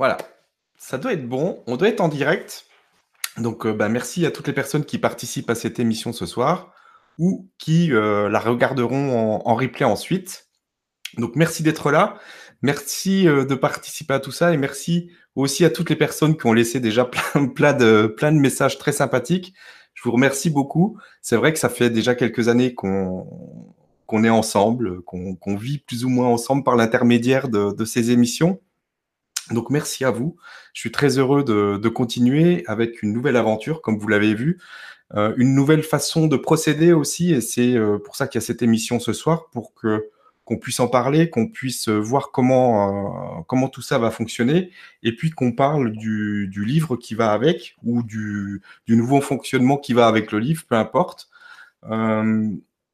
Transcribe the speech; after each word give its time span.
Voilà, 0.00 0.16
ça 0.78 0.96
doit 0.96 1.12
être 1.12 1.28
bon. 1.28 1.62
On 1.66 1.76
doit 1.76 1.88
être 1.88 2.00
en 2.00 2.08
direct. 2.08 2.64
Donc, 3.36 3.66
euh, 3.66 3.74
bah, 3.74 3.90
merci 3.90 4.24
à 4.24 4.30
toutes 4.30 4.46
les 4.46 4.54
personnes 4.54 4.86
qui 4.86 4.96
participent 4.96 5.50
à 5.50 5.54
cette 5.54 5.78
émission 5.78 6.14
ce 6.14 6.24
soir 6.24 6.72
ou 7.18 7.50
qui 7.58 7.92
euh, 7.92 8.30
la 8.30 8.40
regarderont 8.40 9.42
en, 9.44 9.54
replay 9.54 9.84
ensuite. 9.84 10.48
Donc, 11.18 11.36
merci 11.36 11.62
d'être 11.62 11.90
là. 11.90 12.14
Merci 12.62 13.28
euh, 13.28 13.44
de 13.44 13.54
participer 13.54 14.14
à 14.14 14.20
tout 14.20 14.32
ça 14.32 14.54
et 14.54 14.56
merci 14.56 15.10
aussi 15.34 15.66
à 15.66 15.70
toutes 15.70 15.90
les 15.90 15.96
personnes 15.96 16.34
qui 16.34 16.46
ont 16.46 16.54
laissé 16.54 16.80
déjà 16.80 17.04
plein, 17.54 17.74
de, 17.74 18.06
plein 18.06 18.32
de 18.32 18.38
messages 18.38 18.78
très 18.78 18.92
sympathiques. 18.92 19.52
Je 19.92 20.02
vous 20.04 20.12
remercie 20.12 20.48
beaucoup. 20.48 20.96
C'est 21.20 21.36
vrai 21.36 21.52
que 21.52 21.58
ça 21.58 21.68
fait 21.68 21.90
déjà 21.90 22.14
quelques 22.14 22.48
années 22.48 22.72
qu'on 22.72 23.26
qu'on 24.06 24.24
est 24.24 24.30
ensemble, 24.30 25.02
qu'on 25.02 25.56
vit 25.56 25.78
plus 25.78 26.04
ou 26.04 26.08
moins 26.08 26.26
ensemble 26.26 26.64
par 26.64 26.74
l'intermédiaire 26.74 27.48
de 27.48 27.84
ces 27.84 28.10
émissions. 28.10 28.60
Donc 29.50 29.70
merci 29.70 30.04
à 30.04 30.10
vous. 30.10 30.36
Je 30.72 30.80
suis 30.80 30.92
très 30.92 31.18
heureux 31.18 31.44
de, 31.44 31.88
continuer 31.88 32.62
avec 32.66 33.02
une 33.02 33.12
nouvelle 33.12 33.36
aventure, 33.36 33.82
comme 33.82 33.98
vous 33.98 34.08
l'avez 34.08 34.34
vu, 34.34 34.58
euh, 35.14 35.34
une 35.36 35.54
nouvelle 35.54 35.82
façon 35.82 36.28
de 36.28 36.36
procéder 36.36 36.92
aussi, 36.92 37.32
et 37.32 37.40
c'est 37.40 37.74
euh, 37.74 37.98
pour 37.98 38.14
ça 38.14 38.28
qu'il 38.28 38.40
y 38.40 38.44
a 38.44 38.46
cette 38.46 38.62
émission 38.62 39.00
ce 39.00 39.12
soir, 39.12 39.48
pour 39.52 39.74
que 39.74 40.08
qu'on 40.44 40.56
puisse 40.58 40.80
en 40.80 40.88
parler, 40.88 41.30
qu'on 41.30 41.46
puisse 41.46 41.88
voir 41.88 42.32
comment 42.32 43.38
euh, 43.38 43.42
comment 43.46 43.68
tout 43.68 43.82
ça 43.82 43.98
va 43.98 44.10
fonctionner, 44.10 44.70
et 45.02 45.14
puis 45.14 45.30
qu'on 45.30 45.52
parle 45.52 45.92
du, 45.92 46.48
du, 46.48 46.64
livre 46.64 46.96
qui 46.96 47.14
va 47.14 47.32
avec 47.32 47.76
ou 47.84 48.02
du, 48.02 48.62
du, 48.86 48.96
nouveau 48.96 49.20
fonctionnement 49.20 49.76
qui 49.76 49.92
va 49.92 50.08
avec 50.08 50.32
le 50.32 50.38
livre, 50.40 50.64
peu 50.68 50.74
importe. 50.76 51.28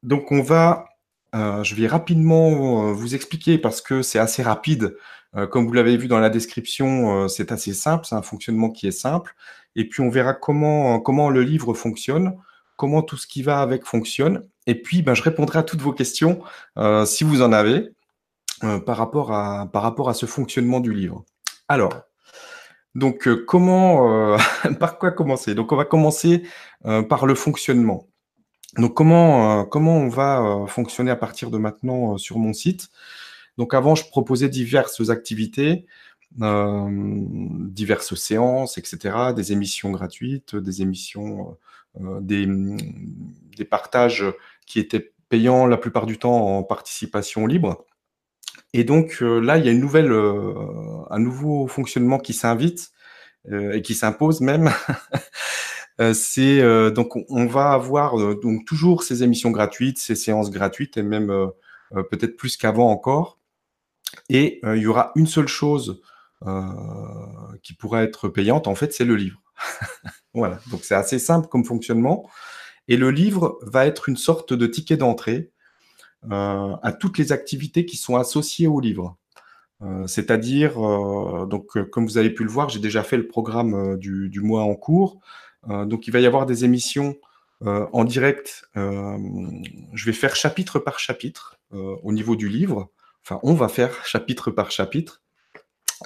donc 0.02 0.32
on 0.32 0.42
va, 0.42 0.86
je 1.32 1.74
vais 1.74 1.86
rapidement 1.86 2.92
vous 2.92 3.14
expliquer 3.14 3.58
parce 3.58 3.80
que 3.80 4.02
c'est 4.02 4.18
assez 4.18 4.42
rapide 4.42 4.96
euh, 5.25 5.25
comme 5.44 5.66
vous 5.66 5.72
l'avez 5.72 5.96
vu 5.96 6.08
dans 6.08 6.18
la 6.18 6.30
description, 6.30 7.24
euh, 7.24 7.28
c'est 7.28 7.52
assez 7.52 7.74
simple, 7.74 8.06
c'est 8.06 8.14
un 8.14 8.22
fonctionnement 8.22 8.70
qui 8.70 8.86
est 8.86 8.92
simple. 8.92 9.34
Et 9.74 9.86
puis 9.86 10.00
on 10.00 10.08
verra 10.08 10.32
comment, 10.32 11.30
le 11.30 11.42
livre 11.42 11.74
fonctionne, 11.74 12.36
comment 12.76 13.02
tout 13.02 13.18
ce 13.18 13.26
qui 13.26 13.42
va 13.42 13.60
avec 13.60 13.84
fonctionne. 13.84 14.48
Et 14.66 14.74
puis 14.74 15.02
ben, 15.02 15.14
je 15.14 15.22
répondrai 15.22 15.58
à 15.58 15.62
toutes 15.62 15.82
vos 15.82 15.92
questions 15.92 16.40
euh, 16.78 17.04
si 17.04 17.24
vous 17.24 17.42
en 17.42 17.52
avez 17.52 17.90
par, 18.86 18.96
rapport 18.96 19.34
à, 19.34 19.66
par 19.70 19.82
rapport 19.82 20.08
à 20.08 20.14
ce 20.14 20.24
fonctionnement 20.24 20.80
du 20.80 20.94
livre. 20.94 21.26
Alors, 21.68 21.92
donc 22.94 23.28
comment, 23.44 24.38
par 24.80 24.98
quoi 24.98 25.10
commencer? 25.10 25.54
Donc 25.54 25.72
on 25.72 25.76
va 25.76 25.84
commencer 25.84 26.44
par 27.10 27.26
le 27.26 27.34
fonctionnement. 27.34 28.08
Donc 28.78 28.94
comment, 28.94 29.66
comment 29.66 29.98
on 29.98 30.08
va 30.08 30.64
fonctionner 30.68 31.10
à 31.10 31.16
partir 31.16 31.50
de 31.50 31.58
maintenant 31.58 32.16
sur 32.16 32.38
mon 32.38 32.54
site? 32.54 32.88
Donc 33.58 33.74
avant, 33.74 33.94
je 33.94 34.06
proposais 34.08 34.48
diverses 34.48 35.08
activités, 35.08 35.86
euh, 36.42 36.88
diverses 36.90 38.14
séances, 38.14 38.76
etc., 38.76 39.32
des 39.34 39.52
émissions 39.52 39.90
gratuites, 39.90 40.54
des 40.54 40.82
émissions, 40.82 41.56
euh, 42.00 42.20
des, 42.20 42.46
des, 43.56 43.64
partages 43.64 44.24
qui 44.66 44.78
étaient 44.78 45.12
payants 45.30 45.66
la 45.66 45.78
plupart 45.78 46.04
du 46.04 46.18
temps 46.18 46.58
en 46.58 46.62
participation 46.62 47.46
libre. 47.46 47.86
Et 48.74 48.84
donc 48.84 49.18
euh, 49.22 49.40
là, 49.40 49.56
il 49.56 49.64
y 49.64 49.68
a 49.68 49.72
une 49.72 49.80
nouvelle, 49.80 50.12
un 50.12 51.18
nouveau 51.18 51.66
fonctionnement 51.68 52.18
qui 52.18 52.34
s'invite 52.34 52.92
et 53.50 53.80
qui 53.80 53.94
s'impose 53.94 54.40
même. 54.42 54.70
c'est 56.12 56.60
donc 56.92 57.16
on 57.30 57.46
va 57.46 57.70
avoir 57.72 58.18
donc 58.36 58.66
toujours 58.66 59.02
ces 59.04 59.22
émissions 59.22 59.50
gratuites, 59.50 59.98
ces 59.98 60.16
séances 60.16 60.50
gratuites 60.50 60.98
et 60.98 61.02
même 61.02 61.28
peut-être 62.10 62.36
plus 62.36 62.56
qu'avant 62.58 62.90
encore. 62.90 63.38
Et 64.28 64.60
euh, 64.64 64.76
il 64.76 64.82
y 64.82 64.86
aura 64.86 65.12
une 65.14 65.26
seule 65.26 65.48
chose 65.48 66.02
euh, 66.46 66.62
qui 67.62 67.74
pourrait 67.74 68.04
être 68.04 68.28
payante, 68.28 68.66
en 68.66 68.74
fait, 68.74 68.92
c'est 68.92 69.04
le 69.04 69.16
livre. 69.16 69.42
voilà, 70.34 70.60
donc 70.70 70.84
c'est 70.84 70.94
assez 70.94 71.18
simple 71.18 71.48
comme 71.48 71.64
fonctionnement. 71.64 72.28
Et 72.88 72.96
le 72.96 73.10
livre 73.10 73.58
va 73.62 73.86
être 73.86 74.08
une 74.08 74.16
sorte 74.16 74.52
de 74.52 74.66
ticket 74.66 74.96
d'entrée 74.96 75.50
euh, 76.30 76.76
à 76.82 76.92
toutes 76.92 77.18
les 77.18 77.32
activités 77.32 77.84
qui 77.86 77.96
sont 77.96 78.16
associées 78.16 78.66
au 78.66 78.80
livre. 78.80 79.16
C'est-à-dire, 80.06 80.78
donc 81.46 81.78
comme 81.90 82.06
vous 82.06 82.16
avez 82.16 82.30
pu 82.30 82.44
le 82.44 82.48
voir, 82.48 82.70
j'ai 82.70 82.78
déjà 82.78 83.02
fait 83.02 83.18
le 83.18 83.26
programme 83.26 83.98
du, 83.98 84.30
du, 84.30 84.40
mois 84.40 84.62
en 84.62 84.74
cours. 84.74 85.20
donc 85.68 86.06
il 86.06 86.12
va 86.12 86.20
y 86.20 86.24
avoir 86.24 86.46
des 86.46 86.64
émissions 86.64 87.16
en 87.60 88.04
direct. 88.04 88.66
je 88.74 90.06
vais 90.06 90.14
faire 90.14 90.34
chapitre 90.34 90.78
par 90.78 90.98
chapitre 90.98 91.58
au 91.72 92.10
niveau 92.12 92.36
du 92.36 92.48
livre. 92.48 92.90
Enfin, 93.28 93.40
on 93.42 93.54
va 93.54 93.66
faire 93.66 94.04
chapitre 94.04 94.52
par 94.52 94.70
chapitre. 94.70 95.20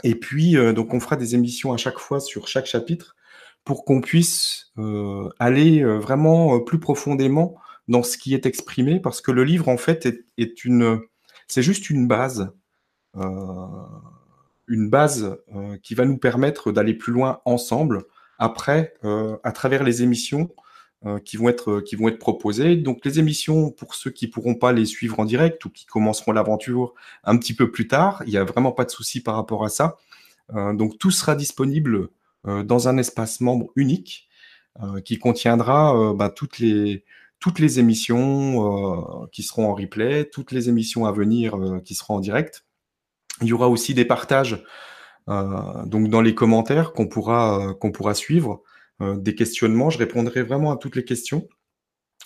Et 0.04 0.14
puis, 0.14 0.56
euh, 0.56 0.72
donc, 0.72 0.94
on 0.94 1.00
fera 1.00 1.16
des 1.16 1.34
émissions 1.34 1.74
à 1.74 1.76
chaque 1.76 1.98
fois 1.98 2.18
sur 2.18 2.48
chaque 2.48 2.64
chapitre 2.64 3.14
pour 3.62 3.84
qu'on 3.84 4.00
puisse 4.00 4.72
euh, 4.78 5.28
aller 5.38 5.82
euh, 5.82 5.98
vraiment 5.98 6.60
plus 6.60 6.80
profondément 6.80 7.56
dans 7.88 8.02
ce 8.02 8.16
qui 8.16 8.32
est 8.32 8.46
exprimé, 8.46 9.00
parce 9.00 9.20
que 9.20 9.32
le 9.32 9.44
livre, 9.44 9.68
en 9.68 9.76
fait, 9.76 10.08
est, 10.38 10.64
une, 10.64 11.00
c'est 11.46 11.62
juste 11.62 11.90
une 11.90 12.06
base, 12.06 12.52
une 14.68 14.88
base 14.88 15.36
qui 15.82 15.96
va 15.96 16.04
nous 16.04 16.16
permettre 16.16 16.70
d'aller 16.70 16.94
plus 16.94 17.12
loin 17.12 17.40
ensemble. 17.44 18.04
Après, 18.38 18.94
à 19.42 19.50
travers 19.50 19.82
les 19.82 20.04
émissions, 20.04 20.50
qui 21.24 21.38
vont 21.38 21.48
être 21.48 21.80
qui 21.80 21.96
vont 21.96 22.08
être 22.08 22.18
proposées. 22.18 22.76
Donc 22.76 23.04
les 23.04 23.18
émissions 23.18 23.70
pour 23.70 23.94
ceux 23.94 24.10
qui 24.10 24.28
pourront 24.28 24.54
pas 24.54 24.72
les 24.72 24.84
suivre 24.84 25.18
en 25.18 25.24
direct 25.24 25.64
ou 25.64 25.70
qui 25.70 25.86
commenceront 25.86 26.32
l'aventure 26.32 26.94
un 27.24 27.38
petit 27.38 27.54
peu 27.54 27.70
plus 27.70 27.88
tard, 27.88 28.22
il 28.26 28.32
y 28.32 28.36
a 28.36 28.44
vraiment 28.44 28.72
pas 28.72 28.84
de 28.84 28.90
souci 28.90 29.22
par 29.22 29.36
rapport 29.36 29.64
à 29.64 29.70
ça. 29.70 29.96
Euh, 30.54 30.74
donc 30.74 30.98
tout 30.98 31.10
sera 31.10 31.34
disponible 31.34 32.08
euh, 32.46 32.62
dans 32.62 32.88
un 32.88 32.98
espace 32.98 33.40
membre 33.40 33.70
unique 33.76 34.28
qui 35.04 35.18
contiendra 35.18 36.14
bah, 36.14 36.30
toutes 36.30 36.58
les 36.58 37.04
toutes 37.40 37.58
les 37.58 37.80
émissions 37.80 39.26
qui 39.32 39.42
seront 39.42 39.68
en 39.68 39.74
replay, 39.74 40.26
toutes 40.30 40.52
les 40.52 40.68
émissions 40.68 41.06
à 41.06 41.12
venir 41.12 41.58
qui 41.84 41.94
seront 41.94 42.14
en 42.14 42.20
direct. 42.20 42.64
Il 43.42 43.48
y 43.48 43.52
aura 43.52 43.68
aussi 43.68 43.94
des 43.94 44.04
partages 44.04 44.64
donc 45.26 46.08
dans 46.08 46.22
les 46.22 46.34
commentaires 46.34 46.92
qu'on 46.92 47.08
pourra 47.08 47.74
qu'on 47.80 47.90
pourra 47.90 48.14
suivre. 48.14 48.62
Euh, 49.02 49.16
des 49.16 49.34
questionnements. 49.34 49.88
Je 49.88 49.98
répondrai 49.98 50.42
vraiment 50.42 50.72
à 50.72 50.76
toutes 50.76 50.94
les 50.94 51.04
questions 51.04 51.48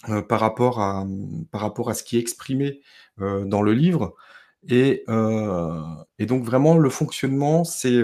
euh, 0.08 0.22
par, 0.22 0.40
rapport 0.40 0.80
à, 0.80 1.06
par 1.52 1.60
rapport 1.60 1.88
à 1.88 1.94
ce 1.94 2.02
qui 2.02 2.16
est 2.16 2.20
exprimé 2.20 2.80
euh, 3.20 3.44
dans 3.44 3.62
le 3.62 3.72
livre. 3.72 4.14
Et, 4.68 5.04
et, 6.18 6.26
donc 6.26 6.42
vraiment, 6.42 6.78
le 6.78 6.88
fonctionnement, 6.88 7.64
c'est 7.64 8.02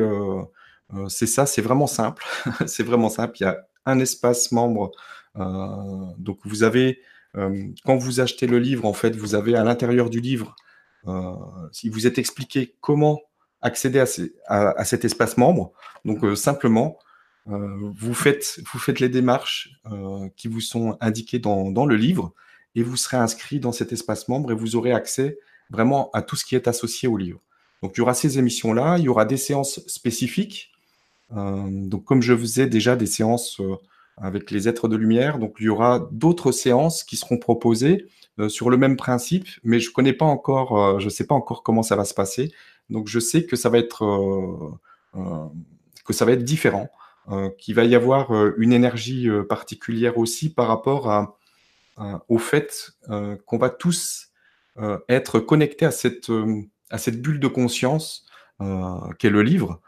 ça, 1.08 1.47
c'est 1.47 1.62
vraiment 1.62 1.86
simple. 1.86 2.25
c'est 2.66 2.82
vraiment 2.82 3.08
simple. 3.08 3.38
Il 3.41 3.44
y 3.44 3.47
a 3.47 3.66
un 3.86 3.98
espace 3.98 4.53
membre. 4.53 4.91
donc 5.34 6.38
vous 6.44 6.62
avez, 6.62 7.00
quand 7.32 7.97
vous 7.97 8.20
achetez 8.20 8.47
le 8.47 8.58
livre, 8.58 8.84
en 8.84 8.92
fait, 8.92 9.16
vous 9.16 9.34
avez 9.34 9.56
à 9.56 9.64
l'intérieur 9.64 10.10
du 10.10 10.20
livre, 10.20 10.54
si 11.72 11.88
vous 11.88 12.06
êtes 12.06 12.19
expliqué 12.19 12.76
comment 12.82 13.22
accéder 13.62 14.04
à, 14.47 14.69
à 14.78 14.84
cet 14.84 15.06
espace 15.06 15.38
membre. 15.38 15.72
Donc 16.04 16.37
simplement, 16.37 16.98
euh, 16.98 17.09
vous, 17.46 18.14
faites, 18.14 18.60
vous 18.72 18.78
faites 18.78 19.00
les 19.00 19.08
démarches 19.08 19.80
euh, 19.90 20.28
qui 20.36 20.48
vous 20.48 20.60
sont 20.60 20.96
indiquées 21.00 21.38
dans, 21.38 21.86
le 21.86 21.96
livre 21.96 22.32
et 22.74 22.82
vous 22.82 22.96
serez 22.96 23.16
inscrit 23.16 23.60
dans 23.60 23.72
cet 23.72 23.92
espace 23.92 24.28
membre 24.28 24.52
et 24.52 24.54
vous 24.54 24.76
aurez 24.76 24.92
accès 24.92 25.38
vraiment 25.70 26.10
à 26.12 26.22
tout 26.22 26.36
ce 26.36 26.44
qui 26.44 26.54
est 26.54 26.68
associé 26.68 27.08
au 27.08 27.16
livre. 27.16 27.40
Donc 27.82 27.92
il 27.96 27.98
y 27.98 28.00
aura 28.02 28.14
ces 28.14 28.38
émissions-là, 28.38 28.98
il 28.98 29.04
y 29.04 29.08
aura 29.08 29.24
des 29.24 29.36
séances 29.36 29.80
spécifiques. 29.86 30.70
Euh, 31.36 31.64
donc 31.86 32.04
comme 32.04 32.22
je 32.22 32.36
faisais 32.36 32.66
déjà 32.66 32.94
des 32.94 33.06
séances 33.06 33.60
avec 34.16 34.50
les 34.50 34.68
êtres 34.68 34.86
de 34.88 34.96
lumière, 34.96 35.38
donc 35.38 35.56
il 35.60 35.66
y 35.66 35.70
aura 35.70 36.08
d'autres 36.12 36.52
séances 36.52 37.04
qui 37.04 37.16
seront 37.16 37.38
proposées 37.38 38.06
sur 38.48 38.70
le 38.70 38.76
même 38.76 38.96
principe, 38.96 39.48
mais 39.64 39.80
je 39.80 39.90
connais 39.90 40.12
pas 40.12 40.24
encore, 40.24 41.00
je 41.00 41.08
sais 41.08 41.26
pas 41.26 41.34
encore 41.34 41.62
comment 41.62 41.82
ça 41.82 41.96
va 41.96 42.04
se 42.04 42.14
passer. 42.14 42.52
Donc 42.90 43.08
je 43.08 43.19
sais 43.19 43.44
que 43.44 43.56
ça 43.56 43.70
va 43.70 43.78
être 43.78 44.04
différent. 46.44 46.90
Euh, 47.31 47.49
qu'il 47.59 47.77
va 47.77 47.85
y 47.85 47.94
avoir 47.94 48.35
euh, 48.35 48.55
une 48.59 48.73
énergie 48.73 49.29
euh, 49.29 49.44
particulière 49.44 50.19
aussi 50.19 50.53
par 50.53 50.67
rapport 50.67 51.37
au 52.29 52.38
fait 52.38 52.93
qu'on 53.44 53.59
va 53.59 53.69
tous 53.69 54.31
être 55.11 55.38
connectés 55.38 55.85
à 55.85 55.91
cette, 55.91 56.32
à 56.88 56.97
cette 56.97 57.21
bulle 57.21 57.41
de 57.41 57.47
conscience 57.47 58.25
qu'est 59.19 59.29
le 59.29 59.43
livre. 59.43 59.82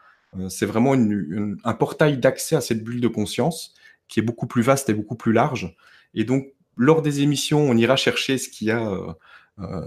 c'est 0.51 0.67
vraiment 0.67 0.93
un 0.93 1.73
portail 1.73 2.19
d'accès 2.19 2.55
à 2.55 2.61
cette 2.61 2.85
bulle 2.85 3.01
de 3.01 3.09
conscience 3.09 3.73
qui 4.09 4.21
est 4.21 4.23
beaucoup 4.23 4.47
plus 4.47 4.61
vaste 4.61 4.91
et 4.91 4.95
beaucoup 4.95 5.15
plus 5.15 5.33
large. 5.33 5.75
Et 6.13 6.25
donc, 6.25 6.49
lors 6.77 7.01
des 7.01 7.23
émissions, 7.23 7.61
on 7.61 7.79
ira 7.79 7.97
chercher 7.97 8.37
ce 8.37 8.51
qu'il 8.51 8.69
y 8.69 8.73
a, 8.73 9.17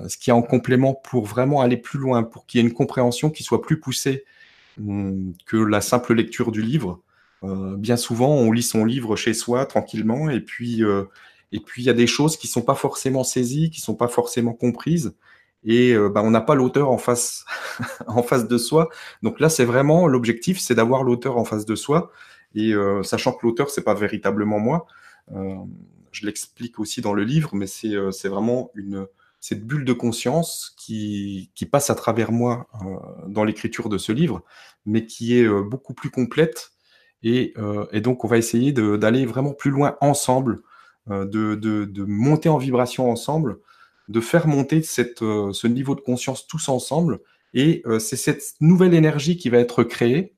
ce 0.07 0.31
en 0.31 0.42
complément 0.42 0.96
pour 0.96 1.25
vraiment 1.25 1.62
aller 1.62 1.78
plus 1.78 2.00
loin, 2.00 2.24
pour 2.24 2.48
qu'il 2.48 2.60
y 2.60 2.63
ait 2.63 2.68
une 2.68 2.74
compréhension 2.74 3.30
qui 3.30 3.44
soit 3.44 3.62
plus 3.62 3.80
poussée 3.80 4.25
hum, 4.80 5.34
que 5.46 5.57
la 5.57 5.81
simple 5.81 6.16
lecture 6.16 6.52
du 6.52 6.63
livre. 6.63 7.04
Euh, 7.43 7.75
bien 7.77 7.97
souvent, 7.97 8.29
on 8.29 8.51
lit 8.51 8.63
son 8.63 8.85
livre 8.85 9.15
chez 9.15 9.33
soi 9.33 9.65
tranquillement, 9.65 10.29
et 10.29 10.41
puis 10.41 10.83
euh, 10.83 11.05
et 11.51 11.59
puis 11.59 11.83
il 11.83 11.85
y 11.85 11.89
a 11.89 11.93
des 11.93 12.07
choses 12.07 12.37
qui 12.37 12.47
sont 12.47 12.61
pas 12.61 12.75
forcément 12.75 13.23
saisies, 13.23 13.69
qui 13.69 13.81
sont 13.81 13.95
pas 13.95 14.07
forcément 14.07 14.53
comprises, 14.53 15.15
et 15.63 15.95
bah, 16.13 16.21
on 16.23 16.31
n'a 16.31 16.41
pas 16.41 16.55
l'auteur 16.55 16.91
en 16.91 16.97
face, 16.97 17.45
en 18.07 18.23
face 18.23 18.47
de 18.47 18.57
soi. 18.57 18.89
Donc 19.23 19.39
là, 19.39 19.49
c'est 19.49 19.65
vraiment 19.65 20.07
l'objectif, 20.07 20.59
c'est 20.59 20.75
d'avoir 20.75 21.03
l'auteur 21.03 21.37
en 21.37 21.45
face 21.45 21.65
de 21.65 21.75
soi. 21.75 22.11
Et 22.55 22.73
sachant 23.03 23.33
que 23.33 23.45
l'auteur, 23.45 23.69
c'est 23.69 23.83
pas 23.83 23.95
véritablement 23.95 24.59
moi, 24.59 24.85
je 26.11 26.25
l'explique 26.25 26.79
aussi 26.79 27.01
dans 27.01 27.13
le 27.13 27.23
livre, 27.23 27.51
mais 27.55 27.67
c'est 27.67 28.27
vraiment 28.27 28.71
une, 28.75 29.07
cette 29.39 29.65
bulle 29.65 29.85
de 29.85 29.93
conscience 29.93 30.73
qui, 30.77 31.51
qui 31.55 31.65
passe 31.65 31.89
à 31.89 31.95
travers 31.95 32.31
moi 32.31 32.67
dans 33.27 33.43
l'écriture 33.43 33.89
de 33.89 33.97
ce 33.97 34.11
livre, 34.11 34.43
mais 34.85 35.05
qui 35.07 35.37
est 35.37 35.47
beaucoup 35.63 35.93
plus 35.95 36.11
complète. 36.11 36.75
Et, 37.23 37.53
et 37.91 38.01
donc, 38.01 38.23
on 38.23 38.27
va 38.27 38.38
essayer 38.38 38.71
d'aller 38.71 39.25
vraiment 39.25 39.53
plus 39.53 39.71
loin 39.71 39.97
ensemble, 40.00 40.62
de, 41.07 41.56
de, 41.56 42.06
monter 42.06 42.50
en 42.50 42.57
vibration 42.57 43.09
ensemble, 43.09 43.57
de 44.09 44.21
faire 44.21 44.47
monter 44.47 44.83
cette, 44.83 45.19
ce 45.19 45.67
niveau 45.67 45.95
de 45.95 46.01
conscience 46.01 46.45
tous 46.45 46.69
ensemble. 46.69 47.19
Et 47.56 47.83
c'est 48.00 48.15
cette 48.15 48.44
nouvelle 48.62 48.94
énergie 48.94 49.38
qui 49.38 49.50
va 49.50 49.57
être 49.57 49.83
créée 49.83 50.35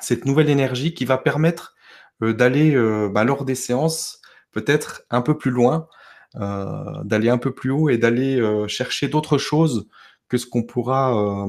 cette 0.00 0.24
nouvelle 0.24 0.50
énergie 0.50 0.94
qui 0.94 1.04
va 1.04 1.18
permettre 1.18 1.74
euh, 2.22 2.32
d'aller, 2.32 2.74
euh, 2.74 3.08
bah, 3.08 3.24
lors 3.24 3.44
des 3.44 3.54
séances, 3.54 4.20
peut-être 4.52 5.02
un 5.10 5.22
peu 5.22 5.36
plus 5.36 5.50
loin, 5.50 5.88
euh, 6.36 7.02
d'aller 7.04 7.28
un 7.28 7.38
peu 7.38 7.52
plus 7.52 7.70
haut 7.70 7.88
et 7.88 7.98
d'aller 7.98 8.40
chercher 8.68 9.08
d'autres 9.08 9.38
choses 9.38 9.88
que 10.28 10.38
ce 10.38 10.46
qu'on 10.46 10.64
pourra 10.64 11.46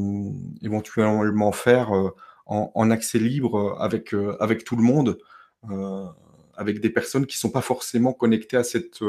éventuellement 0.62 1.52
faire 1.52 1.92
en, 2.48 2.92
accès 2.92 3.20
libre 3.20 3.78
avec, 3.80 4.16
avec 4.40 4.64
tout 4.64 4.76
le 4.76 4.84
monde, 4.84 5.18
avec 6.56 6.80
des 6.80 6.90
personnes 6.90 7.26
qui 7.26 7.36
ne 7.38 7.40
sont 7.40 7.52
pas 7.52 7.62
forcément 7.62 8.14
connectées 8.14 8.58
à 8.58 8.64
cette, 8.64 9.00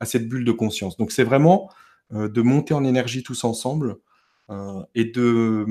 à 0.00 0.06
cette 0.06 0.28
bulle 0.28 0.44
de 0.44 0.52
conscience. 0.52 0.96
Donc 0.96 1.10
c'est 1.10 1.24
vraiment 1.24 1.70
de 2.10 2.42
monter 2.42 2.74
en 2.74 2.84
énergie 2.84 3.22
tous 3.22 3.44
ensemble 3.44 3.96
et 4.94 5.06
de, 5.06 5.64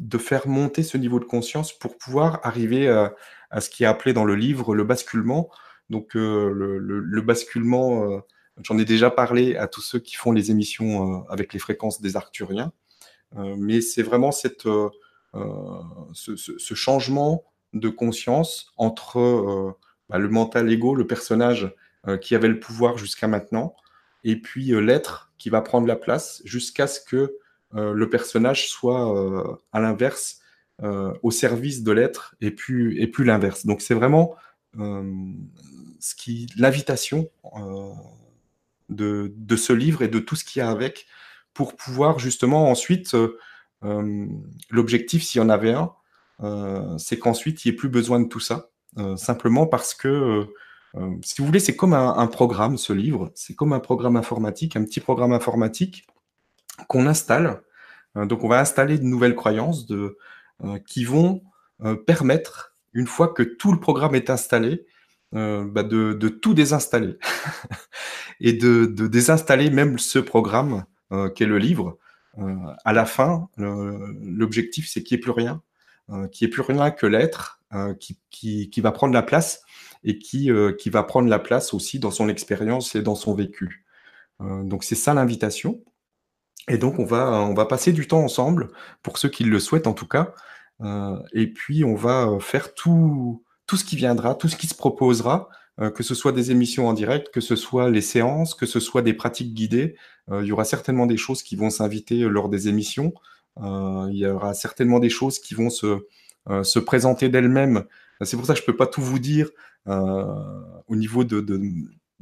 de 0.00 0.18
faire 0.18 0.48
monter 0.48 0.82
ce 0.82 0.96
niveau 0.96 1.20
de 1.20 1.24
conscience 1.24 1.78
pour 1.78 1.98
pouvoir 1.98 2.40
arriver 2.42 2.88
à, 2.88 3.60
ce 3.60 3.68
qui 3.68 3.84
est 3.84 3.86
appelé 3.86 4.12
dans 4.12 4.24
le 4.24 4.34
livre 4.34 4.74
le 4.74 4.84
basculement. 4.84 5.50
Donc 5.90 6.16
euh, 6.16 6.50
le, 6.52 7.20
basculement, 7.20 8.04
euh, 8.04 8.20
j'en 8.62 8.78
ai 8.78 8.84
déjà 8.84 9.10
parlé 9.10 9.56
à 9.56 9.66
tous 9.66 9.82
ceux 9.82 9.98
qui 9.98 10.16
font 10.16 10.32
les 10.32 10.50
émissions 10.50 11.18
euh, 11.18 11.22
avec 11.28 11.52
les 11.52 11.58
fréquences 11.58 12.00
des 12.00 12.16
Arcturiens, 12.16 12.72
mais 13.36 13.80
c'est 13.80 14.02
vraiment 14.02 14.32
cette, 14.32 14.66
ce, 16.12 16.74
changement 16.74 17.44
de 17.72 17.88
conscience 17.88 18.72
entre 18.76 19.76
bah, 20.08 20.18
le 20.18 20.28
mental 20.28 20.70
ego, 20.70 20.94
le 20.94 21.06
personnage 21.06 21.74
qui 22.20 22.34
avait 22.34 22.48
le 22.48 22.58
pouvoir 22.58 22.98
jusqu'à 22.98 23.28
maintenant, 23.28 23.74
et 24.24 24.36
puis 24.36 24.72
l'être 24.80 25.32
qui 25.38 25.50
va 25.50 25.62
prendre 25.62 25.86
la 25.86 25.96
place 25.96 26.42
jusqu'à 26.44 26.86
ce 26.86 27.00
que 27.00 27.36
euh, 27.74 27.92
le 27.92 28.10
personnage 28.10 28.68
soit 28.68 29.14
euh, 29.16 29.56
à 29.72 29.80
l'inverse, 29.80 30.40
euh, 30.82 31.12
au 31.22 31.30
service 31.30 31.82
de 31.82 31.92
l'être 31.92 32.34
et 32.40 32.50
plus, 32.50 33.00
et 33.00 33.06
plus 33.06 33.24
l'inverse. 33.24 33.66
Donc 33.66 33.80
c'est 33.80 33.94
vraiment 33.94 34.34
ce 34.72 36.14
l'invitation 36.56 37.28
de, 38.88 39.32
de, 39.36 39.56
ce 39.56 39.72
livre 39.72 40.02
et 40.02 40.08
de 40.08 40.20
tout 40.20 40.36
ce 40.36 40.44
qu'il 40.44 40.60
y 40.60 40.62
a 40.62 40.70
avec 40.70 41.06
pour 41.54 41.74
pouvoir 41.74 42.20
justement 42.20 42.70
ensuite, 42.70 43.16
l'objectif, 43.82 45.22
s'il 45.22 45.40
y 45.40 45.44
en 45.44 45.48
avait 45.48 45.72
un, 45.72 46.96
c'est 46.98 47.18
qu'ensuite, 47.18 47.64
il 47.64 47.68
n'y 47.68 47.74
ait 47.74 47.76
plus 47.76 47.88
besoin 47.88 48.20
de 48.20 48.28
tout 48.28 48.40
ça, 48.40 48.70
simplement 49.16 49.66
parce 49.66 49.94
que, 49.94 50.46
si 51.22 51.40
vous 51.40 51.46
voulez, 51.46 51.60
c'est 51.60 51.76
comme 51.76 51.94
un, 51.94 52.26
programme, 52.26 52.76
ce 52.76 52.92
livre, 52.92 53.30
c'est 53.34 53.54
comme 53.54 53.72
un 53.72 53.80
programme 53.80 54.16
informatique, 54.16 54.76
un 54.76 54.84
petit 54.84 55.00
programme 55.00 55.32
informatique 55.32 56.06
qu'on 56.88 57.06
installe. 57.06 57.62
Euh, 58.16 58.26
donc, 58.26 58.44
on 58.44 58.48
va 58.48 58.60
installer 58.60 58.98
de 58.98 59.04
nouvelles 59.04 59.36
croyances 59.36 59.86
euh, 59.90 60.16
qui 60.86 61.04
vont 61.04 61.42
euh, 61.84 61.94
permettre, 61.94 62.74
une 62.92 63.06
fois 63.06 63.28
que 63.28 63.42
tout 63.42 63.72
le 63.72 63.80
programme 63.80 64.14
est 64.14 64.30
installé, 64.30 64.86
bah, 65.32 65.84
de, 65.84 66.12
de, 66.12 66.28
tout 66.28 66.54
désinstaller 66.54 67.16
et 68.40 68.52
de, 68.52 68.84
de, 68.86 69.06
désinstaller 69.06 69.70
même 69.70 69.96
ce 69.96 70.18
programme 70.18 70.84
qu'est 71.36 71.46
le 71.46 71.58
livre. 71.58 71.98
À 72.84 72.92
la 72.92 73.04
fin, 73.06 73.48
l'objectif, 73.56 74.88
c'est 74.90 75.02
qu'il 75.02 75.16
n'y 75.16 75.20
ait 75.20 75.22
plus 75.22 75.30
rien, 75.30 75.62
qu'il 76.32 76.46
n'y 76.46 76.50
ait 76.50 76.54
plus 76.54 76.62
rien 76.62 76.90
que 76.90 77.06
l'être 77.06 77.60
qui, 77.98 78.18
qui, 78.30 78.80
va 78.80 78.92
prendre 78.92 79.14
la 79.14 79.22
place 79.22 79.62
et 80.04 80.18
qui, 80.18 80.50
va 80.50 81.02
prendre 81.02 81.28
la 81.28 81.38
place 81.38 81.74
aussi 81.74 81.98
dans 81.98 82.10
son 82.10 82.28
expérience 82.28 82.94
et 82.94 83.02
dans 83.02 83.14
son 83.14 83.34
vécu. 83.34 83.84
donc 84.40 84.84
c'est 84.84 84.94
ça 84.94 85.14
l'invitation. 85.14 85.80
Et 86.68 86.78
donc, 86.78 86.98
on 86.98 87.04
va, 87.04 87.66
passer 87.66 87.92
du 87.92 88.06
temps 88.06 88.22
ensemble, 88.22 88.68
pour 89.02 89.18
ceux 89.18 89.28
qui 89.28 89.44
le 89.44 89.58
souhaitent 89.58 89.88
en 89.88 89.92
tout 89.92 90.06
cas. 90.06 90.34
Euh, 90.82 91.18
et 91.32 91.48
puis, 91.48 91.84
on 91.84 91.94
va 91.94 92.28
euh, 92.28 92.38
faire 92.38 92.74
tout, 92.74 93.42
ce 93.72 93.84
qui 93.84 93.96
viendra, 93.96 94.34
tout 94.34 94.48
ce 94.48 94.56
qui 94.56 94.68
se 94.68 94.74
proposera, 94.74 95.48
euh, 95.48 95.59
que 95.94 96.02
ce 96.02 96.14
soit 96.14 96.32
des 96.32 96.50
émissions 96.50 96.88
en 96.88 96.92
direct, 96.92 97.30
que 97.32 97.40
ce 97.40 97.56
soit 97.56 97.88
les 97.88 98.02
séances, 98.02 98.54
que 98.54 98.66
ce 98.66 98.80
soit 98.80 99.02
des 99.02 99.14
pratiques 99.14 99.54
guidées. 99.54 99.96
il 100.30 100.44
y 100.44 100.52
aura 100.52 100.64
certainement 100.64 101.06
des 101.06 101.16
choses 101.16 101.42
qui 101.42 101.56
vont 101.56 101.70
s'inviter 101.70 102.20
lors 102.20 102.50
des 102.50 102.68
émissions. 102.68 103.14
il 103.56 104.16
y 104.16 104.26
aura 104.26 104.52
certainement 104.52 104.98
des 104.98 105.08
choses 105.08 105.38
qui 105.38 105.54
vont 105.54 105.70
se, 105.70 106.06
se 106.62 106.78
présenter 106.78 107.30
d'elles-mêmes. 107.30 107.84
C'est 108.22 108.36
pour 108.36 108.44
ça 108.44 108.52
que 108.52 108.58
je 108.58 108.64
ne 108.64 108.66
peux 108.66 108.76
pas 108.76 108.86
tout 108.86 109.00
vous 109.00 109.18
dire 109.18 109.48
au 109.86 110.96
niveau 110.96 111.24
de, 111.24 111.42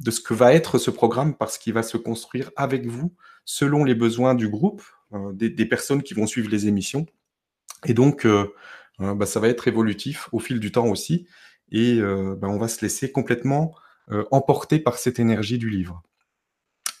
ce 0.09 0.21
que 0.21 0.33
va 0.33 0.53
être 0.53 0.77
ce 0.77 0.91
programme 0.91 1.35
parce 1.35 1.57
qu'il 1.57 1.73
va 1.73 1.83
se 1.83 1.97
construire 1.97 2.51
avec 2.55 2.85
vous 2.85 3.13
selon 3.45 3.83
les 3.83 3.95
besoins 3.95 4.35
du 4.35 4.47
groupe, 4.47 4.83
euh, 5.13 5.33
des, 5.33 5.65
personnes 5.65 6.03
qui 6.03 6.13
vont 6.13 6.27
suivre 6.27 6.49
les 6.49 6.67
émissions. 6.67 7.07
Et 7.85 7.95
donc, 7.95 8.25
euh, 8.25 8.53
euh, 9.01 9.15
bah, 9.15 9.25
ça 9.25 9.39
va 9.39 9.47
être 9.47 9.67
évolutif 9.67 10.29
au 10.31 10.39
fil 10.39 10.59
du 10.59 10.71
temps 10.71 10.87
aussi. 10.87 11.27
Et 11.71 11.99
bah, 12.01 12.47
on 12.47 12.57
va 12.57 12.67
se 12.67 12.81
laisser 12.81 13.11
complètement 13.11 13.73
emporter 14.31 14.79
par 14.79 14.97
cette 14.97 15.19
énergie 15.19 15.57
du 15.57 15.69
livre. 15.69 16.01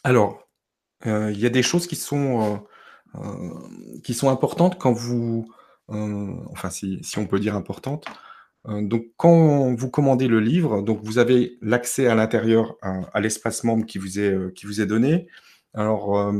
Alors, 0.03 0.47
il 1.05 1.39
y 1.39 1.45
a 1.45 1.49
des 1.49 1.63
choses 1.63 1.87
qui 1.87 1.95
sont, 1.95 2.63
qui 4.03 4.13
sont 4.13 4.29
importantes 4.29 4.77
quand 4.77 4.93
vous... 4.93 5.51
enfin, 5.87 6.69
si, 6.69 7.01
on 7.17 7.25
peut 7.25 7.39
dire 7.39 7.55
importantes, 7.55 8.05
euh, 8.67 8.81
donc, 8.81 9.07
quand 9.17 9.73
vous 9.75 9.89
commandez 9.89 10.27
le 10.27 10.39
livre, 10.39 10.81
donc 10.81 10.99
vous 11.03 11.17
avez 11.17 11.57
l'accès 11.61 12.07
à 12.07 12.15
l'intérieur 12.15 12.75
à, 12.81 13.19
l'espace 13.21 13.63
membre 13.63 13.85
qui 13.85 13.97
vous 13.97 14.19
est, 14.19 14.33
euh, 14.33 14.51
qui 14.51 14.65
vous 14.65 14.81
est 14.81 14.85
donné. 14.85 15.27
Alors, 15.73 16.17
euh, 16.19 16.33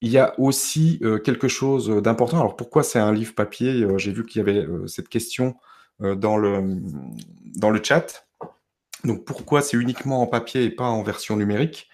il 0.00 0.10
y 0.10 0.18
a 0.18 0.38
aussi 0.38 1.00
quelque 1.24 1.48
chose 1.48 1.88
d'important. 1.88 2.38
Alors, 2.38 2.56
pourquoi 2.56 2.82
c'est 2.82 2.98
un 2.98 3.12
livre 3.12 3.34
papier? 3.34 3.86
J'ai 3.96 4.12
vu 4.12 4.26
qu'il 4.26 4.40
y 4.40 4.42
avait 4.42 4.66
cette 4.86 5.08
question 5.08 5.56
dans, 6.00 6.36
le, 6.36 6.82
dans 7.56 7.70
le 7.70 7.82
chat. 7.82 8.26
Donc, 9.04 9.24
pourquoi 9.24 9.62
c'est 9.62 9.76
uniquement 9.76 10.22
en 10.22 10.26
papier 10.26 10.64
et 10.64 10.70
pas 10.70 10.88
en 10.88 11.02
version 11.02 11.36
numérique? 11.36 11.88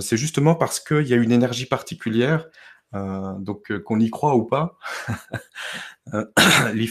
C'est 0.00 0.16
justement 0.16 0.54
parce 0.54 0.78
qu'il 0.78 1.06
y 1.06 1.14
a 1.14 1.16
une 1.16 1.32
énergie 1.32 1.66
particulière 1.66 2.46
euh, 2.94 3.38
donc, 3.38 3.70
euh, 3.70 3.78
qu'on 3.78 4.00
y 4.00 4.10
croit 4.10 4.34
ou 4.34 4.44
pas, 4.44 4.76
euh, 6.14 6.24
les, 6.74 6.88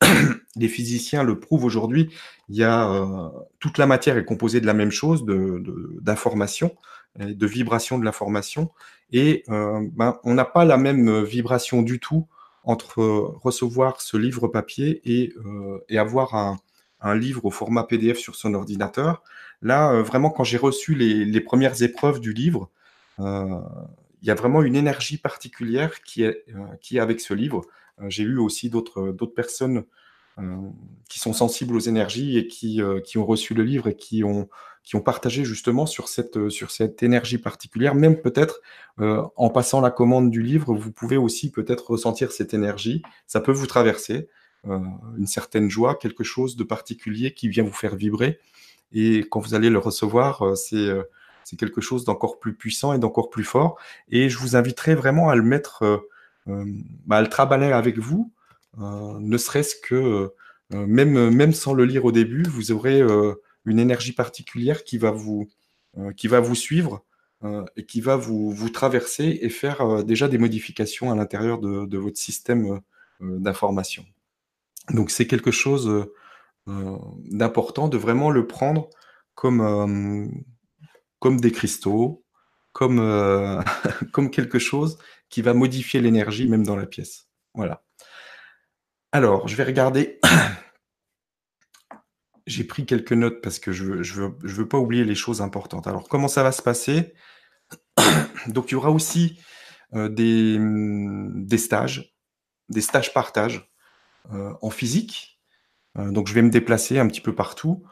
les, 0.56 0.68
physiciens 0.68 1.22
le 1.22 1.38
prouvent 1.38 1.64
aujourd'hui. 1.64 2.10
Il 2.48 2.56
y 2.56 2.64
a 2.64 3.30
toute 3.58 3.76
la 3.78 3.86
matière 3.86 4.16
est 4.16 4.24
composée 4.24 4.60
de 4.60 4.66
la 4.66 4.74
même 4.74 4.90
chose, 4.90 5.24
d'informations, 6.00 6.74
de, 7.18 7.32
de 7.32 7.46
vibrations 7.46 7.98
de 7.98 8.04
l'information, 8.04 8.70
et 9.12 9.44
ben, 9.48 10.18
on 10.24 10.34
n'a 10.34 10.44
pas 10.44 10.64
la 10.64 10.76
même 10.76 11.22
vibration 11.24 11.82
du 11.82 12.00
tout 12.00 12.26
entre 12.64 13.02
recevoir 13.42 14.00
ce 14.00 14.16
livre 14.16 14.48
papier 14.48 15.00
et, 15.04 15.34
et 15.88 15.98
avoir 15.98 16.34
un, 16.34 16.58
un, 17.00 17.14
livre 17.14 17.44
au 17.44 17.50
format 17.50 17.84
PDF 17.84 18.18
sur 18.18 18.34
son 18.34 18.54
ordinateur. 18.54 19.22
Là, 19.62 20.02
vraiment, 20.02 20.30
quand 20.30 20.44
j'ai 20.44 20.58
reçu 20.58 20.94
les, 20.94 21.24
les, 21.24 21.40
premières 21.40 21.82
épreuves 21.82 22.20
du 22.20 22.32
livre, 22.32 22.70
il 24.24 24.28
y 24.28 24.30
a 24.30 24.34
vraiment 24.34 24.62
une 24.62 24.74
énergie 24.74 25.18
particulière 25.18 26.02
qui 26.02 26.22
est, 26.22 26.44
euh, 26.48 26.76
qui 26.80 26.96
est 26.96 27.00
avec 27.00 27.20
ce 27.20 27.34
livre. 27.34 27.60
Euh, 28.00 28.06
j'ai 28.08 28.22
eu 28.22 28.38
aussi 28.38 28.70
d'autres 28.70 29.26
personnes 29.26 29.84
euh, 30.38 30.56
qui 31.10 31.18
sont 31.18 31.34
sensibles 31.34 31.76
aux 31.76 31.80
énergies 31.80 32.38
et 32.38 32.46
qui, 32.46 32.80
qui 33.04 33.18
ont 33.18 33.26
reçu 33.26 33.52
le 33.52 33.62
livre 33.62 33.88
et 33.88 33.96
qui 33.96 34.24
ont, 34.24 34.48
qui 34.84 34.96
ont 34.96 35.00
partagé 35.00 35.44
justement 35.44 35.86
sur 35.86 36.08
cette, 36.08 36.50
sur 36.50 36.70
cette 36.70 37.02
énergie 37.02 37.38
particulière. 37.38 37.94
Même 37.94 38.20
peut-être 38.20 38.60
en 38.98 39.48
passant 39.48 39.80
la 39.80 39.90
commande 39.90 40.30
du 40.30 40.42
livre, 40.42 40.74
vous 40.74 40.92
pouvez 40.92 41.16
aussi 41.16 41.50
peut-être 41.50 41.90
ressentir 41.90 42.32
cette 42.32 42.54
énergie. 42.54 43.02
Ça 43.26 43.40
peut 43.40 43.50
vous 43.50 43.66
traverser, 43.66 44.28
une 44.66 45.26
certaine 45.26 45.70
joie, 45.70 45.94
quelque 45.94 46.22
chose 46.22 46.54
de 46.54 46.64
particulier 46.64 47.32
qui 47.32 47.48
vient 47.48 47.64
vous 47.64 47.72
faire 47.72 47.96
vibrer. 47.96 48.38
Et 48.92 49.20
quand 49.30 49.40
vous 49.40 49.54
allez 49.54 49.70
le 49.70 49.78
recevoir, 49.78 50.54
c'est 50.54 50.90
c'est 51.44 51.56
quelque 51.56 51.80
chose 51.80 52.04
d'encore 52.04 52.40
plus 52.40 52.54
puissant 52.54 52.92
et 52.92 52.98
d'encore 52.98 53.30
plus 53.30 53.44
fort. 53.44 53.78
Et 54.10 54.28
je 54.28 54.38
vous 54.38 54.56
inviterai 54.56 54.94
vraiment 54.94 55.28
à 55.28 55.36
le 55.36 55.42
mettre, 55.42 55.82
euh, 55.84 55.98
euh, 56.48 56.64
à 57.10 57.20
le 57.20 57.28
travailler 57.28 57.72
avec 57.72 57.98
vous, 57.98 58.32
euh, 58.80 59.18
ne 59.20 59.36
serait-ce 59.38 59.76
que 59.76 60.32
même, 60.70 61.30
même 61.30 61.52
sans 61.52 61.74
le 61.74 61.84
lire 61.84 62.04
au 62.04 62.10
début, 62.10 62.42
vous 62.42 62.72
aurez 62.72 63.00
une 63.64 63.78
énergie 63.78 64.12
particulière 64.12 64.84
qui 64.84 64.98
va 64.98 65.10
vous, 65.10 65.48
qui 66.16 66.28
va 66.28 66.40
vous 66.40 66.54
suivre 66.54 67.04
et 67.76 67.84
qui 67.84 68.00
va 68.00 68.16
vous, 68.16 68.50
vous, 68.50 68.70
traverser 68.70 69.38
et 69.42 69.48
faire 69.50 70.04
déjà 70.04 70.28
des 70.28 70.38
modifications 70.38 71.12
à 71.12 71.14
l'intérieur 71.14 71.58
de, 71.58 71.84
de, 71.84 71.98
votre 71.98 72.16
système 72.16 72.80
d'information. 73.20 74.04
Donc 74.90 75.10
c'est 75.10 75.26
quelque 75.26 75.50
chose 75.50 76.08
d'important 76.66 77.88
de 77.88 77.98
vraiment 77.98 78.30
le 78.30 78.46
prendre 78.46 78.88
comme, 79.34 80.30
comme 81.18 81.40
des 81.40 81.52
cristaux, 81.52 82.24
comme, 82.72 83.00
comme 84.12 84.30
quelque 84.30 84.58
chose 84.58 84.98
qui 85.28 85.42
va 85.42 85.54
modifier 85.54 86.00
l'énergie 86.00 86.48
même 86.48 86.64
dans 86.64 86.76
la 86.76 86.86
pièce. 86.86 87.28
Voilà. 87.54 87.82
Alors, 89.12 89.48
je 89.48 89.56
vais 89.56 89.64
regarder. 89.64 90.20
J'ai 92.46 92.64
pris 92.64 92.84
quelques 92.84 93.12
notes 93.12 93.40
parce 93.40 93.58
que 93.58 93.72
je 93.72 93.84
ne 93.84 94.02
je 94.02 94.14
veux, 94.14 94.36
je 94.42 94.54
veux, 94.54 94.68
pas 94.68 94.78
oublier 94.78 95.04
les 95.04 95.14
choses 95.14 95.40
importantes. 95.40 95.86
Alors, 95.86 96.08
comment 96.08 96.28
ça 96.28 96.42
va 96.42 96.52
se 96.52 96.62
passer? 96.62 97.14
Donc, 98.48 98.70
il 98.70 98.72
y 98.72 98.74
aura 98.74 98.90
aussi 98.90 99.38
euh, 99.94 100.08
des, 100.08 100.58
mm, 100.58 101.46
des, 101.46 101.58
stages, 101.58 102.14
des 102.68 102.82
stages 102.82 103.14
partage 103.14 103.70
euh, 104.32 104.52
en 104.60 104.70
physique. 104.70 105.40
Euh, 105.96 106.10
donc, 106.10 106.28
je 106.28 106.34
vais 106.34 106.42
me 106.42 106.50
déplacer 106.50 106.98
un 106.98 107.06
petit 107.06 107.20
peu 107.20 107.34
partout, 107.34 107.84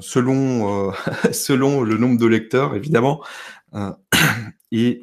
selon, 0.00 0.92
selon 1.32 1.82
le 1.82 1.96
nombre 1.96 2.18
de 2.18 2.26
lecteurs, 2.26 2.74
évidemment, 2.74 3.24
et, 4.72 5.00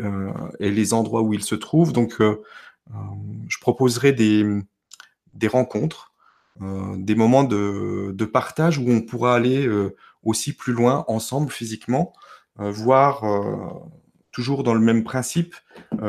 et, 0.60 0.72
les 0.72 0.94
endroits 0.94 1.22
où 1.22 1.34
ils 1.34 1.44
se 1.44 1.56
trouvent. 1.56 1.92
Donc, 1.92 2.22
je 2.22 3.58
proposerai 3.60 4.14
des, 4.14 4.46
des 5.34 5.48
rencontres 5.48 6.13
euh, 6.13 6.13
des 6.60 7.16
moments 7.16 7.44
de, 7.44 8.26
partage 8.26 8.78
où 8.78 8.90
on 8.90 9.02
pourra 9.02 9.36
aller 9.36 9.66
euh, 9.68 9.96
aussi 10.24 10.54
plus 10.54 10.74
loin 10.74 11.04
ensemble 11.08 11.52
physiquement, 11.52 12.14
euh, 12.60 12.72
voir 12.72 13.24
toujours 14.32 14.64
dans 14.64 14.74
le 14.74 14.80
même 14.80 15.04
principe, 15.04 15.56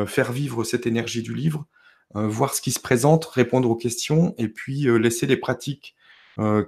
faire 0.06 0.32
vivre 0.32 0.64
cette 0.64 0.86
énergie 0.86 1.22
du 1.22 1.34
livre, 1.34 1.66
voir 2.14 2.54
ce 2.54 2.62
qui 2.62 2.72
se 2.72 2.80
présente, 2.80 3.26
répondre 3.26 3.68
aux 3.68 3.76
questions 3.76 4.34
et 4.38 4.48
puis 4.48 4.86
laisser 4.98 5.26
les 5.26 5.36
pratiques 5.36 5.94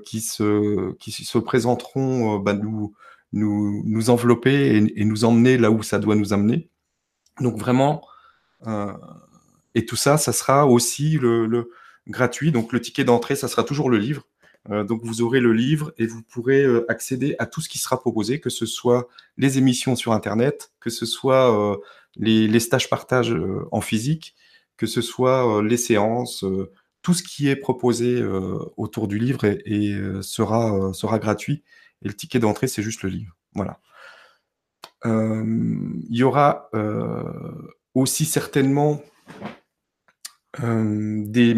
qui, 0.05 0.21
se, 0.21 0.93
qui 0.95 1.13
se 1.13 1.39
présenteront 1.39 2.39
bah, 2.39 2.53
nous, 2.53 2.93
nous, 3.33 3.83
nous 3.87 4.11
envelopper 4.11 4.77
et, 4.95 5.05
nous 5.07 5.25
emmener 5.25 5.57
là 5.57 5.71
où 5.71 5.83
ça 5.83 5.99
doit 5.99 6.15
nous 6.15 6.35
amener. 6.35 6.69
Donc 7.41 7.57
vraiment, 7.57 8.03
et 9.75 9.87
tout 9.87 9.97
ça, 9.97 10.19
ça 10.19 10.35
sera 10.35 10.67
aussi 10.67 11.17
le 11.17 11.71
gratuit. 12.09 12.53
Donc 12.53 12.73
le 12.73 12.81
ticket 12.81 13.05
d'entrée, 13.05 13.37
ça 13.37 13.49
sera 13.49 13.65
toujours 13.65 13.91
le 13.91 13.99
livre. 13.99 14.27
Euh, 14.71 14.85
donc 14.85 15.03
vous 15.05 15.23
aurez 15.23 15.41
le 15.41 15.53
livre 15.53 15.93
et 15.99 16.07
vous 16.07 16.23
pourrez 16.23 16.63
euh, 16.63 16.85
accéder 16.91 17.37
à 17.39 17.47
tout 17.47 17.61
ce 17.61 17.69
qui 17.69 17.79
sera 17.79 18.01
proposé, 18.01 18.41
que 18.41 18.51
ce 18.51 18.67
soit 18.67 19.09
les 19.37 19.59
émissions 19.59 19.97
sur 19.97 20.13
Internet, 20.13 20.73
que 20.81 20.91
ce 20.91 21.07
soit 21.07 21.73
euh, 21.73 21.77
les, 22.17 22.61
stages 22.61 22.91
partage 22.91 23.35
en 23.71 23.81
physique, 23.81 24.35
que 24.77 24.87
ce 24.87 25.03
soit 25.03 25.63
les 25.63 25.77
séances, 25.77 26.45
tout 27.03 27.15
ce 27.15 27.23
qui 27.23 27.49
est 27.49 27.57
proposé 27.57 28.25
autour 28.77 29.07
du 29.07 29.19
livre 29.19 29.43
sera, 30.23 30.93
sera 30.95 31.19
gratuit. 31.19 31.63
Et 32.03 32.09
le 32.09 32.15
ticket 32.15 32.39
d'entrée, 32.39 32.69
c'est 32.69 32.83
juste 32.83 33.03
le 33.03 33.11
livre. 33.11 33.37
Voilà. 33.55 33.81
Il 35.05 36.17
y 36.17 36.23
aura 36.23 36.71
aussi 37.95 38.25
certainement 38.25 39.03
des 40.59 41.55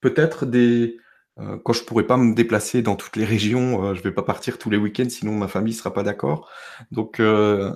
peut-être 0.00 0.46
des. 0.46 0.98
Euh, 1.38 1.56
quand 1.64 1.72
je 1.72 1.84
pourrais 1.84 2.06
pas 2.06 2.16
me 2.16 2.34
déplacer 2.34 2.82
dans 2.82 2.96
toutes 2.96 3.16
les 3.16 3.24
régions, 3.24 3.84
euh, 3.84 3.94
je 3.94 4.02
vais 4.02 4.12
pas 4.12 4.22
partir 4.22 4.58
tous 4.58 4.70
les 4.70 4.76
week-ends, 4.76 5.08
sinon 5.08 5.34
ma 5.34 5.48
famille 5.48 5.74
sera 5.74 5.94
pas 5.94 6.02
d'accord. 6.02 6.50
Donc, 6.90 7.20
euh, 7.20 7.72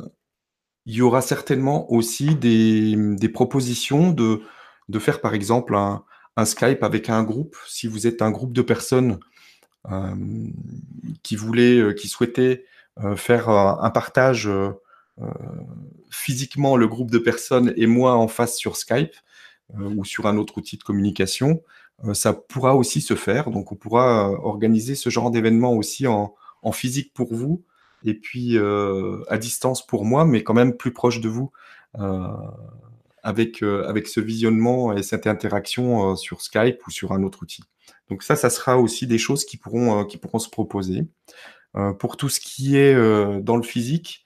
il 0.86 0.96
y 0.96 1.02
aura 1.02 1.22
certainement 1.22 1.90
aussi 1.92 2.34
des, 2.34 2.96
des 2.96 3.28
propositions 3.28 4.10
de, 4.10 4.42
de 4.88 4.98
faire, 4.98 5.20
par 5.20 5.34
exemple, 5.34 5.76
un, 5.76 6.04
un, 6.36 6.44
Skype 6.44 6.82
avec 6.82 7.08
un 7.08 7.22
groupe. 7.22 7.56
Si 7.68 7.86
vous 7.86 8.06
êtes 8.08 8.20
un 8.22 8.30
groupe 8.32 8.52
de 8.52 8.62
personnes 8.62 9.18
qui 11.24 11.34
voulaient, 11.34 11.94
qui 11.96 12.06
souhaitaient 12.08 12.64
faire 13.16 13.48
un 13.48 13.90
partage 13.90 14.48
physiquement, 16.10 16.76
le 16.76 16.86
groupe 16.86 17.10
de 17.10 17.18
personnes 17.18 17.72
et 17.76 17.86
moi 17.86 18.14
en 18.14 18.28
face 18.28 18.56
sur 18.56 18.76
Skype 18.76 19.14
ou 19.76 20.04
sur 20.04 20.26
un 20.26 20.36
autre 20.36 20.58
outil 20.58 20.76
de 20.76 20.84
communication, 20.84 21.62
euh, 21.62 21.81
ça 22.14 22.32
pourra 22.32 22.74
aussi 22.74 23.00
se 23.00 23.14
faire. 23.14 23.50
Donc, 23.50 23.72
on 23.72 23.76
pourra 23.76 24.30
euh, 24.30 24.36
organiser 24.42 24.94
ce 24.94 25.10
genre 25.10 25.30
d'événement 25.30 25.72
aussi 25.74 26.06
en, 26.06 26.34
physique 26.72 27.12
pour 27.12 27.34
vous 27.34 27.64
et 28.04 28.14
puis 28.14 28.56
euh, 28.56 29.24
à 29.28 29.36
distance 29.36 29.84
pour 29.84 30.04
moi, 30.04 30.24
mais 30.24 30.44
quand 30.44 30.54
même 30.54 30.76
plus 30.76 30.92
proche 30.92 31.20
de 31.20 31.28
vous 31.28 31.50
avec, 33.24 33.62
avec 33.62 34.06
ce 34.06 34.20
visionnement 34.20 34.92
et 34.92 35.02
cette 35.02 35.26
interaction 35.26 36.14
sur 36.14 36.40
Skype 36.40 36.86
ou 36.86 36.90
sur 36.92 37.10
un 37.12 37.24
autre 37.24 37.42
outil. 37.42 37.64
Donc 38.08 38.22
ça, 38.22 38.36
ça 38.36 38.48
sera 38.48 38.78
aussi 38.78 39.08
des 39.08 39.18
choses 39.18 39.44
qui 39.44 39.56
pourront, 39.56 40.04
qui 40.04 40.18
pourront 40.18 40.38
se 40.38 40.48
proposer. 40.48 41.08
pour 41.98 42.16
tout 42.16 42.28
ce 42.28 42.38
qui 42.38 42.76
est 42.76 42.94
dans 43.42 43.56
le 43.56 43.64
physique, 43.64 44.24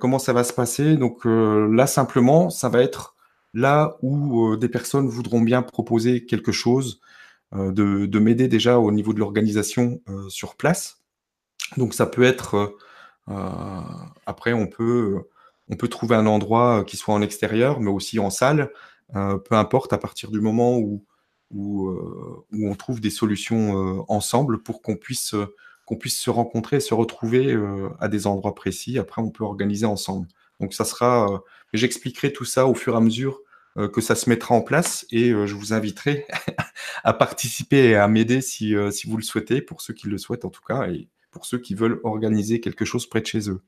comment 0.00 0.18
ça 0.18 0.32
va 0.32 0.42
se 0.42 0.52
passer? 0.52 0.96
Donc 0.96 1.24
là, 1.24 1.86
simplement, 1.86 2.50
ça 2.50 2.68
va 2.68 2.82
être 2.82 3.14
là 3.54 3.96
où 4.02 4.52
euh, 4.52 4.56
des 4.56 4.68
personnes 4.68 5.08
voudront 5.08 5.40
bien 5.40 5.62
proposer 5.62 6.26
quelque 6.26 6.52
chose, 6.52 7.00
euh, 7.54 7.72
de, 7.72 8.18
m'aider 8.18 8.48
déjà 8.48 8.78
au 8.78 8.92
niveau 8.92 9.12
de 9.12 9.18
l'organisation 9.18 10.00
euh, 10.08 10.28
sur 10.28 10.56
place. 10.56 11.00
Donc 11.76 11.94
ça 11.94 12.06
peut 12.06 12.24
être, 12.24 12.76
après 14.26 14.52
on 14.52 14.66
peut, 14.66 15.20
on 15.68 15.76
trouver 15.76 16.16
un 16.16 16.26
endroit 16.26 16.84
qui 16.84 16.96
soit 16.96 17.14
en 17.14 17.22
extérieur, 17.22 17.78
mais 17.78 17.90
aussi 17.90 18.18
en 18.18 18.28
salle, 18.30 18.72
peu 19.12 19.54
importe 19.54 19.92
à 19.92 19.98
partir 19.98 20.32
du 20.32 20.40
moment 20.40 20.78
où, 20.78 21.04
où, 21.52 21.92
on 22.52 22.74
trouve 22.74 23.00
des 23.00 23.10
solutions 23.10 24.04
ensemble 24.08 24.64
pour 24.64 24.82
qu'on 24.82 24.96
puisse, 24.96 25.36
qu'on 25.86 25.96
puisse 25.96 26.18
se 26.18 26.30
rencontrer, 26.30 26.80
se 26.80 26.92
retrouver 26.92 27.56
à 28.00 28.08
des 28.08 28.26
endroits 28.26 28.56
précis. 28.56 28.98
Après, 28.98 29.22
on 29.22 29.30
peut 29.30 29.44
organiser 29.44 29.86
ensemble. 29.86 30.26
Donc 30.60 30.74
ça 30.74 30.84
sera, 30.84 31.42
j'expliquerai 31.72 32.32
tout 32.32 32.44
ça 32.44 32.66
au 32.66 32.74
fur 32.74 32.94
et 32.94 32.96
à 32.96 33.00
mesure 33.00 33.40
euh, 33.78 33.88
que 33.88 34.00
ça 34.00 34.16
se 34.16 34.28
mettra 34.28 34.52
en 34.52 34.62
place 34.62 35.06
et 35.12 35.30
euh, 35.30 35.46
je 35.46 35.54
vous 35.54 35.72
inviterai 35.72 36.26
à 37.04 37.12
participer 37.12 37.90
et 37.90 37.94
à 37.94 38.08
m'aider 38.08 38.40
si, 38.40 38.74
euh, 38.74 38.90
si 38.90 39.08
vous 39.08 39.16
le 39.16 39.22
souhaitez, 39.22 39.62
pour 39.62 39.80
ceux 39.80 39.94
qui 39.94 40.08
le 40.08 40.18
souhaitent 40.18 40.44
en 40.44 40.50
tout 40.50 40.62
cas, 40.66 40.88
et 40.88 41.08
pour 41.30 41.46
ceux 41.46 41.58
qui 41.58 41.76
veulent 41.76 42.00
organiser 42.02 42.60
quelque 42.60 42.84
chose 42.84 43.06
près 43.06 43.20
de 43.20 43.26
chez 43.26 43.48
eux. 43.48 43.62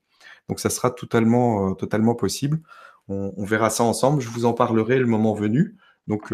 Donc 0.49 0.59
ça 0.59 0.71
sera 0.71 0.91
totalement, 0.91 1.75
totalement 1.77 2.17
possible. 2.17 2.61
On, 3.07 3.45
verra 3.45 3.71
ça 3.71 3.85
ensemble. 3.85 4.21
Je 4.21 4.29
vous 4.29 4.45
en 4.45 4.55
parlerai 4.55 4.99
le 4.99 5.07
moment 5.07 5.35
venu. 5.35 5.77
Donc 6.09 6.33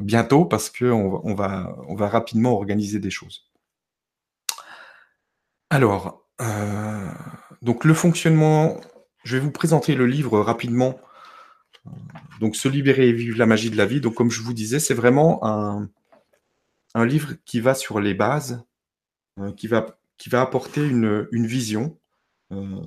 bientôt 0.00 0.44
parce 0.44 0.70
qu'on 0.70 1.20
on 1.22 1.34
va, 1.34 1.76
on 1.86 1.94
va 1.94 2.08
rapidement 2.08 2.54
organiser 2.54 2.98
des 2.98 3.10
choses. 3.10 3.48
Alors, 5.70 6.28
donc 7.62 7.84
le 7.84 7.94
fonctionnement, 7.94 8.80
je 9.24 9.36
vais 9.36 9.42
vous 9.42 9.50
présenter 9.50 9.94
le 9.94 10.06
livre 10.06 10.40
rapidement 10.40 10.98
donc, 12.40 12.56
Se 12.56 12.68
libérer 12.68 13.08
et 13.08 13.12
vivre 13.12 13.38
la 13.38 13.46
magie 13.46 13.70
de 13.70 13.76
la 13.76 13.86
vie. 13.86 14.00
Donc, 14.00 14.14
comme 14.14 14.30
je 14.30 14.42
vous 14.42 14.52
disais, 14.52 14.78
c'est 14.78 14.94
vraiment 14.94 15.44
un, 15.44 15.88
un, 16.94 17.04
livre 17.04 17.34
qui 17.44 17.60
va 17.60 17.74
sur 17.74 18.00
les 18.00 18.14
bases, 18.14 18.64
euh, 19.40 19.52
qui, 19.52 19.66
va, 19.66 19.98
qui 20.18 20.28
va 20.28 20.40
apporter 20.40 20.86
une, 20.86 21.26
une 21.32 21.46
vision, 21.46 21.98
euh, 22.52 22.80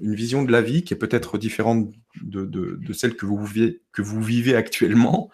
une 0.00 0.14
vision 0.14 0.42
de 0.42 0.50
la 0.50 0.62
vie 0.62 0.82
qui 0.82 0.94
est 0.94 0.98
peut-être 0.98 1.38
différente 1.38 1.88
de, 2.20 2.44
de, 2.44 2.92
celle 2.92 3.16
que 3.16 3.24
vous 3.24 3.44
vivez, 3.44 3.82
que 3.92 4.02
vous 4.02 4.20
vivez 4.20 4.56
actuellement, 4.56 5.30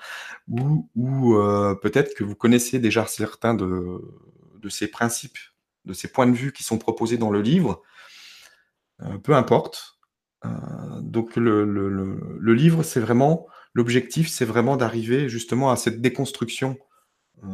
ou, 0.48 0.90
ou 0.94 1.36
euh, 1.36 1.74
peut-être 1.74 2.14
que 2.14 2.24
vous 2.24 2.36
connaissez 2.36 2.78
déjà 2.78 3.06
certains 3.06 3.54
de, 3.54 4.00
de 4.58 4.68
ces 4.68 4.88
principes, 4.88 5.38
de 5.86 5.94
ces 5.94 6.08
points 6.08 6.26
de 6.26 6.36
vue 6.36 6.52
qui 6.52 6.64
sont 6.64 6.78
proposés 6.78 7.16
dans 7.16 7.30
le 7.30 7.40
livre. 7.40 7.82
peu 9.22 9.34
importe. 9.34 9.93
Euh, 10.44 10.48
donc 11.00 11.36
le, 11.36 12.52
livre, 12.54 12.82
c'est 12.82 13.00
vraiment 13.00 13.46
l'objectif, 13.72 14.28
c'est 14.28 14.44
vraiment 14.44 14.76
d'arriver 14.76 15.28
justement 15.28 15.70
à 15.70 15.76
cette 15.76 16.00
déconstruction 16.00 16.78
euh, 17.42 17.48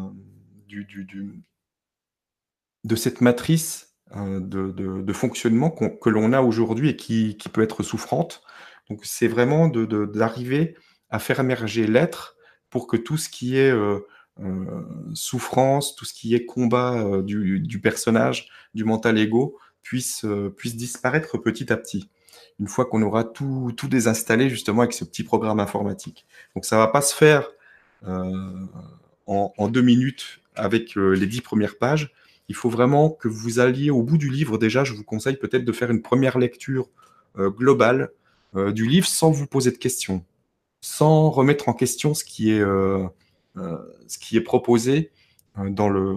de 2.84 2.96
cette 2.96 3.20
matrice 3.20 3.96
euh, 4.16 4.40
de, 4.40 5.12
fonctionnement 5.12 5.70
que 5.70 6.10
l'on 6.10 6.32
a 6.32 6.40
aujourd'hui 6.40 6.90
et 6.90 6.96
qui, 6.96 7.36
peut 7.52 7.62
être 7.62 7.82
souffrante. 7.82 8.42
Donc 8.88 9.04
c'est 9.04 9.28
vraiment 9.28 9.68
d'arriver 9.68 10.76
à 11.10 11.18
faire 11.18 11.40
émerger 11.40 11.86
l'être 11.86 12.36
pour 12.70 12.86
que 12.86 12.96
tout 12.96 13.16
ce 13.16 13.28
qui 13.28 13.56
est 13.56 13.72
souffrance, 15.14 15.94
tout 15.96 16.04
ce 16.04 16.14
qui 16.14 16.34
est 16.34 16.44
combat 16.46 17.22
du, 17.22 17.80
personnage, 17.82 18.48
du 18.74 18.84
mental 18.84 19.18
ego, 19.18 19.58
puisse, 19.82 20.24
puisse 20.56 20.76
disparaître 20.76 21.38
petit 21.38 21.72
à 21.72 21.76
petit 21.76 22.10
une 22.58 22.68
fois 22.68 22.84
qu'on 22.84 23.02
aura 23.02 23.24
tout, 23.24 23.72
tout, 23.76 23.88
désinstallé 23.88 24.48
justement 24.48 24.82
avec 24.82 24.92
ce 24.92 25.04
petit 25.04 25.24
programme 25.24 25.60
informatique. 25.60 26.26
Donc 26.54 26.64
ça 26.64 26.76
va 26.76 26.88
pas 26.88 27.00
se 27.00 27.14
faire 27.14 27.48
euh, 28.06 28.66
en, 29.26 29.68
deux 29.68 29.82
minutes 29.82 30.40
avec 30.54 30.96
euh, 30.96 31.12
les 31.12 31.26
dix 31.26 31.40
premières 31.40 31.78
pages. 31.78 32.12
Il 32.48 32.54
faut 32.54 32.70
vraiment 32.70 33.10
que 33.10 33.28
vous 33.28 33.60
alliez 33.60 33.90
au 33.90 34.02
bout 34.02 34.18
du 34.18 34.28
livre 34.28 34.58
déjà. 34.58 34.84
Je 34.84 34.92
vous 34.94 35.04
conseille 35.04 35.36
peut-être 35.36 35.64
de 35.64 35.72
faire 35.72 35.90
une 35.90 36.02
première 36.02 36.38
lecture 36.38 36.88
globale 37.38 38.10
du 38.56 38.88
livre 38.88 39.06
sans 39.06 39.30
vous 39.30 39.46
poser 39.46 39.70
de 39.70 39.76
questions, 39.76 40.24
sans 40.80 41.30
remettre 41.30 41.68
en 41.68 41.74
question 41.74 42.12
ce 42.12 42.24
qui 42.24 42.50
est, 42.50 42.60
ce 42.60 44.18
qui 44.18 44.36
est 44.36 44.40
proposé 44.40 45.12
dans 45.56 45.88
le, 45.88 46.16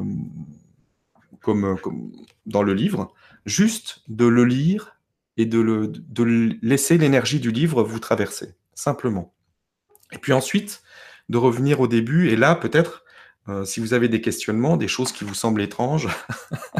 comme, 1.44 1.78
comme, 1.82 2.12
dans 2.48 2.64
le 2.64 2.74
livre, 2.74 3.14
juste 3.46 4.02
de 4.08 4.26
le 4.26 4.46
lire 4.46 4.93
et 5.38 5.46
de, 5.46 5.60
le, 5.60 5.88
de 5.88 6.58
laisser 6.62 6.98
l'énergie 6.98 7.40
du 7.40 7.52
livre 7.52 7.84
vous 7.84 8.00
traverser, 8.00 8.54
simplement. 8.76 9.34
Et 10.12 10.18
puis 10.18 10.34
ensuite, 10.34 10.84
de 11.30 11.38
revenir 11.38 11.80
au 11.80 11.88
début, 11.88 12.30
et 12.30 12.36
là, 12.36 12.56
peut-être, 12.56 13.04
euh, 13.50 13.66
si 13.66 13.80
vous 13.80 13.94
avez 13.94 14.08
des 14.08 14.22
questionnements, 14.22 14.78
des 14.78 14.88
choses 14.88 15.12
qui 15.12 15.24
vous 15.24 15.34
semblent 15.34 15.62
étranges, 15.62 16.08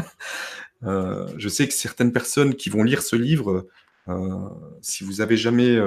euh, 0.84 1.26
je 1.36 1.48
sais 1.48 1.66
que 1.66 1.74
certaines 1.74 2.12
personnes 2.12 2.54
qui 2.54 2.70
vont 2.70 2.82
lire 2.82 3.02
ce 3.02 3.16
livre, 3.16 3.66
euh, 4.08 4.48
si 4.80 5.04
vous 5.04 5.20
avez 5.20 5.36
jamais 5.36 5.78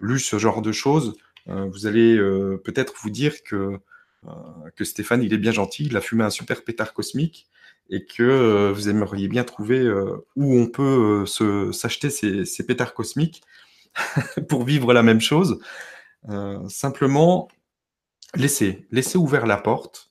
lu 0.00 0.18
ce 0.18 0.38
genre 0.38 0.62
de 0.62 0.72
choses, 0.72 1.16
vous 1.46 1.86
allez 1.86 2.16
peut-être 2.64 2.94
vous 3.02 3.10
dire 3.10 3.42
que, 3.44 3.78
que 4.74 4.84
Stéphane, 4.84 5.22
il 5.22 5.32
est 5.32 5.38
bien 5.38 5.52
gentil, 5.52 5.86
il 5.86 5.96
a 5.96 6.00
fumé 6.00 6.24
un 6.24 6.30
super 6.30 6.64
pétard 6.64 6.92
cosmique, 6.92 7.46
et 7.90 8.04
que 8.04 8.72
vous 8.72 8.88
aimeriez 8.88 9.28
bien 9.28 9.44
trouver 9.44 9.88
où 10.36 10.58
on 10.58 10.66
peut 10.66 11.24
s'acheter 11.72 12.10
ces, 12.10 12.44
ces, 12.44 12.66
pétards 12.66 12.94
cosmiques 12.94 13.42
pour 14.48 14.64
vivre 14.64 14.92
la 14.92 15.02
même 15.02 15.20
chose. 15.20 15.60
simplement, 16.68 17.48
laissez, 18.34 18.86
laissez 18.90 19.18
ouvert 19.18 19.46
la 19.46 19.56
porte, 19.56 20.10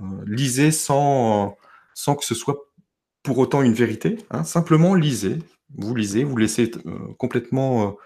euh, 0.00 0.04
lisez 0.26 0.70
sans, 0.70 1.56
sans 1.94 2.14
que 2.14 2.24
ce 2.24 2.34
soit 2.34 2.70
pour 3.22 3.38
autant 3.38 3.62
une 3.62 3.72
vérité, 3.72 4.18
hein. 4.30 4.44
simplement 4.44 4.94
lisez, 4.94 5.38
vous 5.74 5.94
lisez, 5.94 6.22
vous 6.24 6.36
laissez 6.36 6.70
euh, 6.86 7.12
complètement 7.18 7.96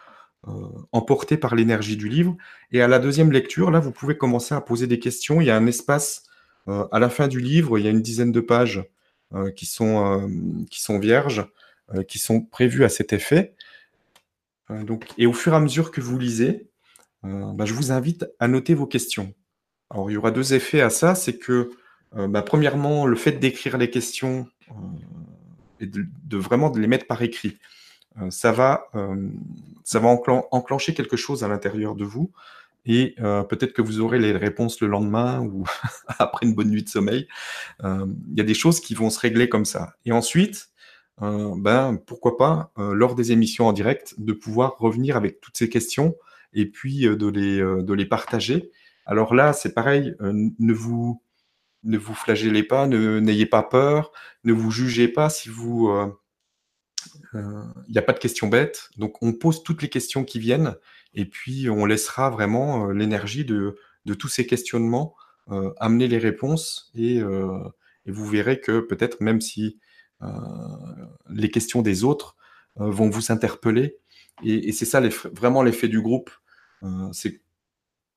euh, 0.48 0.68
emporté 0.92 1.36
par 1.36 1.54
l'énergie 1.54 1.96
du 1.96 2.08
livre, 2.08 2.36
et 2.72 2.80
à 2.80 2.88
la 2.88 2.98
deuxième 2.98 3.32
lecture, 3.32 3.70
là, 3.70 3.80
vous 3.80 3.92
pouvez 3.92 4.16
commencer 4.16 4.54
à 4.54 4.60
poser 4.60 4.86
des 4.86 4.98
questions, 4.98 5.40
il 5.40 5.46
y 5.46 5.50
a 5.50 5.56
un 5.56 5.66
espace 5.66 6.24
à 6.66 6.98
la 6.98 7.08
fin 7.08 7.28
du 7.28 7.40
livre, 7.40 7.78
il 7.78 7.84
y 7.84 7.88
a 7.88 7.90
une 7.90 8.02
dizaine 8.02 8.32
de 8.32 8.40
pages 8.40 8.84
qui, 9.56 9.66
sont, 9.66 10.30
qui 10.70 10.80
sont 10.80 10.98
vierges, 10.98 11.46
qui 12.06 12.18
sont 12.18 12.42
prévues 12.42 12.84
à 12.84 12.88
cet 12.88 13.12
effet. 13.12 13.54
et 15.18 15.26
au 15.26 15.32
fur 15.32 15.52
et 15.52 15.56
à 15.56 15.60
mesure 15.60 15.90
que 15.90 16.00
vous 16.00 16.18
lisez, 16.18 16.68
bah, 17.22 17.64
je 17.64 17.74
vous 17.74 17.92
invite 17.92 18.26
à 18.38 18.48
noter 18.48 18.74
vos 18.74 18.86
questions. 18.86 19.34
Alors, 19.90 20.10
il 20.10 20.14
y 20.14 20.16
aura 20.16 20.30
deux 20.30 20.54
effets 20.54 20.80
à 20.80 20.90
ça. 20.90 21.14
C'est 21.14 21.36
que, 21.36 21.70
euh, 22.16 22.28
bah, 22.28 22.42
premièrement, 22.42 23.06
le 23.06 23.16
fait 23.16 23.32
d'écrire 23.32 23.76
les 23.76 23.90
questions 23.90 24.46
euh, 24.70 24.74
et 25.80 25.86
de, 25.86 26.36
vraiment 26.36 26.72
les 26.72 26.86
mettre 26.86 27.06
par 27.06 27.20
écrit, 27.22 27.58
euh, 28.20 28.30
ça 28.30 28.52
va 28.52 28.88
enclencher 30.52 30.94
quelque 30.94 31.16
chose 31.16 31.44
à 31.44 31.48
l'intérieur 31.48 31.94
de 31.96 32.04
vous. 32.04 32.32
Et 32.86 33.14
peut-être 33.18 33.72
que 33.72 33.82
vous 33.82 34.00
aurez 34.00 34.18
les 34.18 34.32
réponses 34.32 34.80
le 34.80 34.88
lendemain 34.88 35.40
ou 35.40 35.64
après 36.18 36.46
une 36.46 36.54
bonne 36.54 36.70
nuit 36.70 36.82
de 36.82 36.88
sommeil. 36.88 37.28
Il 37.82 38.36
y 38.36 38.40
a 38.40 38.44
des 38.44 38.54
choses 38.54 38.80
qui 38.80 38.94
vont 38.94 39.10
se 39.10 39.20
régler 39.20 39.48
comme 39.48 39.64
ça. 39.64 39.94
Et 40.06 40.12
ensuite, 40.12 40.70
ben, 41.18 41.98
pourquoi 42.06 42.36
pas, 42.36 42.72
lors 42.76 43.14
des 43.14 43.32
émissions 43.32 43.68
en 43.68 43.72
direct, 43.72 44.14
de 44.18 44.32
pouvoir 44.32 44.76
revenir 44.78 45.16
avec 45.16 45.40
toutes 45.40 45.56
ces 45.56 45.68
questions 45.68 46.16
et 46.52 46.66
puis 46.66 47.02
de, 47.02 47.28
les, 47.28 47.58
de 47.58 47.92
les 47.92 48.06
partager 48.06 48.70
alors 49.10 49.34
là, 49.34 49.52
c'est 49.52 49.74
pareil, 49.74 50.14
euh, 50.20 50.32
ne 50.58 50.72
vous 50.72 51.20
ne 51.82 51.98
vous 51.98 52.14
flagellez 52.14 52.62
pas, 52.62 52.86
n'ayez 52.86 53.46
pas 53.46 53.62
peur, 53.62 54.12
ne 54.44 54.52
vous 54.52 54.70
jugez 54.70 55.08
pas 55.08 55.30
si 55.30 55.48
vous 55.48 55.88
euh, 55.88 56.06
euh, 57.34 57.64
il 57.88 57.92
n'y 57.92 57.98
a 57.98 58.02
pas 58.02 58.12
de 58.12 58.18
questions 58.20 58.46
bêtes. 58.46 58.90
Donc 58.98 59.20
on 59.22 59.32
pose 59.32 59.64
toutes 59.64 59.82
les 59.82 59.88
questions 59.88 60.24
qui 60.24 60.38
viennent 60.38 60.76
et 61.14 61.24
puis 61.24 61.68
on 61.70 61.86
laissera 61.86 62.30
vraiment 62.30 62.90
l'énergie 62.90 63.44
de, 63.44 63.76
tous 64.18 64.28
ces 64.28 64.46
questionnements 64.46 65.14
amener 65.78 66.08
les 66.08 66.18
réponses 66.18 66.90
et, 66.94 67.22
vous 68.06 68.26
verrez 68.26 68.60
que 68.60 68.80
peut-être 68.80 69.20
même 69.20 69.40
si 69.40 69.78
les 71.28 71.50
questions 71.50 71.82
des 71.82 72.02
autres 72.02 72.36
vont 72.76 73.08
vous 73.08 73.30
interpeller 73.30 73.98
et, 74.44 74.72
c'est 74.72 74.84
ça 74.84 75.00
vraiment 75.32 75.62
l'effet 75.62 75.88
du 75.88 76.00
groupe. 76.00 76.30
c'est 77.12 77.40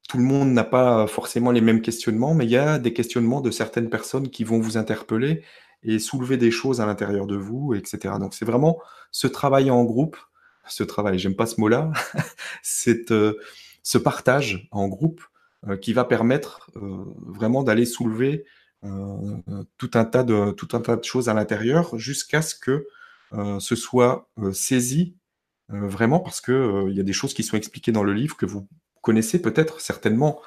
tout 0.10 0.18
le 0.18 0.24
monde 0.24 0.52
n'a 0.52 0.64
pas 0.64 1.08
forcément 1.08 1.52
les 1.52 1.62
mêmes 1.62 1.82
questionnements, 1.82 2.34
mais 2.34 2.46
il 2.46 2.52
y 2.52 2.58
a 2.58 2.78
des 2.78 2.94
questionnements 2.94 3.42
de 3.42 3.52
certaines 3.52 3.90
personnes 3.90 4.30
qui 4.30 4.44
vont 4.44 4.60
vous 4.60 4.78
interpeller 4.78 5.44
et 5.82 6.00
soulever 6.00 6.38
des 6.38 6.52
choses 6.52 6.82
à 6.82 6.86
l'intérieur 6.86 7.26
de 7.26 7.36
vous, 7.36 7.74
etc. 7.74 8.16
Donc 8.20 8.34
c'est 8.34 8.46
vraiment 8.46 8.80
ce 9.12 9.28
travail 9.28 9.72
en 9.72 9.84
groupe, 9.84 10.18
ce 10.68 10.84
travail, 10.84 11.20
j'aime 11.20 11.36
pas 11.36 11.46
ce 11.46 11.60
mot-là, 11.60 11.92
c'est 12.62 13.12
euh, 13.12 13.40
ce 13.84 13.98
partage 13.98 14.68
en 14.72 14.88
groupe 14.88 15.24
euh, 15.68 15.78
qui 15.78 15.94
va 15.94 16.06
permettre 16.06 16.72
euh, 16.76 17.04
vraiment 17.18 17.64
d'aller 17.64 17.86
soulever 17.86 18.46
tout 19.78 19.92
un 19.94 20.04
tas 20.04 20.24
de 20.24 21.04
choses 21.04 21.30
à 21.30 21.34
l'intérieur 21.34 21.98
jusqu'à 21.98 22.42
ce 22.42 22.54
que 22.54 22.86
ce 23.32 23.76
soit 23.78 24.28
saisi 24.52 25.16
vraiment 25.70 26.20
parce 26.20 26.42
que 26.42 26.90
il 26.90 26.98
y 26.98 27.00
a 27.00 27.04
des 27.04 27.14
choses 27.14 27.34
qui 27.34 27.44
sont 27.44 27.56
expliquées 27.56 27.94
dans 27.94 28.04
le 28.04 28.12
livre 28.12 28.36
que 28.36 28.46
vous 28.46 28.68
connaissez 29.00 29.42
peut-être 29.42 29.80
certainement 29.80 30.42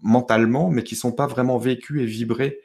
mentalement, 0.00 0.70
mais 0.70 0.82
qui 0.82 0.96
ne 0.96 0.98
sont 0.98 1.12
pas 1.12 1.28
vraiment 1.28 1.56
vécus 1.56 2.02
et 2.02 2.04
vibrés 2.04 2.58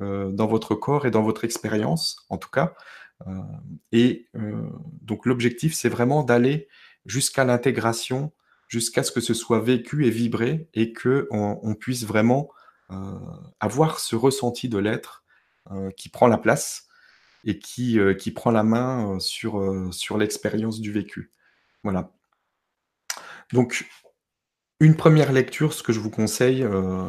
euh, 0.00 0.32
dans 0.32 0.48
votre 0.48 0.74
corps 0.74 1.06
et 1.06 1.12
dans 1.12 1.22
votre 1.22 1.44
expérience, 1.44 2.16
en 2.28 2.36
tout 2.36 2.50
cas. 2.50 2.74
Euh, 3.26 3.40
et 3.92 4.28
donc 5.02 5.26
l'objectif, 5.26 5.74
c'est 5.74 5.88
vraiment 5.88 6.22
d'aller 6.22 6.68
jusqu'à 7.06 7.44
l'intégration, 7.44 8.32
jusqu'à 8.68 9.02
ce 9.02 9.12
que 9.12 9.20
ce 9.20 9.34
soit 9.34 9.60
vécu 9.60 10.06
et 10.06 10.10
vibré, 10.10 10.68
et 10.74 10.92
que 10.92 11.28
on, 11.30 11.74
puisse 11.74 12.04
vraiment 12.04 12.50
avoir 13.60 14.00
ce 14.00 14.16
ressenti 14.16 14.68
de 14.68 14.78
l'être 14.78 15.24
qui 15.96 16.08
prend 16.08 16.26
la 16.26 16.38
place 16.38 16.86
et 17.44 17.58
qui, 17.58 17.98
prend 18.34 18.50
la 18.50 18.62
main 18.64 19.18
sur, 19.20 20.18
l'expérience 20.18 20.80
du 20.80 20.92
vécu. 20.92 21.32
Voilà. 21.82 22.10
Donc, 23.52 23.86
une 24.80 24.96
première 24.96 25.32
lecture, 25.32 25.72
ce 25.72 25.82
que 25.82 25.92
je 25.92 26.00
vous 26.00 26.10
conseille 26.10 26.62
euh, 26.62 27.08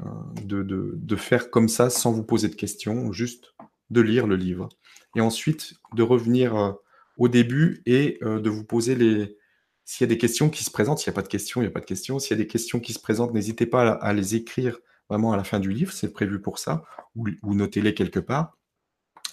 euh, 0.00 0.04
de, 0.44 1.16
faire 1.16 1.50
comme 1.50 1.68
ça, 1.68 1.90
sans 1.90 2.12
vous 2.12 2.22
poser 2.22 2.48
de 2.48 2.54
questions, 2.54 3.12
juste 3.12 3.54
de 3.90 4.00
lire 4.00 4.26
le 4.26 4.36
livre. 4.36 4.68
Et 5.14 5.20
ensuite, 5.20 5.74
de 5.94 6.02
revenir 6.02 6.56
euh, 6.56 6.72
au 7.16 7.28
début 7.28 7.82
et 7.86 8.18
de 8.22 8.50
vous 8.50 8.64
poser 8.64 8.94
les... 8.94 9.38
S'il 9.84 10.04
y 10.04 10.10
a 10.10 10.12
des 10.12 10.18
questions 10.18 10.50
qui 10.50 10.64
se 10.64 10.70
présentent, 10.70 10.98
s'il 10.98 11.10
n'y 11.10 11.14
a 11.14 11.20
pas 11.20 11.22
de 11.22 11.28
questions, 11.28 11.62
il 11.62 11.64
n'y 11.64 11.68
a 11.68 11.72
pas 11.72 11.80
de 11.80 11.86
questions. 11.86 12.18
S'il 12.18 12.36
y 12.36 12.40
a 12.40 12.42
des 12.42 12.48
questions 12.48 12.80
qui 12.80 12.92
se 12.92 12.98
présentent, 12.98 13.32
n'hésitez 13.32 13.64
pas 13.64 13.92
à, 13.92 14.12
les 14.12 14.34
écrire 14.34 14.78
vraiment 15.08 15.32
à 15.32 15.36
la 15.36 15.44
fin 15.44 15.60
du 15.60 15.70
livre, 15.70 15.92
c'est 15.92 16.12
prévu 16.12 16.42
pour 16.42 16.58
ça, 16.58 16.84
ou, 17.14 17.54
notez-les 17.54 17.94
quelque 17.94 18.18
part. 18.18 18.58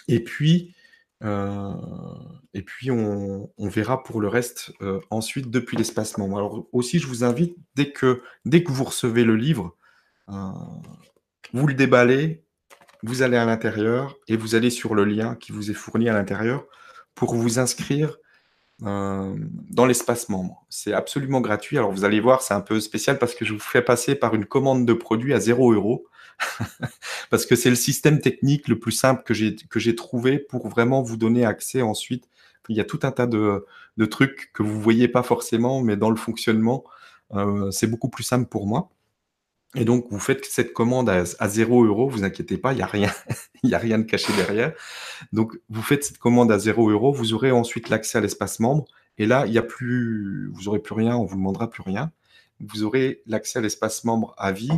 Et 0.07 0.23
puis, 0.23 0.73
euh, 1.23 1.73
et 2.53 2.61
puis, 2.61 2.91
on, 2.91 3.49
verra 3.57 4.03
pour 4.03 4.21
le 4.21 4.27
reste 4.27 4.73
euh, 4.81 4.99
ensuite 5.09 5.49
depuis 5.49 5.77
l'espacement. 5.77 6.35
Alors 6.35 6.67
aussi, 6.71 6.99
je 6.99 7.07
vous 7.07 7.23
invite, 7.23 7.55
dès 7.75 7.91
que, 7.91 8.21
dès 8.45 8.63
que 8.63 8.71
vous 8.71 8.83
recevez 8.83 9.23
le 9.23 9.35
livre, 9.35 9.75
euh, 10.29 10.51
vous 11.53 11.67
le 11.67 11.73
déballez, 11.73 12.43
vous 13.03 13.21
allez 13.21 13.37
à 13.37 13.45
l'intérieur 13.45 14.17
et 14.27 14.37
vous 14.37 14.55
allez 14.55 14.69
sur 14.69 14.95
le 14.95 15.05
lien 15.05 15.35
qui 15.35 15.51
vous 15.51 15.69
est 15.69 15.75
fourni 15.75 16.09
à 16.09 16.13
l'intérieur 16.13 16.65
pour 17.15 17.35
vous 17.35 17.59
inscrire 17.59 18.17
dans 18.79 19.85
l'espace 19.85 20.27
membre. 20.27 20.65
C'est 20.69 20.93
absolument 20.93 21.39
gratuit. 21.39 21.77
Alors 21.77 21.91
vous 21.91 22.03
allez 22.03 22.19
voir, 22.19 22.41
c'est 22.41 22.53
un 22.53 22.61
peu 22.61 22.79
spécial 22.81 23.17
parce 23.17 23.33
que 23.33 23.45
je 23.45 23.53
vous 23.53 23.59
fais 23.59 23.81
passer 23.81 24.15
par 24.15 24.35
une 24.35 24.45
commande 24.45 24.85
de 24.85 24.93
produit 24.93 25.33
à 25.33 25.39
0 25.39 25.73
euros. 25.73 26.05
parce 27.29 27.45
que 27.45 27.55
c'est 27.55 27.69
le 27.69 27.75
système 27.75 28.19
technique 28.19 28.67
le 28.67 28.79
plus 28.79 28.91
simple 28.91 29.23
que 29.23 29.33
j'ai 29.79 29.95
trouvé 29.95 30.39
pour 30.39 30.67
vraiment 30.67 31.01
vous 31.01 31.17
donner 31.17 31.45
accès 31.45 31.81
ensuite. 31.81 32.27
Il 32.69 32.77
y 32.77 32.79
a 32.79 32.85
tout 32.85 32.99
un 33.03 33.11
tas 33.11 33.27
de, 33.27 33.65
trucs 34.09 34.51
que 34.53 34.63
vous 34.63 34.79
voyez 34.79 35.07
pas 35.07 35.23
forcément, 35.23 35.81
mais 35.81 35.97
dans 35.97 36.09
le 36.09 36.15
fonctionnement, 36.15 36.83
euh, 37.33 37.71
c'est 37.71 37.87
beaucoup 37.87 38.09
plus 38.09 38.23
simple 38.23 38.47
pour 38.47 38.67
moi. 38.67 38.89
Et 39.75 39.86
donc, 39.86 40.05
vous 40.12 40.19
faites 40.19 40.45
cette 40.45 40.73
commande 40.73 41.09
à, 41.09 41.23
à 41.39 41.49
0 41.49 41.86
euros, 41.86 42.07
vous 42.07 42.23
inquiétez 42.23 42.57
pas, 42.57 42.73
il 42.73 42.77
n'y 42.77 42.81
a 42.83 42.88
rien, 42.88 43.12
il 43.63 43.69
y 43.69 43.75
a 43.75 43.79
rien 43.79 43.97
de 43.97 44.03
caché 44.03 44.31
derrière. 44.33 44.73
Donc, 45.31 45.57
vous 45.69 45.81
faites 45.81 46.03
cette 46.03 46.19
commande 46.19 46.51
à 46.51 46.59
0 46.59 46.91
euros, 46.91 47.12
vous 47.12 47.33
aurez 47.33 47.51
ensuite 47.51 47.89
l'accès 47.89 48.19
à 48.19 48.21
l'espace 48.21 48.59
membre. 48.59 48.86
Et 49.17 49.25
là, 49.25 49.45
il 49.47 49.53
y 49.53 49.57
a 49.57 49.63
plus, 49.63 50.49
vous 50.53 50.67
aurez 50.67 50.79
plus 50.79 50.93
rien, 50.93 51.15
on 51.15 51.25
vous 51.25 51.36
demandera 51.36 51.69
plus 51.69 51.83
rien. 51.83 52.12
Vous 52.59 52.83
aurez 52.83 53.21
l'accès 53.25 53.59
à 53.59 53.62
l'espace 53.62 54.03
membre 54.03 54.36
à 54.38 54.51
vie 54.51 54.69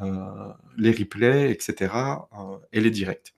euh, 0.00 0.52
les 0.78 0.90
replays, 0.90 1.50
etc., 1.50 1.92
euh, 1.92 2.56
et 2.72 2.80
les 2.80 2.90
directs. 2.90 3.34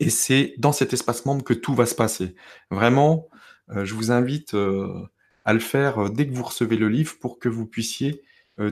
Et 0.00 0.10
c'est 0.10 0.54
dans 0.58 0.72
cet 0.72 0.92
espace 0.92 1.24
membre 1.24 1.44
que 1.44 1.54
tout 1.54 1.74
va 1.74 1.86
se 1.86 1.94
passer. 1.94 2.34
Vraiment, 2.70 3.28
euh, 3.70 3.84
je 3.86 3.94
vous 3.94 4.10
invite 4.10 4.54
à 5.44 5.52
le 5.52 5.60
faire 5.60 6.10
dès 6.10 6.26
que 6.28 6.34
vous 6.34 6.42
recevez 6.42 6.76
le 6.76 6.88
livre 6.88 7.18
pour 7.18 7.38
que 7.38 7.48
vous 7.48 7.66
puissiez 7.66 8.22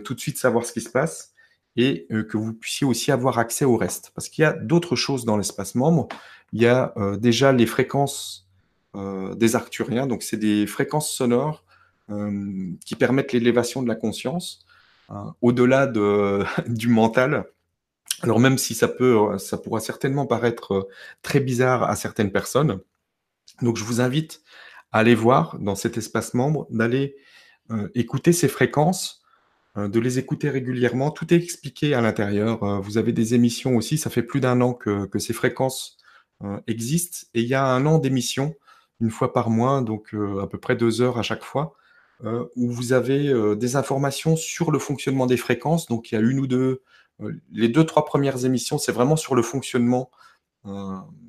tout 0.04 0.14
de 0.14 0.20
suite 0.20 0.38
savoir 0.38 0.64
ce 0.64 0.72
qui 0.72 0.80
se 0.80 0.90
passe 0.90 1.32
et 1.76 2.06
que 2.08 2.36
vous 2.36 2.54
puissiez 2.54 2.86
aussi 2.86 3.12
avoir 3.12 3.38
accès 3.38 3.64
au 3.64 3.76
reste. 3.76 4.12
Parce 4.14 4.28
qu'il 4.28 4.42
y 4.42 4.44
a 4.46 4.52
d'autres 4.52 4.96
choses 4.96 5.24
dans 5.24 5.36
l'espace 5.36 5.74
membre. 5.74 6.08
Il 6.52 6.62
y 6.62 6.66
a 6.66 6.94
déjà 7.18 7.52
les 7.52 7.66
fréquences 7.66 8.48
des 8.94 9.56
arcturiens. 9.56 10.06
Donc 10.06 10.22
c'est 10.22 10.36
des 10.36 10.66
fréquences 10.66 11.10
sonores, 11.10 11.64
qui 12.84 12.96
permettent 12.96 13.32
l'élévation 13.32 13.82
de 13.82 13.88
la 13.88 13.94
conscience, 13.94 14.66
hein, 15.08 15.34
au-delà 15.40 15.86
de 15.86 16.44
du 16.66 16.88
mental. 16.88 17.46
Alors 18.22 18.40
même 18.40 18.58
si 18.58 18.74
ça 18.74 18.88
peut, 18.88 19.38
ça 19.38 19.58
pourra 19.58 19.80
certainement 19.80 20.26
paraître, 20.26 20.88
très 21.22 21.40
bizarre 21.40 21.82
à 21.84 21.96
certaines 21.96 22.30
personnes. 22.30 22.80
Donc 23.62 23.76
je 23.76 23.84
vous 23.84 24.00
invite 24.00 24.42
à 24.92 24.98
aller 24.98 25.14
voir 25.14 25.58
dans 25.58 25.74
cet 25.74 25.96
espace 25.98 26.34
membre, 26.34 26.66
d'aller, 26.70 27.16
écouter 27.94 28.34
ces 28.34 28.48
fréquences, 28.48 29.23
de 29.76 30.00
les 30.00 30.18
écouter 30.18 30.50
régulièrement. 30.50 31.10
Tout 31.10 31.32
est 31.34 31.36
expliqué 31.36 31.94
à 31.94 32.00
l'intérieur, 32.00 32.62
heu, 32.64 32.80
vous 32.80 32.98
avez 32.98 33.12
des 33.12 33.34
émissions 33.34 33.76
aussi, 33.76 33.98
ça 33.98 34.10
fait 34.10 34.22
plus 34.22 34.40
d'1 34.40 34.60
an 34.60 34.74
que 34.74 35.18
ces 35.18 35.32
fréquences, 35.32 35.96
heu, 36.44 36.60
existent 36.68 37.26
et 37.34 37.42
il 37.42 37.48
y 37.48 37.54
a 37.54 37.64
1 37.66 37.86
an 37.86 37.98
d'émissions, 37.98 38.54
1 39.00 39.10
fois 39.10 39.32
par 39.32 39.50
mois, 39.50 39.82
donc 39.82 40.14
à 40.42 40.46
peu 40.46 40.58
près 40.58 40.76
2 40.76 41.00
heures 41.02 41.18
à 41.18 41.22
chaque 41.22 41.44
fois, 41.44 41.74
où 42.56 42.70
vous 42.70 42.92
avez, 42.94 43.32
des 43.56 43.76
informations 43.76 44.36
sur 44.36 44.70
le 44.72 44.78
fonctionnement 44.78 45.26
des 45.26 45.36
fréquences. 45.36 45.86
Donc 45.88 46.12
il 46.12 46.16
y 46.16 46.18
a 46.18 46.22
1 46.22 46.38
ou 46.38 46.46
2, 46.46 46.82
heu, 47.22 47.40
les 47.52 47.68
2-3 47.68 48.04
premières 48.06 48.44
émissions, 48.46 48.78
c'est 48.78 48.92
vraiment 48.92 49.16
sur 49.16 49.34
le 49.34 49.42
fonctionnement, 49.42 50.10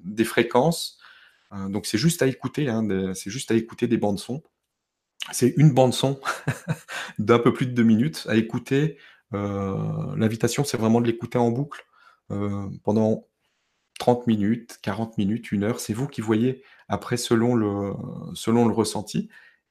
des 0.06 0.26
fréquences. 0.26 1.00
Donc 1.70 1.86
c'est 1.88 1.98
juste 2.00 2.22
à 2.24 2.28
écouter, 2.28 2.70
hein, 2.70 2.88
c'est 3.16 3.32
juste 3.32 3.52
à 3.52 3.56
écouter 3.56 3.88
des 3.88 3.98
bandes 3.98 4.20
son. 4.20 4.44
C'est 5.32 5.54
une 5.58 5.72
bande 5.74 5.94
son 5.94 6.20
d'un 7.20 7.40
peu 7.40 7.54
plus 7.54 7.66
de 7.68 7.72
2 7.74 7.84
minutes 7.84 8.26
à 8.30 8.36
écouter, 8.36 8.98
heu, 9.34 9.76
l'invitation, 10.18 10.64
c'est 10.64 10.78
vraiment 10.78 11.02
de 11.02 11.08
l'écouter 11.08 11.38
en 11.38 11.52
boucle, 11.52 11.86
heu, 12.32 12.70
pendant 12.84 13.28
30 14.00 14.28
minutes, 14.28 14.80
40 14.82 15.18
minutes, 15.18 15.52
1 15.52 15.64
heure, 15.64 15.80
c'est 15.80 15.94
vous 15.94 16.08
qui 16.08 16.22
voyez 16.22 16.64
après 16.90 17.18
selon 17.18 17.56
le 17.56 18.74
ressenti 18.74 19.30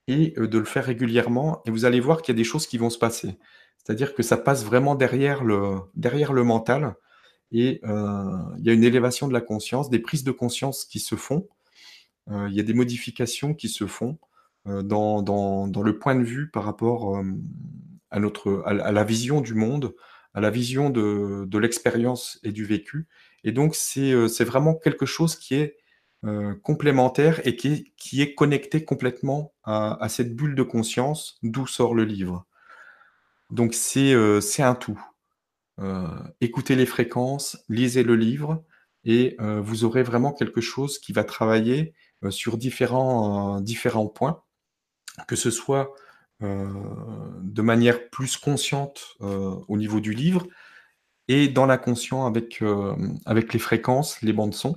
et 0.09 0.35
heu, 0.39 0.49
de 0.49 0.59
le 0.59 0.65
faire 0.65 0.85
régulièrement 0.87 1.63
et 1.67 1.71
vous 1.71 1.85
allez 1.85 2.01
voir 2.01 2.23
qu'il 2.23 2.35
y 2.35 2.37
a 2.37 2.39
des 2.39 2.45
choses 2.45 2.67
qui 2.67 2.79
vont 2.79 2.91
se 2.91 2.99
passer. 2.99 3.39
C'est-à-dire 3.85 4.15
que 4.15 4.23
ça 4.23 4.37
passe 4.37 4.65
vraiment 4.65 4.95
derrière 4.95 5.45
le 5.45 6.43
mental 6.45 6.97
et 7.53 7.81
il 7.85 8.65
y 8.67 8.71
a 8.71 8.73
une 8.75 8.85
élévation 8.85 9.29
de 9.29 9.33
la 9.35 9.41
conscience, 9.43 9.91
des 9.91 10.01
prises 10.01 10.25
de 10.25 10.33
conscience 10.33 10.85
qui 10.87 11.01
se 11.01 11.17
font. 11.17 11.49
Il 12.31 12.55
y 12.55 12.61
a 12.61 12.65
des 12.65 12.75
modifications 12.75 13.55
qui 13.55 13.69
se 13.69 13.87
font, 13.87 14.19
dans 14.67 15.23
dans 15.23 15.83
le 15.83 15.99
point 15.99 16.15
de 16.15 16.25
vue 16.25 16.51
par 16.51 16.65
rapport, 16.65 17.19
hem, 17.19 17.43
à 18.11 18.21
notre 18.21 18.63
à 18.67 18.93
la 18.93 19.05
vision 19.05 19.41
du 19.41 19.55
monde, 19.55 19.95
à 20.35 20.41
la 20.41 20.51
vision 20.51 20.91
de 20.91 21.59
l'expérience 21.59 22.39
et 22.45 22.53
du 22.53 22.65
vécu 22.65 23.07
et 23.45 23.53
donc 23.53 23.75
c'est, 23.77 24.29
c'est 24.29 24.45
vraiment 24.45 24.75
quelque 24.75 25.07
chose 25.07 25.37
qui 25.37 25.55
est, 25.55 25.77
complémentaire 26.63 27.47
et 27.47 27.55
qui 27.55 27.69
est 27.73 27.85
qui 27.99 28.23
est 28.23 28.35
connecté 28.35 28.83
complètement 28.85 29.53
à 29.65 30.07
cette 30.09 30.35
bulle 30.35 30.55
de 30.55 30.63
conscience 30.63 31.39
d'où 31.43 31.67
sort 31.67 31.95
le 31.95 32.05
livre. 32.05 32.47
Donc 33.51 33.75
c'est, 33.75 34.15
c'est 34.41 34.63
un 34.63 34.75
tout. 34.75 35.01
Heu, 35.81 36.09
écoutez 36.41 36.77
les 36.77 36.87
fréquences, 36.87 37.59
lisez 37.69 38.05
le 38.05 38.17
livre 38.17 38.65
et 39.05 39.37
vous 39.41 39.85
aurez 39.85 40.03
vraiment 40.03 40.33
quelque 40.33 40.61
chose 40.61 40.99
qui 40.99 41.13
va 41.13 41.25
travailler, 41.25 41.95
sur 42.31 42.57
différents 42.59 43.61
différents 43.61 44.09
points. 44.09 44.43
Que 45.29 45.37
ce 45.37 45.51
soit, 45.51 45.95
heu, 46.43 46.69
de 47.43 47.63
manière 47.63 48.11
plus 48.11 48.37
consciente, 48.37 49.17
heu, 49.23 49.55
au 49.69 49.77
niveau 49.77 50.01
du 50.01 50.13
livre 50.13 50.47
et 51.29 51.49
dans 51.49 51.67
l'inconscient 51.67 52.27
avec, 52.27 52.63
hem, 52.63 53.19
avec 53.27 53.53
les 53.55 53.61
fréquences, 53.61 54.23
les 54.23 54.33
bandes 54.35 54.55
son. 54.55 54.77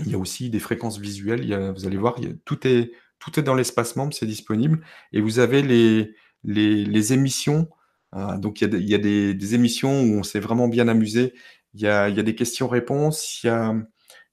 Il 0.00 0.10
y 0.12 0.14
a 0.14 0.18
aussi 0.18 0.50
des 0.50 0.60
fréquences 0.60 0.98
visuelles, 1.00 1.72
vous 1.76 1.86
allez 1.86 1.96
voir, 1.98 2.16
tout 2.44 2.66
est 2.68 2.92
tout 3.20 3.38
est 3.40 3.42
dans 3.44 3.54
l'espace 3.54 3.96
membre, 3.96 4.14
c'est 4.14 4.26
disponible 4.26 4.84
et 5.12 5.20
vous 5.22 5.40
avez 5.40 5.62
les 5.62 6.14
les 6.44 6.84
les 6.84 7.12
émissions, 7.14 7.68
donc 8.38 8.60
il 8.62 8.88
y 8.88 8.94
a 8.94 8.98
des 8.98 9.54
émissions 9.54 10.02
où 10.02 10.18
on 10.18 10.22
s'est 10.24 10.40
vraiment 10.40 10.68
bien 10.68 10.88
amusé. 10.88 11.34
Il 11.74 11.80
y 11.82 11.88
a 11.88 12.08
il 12.10 12.16
y 12.16 12.20
a 12.20 12.24
des 12.24 12.34
questions-réponses, 12.36 13.42
il 13.44 13.50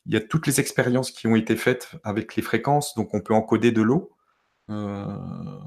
il 0.07 0.13
y 0.13 0.17
a 0.17 0.21
toutes 0.21 0.47
les 0.47 0.59
expériences 0.61 1.11
qui 1.11 1.27
ont 1.27 1.35
été 1.35 1.55
faites 1.57 1.91
avec 2.03 2.35
les 2.35 2.43
fréquences, 2.43 2.95
donc 2.95 3.13
on 3.13 3.21
peut 3.21 3.33
encoder 3.35 3.71
de 3.71 3.81
l'eau. 3.83 4.14
Heu, 4.69 5.61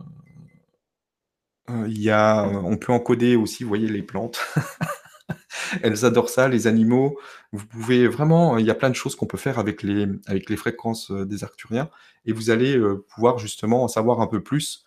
il 1.89 2.01
y 2.01 2.11
a 2.11 2.47
on 2.65 2.77
peut 2.77 2.93
encoder 2.93 3.37
aussi, 3.37 3.63
vous 3.63 3.69
voyez 3.69 3.89
les 3.89 4.03
plantes. 4.03 4.41
Elles 5.83 6.05
adorent 6.07 6.31
ça, 6.31 6.49
les 6.49 6.67
animaux. 6.67 7.19
Vous 7.53 7.67
pouvez 7.67 8.09
vraiment 8.09 8.59
il 8.59 8.67
y 8.67 8.71
a 8.71 8.75
plein 8.77 8.91
de 8.91 8.97
choses 8.97 9.17
qu'on 9.17 9.27
peut 9.27 9.39
faire 9.39 9.59
avec 9.59 9.83
les 9.83 10.07
avec 10.27 10.51
les 10.51 10.57
fréquences, 10.57 11.11
heu, 11.11 11.27
des 11.27 11.45
arcturiens 11.45 11.91
et 12.27 12.33
vous 12.33 12.51
allez, 12.51 12.79
pouvoir 13.15 13.39
justement 13.39 13.85
en 13.85 13.89
savoir 13.89 14.21
un 14.21 14.27
peu 14.29 14.43
plus, 14.43 14.85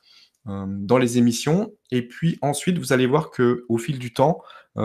dans 0.47 0.97
les 1.00 1.17
émissions 1.19 1.74
et 1.91 2.08
puis 2.08 2.39
ensuite 2.41 2.78
vous 2.80 2.93
allez 2.93 3.08
voir 3.08 3.32
qu'au 3.32 3.78
fil 3.80 4.00
du 4.00 4.13
temps, 4.13 4.41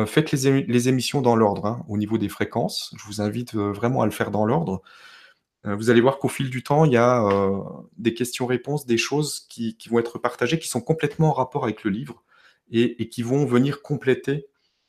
faites 0.06 0.32
les 0.32 0.48
émi 0.48 0.64
les 0.68 0.88
émissions 0.90 1.22
dans 1.22 1.36
l'ordre, 1.36 1.66
hein, 1.66 1.84
au 1.88 1.98
niveau 1.98 2.18
des 2.18 2.28
fréquences. 2.30 2.94
Je 2.98 3.04
vous 3.06 3.20
invite, 3.22 3.54
vraiment 3.56 4.02
à 4.02 4.06
le 4.06 4.12
faire 4.12 4.30
dans 4.32 4.44
l'ordre. 4.46 4.82
Heu, 5.66 5.74
vous 5.74 5.90
allez 5.90 6.00
voir 6.00 6.18
qu'au 6.18 6.28
fil 6.28 6.50
du 6.50 6.62
temps, 6.62 6.84
il 6.84 6.92
y 6.92 6.96
a, 6.96 7.22
heu, 7.22 7.60
des 7.98 8.14
questions-réponses, 8.14 8.86
des 8.86 8.98
choses 8.98 9.46
qui 9.48 9.76
vont 9.90 9.98
être 9.98 10.18
partagées, 10.18 10.58
qui 10.58 10.68
sont 10.68 10.80
complètement 10.80 11.30
en 11.30 11.32
rapport 11.32 11.64
avec 11.64 11.84
le 11.84 11.90
livre 11.90 12.22
et 12.72 13.08
qui 13.08 13.22
vont 13.22 13.46
venir 13.46 13.82
compléter, 13.82 14.48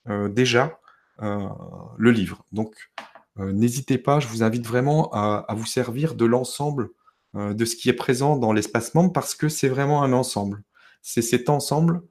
heu, 0.09 0.29
déjà, 0.29 0.79
le 1.19 2.11
livre. 2.11 2.45
Donc 2.51 2.91
n'hésitez 3.37 3.97
pas, 3.97 4.19
je 4.19 4.27
vous 4.27 4.43
invite 4.43 4.65
vraiment 4.67 5.09
à 5.13 5.45
à 5.47 5.53
vous 5.55 5.65
servir 5.65 6.15
de 6.15 6.25
l'ensemble, 6.25 6.89
de 7.35 7.65
ce 7.65 7.75
qui 7.75 7.89
est 7.89 7.93
présent 7.93 8.37
dans 8.37 8.53
l'espace 8.53 8.93
membre 8.95 9.13
parce 9.13 9.35
que 9.35 9.49
c'est 9.49 9.67
vraiment 9.69 10.03
un 10.03 10.13
ensemble. 10.13 10.63
C'est 11.01 11.21
cet 11.21 11.49
ensemble, 11.49 12.01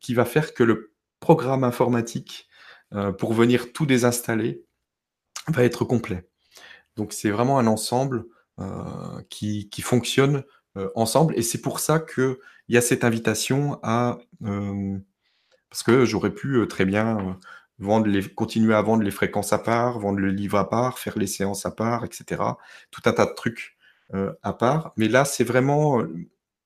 qui 0.00 0.14
va 0.14 0.24
faire 0.24 0.54
que 0.54 0.64
le 0.64 0.92
programme 1.20 1.64
informatique, 1.64 2.48
pour 3.18 3.32
venir 3.34 3.72
tout 3.72 3.86
désinstaller, 3.86 4.64
va 5.48 5.64
être 5.64 5.84
complet. 5.84 6.27
Donc 6.98 7.14
c'est 7.14 7.30
vraiment 7.32 7.58
un 7.60 7.68
ensemble, 7.68 8.26
heu, 8.60 8.66
qui 9.30 9.70
qui 9.70 9.82
fonctionne, 9.82 10.44
heu, 10.78 10.92
ensemble 10.96 11.34
et 11.38 11.42
c'est 11.42 11.62
pour 11.62 11.80
ça 11.80 12.00
qu'il 12.00 12.36
y 12.70 12.78
a 12.78 12.82
cette 12.82 13.04
invitation 13.04 13.80
à, 13.84 14.18
hem 14.46 15.02
parce 15.70 15.82
que 15.82 16.04
j'aurais 16.04 16.34
pu, 16.34 16.66
très 16.68 16.84
bien, 16.86 17.38
vendre 17.78 18.06
les 18.08 18.22
continuer 18.28 18.74
à 18.74 18.82
vendre 18.82 19.02
les 19.04 19.10
fréquences 19.10 19.52
à 19.52 19.58
part, 19.58 19.98
vendre 20.00 20.18
le 20.20 20.30
livre 20.30 20.58
à 20.58 20.68
part, 20.70 20.98
faire 20.98 21.18
les 21.18 21.26
séances 21.26 21.66
à 21.66 21.70
part 21.70 22.04
et 22.04 22.08
cetera. 22.12 22.58
Tout 22.90 23.02
un 23.06 23.12
tas 23.12 23.26
de 23.26 23.34
trucs, 23.34 23.76
à 24.42 24.52
part. 24.54 24.92
Mais 24.96 25.08
là, 25.08 25.24
c'est 25.26 25.44
vraiment, 25.44 26.02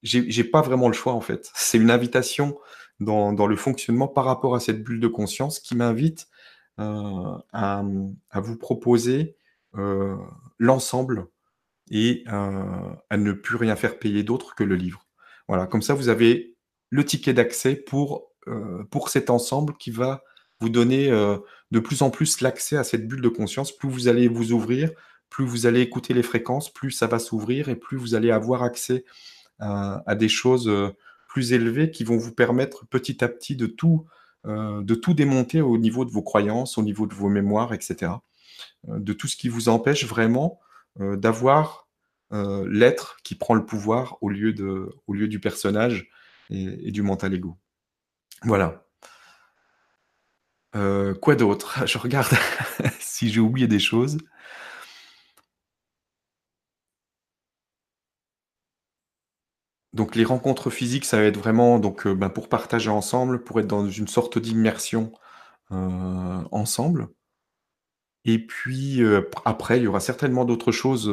j'ai 0.03 0.45
pas 0.45 0.63
vraiment 0.63 0.89
le 0.89 0.95
choix 0.95 1.13
en 1.15 1.21
fait. 1.21 1.51
C'est 1.57 1.79
une 1.79 1.91
invitation 1.91 2.59
dans 3.01 3.33
dans 3.33 3.47
le 3.49 3.57
fonctionnement 3.57 4.09
par 4.09 4.25
rapport 4.25 4.55
à 4.55 4.61
cette 4.61 4.83
bulle 4.85 5.01
de 5.01 5.09
conscience 5.09 5.59
qui 5.61 5.75
m'invite, 5.77 6.29
à, 6.79 7.43
à 8.31 8.41
vous 8.41 8.57
proposer, 8.57 9.37
l'ensemble 10.59 11.27
et 11.91 12.25
heu, 12.29 12.33
à 13.11 13.17
ne 13.17 13.33
plus 13.33 13.57
rien 13.57 13.77
faire 13.77 13.99
payer 13.99 14.23
d'autre 14.23 14.55
que 14.55 14.65
le 14.65 14.77
livre. 14.77 15.07
Voilà, 15.49 15.67
comme 15.67 15.83
ça 15.83 15.95
vous 15.95 16.09
avez 16.09 16.57
le 16.91 17.05
ticket 17.05 17.35
d'accès 17.35 17.75
pour, 17.77 18.31
pour 18.91 19.09
cet 19.09 19.31
ensemble 19.31 19.75
qui 19.79 19.91
va 19.91 20.23
vous 20.61 20.69
donner, 20.69 21.11
de 21.11 21.81
plus 21.81 22.03
en 22.03 22.11
plus 22.11 22.41
l'accès 22.41 22.77
à 22.77 22.85
cette 22.85 23.09
bulle 23.09 23.23
de 23.23 23.29
conscience. 23.29 23.77
Plus 23.77 23.89
vous 23.89 24.09
allez 24.09 24.29
vous 24.29 24.53
ouvrir, 24.53 24.91
plus 25.29 25.45
vous 25.45 25.67
allez 25.67 25.81
écouter 25.81 26.15
les 26.15 26.23
fréquences, 26.23 26.73
plus 26.73 26.91
ça 26.91 27.07
va 27.07 27.19
s'ouvrir 27.19 27.69
et 27.69 27.77
plus 27.77 27.97
vous 27.97 28.15
allez 28.15 28.31
avoir 28.31 28.63
accès 28.63 29.05
à 29.59 30.15
des 30.15 30.29
choses, 30.29 30.71
plus 31.29 31.53
élevées 31.53 31.91
qui 31.91 32.05
vont 32.05 32.19
vous 32.19 32.33
permettre 32.33 32.87
petit 32.87 33.25
à 33.25 33.29
petit 33.29 33.57
de 33.57 33.67
tout, 33.67 34.05
démonter 35.15 35.61
au 35.61 35.79
niveau 35.79 36.05
de 36.05 36.11
vos 36.11 36.23
croyances, 36.23 36.79
au 36.79 36.83
niveau 36.83 37.07
de 37.07 37.15
vos 37.15 37.29
mémoires 37.29 37.73
et 37.75 37.81
cetera. 37.81 38.17
Heu, 38.17 38.32
de 38.89 39.13
tout 39.13 39.29
ce 39.29 39.37
qui 39.37 39.49
vous 39.49 39.69
empêche 39.69 40.05
vraiment, 40.07 40.61
heu, 41.01 41.17
d'avoir, 41.17 41.89
heu, 42.33 42.67
l'être 42.69 43.17
qui 43.25 43.35
prend 43.35 43.55
le 43.55 43.65
pouvoir 43.67 44.19
au 44.23 44.29
lieu 44.31 44.53
du 44.53 45.41
personnage 45.41 46.09
et 46.51 46.91
du 46.91 47.03
mental 47.03 47.35
ego. 47.35 47.57
Voilà. 48.45 48.85
Quoi 51.21 51.35
d'autre? 51.37 51.83
Je 51.87 51.99
regarde 51.99 52.33
si 53.01 53.31
j'ai 53.31 53.41
oublié 53.41 53.67
des 53.67 53.79
choses. 53.79 54.19
Donc 59.95 60.17
les 60.17 60.25
rencontres 60.25 60.71
physiques, 60.71 61.05
ça 61.05 61.19
va 61.19 61.25
être 61.25 61.37
vraiment 61.39 61.79
donc 61.79 62.07
ben, 62.09 62.31
pour 62.31 62.49
partager 62.49 62.89
ensemble, 62.91 63.43
pour 63.45 63.61
être 63.61 63.67
dans 63.67 63.89
une 63.89 64.09
sorte 64.09 64.39
d'immersion, 64.39 65.13
ensemble. 65.71 67.09
Et 68.25 68.39
puis, 68.47 69.01
après, 69.45 69.79
il 69.79 69.85
y 69.85 69.87
aura 69.87 70.01
certainement 70.01 70.45
d'autres 70.45 70.73
choses, 70.73 71.13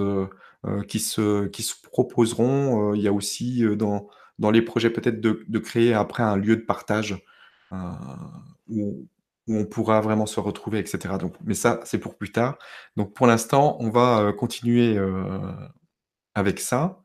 qui 0.87 0.99
se 0.99 1.47
qui 1.47 1.63
se 1.63 1.75
proposeront. 1.81 2.93
Il 2.93 3.01
y 3.01 3.07
a 3.07 3.13
aussi, 3.13 3.63
dans 3.77 4.07
dans 4.39 4.51
les 4.51 4.61
projets 4.61 4.89
peut-être 4.89 5.21
de 5.21 5.43
de 5.47 5.59
créer 5.59 5.93
après 5.93 6.23
un 6.23 6.35
lieu 6.37 6.55
de 6.55 6.61
partage, 6.61 7.23
où 8.69 9.07
où 9.47 9.55
on 9.57 9.65
pourra 9.65 9.99
vraiment 10.01 10.27
se 10.27 10.39
retrouver 10.39 10.79
et 10.79 10.85
cetera. 10.85 11.17
Donc 11.17 11.35
mais 11.43 11.55
ça, 11.55 11.79
c'est 11.83 11.99
pour 11.99 12.17
plus 12.17 12.31
tard. 12.31 12.57
Donc 12.97 13.13
pour 13.13 13.25
l'instant, 13.27 13.77
on 13.79 13.89
va, 13.89 14.31
continuer, 14.33 14.99
avec 16.35 16.59
ça 16.59 17.01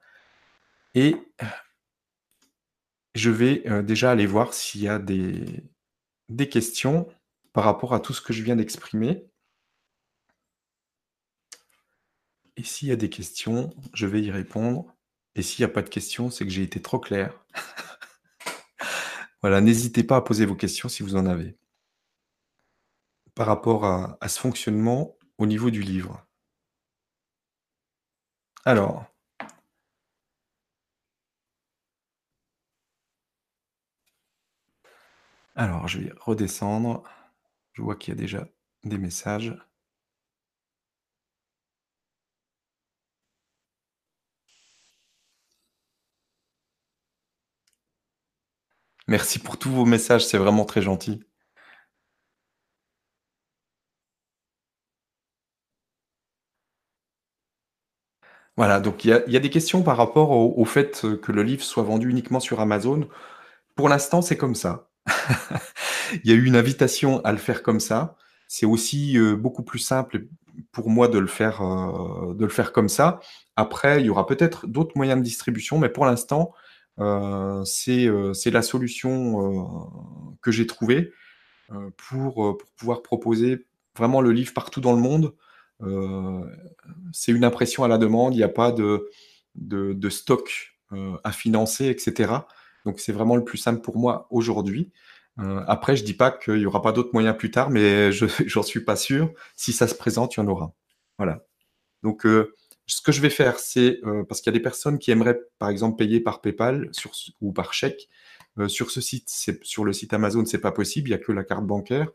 et 0.95 1.17
je 3.15 3.31
vais, 3.31 3.83
déjà 3.83 4.11
aller 4.11 4.27
voir 4.27 4.55
s'il 4.55 4.83
y 4.83 4.89
a 4.89 4.99
des 4.99 5.65
des 6.29 6.49
questions 6.49 7.09
par 7.53 7.65
rapport 7.65 7.95
à 7.95 8.01
tout 8.01 8.13
ce 8.13 8.21
que 8.21 8.33
je 8.33 8.43
viens 8.43 8.57
d'exprimer. 8.57 9.27
Et 12.57 12.65
s'il 12.65 12.89
y 12.89 12.93
a 12.93 12.97
des 12.97 13.11
questions, 13.11 13.73
je 13.93 14.07
vais 14.07 14.21
y 14.23 14.31
répondre 14.33 14.93
et 15.37 15.43
s'il 15.43 15.63
y 15.63 15.65
a 15.65 15.69
pas 15.69 15.83
de 15.83 15.89
questions, 15.89 16.31
c'est 16.31 16.45
que 16.45 16.51
j'ai 16.51 16.63
été 16.63 16.81
trop 16.83 16.99
clair. 16.99 17.45
Voilà, 19.43 19.61
n'hésitez 19.61 20.03
pas 20.03 20.17
à 20.17 20.21
poser 20.23 20.45
vos 20.47 20.57
questions 20.57 20.89
si 20.89 21.03
vous 21.05 21.15
en 21.17 21.27
avez. 21.27 21.57
Par 23.37 23.47
rapport 23.47 23.85
à 23.85 24.19
à 24.21 24.29
ce 24.29 24.41
fonctionnement 24.41 25.17
au 25.39 25.47
niveau 25.47 25.71
du 25.71 25.83
livre. 25.83 26.27
Alors 28.67 29.07
alors 35.57 35.89
je 35.89 35.99
vais 35.99 36.13
redescendre. 36.21 37.03
Je 37.73 37.83
vois 37.83 37.97
qu'il 37.97 38.15
y 38.15 38.17
a 38.17 38.21
déjà 38.21 38.49
des 38.85 38.99
messages. 38.99 39.57
Merci 49.09 49.39
pour 49.39 49.57
tous 49.59 49.71
vos 49.71 49.87
messages, 49.87 50.27
c'est 50.27 50.37
vraiment 50.37 50.67
très 50.67 50.83
gentil. 50.83 51.23
Voilà, 58.57 58.79
donc 58.81 59.05
il 59.05 59.11
y 59.27 59.37
a 59.37 59.41
des 59.41 59.51
questions 59.51 59.83
par 59.83 59.97
rapport 59.97 60.31
au 60.31 60.65
fait, 60.65 61.03
que 61.23 61.33
le 61.33 61.43
livre 61.43 61.63
soit 61.63 61.83
vendu 61.83 62.09
uniquement 62.11 62.39
sur 62.41 62.61
Amazon. 62.61 63.09
Pour 63.77 63.89
l'instant, 63.89 64.23
c'est 64.23 64.37
comme 64.37 64.55
ça. 64.57 64.89
Il 66.25 66.31
y 66.31 66.33
a 66.35 66.37
eu 66.37 66.45
une 66.47 66.57
invitation 66.57 67.21
à 67.25 67.33
le 67.33 67.39
faire 67.39 67.63
comme 67.63 67.81
ça. 67.81 68.17
C'est 68.49 68.67
aussi, 68.67 69.17
heu, 69.19 69.37
beaucoup 69.37 69.63
plus 69.65 69.81
simple 69.81 70.27
pour 70.73 70.91
moi 70.91 71.09
de 71.09 71.19
le 71.19 71.27
faire, 71.29 71.63
heu, 71.63 72.35
de 72.35 72.45
le 72.45 72.51
faire 72.51 72.73
comme 72.73 72.89
ça. 72.89 73.21
Après, 73.57 74.01
il 74.01 74.07
y 74.07 74.11
aura 74.11 74.27
peut-être 74.27 74.67
d'autres 74.69 74.93
moyens 74.97 75.19
de 75.21 75.25
distribution, 75.25 75.79
mais 75.79 75.89
pour 75.91 76.07
l'instant, 76.07 76.53
c'est, 77.65 78.07
heu, 78.07 78.35
c'est 78.35 78.51
la 78.51 78.63
solution, 78.63 79.41
heu, 79.41 80.37
que 80.43 80.51
j'ai 80.51 80.67
trouvée, 80.67 81.13
pour, 81.97 82.59
pouvoir 82.77 83.03
proposer 83.03 83.67
vraiment 83.97 84.21
le 84.21 84.33
livre 84.33 84.53
partout 84.55 84.81
dans 84.81 84.93
le 84.93 85.01
monde. 85.01 85.35
C'est 87.13 87.33
une 87.33 87.45
impression 87.45 87.85
à 87.85 87.89
la 87.89 87.99
demande, 87.99 88.35
il 88.35 88.39
y 88.39 88.45
a 88.45 88.49
pas 88.49 88.73
de 88.73 90.11
stock, 90.11 90.77
à 91.25 91.33
financer 91.33 91.87
et 91.87 91.99
cetera. 91.99 92.49
Donc 92.85 93.01
c'est 93.01 93.13
vraiment 93.13 93.37
le 93.37 93.45
plus 93.45 93.59
simple 93.59 93.81
pour 93.81 93.99
moi 93.99 94.27
aujourd'hui. 94.31 94.93
Après 95.39 95.97
je 95.97 96.05
dis 96.05 96.15
pas 96.15 96.31
qu'il 96.31 96.59
y 96.59 96.67
aura 96.67 96.83
pas 96.83 96.93
d'autres 96.93 97.11
moyens 97.13 97.37
plus 97.37 97.51
tard, 97.51 97.71
mais 97.71 98.13
je 98.13 98.27
j'en 98.47 98.63
suis 98.63 98.81
pas 98.85 98.97
sûr. 98.97 99.33
Si 99.57 99.73
ça 99.73 99.89
se 99.89 99.95
présente, 99.95 100.37
il 100.37 100.41
y 100.41 100.43
en 100.43 100.49
aura. 100.49 100.73
Voilà. 101.19 101.45
Donc, 102.05 102.27
ce 102.87 103.01
que 103.03 103.13
je 103.13 103.21
vais 103.21 103.31
faire, 103.31 103.59
c'est, 103.59 104.01
heu, 104.05 104.25
parce 104.29 104.41
qu'il 104.41 104.53
y 104.53 104.55
a 104.57 104.59
des 104.59 104.63
personnes 104.63 104.99
qui 104.99 105.11
aimeraient, 105.11 105.41
par 105.59 105.69
exemple, 105.71 105.97
payer 105.97 106.21
par 106.21 106.41
PayPal 106.41 106.91
ou 107.41 107.53
par 107.53 107.73
chèque. 107.75 108.09
Heu, 108.59 108.69
sur 108.69 108.91
ce 108.91 109.01
site, 109.01 109.25
c'est 109.29 109.63
sur 109.65 109.85
le 109.85 109.93
site 109.93 110.13
Amazon, 110.15 110.45
c'est 110.47 110.59
pas 110.61 110.73
possible, 110.73 111.09
il 111.09 111.13
y 111.13 111.15
a 111.15 111.19
que 111.19 111.33
la 111.33 111.45
carte 111.45 111.67
bancaire. 111.67 112.09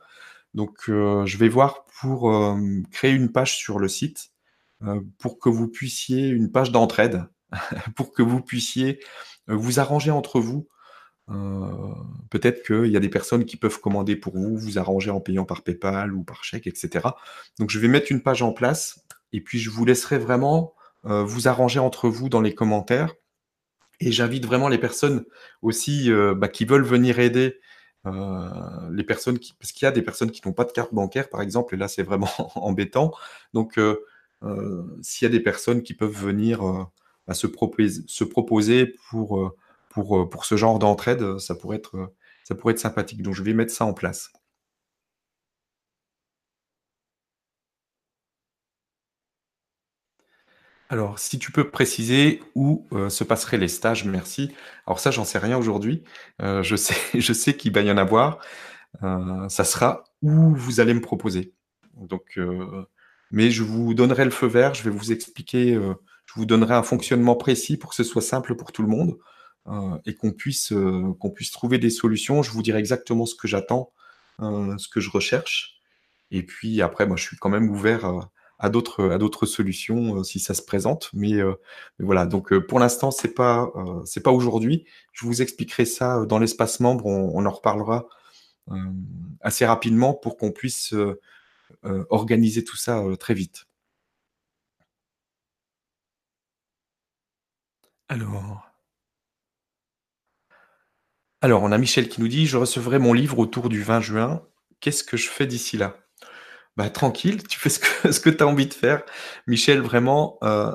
Donc, 0.55 0.89
heu, 0.89 1.25
je 1.25 1.37
vais 1.37 1.49
voir 1.49 1.85
pour, 2.01 2.33
hem, 2.33 2.85
créer 2.91 3.13
une 3.13 3.31
page 3.31 3.57
sur 3.57 3.79
le 3.79 3.87
site, 3.89 4.31
heu, 4.83 5.05
pour 5.19 5.39
que 5.39 5.49
vous 5.49 5.67
puissiez 5.69 6.29
une 6.29 6.51
page 6.51 6.71
d'entraide, 6.71 7.25
pour 7.97 8.13
que 8.13 8.23
vous 8.23 8.41
puissiez, 8.41 8.99
vous 9.47 9.79
arranger 9.79 10.11
entre 10.11 10.39
vous. 10.41 10.67
Peut-être 12.29 12.63
qu'il 12.63 12.91
y 12.91 12.97
a 12.97 12.99
des 12.99 13.09
personnes 13.09 13.45
qui 13.45 13.57
peuvent 13.57 13.79
commander 13.79 14.15
pour 14.15 14.37
vous, 14.37 14.57
vous 14.57 14.77
arranger 14.77 15.11
en 15.11 15.19
payant 15.19 15.45
par 15.45 15.63
PayPal 15.63 16.13
ou 16.13 16.23
par 16.23 16.43
chèque 16.43 16.67
et 16.67 16.73
cetera. 16.75 17.17
Donc 17.59 17.69
je 17.69 17.79
vais 17.79 17.87
mettre 17.87 18.11
une 18.11 18.21
page 18.21 18.41
en 18.41 18.51
place 18.53 18.99
et 19.33 19.41
puis 19.41 19.59
je 19.59 19.69
vous 19.69 19.85
laisserai 19.85 20.17
vraiment, 20.19 20.73
heu, 21.05 21.21
vous 21.23 21.47
arranger 21.47 21.79
entre 21.79 22.09
vous 22.09 22.29
dans 22.29 22.41
les 22.41 22.55
commentaires 22.55 23.13
et 23.99 24.11
j'invite 24.11 24.45
vraiment 24.45 24.69
les 24.69 24.77
personnes 24.77 25.25
aussi, 25.61 26.09
heu, 26.11 26.33
bah, 26.35 26.47
qui 26.49 26.65
veulent 26.65 26.83
venir 26.85 27.19
aider, 27.19 27.59
heu, 28.07 28.11
les 28.91 29.03
personnes 29.03 29.39
qui 29.39 29.53
parce 29.59 29.71
qu'il 29.73 29.85
y 29.85 29.89
a 29.89 29.91
des 29.91 30.01
personnes 30.01 30.31
qui 30.31 30.41
n'ont 30.47 30.53
pas 30.53 30.65
de 30.65 30.71
carte 30.71 30.93
bancaire, 30.93 31.29
par 31.29 31.41
exemple 31.41 31.75
et 31.75 31.77
là, 31.77 31.87
c'est 31.87 32.03
vraiment 32.03 32.29
embêtant. 32.55 33.11
Donc 33.53 33.79
s'il 35.01 35.25
y 35.25 35.27
a 35.27 35.29
des 35.29 35.39
personnes 35.39 35.83
qui 35.83 35.93
peuvent 35.93 36.11
venir, 36.15 36.61
bah, 37.27 37.33
se 37.33 37.47
propés 37.47 37.89
se 38.07 38.23
proposer 38.23 38.93
pour, 39.09 39.53
pour, 39.89 40.29
pour 40.29 40.45
ce 40.45 40.55
genre 40.57 40.79
d'entraide, 40.79 41.37
ça 41.39 41.55
pourrait 41.55 41.77
être, 41.77 42.13
ça 42.43 42.55
pourrait 42.55 42.73
être 42.73 42.79
sympathique. 42.79 43.21
Donc 43.21 43.35
je 43.35 43.43
vais 43.43 43.53
mettre 43.53 43.73
ça 43.73 43.85
en 43.85 43.93
place. 43.93 44.31
Alors, 50.89 51.19
si 51.19 51.37
tu 51.37 51.51
peux 51.51 51.69
préciser 51.69 52.41
où, 52.55 52.87
heu, 52.93 53.09
se 53.09 53.23
passeraient 53.23 53.57
les 53.59 53.67
stages, 53.67 54.05
merci. 54.05 54.51
Alors 54.87 54.99
ça, 54.99 55.11
j'en 55.11 55.23
sais 55.25 55.37
rien 55.37 55.57
aujourd'hui. 55.57 56.03
Heu, 56.41 56.63
je 56.63 56.75
sais 56.75 56.95
je 57.19 57.33
sais 57.33 57.55
qu'il 57.55 57.73
va 57.73 57.81
y 57.81 57.91
en 57.91 57.97
avoir. 57.97 58.39
Heu, 59.03 59.47
ça 59.49 59.65
sera 59.65 60.05
où 60.23 60.55
vous 60.55 60.79
allez 60.81 60.93
me 60.93 61.01
proposer. 61.01 61.53
Donc, 61.97 62.39
mais 63.31 63.51
je 63.51 63.63
vous 63.63 63.93
donnerai 63.93 64.25
le 64.25 64.31
feu 64.31 64.47
vert, 64.47 64.73
je 64.75 64.83
vais 64.83 64.89
vous 64.91 65.11
expliquer, 65.11 65.73
je 65.75 66.33
vous 66.35 66.45
donnerai 66.45 66.73
un 66.75 66.83
fonctionnement 66.83 67.35
précis 67.35 67.77
pour 67.77 67.91
que 67.91 67.95
ce 67.97 68.03
soit 68.03 68.21
simple 68.21 68.55
pour 68.55 68.71
tout 68.71 68.81
le 68.83 68.87
monde, 68.89 69.17
et 70.05 70.15
qu'on 70.15 70.31
puisse, 70.31 70.73
qu'on 71.19 71.29
puisse 71.31 71.51
trouver 71.51 71.77
des 71.79 71.89
solutions. 71.89 72.43
Je 72.43 72.51
vous 72.51 72.63
dirai 72.63 72.79
exactement 72.79 73.25
ce 73.25 73.35
que 73.35 73.47
j'attends, 73.47 73.91
ce 74.39 74.87
que 74.89 74.99
je 75.01 75.09
recherche 75.11 75.79
et 76.31 76.43
puis 76.43 76.81
après, 76.81 77.07
moi, 77.07 77.17
je 77.17 77.23
suis 77.23 77.37
quand 77.37 77.49
même 77.49 77.69
ouvert, 77.69 78.29
à 78.59 78.69
d'autres, 78.69 79.09
à 79.11 79.17
d'autres 79.17 79.45
solutions, 79.45 80.17
heu, 80.19 80.23
si 80.23 80.39
ça 80.39 80.53
se 80.53 80.61
présente. 80.63 81.09
Mais, 81.13 81.33
mais 81.99 82.05
voilà, 82.05 82.25
donc, 82.25 82.51
heu, 82.53 82.65
pour 82.65 82.79
l'instant, 82.79 83.11
c'est 83.11 83.33
pas, 83.33 83.71
c'est 84.05 84.23
pas 84.23 84.31
aujourd'hui. 84.31 84.85
Je 85.13 85.25
vous 85.25 85.41
expliquerai 85.41 85.85
ça, 85.85 86.25
dans 86.25 86.39
l'espace 86.39 86.79
membre, 86.79 87.05
on 87.07 87.31
on 87.35 87.45
en 87.45 87.51
reparlera, 87.51 88.07
assez 89.41 89.65
rapidement 89.65 90.13
pour 90.13 90.37
qu'on 90.37 90.51
puisse, 90.51 90.93
organiser 92.09 92.63
tout 92.63 92.77
ça, 92.77 93.03
très 93.19 93.33
vite. 93.33 93.65
Alors 98.09 98.69
alors 101.41 101.63
on 101.63 101.73
a 101.73 101.77
Michel 101.77 102.07
qui 102.07 102.21
nous 102.21 102.29
dit: 102.29 102.47
«Je 102.47 102.55
recevrai 102.55 102.97
mon 102.97 103.11
livre 103.11 103.39
autour 103.39 103.67
du 103.67 103.83
20 103.83 103.99
juin. 103.99 104.41
Qu'est-ce 104.79 105.03
que 105.03 105.17
je 105.17 105.27
fais 105.27 105.45
d'ici 105.47 105.75
là?» 105.75 105.97
Bah, 106.79 106.89
tranquille, 106.89 107.45
tu 107.45 107.59
fais 107.59 107.67
ce 107.67 107.77
que 108.21 108.29
tu 108.29 108.41
as 108.41 108.47
envie 108.47 108.65
de 108.65 108.73
faire. 108.73 109.03
Michel, 109.47 109.81
vraiment, 109.81 110.37
heu, 110.43 110.71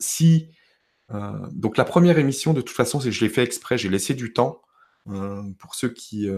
si, 0.00 0.48
heu 1.12 1.18
donc 1.52 1.76
la 1.76 1.84
première 1.84 2.18
émission, 2.18 2.54
de 2.54 2.60
toute 2.60 2.74
façon, 2.74 2.98
c'est 2.98 3.12
je 3.12 3.24
l'ai 3.24 3.30
fait 3.30 3.44
exprès, 3.44 3.78
j'ai 3.78 3.88
laissé 3.88 4.14
du 4.14 4.32
temps, 4.32 4.62
heu, 5.08 5.42
pour 5.60 5.76
ceux 5.76 5.90
qui, 5.90 6.28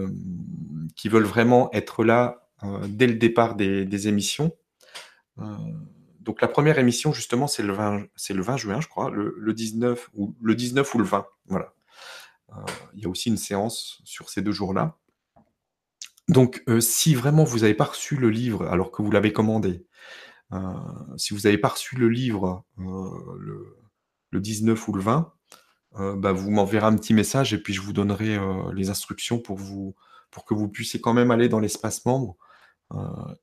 veulent 1.05 1.23
vraiment 1.23 1.71
être 1.73 2.03
là, 2.03 2.47
dès 2.89 3.07
le 3.07 3.15
départ 3.15 3.55
des 3.55 4.07
émissions. 4.07 4.51
Donc 6.19 6.39
la 6.39 6.47
première 6.47 6.77
émission, 6.77 7.11
justement, 7.11 7.47
c'est 7.47 7.63
le 7.63 7.73
20 7.73 8.05
c'est 8.15 8.35
le 8.35 8.43
20 8.43 8.57
juin, 8.57 8.81
je 8.81 8.87
crois, 8.87 9.09
le 9.09 9.33
le 9.39 9.53
19 9.55 10.09
ou 10.13 10.35
le 10.43 10.53
19 10.53 10.93
ou 10.93 10.99
le 10.99 11.05
20, 11.05 11.25
voilà. 11.47 11.73
Il 12.93 13.01
y 13.01 13.07
a 13.07 13.09
aussi 13.09 13.29
une 13.29 13.37
séance 13.37 13.99
sur 14.03 14.29
ces 14.29 14.43
2 14.43 14.51
jours-là. 14.51 14.95
Donc, 16.29 16.61
heu, 16.67 16.81
si 16.81 17.15
vraiment 17.15 17.43
vous 17.45 17.63
avez 17.63 17.73
pas 17.73 17.85
reçu 17.85 18.17
le 18.17 18.29
livre 18.29 18.65
alors 18.67 18.91
que 18.91 19.01
vous 19.01 19.11
l'avez 19.11 19.31
commandé, 19.31 19.85
heu, 20.53 20.59
si 21.17 21.33
vous 21.33 21.47
avez 21.47 21.57
pas 21.57 21.69
reçu 21.69 21.97
le 21.97 22.09
livre, 22.09 22.65
heu, 22.79 23.37
le 23.39 23.67
le 24.31 24.41
19 24.41 24.87
ou 24.89 24.93
le 24.93 25.01
20, 25.01 25.33
heu, 25.99 26.15
bah, 26.17 26.33
vous 26.33 26.51
m'enverrez 26.51 26.87
un 26.87 26.95
petit 26.97 27.13
message 27.15 27.53
et 27.53 27.59
puis 27.61 27.73
je 27.73 27.81
vous 27.81 27.93
donnerai, 27.93 28.39
les 28.75 28.89
instructions 28.91 29.39
pour 29.39 29.57
vous 29.57 29.95
pour 30.31 30.45
que 30.45 30.53
vous 30.55 30.69
puissiez 30.69 31.01
quand 31.01 31.13
même 31.13 31.31
aller 31.31 31.49
dans 31.49 31.59
l'espace 31.61 32.05
membre, 32.05 32.37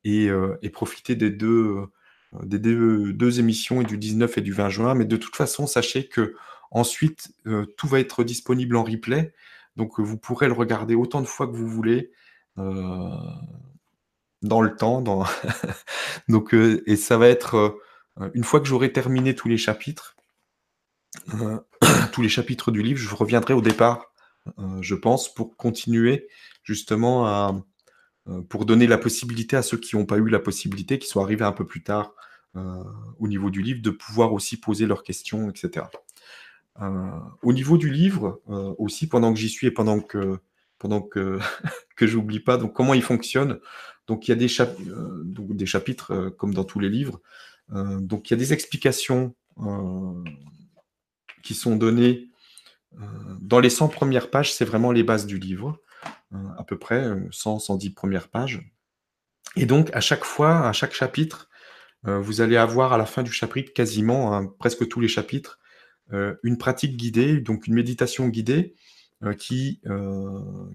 et 0.05 0.29
profiter 0.73 1.15
des 1.15 1.31
2, 1.31 1.49
heu, 1.77 1.87
des 2.45 2.59
2 2.59 3.13
2 3.13 3.39
émissions 3.41 3.81
et 3.81 3.85
du 3.85 3.97
19 3.99 4.37
et 4.39 4.41
du 4.41 4.53
20 4.53 4.69
juin. 4.69 4.95
Mais 4.95 5.05
de 5.05 5.17
toute 5.17 5.35
façon, 5.37 5.67
sachez 5.67 6.09
qu'ensuite, 6.09 7.29
heu, 7.47 7.67
tout 7.77 7.87
va 7.87 7.99
être 8.01 8.23
disponible 8.25 8.75
en 8.77 8.83
replay, 8.85 9.33
donc, 9.77 9.99
vous 10.01 10.17
pourrez 10.17 10.47
le 10.47 10.53
regarder 10.53 10.95
autant 10.95 11.21
de 11.21 11.27
fois 11.27 11.47
que 11.47 11.55
vous 11.57 11.67
voulez, 11.69 12.11
dans 12.57 13.41
le 14.61 14.75
temps, 14.75 15.01
donc, 16.29 16.53
heu 16.53 16.83
et 16.85 16.95
ça 16.95 17.17
va 17.17 17.27
être, 17.27 17.79
heu, 18.19 18.31
une 18.33 18.43
fois 18.43 18.59
que 18.59 18.67
j'aurai 18.67 18.91
terminé 18.91 19.35
tous 19.35 19.49
les 19.49 19.57
chapitres, 19.57 20.15
tous 22.11 22.21
les 22.21 22.29
chapitres 22.29 22.71
du 22.71 22.81
livre, 22.81 22.99
je 22.99 23.13
reviendrai 23.15 23.53
au 23.53 23.61
départ, 23.61 24.11
je 24.81 24.95
pense, 24.95 25.33
pour 25.33 25.57
continuer 25.57 26.27
justement 26.63 27.25
à, 27.25 27.55
pour 28.49 28.65
donner 28.65 28.87
la 28.87 28.97
possibilité 28.97 29.55
à 29.55 29.61
ceux 29.61 29.77
qui 29.77 29.95
ont 29.95 30.05
pas 30.05 30.17
eu 30.17 30.29
la 30.29 30.39
possibilité, 30.39 30.99
qui 30.99 31.07
sont 31.07 31.21
arrivés 31.21 31.45
un 31.45 31.51
peu 31.51 31.65
plus 31.65 31.83
tard, 31.83 32.13
au 32.53 33.27
niveau 33.27 33.49
du 33.49 33.61
livre, 33.61 33.81
de 33.81 33.89
pouvoir 33.89 34.33
aussi 34.33 34.57
poser 34.57 34.85
leurs 34.85 35.03
questions 35.03 35.49
et 35.49 35.57
cetera. 35.57 35.89
au 37.41 37.53
niveau 37.53 37.77
du 37.77 37.89
livre, 37.89 38.41
aussi 38.77 39.07
pendant 39.07 39.33
que 39.33 39.39
j'y 39.39 39.49
suis 39.49 39.67
et 39.67 39.71
pendant 39.71 39.99
que 39.99 40.39
pendant 40.77 41.01
que 41.01 41.39
que 41.95 42.07
j'oublie 42.07 42.39
pas, 42.39 42.57
comment 42.67 42.93
il 42.93 43.03
fonctionne. 43.03 43.59
Donc 44.07 44.27
il 44.27 44.31
y 44.31 44.33
a 44.33 44.35
des 44.35 44.47
des 45.55 45.65
chapitres, 45.65 46.29
comme 46.37 46.53
dans 46.53 46.63
tous 46.63 46.79
les 46.79 46.89
livres. 46.89 47.21
donc 47.69 48.29
il 48.29 48.33
y 48.33 48.35
a 48.35 48.37
des 48.37 48.53
explications, 48.53 49.35
qui 51.43 51.55
sont 51.55 51.75
données, 51.75 52.29
dans 53.41 53.59
les 53.59 53.69
100 53.69 53.87
premières 53.89 54.29
pages, 54.29 54.53
c'est 54.53 54.65
vraiment 54.65 54.91
les 54.91 55.03
bases 55.03 55.25
du 55.25 55.39
livre, 55.39 55.81
à 56.31 56.63
peu 56.63 56.77
près, 56.77 57.09
100-110 57.31 57.93
premières 57.93 58.27
pages 58.27 58.61
et 59.55 59.65
donc 59.65 59.89
à 59.93 60.01
chaque 60.01 60.25
fois, 60.25 60.67
à 60.67 60.73
chaque 60.73 60.93
chapitre, 60.93 61.49
vous 62.03 62.41
allez 62.41 62.57
avoir 62.57 62.93
à 62.93 62.97
la 62.97 63.05
fin 63.05 63.23
du 63.23 63.31
chapitre 63.31 63.73
quasiment, 63.73 64.35
hein, 64.35 64.53
presque 64.59 64.87
tous 64.87 64.99
les 64.99 65.07
chapitres, 65.07 65.59
une 66.11 66.57
pratique 66.57 66.97
guidée, 66.97 67.39
donc 67.39 67.67
une 67.67 67.73
méditation 67.73 68.27
guidée, 68.27 68.75
qui, 69.39 69.81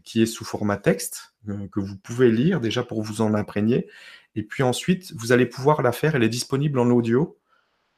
qui 0.04 0.22
est 0.22 0.26
sous 0.26 0.44
format 0.44 0.76
texte, 0.76 1.34
que 1.46 1.80
vous 1.80 1.96
pouvez 1.96 2.30
lire 2.30 2.60
déjà 2.60 2.82
pour 2.82 3.02
vous 3.02 3.20
en 3.20 3.34
imprégner 3.34 3.88
et 4.34 4.42
puis 4.42 4.62
ensuite, 4.62 5.12
vous 5.16 5.32
allez 5.32 5.46
pouvoir 5.46 5.82
la 5.82 5.92
faire, 5.92 6.14
elle 6.14 6.22
est 6.22 6.28
disponible 6.28 6.78
en 6.78 6.90
audio, 6.90 7.38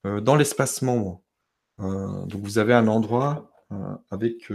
dans 0.05 0.35
l'espace 0.35 0.83
membre. 0.83 1.23
donc 1.79 2.43
vous 2.43 2.59
avez 2.59 2.75
un 2.75 2.89
endroit, 2.89 3.53
avec, 4.11 4.53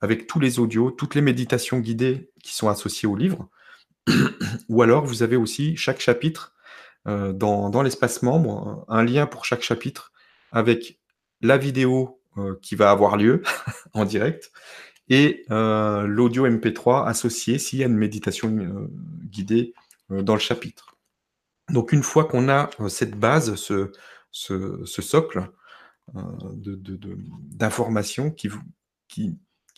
avec 0.00 0.26
tous 0.26 0.40
les 0.40 0.58
audios, 0.58 0.90
toutes 0.90 1.14
les 1.14 1.20
méditations 1.20 1.78
guidées 1.78 2.30
qui 2.42 2.54
sont 2.54 2.68
associées 2.68 3.08
au 3.08 3.16
livre. 3.16 3.48
Ou 4.68 4.82
alors 4.82 5.04
vous 5.04 5.22
avez 5.22 5.36
aussi 5.36 5.76
chaque 5.76 6.00
chapitre, 6.00 6.54
dans 7.06 7.70
dans 7.70 7.82
l'espace 7.82 8.22
membre, 8.22 8.84
un 8.88 9.02
lien 9.02 9.26
pour 9.26 9.44
chaque 9.44 9.62
chapitre 9.62 10.12
avec 10.52 11.00
la 11.40 11.58
vidéo, 11.58 12.20
qui 12.62 12.76
va 12.76 12.90
avoir 12.90 13.16
lieu 13.16 13.42
en 13.92 14.04
direct 14.04 14.52
et 15.10 15.44
l'audio 15.48 16.48
MP3 16.48 17.06
associé 17.06 17.58
s'il 17.58 17.80
y 17.80 17.82
a 17.82 17.86
une 17.86 17.96
méditation, 17.96 18.88
guidée, 19.24 19.74
dans 20.08 20.34
le 20.34 20.40
chapitre. 20.40 20.96
Donc 21.68 21.92
une 21.92 22.02
fois 22.02 22.24
qu'on 22.24 22.48
a, 22.48 22.70
cette 22.88 23.16
base, 23.16 23.56
ce 23.56 23.92
socle, 24.86 25.50
d'informations 26.14 28.30
qui 28.30 28.56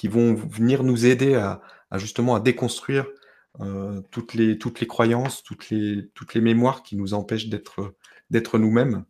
vont 0.08 0.34
venir 0.34 0.84
nous 0.84 1.06
aider 1.06 1.34
à 1.34 1.60
justement 1.98 2.34
à 2.34 2.40
déconstruire, 2.40 3.06
toutes 4.10 4.34
les 4.34 4.86
croyances, 4.86 5.42
toutes 5.42 5.70
les 5.70 6.40
mémoires 6.40 6.82
qui 6.82 6.96
nous 6.96 7.14
empêchent 7.14 7.48
d'être, 7.48 8.58
nous-mêmes. 8.58 9.04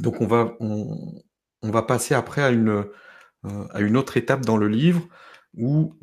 Donc 0.00 0.20
on 0.20 0.26
va 0.26 1.82
passer 1.82 2.14
après 2.14 2.42
à 2.42 2.50
une, 2.50 2.84
à 3.72 3.80
une 3.80 3.96
autre 3.96 4.16
étape 4.16 4.44
dans 4.44 4.56
le 4.56 4.68
livre 4.68 5.06
où, 5.56 5.94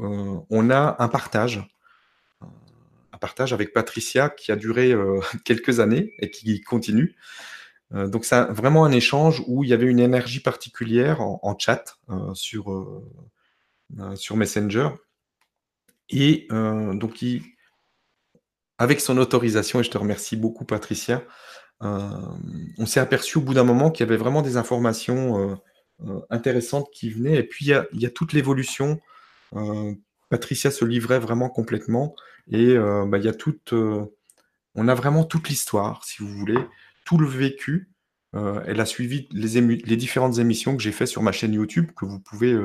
on 0.49 0.69
a 0.69 0.95
un 0.99 1.07
partage. 1.07 1.67
Un 2.41 3.17
partage 3.17 3.53
avec 3.53 3.73
Patricia 3.73 4.29
qui 4.29 4.51
a 4.51 4.55
duré, 4.55 4.93
quelques 5.45 5.79
années 5.79 6.13
et 6.19 6.29
qui 6.29 6.61
continue. 6.61 7.15
donc 7.91 8.25
c'est 8.25 8.43
vraiment 8.45 8.85
un 8.85 8.91
échange 8.91 9.43
où 9.47 9.63
il 9.63 9.69
y 9.69 9.73
avait 9.73 9.85
une 9.85 9.99
énergie 9.99 10.41
particulière 10.41 11.21
en 11.21 11.55
chat, 11.57 11.97
sur, 12.33 13.03
sur 14.15 14.35
Messenger 14.35 14.89
et 16.09 16.47
donc 16.49 17.23
avec 18.77 18.99
son 18.99 19.17
autorisation 19.17 19.79
et 19.79 19.83
je 19.83 19.91
te 19.91 19.97
remercie 19.97 20.35
beaucoup 20.35 20.65
Patricia, 20.65 21.23
on 21.81 22.85
s'est 22.85 22.99
aperçu 22.99 23.37
au 23.37 23.41
bout 23.41 23.53
d'un 23.53 23.63
moment 23.63 23.91
qu'il 23.91 24.05
y 24.05 24.09
avait 24.09 24.17
vraiment 24.17 24.41
des 24.41 24.57
informations, 24.57 25.57
intéressantes 26.29 26.89
qui 26.91 27.09
venaient 27.09 27.37
et 27.37 27.43
puis 27.43 27.65
il 27.65 28.01
y 28.01 28.05
a 28.05 28.09
toute 28.09 28.33
l'évolution. 28.33 28.99
Patricia 30.29 30.71
se 30.71 30.85
livrait 30.85 31.19
vraiment 31.19 31.49
complètement 31.49 32.15
et 32.51 32.75
bah, 32.75 33.17
il 33.17 33.23
y 33.23 33.29
a 33.29 33.33
toute, 33.33 33.73
on 34.75 34.87
a 34.87 34.93
vraiment 34.93 35.23
toute 35.23 35.49
l'histoire, 35.49 36.03
si 36.03 36.21
vous 36.21 36.29
voulez, 36.29 36.59
tout 37.05 37.17
le 37.17 37.27
vécu. 37.27 37.89
elle 38.33 38.81
a 38.81 38.85
suivi 38.85 39.27
les 39.31 39.97
différentes 39.97 40.37
émissions 40.39 40.75
que 40.75 40.83
j'ai 40.83 40.91
fait 40.91 41.05
sur 41.05 41.21
ma 41.21 41.31
chaîne 41.31 41.53
YouTube, 41.53 41.91
que 41.95 42.05
vous 42.05 42.19
pouvez, 42.19 42.55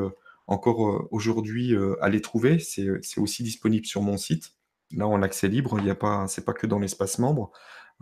encore 0.47 1.07
aujourd'hui 1.13 1.75
aller 2.01 2.21
trouver. 2.21 2.59
C'est 2.59 3.19
aussi 3.19 3.43
disponible 3.43 3.87
sur 3.87 4.03
mon 4.03 4.17
site. 4.17 4.53
Là, 4.93 5.07
en 5.07 5.23
accès 5.23 5.47
libre, 5.47 5.77
il 5.79 5.87
y 5.87 5.91
a 5.91 5.95
pas 5.95 6.27
que 6.27 6.67
dans 6.67 6.81
l'espace 6.81 7.19
membre. 7.19 7.53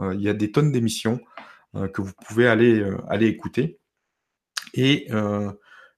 il 0.00 0.20
y 0.20 0.28
a 0.28 0.34
des 0.34 0.50
tonnes 0.50 0.72
d'émissions 0.72 1.20
que 1.74 2.00
vous 2.00 2.12
pouvez 2.26 2.48
aller 2.48 2.82
écouter. 3.20 3.78
Et, 4.74 5.09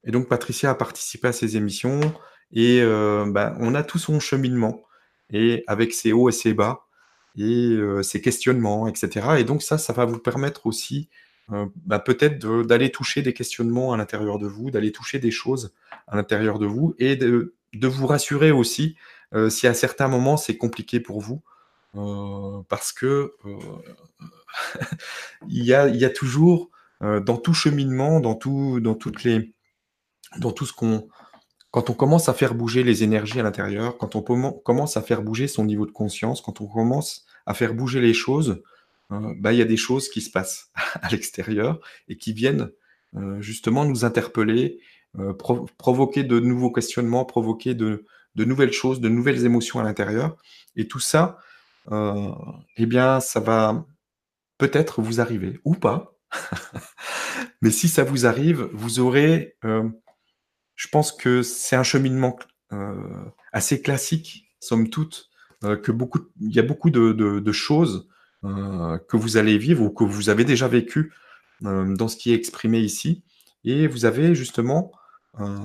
et 0.05 0.11
donc 0.11 0.29
Patricia 0.29 0.71
a 0.71 0.75
participé 0.75 1.29
à 1.29 1.33
ces 1.33 1.57
émissions. 1.57 2.01
Et 2.53 2.83
bah, 2.83 3.55
on 3.59 3.75
a 3.75 3.83
tout 3.83 3.99
son 3.99 4.21
cheminement. 4.21 4.83
Et 5.33 5.65
avec 5.67 5.93
ses 5.93 6.13
hauts 6.13 6.29
et 6.29 6.33
ses 6.33 6.55
bas. 6.55 6.87
Et 7.39 7.79
ses 8.03 8.21
questionnements 8.21 8.89
et 8.89 8.95
cetera. 8.95 9.41
Et 9.41 9.45
donc 9.45 9.63
ça, 9.63 9.79
ça 9.79 9.93
va 9.93 10.05
vous 10.05 10.19
permettre 10.19 10.67
aussi 10.67 11.09
bah, 11.85 11.99
peut-être 11.99 12.39
d'aller 12.63 12.91
toucher 12.91 13.23
des 13.23 13.33
questionnements 13.33 13.93
à 13.93 13.97
l'intérieur 13.97 14.39
de 14.39 14.47
vous, 14.47 14.71
d'aller 14.71 14.93
toucher 14.93 15.19
des 15.19 15.31
choses 15.31 15.73
à 16.07 16.17
l'intérieur 16.17 16.59
de 16.59 16.67
vous 16.67 16.95
et 16.99 17.17
de 17.17 17.55
vous 17.75 18.07
rassurer 18.07 18.51
aussi, 18.51 18.97
si 19.49 19.67
à 19.67 19.75
certains 19.75 20.09
moments 20.09 20.37
c'est 20.37 20.57
compliqué 20.57 21.01
pour 21.01 21.21
vous, 21.21 21.43
parce 22.69 22.93
que, 22.93 23.35
il 25.49 25.65
y 25.65 25.75
a 25.75 26.11
toujours, 26.11 26.71
dans 27.01 27.37
tout 27.39 27.55
cheminement, 27.55 28.21
dans 28.21 28.35
tout 28.35 28.81
dans 28.81 28.95
toutes 28.95 29.25
les 29.25 29.55
dans 30.39 30.53
tout 30.53 30.67
ce 30.67 30.73
qu'on 30.73 31.09
quand 31.71 31.89
on 31.91 31.95
commence 31.95 32.29
à 32.29 32.35
faire 32.35 32.55
bouger 32.55 32.83
les 32.83 33.05
énergies 33.05 33.41
à 33.41 33.43
l'intérieur, 33.45 33.97
quand 33.97 34.17
on 34.17 34.23
commence 34.23 34.97
à 34.97 35.03
faire 35.03 35.23
bouger 35.23 35.47
son 35.49 35.65
niveau 35.65 35.87
de 35.87 35.93
conscience, 35.93 36.41
quand 36.41 36.61
on 36.61 36.67
commence 36.67 37.25
à 37.47 37.55
faire 37.55 37.75
bouger 37.75 38.01
les 38.01 38.15
choses, 38.15 38.61
bah, 39.11 39.53
il 39.53 39.59
y 39.59 39.63
a 39.63 39.67
des 39.67 39.77
choses 39.77 40.09
qui 40.09 40.21
se 40.21 40.31
passent 40.31 40.71
à 41.03 41.09
l'extérieur 41.11 41.81
et 42.09 42.17
qui 42.17 42.33
viennent, 42.33 42.71
justement 43.39 43.85
nous 43.85 44.05
interpeller, 44.05 44.81
provoquer 45.79 46.25
de 46.25 46.41
nouveaux 46.41 46.73
questionnements, 46.73 47.25
provoquer 47.25 47.75
de 47.75 48.05
de 48.37 48.45
nouvelles 48.45 48.73
choses, 48.73 49.01
de 49.01 49.09
nouvelles 49.09 49.45
émotions 49.45 49.81
à 49.81 49.83
l'intérieur 49.83 50.37
et 50.77 50.87
tout 50.89 51.01
ça, 51.01 51.39
et 52.77 52.87
bien, 52.87 53.21
ça 53.21 53.41
va 53.41 53.85
peut-être 54.59 55.03
vous 55.03 55.21
arriver 55.21 55.61
ou 55.65 55.75
pas. 55.75 56.15
Mais 57.63 57.71
si 57.71 57.89
ça 57.89 58.05
vous 58.05 58.27
arrive, 58.27 58.69
vous 58.73 59.01
aurez, 59.01 59.57
je 59.63 60.89
pense 60.91 61.13
que 61.13 61.43
c'est 61.43 61.77
un 61.77 61.83
cheminement 61.83 62.39
assez 63.53 63.83
classique, 63.83 64.47
somme 64.61 64.89
toute, 64.89 65.31
que 65.61 65.93
beaucoup 65.93 66.21
il 66.41 66.55
y 66.55 66.59
a 66.59 66.63
beaucoup 66.63 66.91
de 66.91 67.53
choses 67.53 68.09
euh, 68.43 68.99
que 69.09 69.19
vous 69.19 69.37
allez 69.37 69.59
vivre 69.59 69.83
ou 69.85 69.91
que 69.91 70.03
vous 70.03 70.31
avez 70.31 70.45
déjà 70.45 70.67
vécu 70.67 71.13
euh, 71.67 71.95
dans 71.95 72.09
ce 72.09 72.17
qui 72.17 72.33
est 72.33 72.35
exprimé 72.35 72.79
ici. 72.79 73.23
Et 73.65 73.87
vous 73.87 74.07
avez 74.07 74.35
justement 74.35 74.93
euh, 75.41 75.59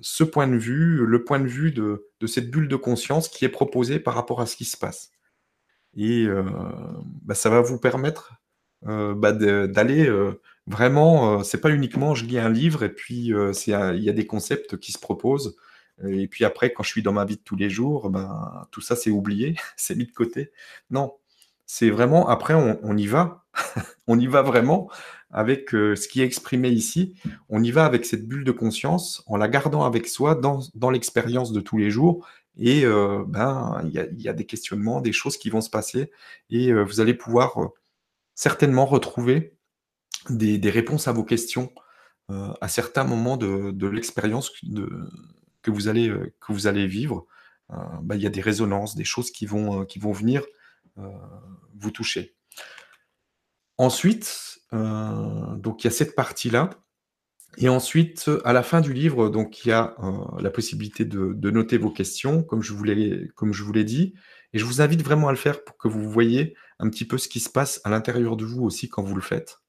ce 0.00 0.24
point 0.24 0.48
de 0.48 0.56
vue, 0.56 1.06
le 1.06 1.22
point 1.22 1.38
de 1.38 1.46
vue 1.46 1.70
de, 1.70 2.08
de, 2.18 2.26
cette 2.26 2.50
bulle 2.50 2.66
de 2.66 2.74
conscience 2.74 3.28
qui 3.28 3.44
est 3.44 3.48
proposée 3.48 4.00
par 4.00 4.14
rapport 4.14 4.40
à 4.40 4.46
ce 4.46 4.56
qui 4.56 4.64
se 4.64 4.76
passe. 4.76 5.12
Et 5.96 6.26
bah, 7.24 7.34
ça 7.34 7.50
va 7.50 7.60
vous 7.60 7.78
permettre 7.78 8.34
bah, 8.82 9.32
d'aller 9.32 10.10
vraiment, 10.66 11.42
c'est 11.42 11.60
pas 11.60 11.70
uniquement 11.70 12.14
je 12.14 12.24
lis 12.26 12.38
un 12.38 12.50
livre 12.50 12.82
et 12.82 12.92
puis 12.92 13.32
il 13.32 13.64
y 13.66 13.74
a 14.10 14.12
des 14.12 14.26
concepts 14.26 14.78
qui 14.78 14.92
se 14.92 14.98
proposent. 14.98 15.56
Et 16.06 16.28
puis 16.28 16.44
après, 16.44 16.72
quand 16.72 16.84
je 16.84 16.90
suis 16.90 17.02
dans 17.02 17.12
ma 17.12 17.24
vie 17.24 17.36
de 17.36 17.42
tous 17.42 17.56
les 17.56 17.70
jours, 17.70 18.10
ben, 18.10 18.66
tout 18.70 18.80
ça 18.80 18.94
c'est 18.94 19.10
oublié, 19.10 19.56
c'est 19.76 19.96
mis 19.96 20.06
de 20.06 20.12
côté. 20.12 20.52
Non, 20.90 21.14
c'est 21.66 21.90
vraiment 21.90 22.28
après 22.28 22.54
on 22.54 22.96
y 22.96 23.06
va, 23.06 23.44
on 24.06 24.18
y 24.18 24.26
va 24.26 24.42
vraiment 24.42 24.90
avec, 25.30 25.70
ce 25.70 26.08
qui 26.08 26.22
est 26.22 26.24
exprimé 26.24 26.68
ici. 26.70 27.14
On 27.48 27.62
y 27.62 27.70
va 27.70 27.84
avec 27.84 28.04
cette 28.06 28.26
bulle 28.28 28.44
de 28.44 28.52
conscience, 28.52 29.22
en 29.26 29.36
la 29.36 29.48
gardant 29.48 29.84
avec 29.84 30.08
soi 30.08 30.34
dans 30.34 30.60
dans 30.74 30.90
l'expérience 30.90 31.52
de 31.52 31.60
tous 31.60 31.78
les 31.78 31.90
jours 31.90 32.26
et 32.58 32.84
ben, 33.26 33.82
il 33.84 34.20
y 34.22 34.28
a 34.28 34.32
des 34.32 34.46
questionnements, 34.46 35.00
des 35.00 35.12
choses 35.12 35.36
qui 35.36 35.50
vont 35.50 35.60
se 35.60 35.70
passer 35.70 36.10
et 36.50 36.72
vous 36.72 37.00
allez 37.00 37.14
pouvoir, 37.14 37.56
certainement 38.38 38.86
retrouver 38.86 39.58
des 40.30 40.70
réponses 40.70 41.08
à 41.08 41.12
vos 41.12 41.24
questions, 41.24 41.72
à 42.28 42.68
certains 42.68 43.02
moments 43.02 43.36
de 43.36 43.86
l'expérience 43.88 44.52
que 45.62 45.70
vous 45.72 45.88
allez, 45.88 46.08
que 46.40 46.52
vous 46.52 46.68
allez 46.68 46.86
vivre. 46.86 47.26
Bah, 47.68 48.14
il 48.14 48.22
y 48.22 48.28
a 48.28 48.30
des 48.30 48.40
résonances, 48.40 48.94
des 48.94 49.02
choses 49.02 49.32
qui 49.32 49.44
vont, 49.44 49.84
qui 49.86 49.98
vont 49.98 50.12
venir 50.12 50.44
vous 51.74 51.90
toucher. 51.90 52.36
Ensuite, 53.76 54.60
donc 54.70 55.82
il 55.82 55.84
y 55.84 55.88
a 55.88 55.90
cette 55.90 56.14
partie-là 56.14 56.70
et 57.56 57.68
ensuite, 57.68 58.30
à 58.44 58.52
la 58.52 58.62
fin 58.62 58.80
du 58.80 58.92
livre, 58.92 59.30
donc 59.30 59.64
il 59.64 59.70
y 59.70 59.72
a, 59.72 59.96
la 60.38 60.50
possibilité 60.50 61.04
de 61.04 61.32
de 61.32 61.50
noter 61.50 61.76
vos 61.76 61.90
questions 61.90 62.44
comme 62.44 62.62
je 62.62 62.72
vous 62.72 62.84
l'ai 62.84 63.84
dit 63.84 64.14
et 64.52 64.60
je 64.60 64.64
vous 64.64 64.80
invite 64.80 65.02
vraiment 65.02 65.26
à 65.26 65.32
le 65.32 65.38
faire 65.38 65.64
pour 65.64 65.76
que 65.76 65.88
vous 65.88 66.08
voyez 66.08 66.54
un 66.78 66.88
petit 66.90 67.04
peu 67.04 67.18
ce 67.18 67.28
qui 67.28 67.40
se 67.40 67.50
passe 67.50 67.80
à 67.84 67.90
l'intérieur 67.90 68.36
de 68.36 68.44
vous 68.44 68.62
aussi 68.62 68.88
quand 68.88 69.02
vous 69.02 69.14
le 69.14 69.22
faites. 69.22 69.60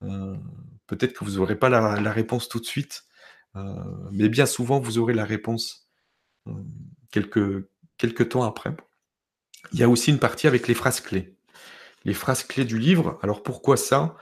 peut-être 0.00 1.14
que 1.14 1.24
vous 1.24 1.36
n'aurez 1.36 1.56
pas 1.56 1.68
la 1.68 2.12
réponse 2.12 2.48
tout 2.48 2.60
de 2.60 2.66
suite, 2.66 3.06
heu, 3.56 3.62
mais 4.12 4.28
bien 4.28 4.46
souvent, 4.46 4.80
vous 4.80 4.98
aurez 4.98 5.14
la 5.14 5.24
réponse, 5.24 5.88
hem, 6.46 6.66
quelques 7.10 7.66
quelques 7.98 8.28
temps 8.30 8.44
après. 8.44 8.76
Il 9.72 9.78
y 9.80 9.82
a 9.82 9.88
aussi 9.88 10.10
une 10.10 10.18
partie 10.18 10.46
avec 10.46 10.68
les 10.68 10.74
phrases 10.74 11.00
clés. 11.00 11.36
Les 12.04 12.14
phrases 12.14 12.44
clés 12.44 12.64
du 12.64 12.78
livre, 12.78 13.18
alors 13.22 13.42
pourquoi 13.42 13.76
ça? 13.76 14.16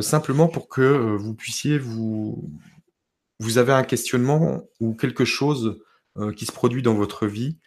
Simplement 0.00 0.48
pour 0.48 0.68
que, 0.68 1.16
vous 1.16 1.34
puissiez 1.34 1.78
vous 1.78 2.50
vous 3.40 3.58
avez 3.58 3.72
un 3.72 3.82
questionnement 3.84 4.62
ou 4.80 4.94
quelque 4.94 5.24
chose, 5.24 5.82
qui 6.36 6.46
se 6.46 6.52
produit 6.52 6.82
dans 6.82 6.94
votre 6.94 7.26
vie, 7.26 7.58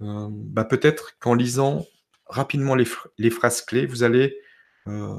bah, 0.00 0.64
peut-être 0.64 1.18
qu'en 1.18 1.34
lisant 1.34 1.86
rapidement 2.28 2.74
les 2.74 2.86
les 3.18 3.30
phrases 3.30 3.62
clés, 3.62 3.86
vous 3.86 4.02
allez, 4.04 4.38
heu, 4.88 5.16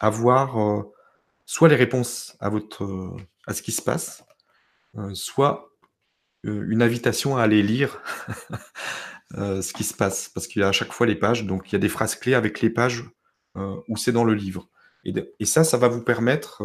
avoir, 0.00 0.58
heu, 0.60 0.84
soit 1.46 1.68
les 1.70 1.76
réponses 1.76 2.36
à 2.40 2.50
votre, 2.50 2.84
heu, 2.84 3.10
à 3.46 3.54
ce 3.54 3.62
qui 3.62 3.72
se 3.72 3.82
passe, 3.82 4.24
soit, 5.14 5.70
une 6.44 6.82
invitation 6.82 7.36
à 7.38 7.42
aller 7.44 7.62
lire, 7.62 8.00
ce 9.34 9.72
qui 9.74 9.84
se 9.84 9.94
passe. 9.94 10.28
Parce 10.30 10.46
qu'il 10.48 10.62
y 10.62 10.64
a 10.64 10.68
à 10.68 10.72
chaque 10.72 10.92
fois 10.92 11.06
les 11.06 11.16
pages, 11.16 11.44
donc 11.46 11.70
il 11.70 11.74
y 11.74 11.76
a 11.76 11.80
des 11.80 11.88
phrases 11.90 12.16
clés 12.16 12.34
avec 12.34 12.60
les 12.62 12.70
pages, 12.70 13.04
où 13.56 13.96
c'est 13.96 14.12
dans 14.12 14.24
le 14.24 14.34
livre 14.34 14.68
et 15.04 15.14
et 15.40 15.46
ça, 15.46 15.64
ça 15.64 15.78
va 15.78 15.88
vous 15.88 16.02
permettre, 16.04 16.62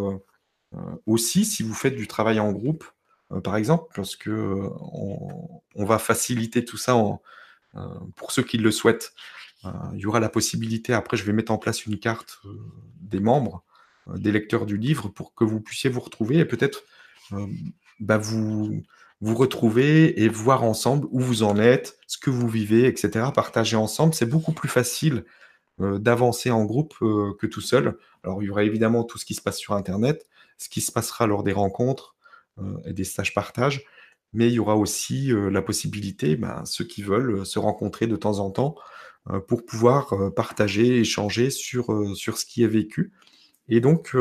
aussi 1.07 1.45
si 1.45 1.63
vous 1.63 1.73
faites 1.75 1.95
du 1.97 2.07
travail 2.07 2.39
en 2.41 2.51
groupe, 2.53 2.85
par 3.43 3.55
exemple, 3.57 3.91
parce 3.95 4.15
que, 4.17 4.31
on 4.93 5.61
on 5.75 5.85
va 5.85 5.99
faciliter 5.99 6.65
tout 6.65 6.77
ça 6.77 6.95
pour 8.17 8.31
ceux 8.33 8.43
qui 8.43 8.57
le 8.59 8.71
souhaitent. 8.71 9.13
Heu, 9.65 9.69
il 9.95 9.99
y 9.99 10.05
aura 10.05 10.19
la 10.19 10.29
possibilité 10.29 10.93
après 10.93 11.17
je 11.17 11.23
vais 11.25 11.33
mettre 11.33 11.51
en 11.51 11.57
place 11.57 11.85
une 11.85 11.99
carte, 11.99 12.39
heu, 12.45 12.59
des 13.01 13.19
membres, 13.19 13.63
heu, 14.09 14.19
des 14.19 14.31
lecteurs 14.31 14.65
du 14.65 14.77
livre 14.77 15.09
pour 15.09 15.33
que 15.35 15.43
vous 15.43 15.61
puissiez 15.61 15.89
vous 15.89 16.01
retrouver 16.01 16.37
et 16.39 16.45
peut-être, 16.45 16.83
bah, 17.99 18.17
vous 18.17 18.83
vous 19.21 19.35
retrouver 19.35 20.21
et 20.21 20.27
voir 20.29 20.63
ensemble 20.63 21.07
où 21.09 21.19
vous 21.19 21.41
en 21.43 21.57
êtes, 21.57 21.97
ce 22.05 22.17
que 22.17 22.29
vous 22.29 22.47
vivez 22.47 22.85
et 22.85 22.95
cetera. 22.95 23.31
Partager 23.31 23.77
ensemble, 23.77 24.13
c'est 24.13 24.25
beaucoup 24.25 24.51
plus 24.53 24.69
facile, 24.69 25.25
d'avancer 25.79 26.51
en 26.51 26.65
groupe, 26.65 26.95
que 26.99 27.47
tout 27.47 27.61
seul. 27.61 27.97
Alors 28.23 28.43
il 28.43 28.47
y 28.47 28.49
aura 28.49 28.63
évidemment 28.63 29.03
tout 29.05 29.17
ce 29.17 29.25
qui 29.25 29.33
se 29.35 29.41
passe 29.41 29.57
sur 29.57 29.73
internet, 29.73 30.27
ce 30.57 30.69
qui 30.69 30.81
se 30.81 30.91
passera 30.91 31.27
lors 31.27 31.43
des 31.43 31.53
rencontres, 31.53 32.15
et 32.85 32.93
des 32.93 33.03
stages 33.05 33.33
partage, 33.33 33.85
mais 34.33 34.47
il 34.47 34.53
y 34.53 34.59
aura 34.59 34.75
aussi, 34.75 35.31
la 35.51 35.61
possibilité, 35.61 36.35
ben, 36.35 36.63
ceux 36.65 36.85
qui 36.85 37.01
veulent, 37.03 37.45
se 37.45 37.59
rencontrer 37.59 38.07
de 38.07 38.15
temps 38.17 38.39
en 38.39 38.51
temps, 38.51 38.75
pour 39.47 39.65
pouvoir, 39.65 40.13
heu, 40.13 40.31
partager, 40.31 40.99
échanger 40.99 41.49
sur, 41.49 41.91
heu, 41.93 42.15
sur 42.15 42.37
ce 42.37 42.45
qui 42.45 42.63
est 42.63 42.67
vécu 42.67 43.11
et 43.67 43.79
donc 43.81 44.15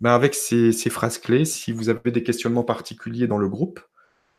bah, 0.00 0.14
avec 0.14 0.34
ces 0.34 0.72
phrases 0.90 1.18
clés, 1.18 1.44
si 1.44 1.72
vous 1.72 1.88
avez 1.88 2.10
des 2.10 2.22
questionnements 2.22 2.64
particuliers 2.64 3.26
dans 3.26 3.38
le 3.38 3.48
groupe, 3.48 3.80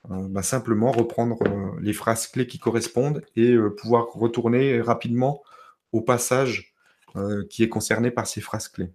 bah, 0.08 0.44
simplement 0.44 0.92
reprendre, 0.92 1.40
les 1.82 1.94
phrases 1.94 2.28
clés 2.28 2.46
qui 2.46 2.60
correspondent 2.60 3.26
et 3.36 3.56
pouvoir 3.78 4.08
retourner 4.14 4.80
rapidement 4.80 5.42
au 5.92 6.02
passage, 6.02 6.76
qui 7.50 7.64
est 7.64 7.70
concerné 7.70 8.12
par 8.12 8.28
ces 8.28 8.42
phrases 8.42 8.68
clés. 8.68 8.92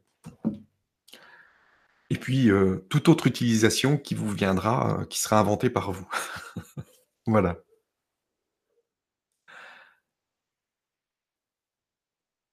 Et 2.11 2.17
puis, 2.17 2.51
toute 2.89 3.09
autre 3.09 3.27
utilisation 3.27 3.99
qui 3.99 4.15
vous 4.15 4.31
viendra, 4.31 5.05
qui 5.11 5.19
sera 5.19 5.41
inventée 5.41 5.71
par 5.71 5.91
vous. 5.91 6.07
Voilà. 7.27 7.59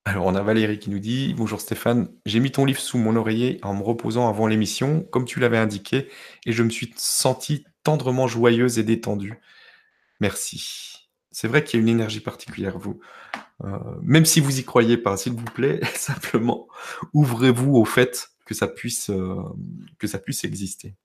Alors, 0.10 0.26
on 0.26 0.34
a 0.34 0.42
Valérie 0.42 0.80
qui 0.80 0.90
nous 0.90 0.98
dit: 0.98 1.36
«Bonjour 1.36 1.62
Stéphane, 1.62 2.10
j'ai 2.26 2.40
mis 2.40 2.52
ton 2.52 2.66
livre 2.66 2.80
sous 2.80 2.98
mon 2.98 3.16
oreiller 3.16 3.60
en 3.62 3.76
me 3.76 3.84
reposant 3.84 4.28
avant 4.28 4.48
l'émission, 4.48 5.04
comme 5.12 5.24
tu 5.24 5.40
l'avais 5.40 5.60
indiqué, 5.60 6.10
et 6.48 6.52
je 6.52 6.64
me 6.64 6.72
suis 6.72 6.92
sentie 6.98 7.64
tendrement 7.84 8.26
joyeuse 8.28 8.80
et 8.80 8.84
détendue. 8.84 9.40
Merci». 10.20 11.08
C'est 11.30 11.48
vrai 11.48 11.64
qu'il 11.64 11.80
y 11.80 11.82
a 11.82 11.84
une 11.84 11.90
énergie 11.90 12.22
particulière, 12.22 12.80
vous, 12.80 13.00
heu, 13.64 13.70
même 14.02 14.26
si 14.26 14.40
vous 14.40 14.60
y 14.60 14.64
croyez 14.66 14.98
pas, 14.98 15.16
s'il 15.16 15.34
vous 15.34 15.46
plaît, 15.46 15.80
simplement 15.96 16.68
ouvrez-vous 17.14 17.76
au 17.76 17.86
fait 17.86 18.32
que 18.46 18.56
ça 18.56 18.68
puisse, 18.68 19.10
hem, 19.10 19.54
que 20.00 20.08
ça 20.08 20.18
puisse 20.18 20.44
exister. 20.44 20.96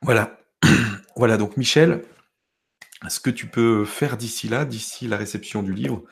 Voilà. 0.00 0.38
Voilà 1.16 1.36
donc 1.36 1.56
Michel, 1.56 2.02
ce 3.10 3.20
que 3.20 3.30
tu 3.30 3.46
peux 3.48 3.84
faire 3.84 4.16
d'ici 4.16 4.48
là, 4.48 4.64
d'ici 4.64 5.08
la 5.08 5.16
réception 5.16 5.62
du 5.62 5.72
livre, 5.74 6.04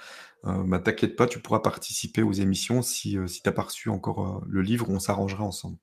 heu, 0.47 0.65
bah, 0.67 0.81
t'inquiète 0.81 1.17
pas, 1.17 1.27
tu 1.29 1.41
pourras 1.41 1.61
participer 1.61 2.23
aux 2.23 2.33
émissions 2.33 2.83
si, 2.83 3.19
heu, 3.19 3.27
si 3.29 3.43
tu 3.43 3.49
as 3.49 3.53
pas 3.53 3.63
reçu 3.63 3.89
encore, 3.91 4.27
heu, 4.45 4.47
le 4.49 4.63
livre, 4.63 4.89
on 4.91 4.99
s'arrangera 5.01 5.45
ensemble. 5.45 5.79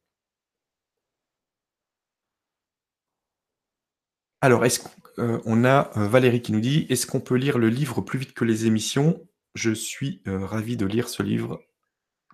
Alors 4.41 4.63
est-ce 4.65 4.79
q 4.79 4.85
heu, 5.17 5.41
on 5.45 5.65
a, 5.65 5.89
Valérie 5.95 6.41
qui 6.41 6.53
nous 6.53 6.61
dit: 6.61 6.85
«Est-ce 6.89 7.05
qu'on 7.07 7.19
peut 7.19 7.35
lire 7.35 7.57
le 7.57 7.67
livre 7.69 7.99
plus 8.01 8.17
vite 8.19 8.33
que 8.33 8.45
les 8.45 8.65
émissions? 8.67 9.19
Je 9.53 9.71
suis, 9.71 10.21
heu, 10.27 10.37
ravie 10.45 10.77
de 10.77 10.85
lire 10.85 11.09
ce 11.09 11.23
livre 11.23 11.59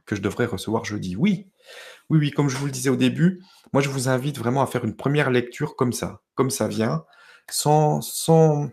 que 0.06 0.16
je 0.16 0.22
devrais 0.22 0.46
recevoir 0.48 0.86
jeudi». 0.86 1.16
Oui! 1.18 1.50
Oui, 2.10 2.20
oui, 2.20 2.32
comme 2.32 2.50
je 2.50 2.58
vous 2.58 2.66
le 2.68 2.72
disais 2.72 2.90
au 2.92 2.98
début, 2.98 3.42
moi 3.74 3.82
je 3.84 3.90
vous 3.90 4.10
invite 4.10 4.38
vraiment 4.40 4.62
à 4.64 4.68
faire 4.68 4.86
une 4.86 4.96
1re 4.96 5.32
lecture 5.32 5.76
comme 5.78 5.94
ça, 5.94 6.22
comme 6.36 6.52
ça 6.52 6.68
vient, 6.68 7.06
sans 7.52 8.02
sans 8.02 8.70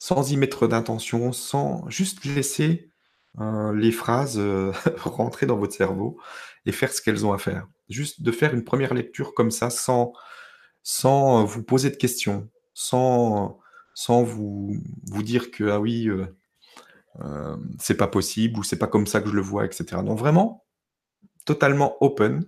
sans 0.00 0.30
y 0.32 0.36
mettre 0.38 0.68
d'intention, 0.68 1.32
sans 1.32 1.88
juste 1.90 2.24
laisser, 2.26 2.90
heu, 3.40 3.72
les 3.74 3.92
phrases, 3.92 4.38
heu, 4.38 4.72
rentrer 5.04 5.46
dans 5.46 5.56
votre 5.58 5.74
cerveau 5.74 6.18
et 6.66 6.72
faire 6.72 6.92
ce 6.92 7.02
qu'elles 7.02 7.26
ont 7.26 7.32
à 7.34 7.38
faire. 7.38 7.68
Juste 7.90 8.22
de 8.22 8.32
faire 8.32 8.54
une 8.54 8.64
1re 8.64 8.94
lecture 8.94 9.34
comme 9.34 9.50
ça, 9.52 9.70
sans 9.70 10.12
sans, 10.84 11.42
heu, 11.44 11.46
vous 11.46 11.62
poser 11.64 11.90
de 11.90 11.96
questions, 11.96 12.48
sans 12.74 13.60
sans 13.94 14.22
vous 14.24 14.76
vous 15.10 15.22
dire 15.24 15.50
que: 15.52 15.70
«Ah 15.70 15.80
oui, 15.80 16.10
c'est 17.80 17.96
pas 17.96 18.08
possible» 18.08 18.58
ou 18.60 18.64
«C'est 18.64 18.78
pas 18.78 18.88
comme 18.88 19.06
ça 19.08 19.20
que 19.22 19.28
je 19.30 19.34
le 19.36 19.42
vois» 19.42 19.66
et 19.66 19.72
cetera. 19.72 20.02
Non, 20.04 20.14
vraiment, 20.16 20.64
totalement 21.46 21.96
open, 22.04 22.44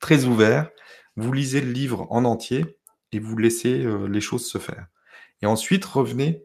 très 0.00 0.24
ouvert, 0.26 0.70
vous 1.16 1.32
lisez 1.32 1.60
le 1.62 1.72
livre 1.72 2.06
en 2.10 2.24
entier 2.26 2.78
et 3.14 3.20
vous 3.20 3.36
laissez, 3.36 3.84
heu, 3.84 4.06
les 4.06 4.20
choses 4.20 4.46
se 4.46 4.58
faire. 4.58 4.88
Et 5.40 5.46
ensuite 5.46 5.84
revenez, 5.84 6.44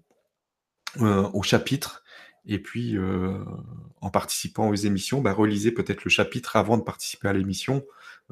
heu, 1.01 1.25
au 1.33 1.41
chapitre 1.41 2.03
et 2.45 2.59
puis, 2.59 2.95
heu, 2.95 3.43
en 4.01 4.09
participant 4.09 4.69
aux 4.69 4.75
émissions, 4.75 5.21
bah, 5.21 5.33
relisez 5.33 5.71
peut-être 5.71 6.03
le 6.03 6.09
chapitre 6.09 6.55
avant 6.55 6.77
de 6.77 6.83
participer 6.83 7.27
à 7.27 7.33
l'émission, 7.33 7.83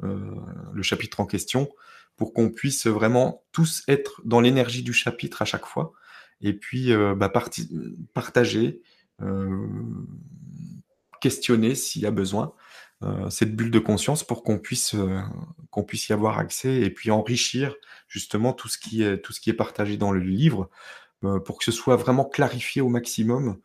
le 0.02 0.82
chapitre 0.82 1.20
en 1.20 1.26
question, 1.26 1.68
pour 2.16 2.32
qu'on 2.32 2.50
puisse 2.50 2.86
vraiment 2.86 3.44
tous 3.52 3.82
être 3.88 4.22
dans 4.24 4.40
l'énergie 4.40 4.82
du 4.82 4.92
chapitre 4.92 5.42
à 5.42 5.44
chaque 5.44 5.66
fois 5.66 5.92
et 6.40 6.52
puis, 6.52 6.92
bah, 7.16 7.30
partager, 8.14 8.80
questionner 11.20 11.74
s'il 11.74 12.02
y 12.02 12.06
a 12.06 12.10
besoin, 12.10 12.54
cette 13.30 13.54
bulle 13.56 13.70
de 13.70 13.78
conscience 13.78 14.24
pour 14.24 14.42
qu'on 14.42 14.58
puisse, 14.58 14.94
heu, 14.94 15.20
qu'on 15.70 15.84
puisse 15.84 16.08
y 16.08 16.12
avoir 16.12 16.38
accès 16.38 16.80
et 16.80 16.90
puis 16.90 17.10
enrichir 17.10 17.74
justement 18.08 18.52
tout 18.52 18.68
ce 18.68 18.78
qui 18.78 19.02
est 19.02 19.20
tout 19.20 19.32
ce 19.32 19.40
qui 19.40 19.50
est 19.50 19.54
partagé 19.54 19.96
dans 19.96 20.12
le 20.12 20.20
livre, 20.20 20.70
heu, 21.24 21.42
pour 21.42 21.58
que 21.58 21.64
ce 21.64 21.72
soit 21.72 21.96
vraiment 21.96 22.24
clarifié 22.24 22.82
au 22.82 22.88
maximum, 22.88 23.60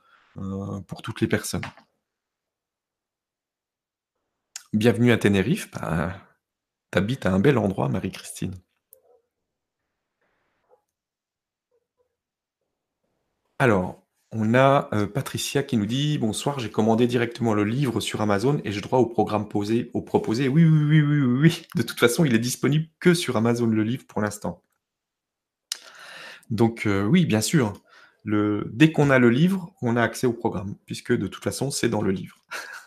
pour 0.88 1.02
toutes 1.04 1.22
les 1.22 1.28
personnes. 1.28 1.64
Bienvenue 4.74 5.12
à 5.12 5.18
Tenerife, 5.18 5.70
bah, 5.72 6.16
tu 6.92 6.98
habites 6.98 7.26
à 7.26 7.32
un 7.34 7.40
bel 7.40 7.58
endroit, 7.58 7.90
Marie-Christine. 7.90 8.56
Alors, 13.60 14.03
on 14.34 14.54
a, 14.56 14.90
heu, 14.94 15.08
Patricia 15.08 15.64
qui 15.64 15.78
nous 15.78 15.86
dit: 15.86 16.18
«Bonsoir, 16.18 16.60
j'ai 16.60 16.70
commandé 16.72 17.08
directement 17.08 17.54
le 17.54 17.64
livre 17.64 18.00
sur 18.02 18.22
Amazon. 18.22 18.60
Ai-je 18.66 18.82
droit 18.82 19.00
au 19.00 19.06
programme 19.06 19.48
posé 19.48 19.90
au 19.94 20.02
proposé?» 20.02 20.48
oui, 20.48 20.64
oui, 20.66 21.02
oui, 21.02 21.02
oui, 21.02 21.22
oui. 21.42 21.68
De 21.76 21.84
toute 21.84 22.00
façon, 22.00 22.26
il 22.26 22.34
est 22.36 22.40
disponible 22.40 22.88
que 23.00 23.14
sur 23.14 23.38
Amazon, 23.38 23.68
le 23.68 23.84
livre, 23.84 24.06
pour 24.08 24.22
l'instant. 24.22 24.62
Donc 26.50 26.86
heu, 26.86 27.06
oui, 27.08 27.26
bien 27.26 27.42
sûr, 27.42 27.74
dès 28.26 28.92
qu'on 28.92 29.10
a 29.10 29.20
le 29.20 29.30
livre, 29.30 29.74
on 29.82 29.96
a 29.98 30.02
accès 30.02 30.28
au 30.28 30.34
programme, 30.34 30.76
puisque 30.86 31.14
de 31.14 31.28
toute 31.28 31.44
façon, 31.44 31.72
c'est 31.72 31.90
dans 31.90 32.02
le 32.02 32.12
livre. 32.12 32.38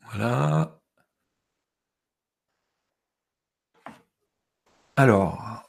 Voilà. 0.00 0.81
Alors 5.02 5.68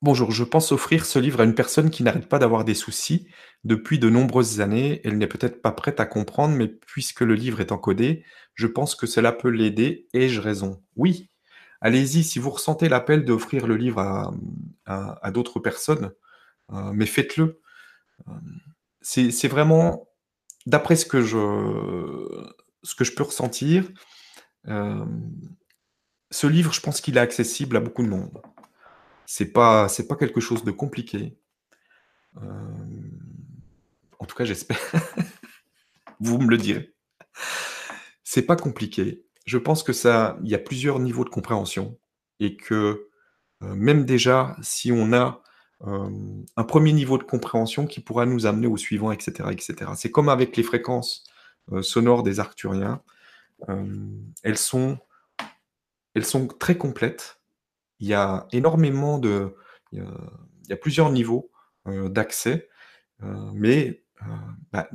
«Bonjour, 0.00 0.30
je 0.30 0.42
pense 0.42 0.72
offrir 0.72 1.04
ce 1.04 1.18
livre 1.18 1.42
à 1.42 1.44
une 1.44 1.54
personne 1.54 1.90
qui 1.90 2.02
n'arrête 2.02 2.30
pas 2.30 2.38
d'avoir 2.38 2.64
des 2.64 2.74
soucis 2.74 3.28
depuis 3.64 3.98
de 3.98 4.08
nombreuses 4.08 4.62
années. 4.62 5.02
Elle 5.04 5.18
n'est 5.18 5.26
peut-être 5.26 5.60
pas 5.60 5.70
prête 5.70 6.00
à 6.00 6.06
comprendre, 6.06 6.54
mais 6.56 6.66
puisque 6.66 7.20
le 7.20 7.34
livre 7.34 7.60
est 7.60 7.72
encodé, 7.72 8.24
je 8.54 8.66
pense 8.66 8.94
que 8.94 9.06
cela 9.06 9.32
peut 9.32 9.50
l'aider. 9.50 10.08
Ai-je 10.14 10.40
raison?» 10.40 10.82
oui, 10.96 11.28
allez-y, 11.82 12.24
si 12.24 12.38
vous 12.38 12.48
ressentez 12.48 12.88
l'appel 12.88 13.26
d'offrir 13.26 13.66
le 13.66 13.76
livre 13.76 14.00
à, 14.86 15.30
d'autres 15.30 15.60
personnes, 15.60 16.12
heu, 16.72 16.92
mais 16.94 17.04
faites-le. 17.04 17.60
Hem, 18.26 18.60
c'est 19.02 19.48
vraiment 19.48 20.08
d'après 20.64 20.96
ce 20.96 21.04
que 21.04 21.20
je 21.20 23.14
peux 23.14 23.24
ressentir, 23.24 23.84
hem, 24.66 25.30
ce 26.30 26.46
livre, 26.46 26.72
je 26.72 26.80
pense 26.80 27.00
qu'il 27.00 27.16
est 27.16 27.20
accessible 27.20 27.76
à 27.76 27.80
beaucoup 27.80 28.02
de 28.02 28.08
monde. 28.08 28.40
C'est 29.26 29.52
pas 29.52 29.88
c'est 29.88 30.08
pas 30.08 30.16
quelque 30.16 30.40
chose 30.40 30.64
de 30.64 30.70
compliqué. 30.72 31.36
Hem, 32.36 33.10
en 34.18 34.26
tout 34.26 34.36
cas, 34.36 34.44
j'espère. 34.44 34.78
Vous 36.20 36.38
me 36.38 36.50
le 36.50 36.58
direz. 36.58 36.92
C'est 38.24 38.42
pas 38.42 38.56
compliqué. 38.56 39.24
Je 39.46 39.58
pense 39.58 39.82
que 39.82 39.92
ça 39.92 40.38
il 40.44 40.50
y 40.50 40.54
a 40.54 40.58
plusieurs 40.58 40.98
niveaux 41.00 41.24
de 41.24 41.30
compréhension 41.30 41.98
et 42.40 42.56
que, 42.56 43.08
heu, 43.62 43.74
même 43.74 44.04
déjà, 44.04 44.56
si 44.62 44.92
on 44.92 45.12
a, 45.12 45.42
hem, 45.86 46.44
un 46.56 46.64
1er 46.64 46.92
niveau 46.92 47.18
de 47.18 47.24
compréhension 47.24 47.86
qui 47.86 48.00
pourra 48.00 48.26
nous 48.26 48.46
amener 48.46 48.66
au 48.68 48.76
suivant 48.76 49.12
et 49.12 49.18
cetera 49.20 49.52
et 49.52 49.60
cetera. 49.60 49.96
C'est 49.96 50.10
comme 50.10 50.28
avec 50.28 50.56
les 50.56 50.62
fréquences, 50.64 51.24
sonores 51.82 52.22
des 52.24 52.40
arcturiens, 52.40 53.02
elles 54.42 54.58
sont 54.58 54.98
elles 56.14 56.24
sont 56.26 56.46
très 56.48 56.76
complètes. 56.78 57.40
Il 58.00 58.08
y 58.08 58.14
a 58.14 58.48
énormément 58.52 59.18
de 59.18 59.56
il 59.92 60.04
y 60.70 60.72
a 60.72 60.76
plusieurs 60.76 61.10
niveaux, 61.12 61.50
heu, 61.88 62.08
d'accès, 62.10 62.68
heu, 63.24 63.28
mais, 63.54 64.04
heu, 64.22 64.26
bah, 64.72 64.88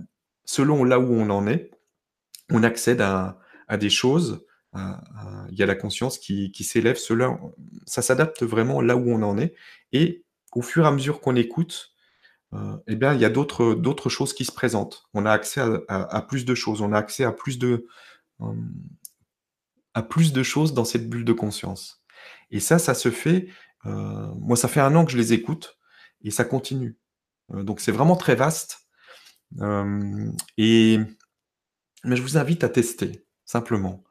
selon 0.46 0.84
là 0.86 1.00
où 1.00 1.14
on 1.14 1.30
en 1.32 1.48
est, 1.48 1.72
on 2.52 2.64
accède 2.64 3.02
à 3.02 3.40
des 3.80 3.90
choses, 3.92 4.46
il 4.76 5.58
y 5.60 5.64
a 5.64 5.68
la 5.68 5.76
conscience 5.76 6.20
qui 6.20 6.52
s'élève, 6.64 6.98
cela 6.98 7.40
ça 7.88 8.02
s'adapte 8.04 8.44
vraiment 8.44 8.82
là 8.82 8.98
où 8.98 9.10
on 9.12 9.24
en 9.24 9.38
est 9.38 9.56
et 9.94 10.26
au 10.54 10.62
fur 10.64 10.86
et 10.86 10.88
à 10.88 10.92
mesure 10.92 11.22
qu'on 11.22 11.36
écoute, 11.38 11.94
et 12.88 12.96
bien, 12.96 13.14
il 13.14 13.22
y 13.22 13.26
a 13.26 13.30
d'autres 13.32 14.10
choses 14.10 14.34
qui 14.34 14.46
se 14.46 14.52
présentent. 14.54 15.06
On 15.14 15.26
a 15.26 15.32
accès 15.32 15.62
à 15.90 16.22
plus 16.24 16.46
de 16.46 16.56
choses, 16.56 16.82
on 16.82 16.94
a 16.94 16.98
accès 17.00 17.24
à 17.26 17.32
plus 17.34 17.60
de, 17.60 17.88
à 19.96 20.04
plus 20.04 20.34
de 20.34 20.44
choses 20.44 20.76
dans 20.76 20.86
cette 20.86 21.10
bulle 21.10 21.26
de 21.26 21.34
conscience 21.34 22.04
et 22.52 22.62
ça, 22.62 22.80
ça 22.80 22.96
se 22.96 23.12
fait, 23.12 23.50
heu, 23.88 23.92
moi, 24.40 24.58
ça 24.58 24.68
fait 24.70 24.82
1 24.82 24.96
an 24.96 25.06
que 25.06 25.12
je 25.14 25.18
les 25.18 25.34
écoute 25.34 25.80
et 26.24 26.32
ça 26.32 26.46
continue. 26.46 26.98
Heu, 27.54 27.64
donc 27.66 27.82
c'est 27.82 27.92
vraiment 27.94 28.18
très 28.18 28.36
vaste, 28.36 28.88
hem 29.62 30.34
et 30.58 31.00
mais 32.06 32.16
je 32.18 32.22
vous 32.24 32.38
invite 32.38 32.64
à 32.66 32.70
tester, 32.70 33.26
simplement 33.46 34.04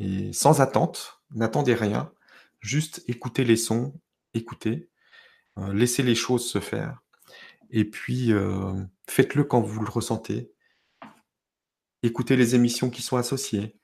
et 0.00 0.32
sans 0.34 0.60
attente. 0.62 1.20
N'attendez 1.32 1.74
rien, 1.74 2.12
juste 2.60 3.04
écoutez 3.08 3.44
les 3.44 3.56
sons, 3.56 3.94
écoutez, 4.34 4.90
laissez 5.72 6.02
les 6.04 6.14
choses 6.16 6.46
se 6.50 6.60
faire 6.60 7.02
et 7.70 7.84
puis, 7.86 8.32
faites-le 9.08 9.44
quand 9.44 9.60
vous 9.62 9.82
le 9.82 9.90
ressentez. 9.90 10.52
Écoutez 12.02 12.36
les 12.36 12.54
émissions 12.54 12.90
qui 12.90 13.02
sont 13.02 13.16
associées 13.16 13.76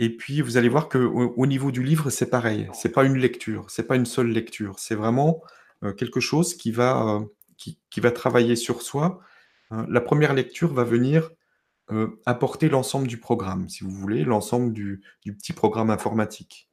et 0.00 0.10
puis 0.16 0.42
vous 0.42 0.56
allez 0.58 0.68
voir 0.70 0.88
qu'au 0.90 1.34
au 1.36 1.46
niveau 1.46 1.70
du 1.72 1.82
livre, 1.84 2.10
c'est 2.10 2.30
pareil. 2.30 2.68
C'est 2.74 2.90
pas 2.92 3.04
une 3.04 3.18
lecture, 3.18 3.70
c'est 3.70 3.86
pas 3.88 3.96
une 3.96 4.06
seule 4.06 4.28
lecture. 4.28 4.78
C'est 4.80 4.96
vraiment, 4.96 5.42
heu, 5.84 5.92
quelque 5.94 6.20
chose 6.20 6.54
qui 6.56 6.72
va, 6.72 7.20
heu, 7.22 7.34
qui 7.58 7.80
qui 7.90 8.00
va 8.00 8.12
travailler 8.12 8.56
sur 8.56 8.82
soi. 8.82 9.20
Heu, 9.72 9.86
la 9.90 10.00
1re 10.02 10.34
lecture 10.34 10.72
va 10.74 10.84
venir, 10.84 11.30
apporter 12.26 12.68
l'ensemble 12.70 13.08
du 13.08 13.18
programme, 13.18 13.68
si 13.68 13.84
vous 13.84 13.90
voulez, 13.90 14.24
l'ensemble 14.24 14.72
du 14.74 15.02
du 15.24 15.34
petit 15.36 15.52
programme 15.54 15.90
informatique. 15.90 16.70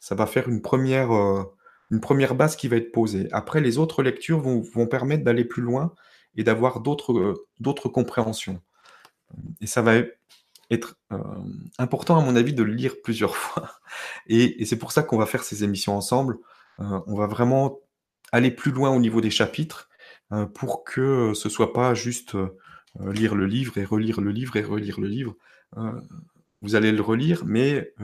Ça 0.00 0.14
va 0.16 0.26
faire 0.26 0.48
une 0.48 0.62
1re, 0.62 1.12
heu, 1.14 1.44
une 1.92 2.00
1re 2.00 2.34
base 2.36 2.56
qui 2.56 2.68
va 2.68 2.76
être 2.78 2.92
posée. 2.92 3.28
Après 3.32 3.60
les 3.62 3.78
autres 3.78 4.02
lectures 4.04 4.40
vont 4.40 4.62
vont 4.62 4.86
permettre 4.88 5.24
d'aller 5.24 5.44
plus 5.46 5.62
loin 5.62 5.94
et 6.36 6.44
d'avoir 6.44 6.80
d'autres, 6.82 7.34
compréhensions 7.90 8.62
et 9.62 9.66
ça 9.68 9.82
va 9.82 9.94
être, 10.70 10.96
hem, 11.10 11.64
important 11.78 12.18
à 12.18 12.22
mon 12.24 12.36
avis 12.36 12.54
de 12.54 12.62
le 12.62 12.72
lire 12.72 12.96
plusieurs 13.02 13.36
fois 13.38 13.70
et 14.26 14.64
c'est 14.66 14.78
pour 14.78 14.92
ça 14.92 15.02
qu'on 15.02 15.18
va 15.18 15.26
faire 15.26 15.44
ces 15.44 15.64
émissions 15.64 15.96
ensemble. 15.96 16.38
Heu, 16.80 16.84
on 17.06 17.16
va 17.16 17.26
vraiment 17.26 17.80
aller 18.32 18.50
plus 18.50 18.72
loin 18.72 18.90
au 18.90 19.00
niveau 19.00 19.20
des 19.20 19.30
chapitres, 19.30 19.88
heu, 20.32 20.46
pour 20.48 20.84
que 20.84 21.32
ce 21.34 21.48
soit 21.48 21.72
pas 21.72 21.94
juste, 21.94 22.36
lire 23.00 23.34
le 23.34 23.46
livre 23.46 23.78
et 23.78 23.84
relire 23.84 24.20
le 24.20 24.30
livre 24.32 24.56
et 24.56 24.62
relire 24.62 25.00
le 25.00 25.08
livre. 25.08 25.36
Vous 26.62 26.74
allez 26.74 26.92
le 26.92 27.02
relire 27.02 27.44
mais, 27.46 27.94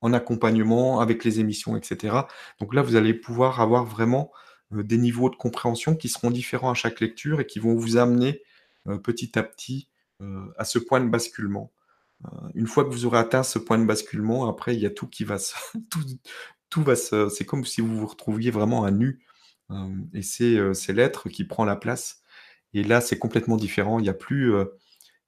en 0.00 0.12
accompagnement 0.12 1.00
avec 1.00 1.24
les 1.24 1.40
émissions 1.40 1.76
et 1.76 1.82
cetera. 1.82 2.28
Donc 2.60 2.74
là, 2.74 2.82
vous 2.82 2.96
allez 2.96 3.14
pouvoir 3.14 3.60
avoir 3.60 3.84
vraiment, 3.84 4.30
des 4.70 4.98
niveaux 4.98 5.30
de 5.30 5.36
compréhension 5.36 5.96
qui 5.96 6.08
seront 6.10 6.30
différents 6.30 6.70
à 6.70 6.74
chaque 6.74 7.00
lecture 7.00 7.40
et 7.40 7.46
qui 7.46 7.58
vont 7.58 7.74
vous 7.74 7.96
amener, 7.96 8.42
petit 9.02 9.38
à 9.38 9.42
petit, 9.42 9.88
à 10.56 10.64
ce 10.64 10.78
point 10.78 11.00
de 11.00 11.08
basculement. 11.08 11.72
Heu, 12.24 12.28
une 12.54 12.66
fois 12.66 12.84
que 12.84 12.90
vous 12.90 13.06
aurez 13.06 13.18
atteint 13.18 13.42
ce 13.42 13.58
point 13.58 13.78
de 13.78 13.84
basculement, 13.86 14.48
après 14.48 14.74
il 14.74 14.80
y 14.80 14.86
a 14.86 14.90
tout 14.90 15.06
qui 15.08 15.24
va 15.24 15.38
se 15.38 15.54
tout 15.90 16.00
tout 16.70 16.82
va 16.82 16.96
c'est 16.96 17.46
comme 17.46 17.64
si 17.64 17.80
vous 17.80 17.96
vous 17.96 18.06
retrouviez 18.06 18.50
vraiment 18.50 18.84
à 18.84 18.90
nu, 18.90 19.24
hem 19.70 20.08
et 20.14 20.22
c'est, 20.22 20.92
l'être 20.92 21.28
qui 21.30 21.44
prend 21.44 21.64
la 21.64 21.76
place 21.76 22.22
et 22.74 22.84
là, 22.84 23.00
c'est 23.00 23.18
complètement 23.18 23.56
différent. 23.56 23.98
Il 23.98 24.06
y 24.06 24.10
a 24.10 24.14
plus, 24.14 24.52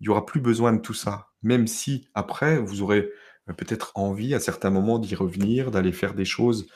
il 0.00 0.06
y 0.06 0.08
aura 0.08 0.26
plus 0.26 0.40
besoin 0.40 0.72
de 0.72 0.80
tout 0.80 0.94
ça. 0.94 1.28
Même 1.42 1.66
si 1.66 2.08
après, 2.14 2.58
vous 2.58 2.82
aurez, 2.82 3.08
peut-être 3.56 3.92
envie 3.94 4.34
à 4.34 4.40
certains 4.40 4.70
moments 4.70 4.98
d'y 4.98 5.14
revenir, 5.14 5.70
d'aller 5.70 5.92
faire 5.92 6.14
des 6.14 6.24
choses, 6.24 6.68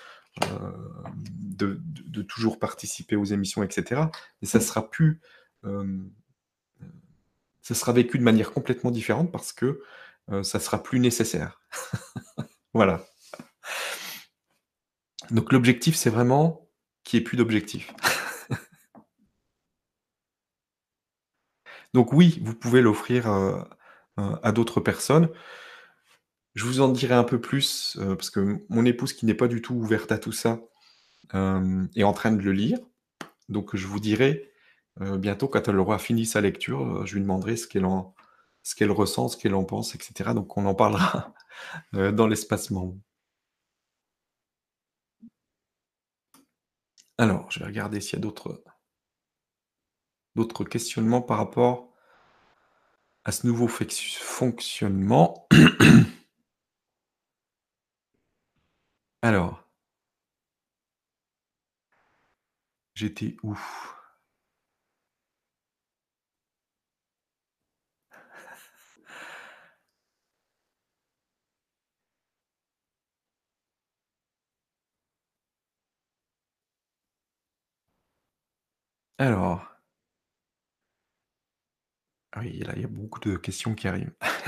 de 1.41 1.81
de 1.83 2.23
toujours 2.23 2.59
participer 2.59 3.17
aux 3.17 3.25
émissions 3.25 3.63
et 3.63 3.71
cetera, 3.71 4.11
mais 4.41 4.49
ça 4.49 4.61
sera 4.61 4.89
plus, 4.91 5.21
ça 7.65 7.77
sera 7.77 7.95
vécu 7.95 8.19
de 8.19 8.25
manière 8.25 8.53
complètement 8.53 8.93
différente 8.93 9.33
parce 9.33 9.55
que, 9.55 9.83
heu, 10.33 10.45
ça 10.45 10.61
sera 10.61 10.83
plus 10.85 11.01
nécessaire. 11.01 11.63
Voilà. 12.75 13.05
Donc 15.31 15.53
l'objectif, 15.53 15.97
c'est 15.97 16.09
vraiment 16.11 16.69
qu'il 17.05 17.19
y 17.19 17.21
ait 17.21 17.25
plus 17.25 17.37
d'objectif. 17.37 17.93
Donc 21.95 22.13
oui, 22.13 22.41
vous 22.45 22.55
pouvez 22.55 22.83
l'offrir, 22.83 23.29
heu 23.31 23.63
heu, 24.19 24.23
à 24.43 24.53
d'autres 24.53 24.81
personnes. 24.81 25.29
Je 26.57 26.65
vous 26.65 26.81
en 26.81 26.89
dirai 26.89 27.15
un 27.15 27.23
peu 27.23 27.41
plus, 27.41 27.97
heu, 28.01 28.17
parce 28.17 28.29
que 28.31 28.59
mon 28.69 28.85
épouse 28.85 29.13
qui 29.13 29.25
n'est 29.25 29.35
pas 29.35 29.47
du 29.47 29.63
tout 29.63 29.75
ouverte 29.75 30.11
à 30.11 30.19
tout 30.19 30.33
ça, 30.33 30.59
est 31.95 32.05
en 32.05 32.13
train 32.13 32.33
de 32.33 32.43
le 32.43 32.53
lire. 32.53 32.79
Donc 33.49 33.77
je 33.77 33.87
vous 33.87 34.01
dirai, 34.01 34.51
heu, 35.01 35.19
bientôt 35.19 35.49
quand 35.49 35.69
elle 35.69 35.79
aura 35.79 35.99
fini 35.99 36.27
sa 36.27 36.41
lecture, 36.41 36.83
heu, 37.03 37.07
je 37.07 37.15
lui 37.15 37.21
demanderai 37.23 37.57
ce 37.57 37.67
qu'elle 37.69 38.91
ressent, 38.91 39.29
ce 39.29 39.37
qu'elle 39.37 39.55
en 39.55 39.65
pense 39.65 39.95
et 39.95 39.99
cetera. 40.03 40.35
Donc 40.35 40.57
on 40.57 40.67
en 40.67 40.75
parlera, 40.75 41.33
heu, 41.95 42.13
dans 42.17 42.29
l'espace 42.29 42.73
membre. 42.73 42.97
Alors, 47.19 47.51
je 47.51 47.59
vais 47.59 47.65
regarder 47.67 48.01
s'il 48.01 48.13
y 48.13 48.17
a 48.19 48.23
d'autres 48.23 48.63
d'autres 50.37 50.63
questionnements 50.63 51.23
par 51.23 51.39
rapport 51.39 51.89
à 53.25 53.33
ce 53.33 53.47
nouveau 53.47 53.69
fonctionnement. 53.69 55.47
Alors 59.23 59.65
j'étais 62.95 63.37
où? 63.45 63.57
Alors 79.25 79.67
ah 82.33 82.41
oui, 82.41 82.59
là, 82.61 82.73
il 82.77 82.83
y 82.83 82.85
a 82.85 82.89
beaucoup 82.89 83.21
de 83.21 83.37
questions 83.37 83.75
qui 83.75 83.89
arrivent. 83.89 84.13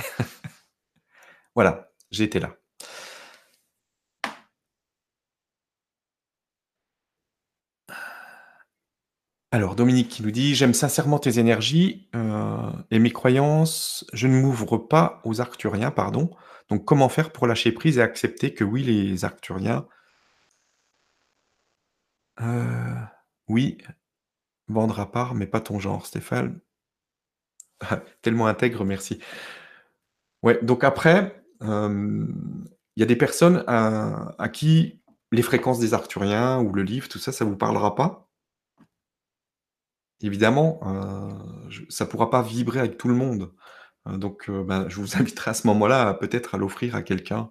Voilà, 1.55 1.91
j'étais 2.11 2.39
là. 2.41 2.57
Alors 9.53 9.75
Dominique 9.77 10.09
qui 10.09 10.23
nous 10.23 10.31
dit: 10.31 10.55
«J'aime 10.55 10.73
sincèrement 10.75 11.19
tes 11.19 11.39
énergies, 11.41 12.09
heu 12.15 12.71
et 12.93 12.99
mes 13.01 13.11
croyances. 13.13 14.05
Je 14.13 14.27
ne 14.29 14.41
m'ouvre 14.41 14.77
pas 14.79 15.21
aux 15.25 15.41
arcturiens, 15.41 15.91
pardon. 15.91 16.31
Donc 16.69 16.85
comment 16.85 17.09
faire 17.09 17.33
pour 17.33 17.47
lâcher 17.49 17.73
prise 17.73 17.99
et 17.99 18.03
accepter 18.03 18.55
que 18.55 18.63
oui, 18.65 18.83
les 18.85 19.25
arcturiens» 19.25 19.87
Heu, 22.39 23.09
oui, 23.49 23.79
vendre 24.69 25.01
à 25.01 25.11
part, 25.11 25.35
mais 25.35 25.47
pas 25.47 25.61
ton 25.61 25.79
genre, 25.79 26.07
Stéphane. 26.07 26.61
Tellement 28.23 28.47
intègre, 28.47 28.85
merci. 28.85 29.21
Ouais, 30.43 30.59
donc 30.63 30.85
après, 30.85 31.43
hem, 31.61 32.65
il 32.97 33.01
y 33.01 33.03
a 33.03 33.07
des 33.07 33.17
personnes 33.17 33.65
à 33.67 34.49
qui 34.53 35.01
les 35.33 35.43
fréquences 35.43 35.79
des 35.79 35.95
arcturiens 35.95 36.61
ou 36.61 36.73
le 36.73 36.83
livre, 36.83 37.09
tout 37.09 37.19
ça, 37.19 37.33
ça 37.33 37.45
vous 37.45 37.57
parlera 37.57 37.95
pas. 37.95 38.29
Évidemment, 40.23 40.81
je 41.69 41.83
ça 41.91 42.07
pourra 42.07 42.31
pas 42.31 42.43
vibrer 42.43 42.81
avec 42.81 42.97
tout 42.97 43.09
le 43.09 43.15
monde. 43.15 43.53
Heu, 44.09 44.19
donc 44.19 44.51
ben, 44.51 44.89
je 44.89 45.01
vous 45.01 45.17
inviterai 45.21 45.51
à 45.53 45.55
ce 45.55 45.67
moment-là 45.69 46.15
peut-être 46.15 46.55
à 46.55 46.59
l'offrir 46.59 46.95
à 46.97 47.03
quelqu'un, 47.03 47.51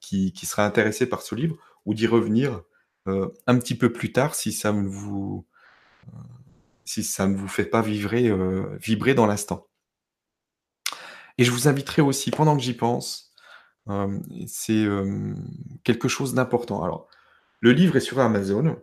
qui 0.00 0.32
qui 0.32 0.46
serait 0.46 0.62
intéressé 0.62 1.08
par 1.08 1.22
ce 1.22 1.34
livre 1.34 1.56
ou 1.86 1.94
d'y 1.94 2.06
revenir, 2.06 2.62
un 3.06 3.58
petit 3.58 3.74
peu 3.76 3.92
plus 3.92 4.12
tard 4.12 4.34
si 4.34 4.52
ça 4.52 4.72
ne 4.72 4.88
vous, 4.88 5.46
si 6.84 7.02
ça 7.02 7.26
ne 7.26 7.36
vous 7.36 7.48
fait 7.48 7.64
pas 7.64 7.82
vibrer, 7.82 8.28
heu, 8.28 8.76
vibrer 8.80 9.14
dans 9.14 9.26
l'instant. 9.26 9.66
Et 11.38 11.44
je 11.44 11.50
vous 11.50 11.68
inviterai 11.68 12.02
aussi 12.02 12.30
pendant 12.30 12.56
que 12.56 12.62
j'y 12.62 12.74
pense, 12.74 13.32
hem, 13.88 14.22
c'est, 14.46 14.82
hem, 14.82 15.36
quelque 15.84 16.08
chose 16.08 16.34
d'important. 16.34 16.82
Alors, 16.82 17.08
le 17.60 17.72
livre 17.72 17.96
est 17.96 18.00
sur 18.00 18.20
Amazon. 18.20 18.76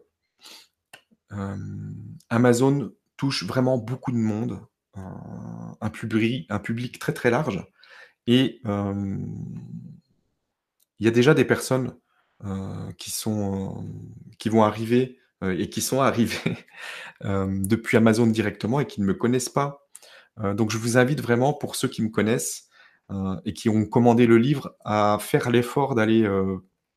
Amazon 2.29 2.91
touche 3.15 3.45
vraiment 3.45 3.77
beaucoup 3.77 4.11
de 4.11 4.17
monde, 4.17 4.59
un 4.95 5.77
un 5.79 5.89
publi 5.89 6.45
un 6.49 6.59
public 6.59 6.99
très, 6.99 7.13
très 7.13 7.29
large 7.29 7.65
et 8.27 8.61
il 10.99 11.05
y 11.05 11.07
a 11.07 11.11
déjà 11.11 11.33
des 11.33 11.45
personnes, 11.45 11.95
qui 12.97 13.11
sont, 13.11 13.87
qui 14.39 14.49
vont 14.49 14.63
arriver, 14.63 15.20
heu 15.43 15.59
et 15.59 15.69
qui 15.69 15.81
sont 15.81 16.01
arrivées, 16.01 16.57
hem, 17.21 17.65
depuis 17.67 17.97
Amazon 17.97 18.27
directement 18.27 18.79
et 18.79 18.87
qui 18.87 19.01
ne 19.01 19.05
me 19.05 19.13
connaissent 19.13 19.49
pas. 19.49 19.87
Heu, 20.43 20.53
donc 20.53 20.71
je 20.71 20.77
vous 20.77 20.97
invite 20.97 21.21
vraiment 21.21 21.53
pour 21.53 21.75
ceux 21.75 21.87
qui 21.87 22.01
me 22.01 22.09
connaissent, 22.09 22.69
et 23.45 23.53
qui 23.53 23.69
ont 23.69 23.85
commandé 23.85 24.25
le 24.25 24.37
livre 24.37 24.75
à 24.85 25.17
faire 25.19 25.49
l'effort 25.49 25.95
d'aller, 25.95 26.27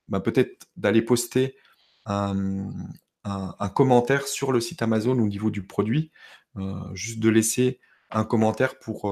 bah, 0.09 0.21
peut-être 0.21 0.67
d'aller 0.77 1.03
poster 1.03 1.57
un, 2.07 2.71
commentaire 3.75 4.29
sur 4.29 4.53
le 4.53 4.61
site 4.61 4.83
Amazon 4.83 5.19
au 5.19 5.27
niveau 5.27 5.51
du 5.51 5.67
produit. 5.67 6.13
Juste 6.93 7.19
de 7.19 7.29
laisser 7.29 7.81
un 8.11 8.25
commentaire 8.25 8.79
pour, 8.79 9.11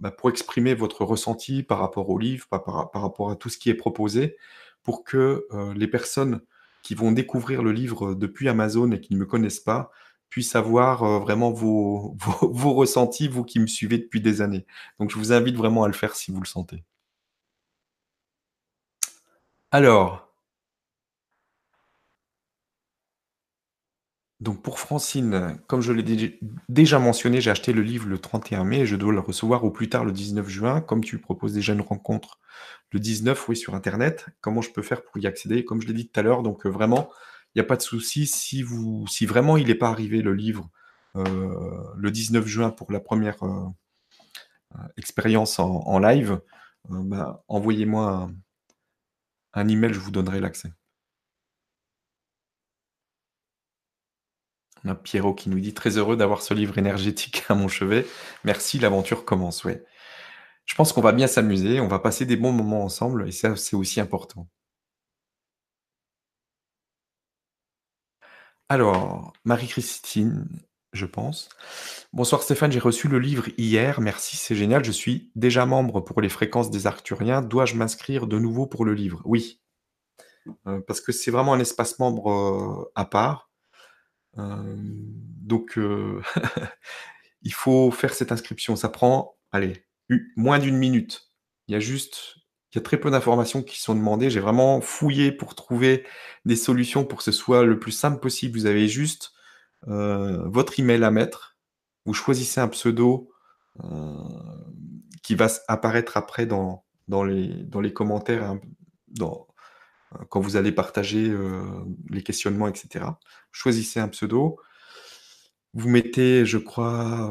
bah, 0.00 0.10
pour 0.10 0.30
exprimer 0.30 0.74
votre 0.74 1.04
ressenti 1.04 1.62
par 1.62 1.78
rapport 1.78 2.08
au 2.08 2.18
livre, 2.18 2.46
par 2.48 2.90
rapport 2.94 3.30
à 3.30 3.36
tout 3.36 3.48
ce 3.48 3.58
qui 3.58 3.68
est 3.70 3.74
proposé, 3.74 4.36
pour 4.82 5.04
que, 5.04 5.46
les 5.76 5.88
personnes 5.88 6.40
qui 6.82 6.94
vont 6.94 7.12
découvrir 7.12 7.62
le 7.62 7.72
livre 7.72 8.14
depuis 8.14 8.48
Amazon 8.48 8.90
et 8.92 9.00
qui 9.00 9.14
ne 9.14 9.18
me 9.18 9.26
connaissent 9.26 9.60
pas, 9.60 9.90
puissent 10.30 10.56
avoir, 10.56 11.04
heu, 11.04 11.18
vraiment 11.20 11.50
vos 11.52 12.16
vos 12.42 12.74
ressentis, 12.74 13.28
vous 13.28 13.44
qui 13.44 13.60
me 13.60 13.66
suivez 13.66 13.98
depuis 13.98 14.20
des 14.20 14.40
années. 14.42 14.66
Donc 14.98 15.10
je 15.10 15.16
vous 15.18 15.32
invite 15.32 15.56
vraiment 15.56 15.84
à 15.84 15.88
le 15.88 15.94
faire 15.94 16.16
si 16.16 16.30
vous 16.32 16.40
le 16.40 16.46
sentez. 16.46 16.84
Alors 19.70 20.31
donc 24.42 24.60
pour 24.62 24.80
Francine, 24.80 25.56
comme 25.68 25.80
je 25.82 25.92
l'ai 25.92 26.02
déj 26.02 26.38
déjà 26.68 26.98
mentionné, 26.98 27.40
j'ai 27.40 27.50
acheté 27.50 27.72
le 27.72 27.82
livre 27.82 28.08
le 28.08 28.18
31 28.18 28.64
mai 28.64 28.80
et 28.80 28.86
je 28.86 28.96
dois 28.96 29.12
le 29.12 29.20
recevoir 29.20 29.64
au 29.64 29.70
plus 29.70 29.88
tard 29.88 30.04
le 30.04 30.12
19 30.12 30.48
juin. 30.48 30.80
Comme 30.80 31.02
tu 31.04 31.18
proposes 31.18 31.52
déjà 31.54 31.72
une 31.74 31.80
rencontre 31.80 32.38
le 32.92 32.98
19, 33.00 33.48
oui, 33.48 33.56
sur 33.56 33.74
internet, 33.74 34.26
comment 34.40 34.60
je 34.60 34.70
peux 34.72 34.82
faire 34.82 35.02
pour 35.04 35.16
y 35.18 35.26
accéder? 35.26 35.64
Comme 35.64 35.80
je 35.80 35.86
l'ai 35.86 35.94
dit 35.94 36.08
tout 36.08 36.18
à 36.20 36.22
l'heure, 36.24 36.42
donc 36.42 36.66
heu, 36.66 36.70
vraiment, 36.70 37.08
il 37.54 37.58
y 37.58 37.60
a 37.60 37.64
pas 37.64 37.76
de 37.76 37.82
souci 37.82 38.26
si 38.26 38.62
vraiment 39.26 39.56
il 39.56 39.70
est 39.70 39.74
pas 39.76 39.88
arrivé 39.88 40.22
le 40.22 40.34
livre, 40.34 40.68
heu, 41.16 41.24
le 41.96 42.10
19 42.10 42.46
juin 42.46 42.70
pour 42.70 42.92
la 42.92 43.00
1re, 43.00 43.36
heu 43.44 43.48
heu, 44.76 44.78
expérience 44.96 45.58
en 45.60 45.98
live, 45.98 46.40
bah, 46.90 47.44
envoyez-moi 47.48 48.30
un 49.54 49.68
email, 49.68 49.92
je 49.92 49.98
vous 50.00 50.10
donnerai 50.10 50.40
l'accès. 50.40 50.72
Pierrot 55.02 55.34
qui 55.34 55.48
nous 55.50 55.60
dit: 55.60 55.74
«Très 55.74 55.96
heureux 55.98 56.16
d'avoir 56.16 56.42
ce 56.42 56.54
livre 56.54 56.78
énergétique 56.78 57.44
à 57.48 57.54
mon 57.54 57.68
chevet. 57.68 58.06
Merci, 58.44 58.78
l'aventure 58.78 59.24
commence». 59.24 59.66
Je 60.66 60.74
pense 60.76 60.92
qu'on 60.92 61.00
va 61.02 61.12
bien 61.12 61.26
s'amuser, 61.28 61.80
on 61.80 61.88
va 61.88 61.98
passer 62.00 62.26
des 62.26 62.36
bons 62.36 62.52
moments 62.52 62.84
ensemble 62.84 63.28
et 63.28 63.32
ça, 63.32 63.56
c'est 63.56 63.76
aussi 63.76 64.00
important. 64.00 64.48
Alors, 68.68 69.32
Marie-Christine, 69.44 70.46
je 70.92 71.06
pense. 71.06 71.48
«Bonsoir 72.12 72.42
Stéphane, 72.42 72.72
j'ai 72.72 72.78
reçu 72.80 73.08
le 73.08 73.18
livre 73.18 73.46
hier, 73.58 74.00
merci, 74.00 74.36
c'est 74.36 74.54
génial. 74.56 74.84
Je 74.84 74.92
suis 74.92 75.30
déjà 75.36 75.66
membre 75.66 76.00
pour 76.00 76.20
les 76.20 76.28
fréquences 76.28 76.70
des 76.70 76.86
Arcturiens. 76.86 77.42
Dois-je 77.42 77.76
m'inscrire 77.76 78.26
de 78.26 78.38
nouveau 78.38 78.66
pour 78.66 78.84
le 78.84 78.94
livre?» 78.94 79.22
Oui. 79.26 79.60
Heu, 80.66 80.82
parce 80.86 81.00
que 81.00 81.12
c'est 81.12 81.30
vraiment 81.30 81.54
un 81.54 81.60
espace 81.60 81.98
membre, 82.00 82.30
heu, 82.32 82.92
à 82.96 83.04
part. 83.04 83.51
Hem, 84.38 84.86
donc 85.42 85.78
heu, 85.78 86.20
il 87.42 87.52
faut 87.54 87.90
faire 87.90 88.14
cette 88.14 88.32
inscription. 88.32 88.76
Ça 88.76 88.88
prend, 88.88 89.36
allez, 89.52 89.84
moins 90.36 90.58
d'1 90.58 90.76
minute. 90.78 91.30
Il 91.68 91.72
y 91.74 91.76
a 91.76 91.80
juste 91.80 92.36
il 92.74 92.78
y 92.78 92.80
a 92.80 92.82
très 92.84 92.98
peu 92.98 93.10
d'informations 93.10 93.62
qui 93.62 93.80
sont 93.80 93.94
demandées. 93.94 94.30
J'ai 94.30 94.40
vraiment 94.40 94.80
fouillé 94.80 95.32
pour 95.32 95.54
trouver 95.56 96.06
des 96.46 96.56
solutions 96.56 97.04
pour 97.04 97.18
que 97.18 97.24
ce 97.24 97.32
soit 97.32 97.64
le 97.64 97.78
plus 97.80 97.92
simple 97.92 98.20
possible. 98.20 98.58
Vous 98.58 98.66
avez 98.66 98.88
juste, 98.88 99.32
heu, 99.88 100.42
votre 100.46 100.80
email 100.80 101.04
à 101.04 101.10
mettre. 101.12 101.56
Vous 102.06 102.14
choisissez 102.14 102.60
un 102.62 102.68
pseudo, 102.68 103.30
qui 105.22 105.34
va 105.34 105.48
apparaître 105.68 106.16
après 106.16 106.46
dans 106.46 106.84
dans 107.08 107.24
les 107.24 107.48
dans 107.48 107.80
les 107.80 107.92
commentaires, 107.92 108.54
heu, 108.54 108.60
quand 110.30 110.40
vous 110.40 110.56
allez 110.56 110.72
partager, 110.72 111.28
heu, 111.30 111.62
les 112.10 112.22
questionnements 112.22 112.68
et 112.68 112.74
cetera. 112.76 113.18
Choisissez 113.52 114.00
un 114.00 114.08
pseudo. 114.08 114.58
Vous 115.74 115.88
mettez, 115.88 116.44
je 116.44 116.58
crois, 116.58 117.30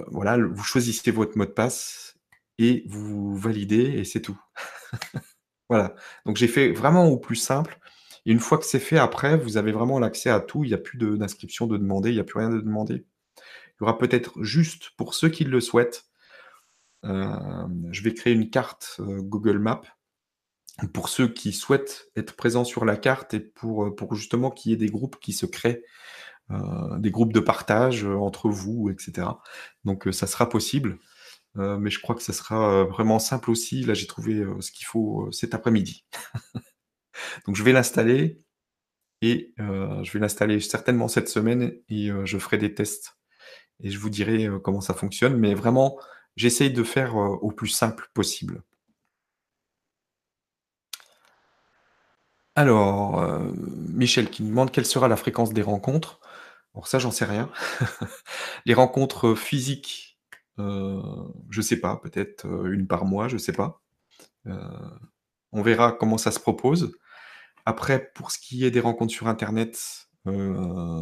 heu, 0.00 0.04
voilà, 0.08 0.36
vous 0.38 0.62
choisissez 0.64 1.10
votre 1.10 1.38
mot 1.38 1.46
de 1.46 1.50
passe 1.50 2.16
et 2.58 2.84
vous 2.88 3.34
validez 3.36 3.82
et 3.98 4.04
c'est 4.04 4.20
tout. 4.22 4.38
Voilà, 5.70 5.94
donc 6.26 6.36
j'ai 6.36 6.48
fait 6.48 6.72
vraiment 6.72 7.06
au 7.08 7.18
plus 7.18 7.36
simple 7.36 7.78
et 8.26 8.32
une 8.32 8.40
fois 8.40 8.58
que 8.58 8.64
c'est 8.64 8.78
fait, 8.80 8.98
après, 8.98 9.36
vous 9.36 9.56
avez 9.58 9.72
vraiment 9.72 9.98
l'accès 9.98 10.30
à 10.30 10.40
tout. 10.40 10.64
Il 10.64 10.70
y 10.70 10.74
a 10.74 10.78
plus 10.78 10.98
d'inscription 10.98 11.66
de 11.66 11.76
demander, 11.76 12.10
il 12.10 12.16
y 12.16 12.20
a 12.20 12.24
plus 12.24 12.38
rien 12.40 12.50
de 12.50 12.60
demandé. 12.60 13.04
Il 13.36 13.82
y 13.82 13.84
aura 13.84 13.98
peut-être 13.98 14.42
juste 14.42 14.90
pour 14.98 15.14
ceux 15.14 15.28
qui 15.30 15.44
le 15.44 15.60
souhaitent, 15.60 16.06
hem, 17.04 17.88
je 17.92 18.02
vais 18.02 18.14
créer 18.14 18.32
une 18.34 18.50
carte, 18.50 19.00
Google 19.00 19.58
Maps 19.58 19.82
pour 20.92 21.08
ceux 21.08 21.28
qui 21.28 21.52
souhaitent 21.52 22.08
être 22.16 22.36
présents 22.36 22.64
sur 22.64 22.84
la 22.84 22.96
carte 22.96 23.34
et 23.34 23.40
pour, 23.40 23.94
pour 23.96 24.14
justement 24.14 24.50
qu'il 24.50 24.70
y 24.72 24.74
ait 24.74 24.78
des 24.78 24.88
groupes 24.90 25.18
qui 25.20 25.32
se 25.32 25.46
créent, 25.46 25.82
heu, 26.52 26.56
des 27.00 27.10
groupes 27.10 27.32
de 27.34 27.40
partage, 27.40 28.04
heu, 28.04 28.16
entre 28.18 28.48
vous 28.50 28.90
et 28.90 28.96
cetera. 28.98 29.42
Donc 29.84 30.08
ça 30.12 30.26
sera 30.26 30.48
possible, 30.48 30.98
mais 31.56 31.90
je 31.90 32.00
crois 32.00 32.14
que 32.16 32.22
ça 32.22 32.32
sera, 32.34 32.84
vraiment 32.84 33.18
simple 33.20 33.50
aussi. 33.50 33.82
Là, 33.84 33.94
j'ai 33.94 34.06
trouvé, 34.08 34.44
ce 34.60 34.72
qu'il 34.72 34.86
faut, 34.86 35.30
cet 35.32 35.54
après-midi. 35.54 36.04
Donc 37.46 37.56
je 37.56 37.62
vais 37.62 37.72
l'installer 37.72 38.40
et 39.22 39.54
je 39.58 40.12
vais 40.12 40.20
l'installer 40.20 40.60
certainement 40.60 41.08
cette 41.08 41.28
semaine 41.28 41.72
et 41.88 42.10
je 42.24 42.38
ferai 42.38 42.58
des 42.58 42.74
tests 42.74 43.16
et 43.82 43.90
je 43.90 43.98
vous 43.98 44.10
dirai, 44.10 44.48
comment 44.64 44.80
ça 44.82 44.94
fonctionne. 44.94 45.36
Mais 45.38 45.54
vraiment, 45.54 45.98
j'essaye 46.36 46.72
de 46.72 46.84
faire, 46.84 47.16
au 47.16 47.52
plus 47.52 47.68
simple 47.68 48.10
possible. 48.14 48.62
Alors, 52.58 53.20
heu, 53.22 53.52
Michel 53.94 54.30
qui 54.30 54.42
me 54.42 54.48
demande: 54.48 54.72
«Quelle 54.72 54.84
sera 54.84 55.06
la 55.06 55.14
fréquence 55.16 55.52
des 55.52 55.62
rencontres?» 55.62 56.18
alors 56.74 56.88
ça, 56.88 56.98
j'en 56.98 57.10
sais 57.12 57.24
rien. 57.24 57.50
Les 58.66 58.74
rencontres, 58.74 59.34
physiques, 59.36 60.18
heu, 60.58 61.00
je 61.50 61.60
sais 61.62 61.78
pas, 61.80 61.96
peut-être, 61.98 62.46
heu, 62.46 62.72
1 62.72 62.86
par 62.88 63.04
mois, 63.04 63.28
je 63.28 63.38
sais 63.38 63.52
pas. 63.52 63.82
Heu, 64.48 64.54
on 65.52 65.62
verra 65.62 65.92
comment 65.92 66.18
ça 66.18 66.32
se 66.32 66.40
propose. 66.40 66.96
Après, 67.66 68.12
pour 68.14 68.32
ce 68.32 68.38
qui 68.40 68.64
est 68.66 68.70
des 68.72 68.80
rencontres 68.80 69.12
sur 69.14 69.28
internet, 69.28 69.78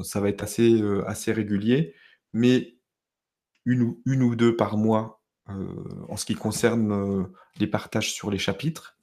ça 0.04 0.20
va 0.20 0.28
être 0.30 0.42
assez, 0.44 1.32
régulier, 1.32 1.94
mais 2.34 2.76
1 3.66 3.82
ou 3.82 4.02
1 4.06 4.22
ou 4.22 4.36
2 4.36 4.56
par 4.56 4.76
mois, 4.78 5.22
en 5.48 6.16
ce 6.16 6.26
qui 6.26 6.34
concerne, 6.36 7.28
les 7.60 7.68
partages 7.68 8.12
sur 8.12 8.30
les 8.30 8.38
chapitres, 8.38 8.98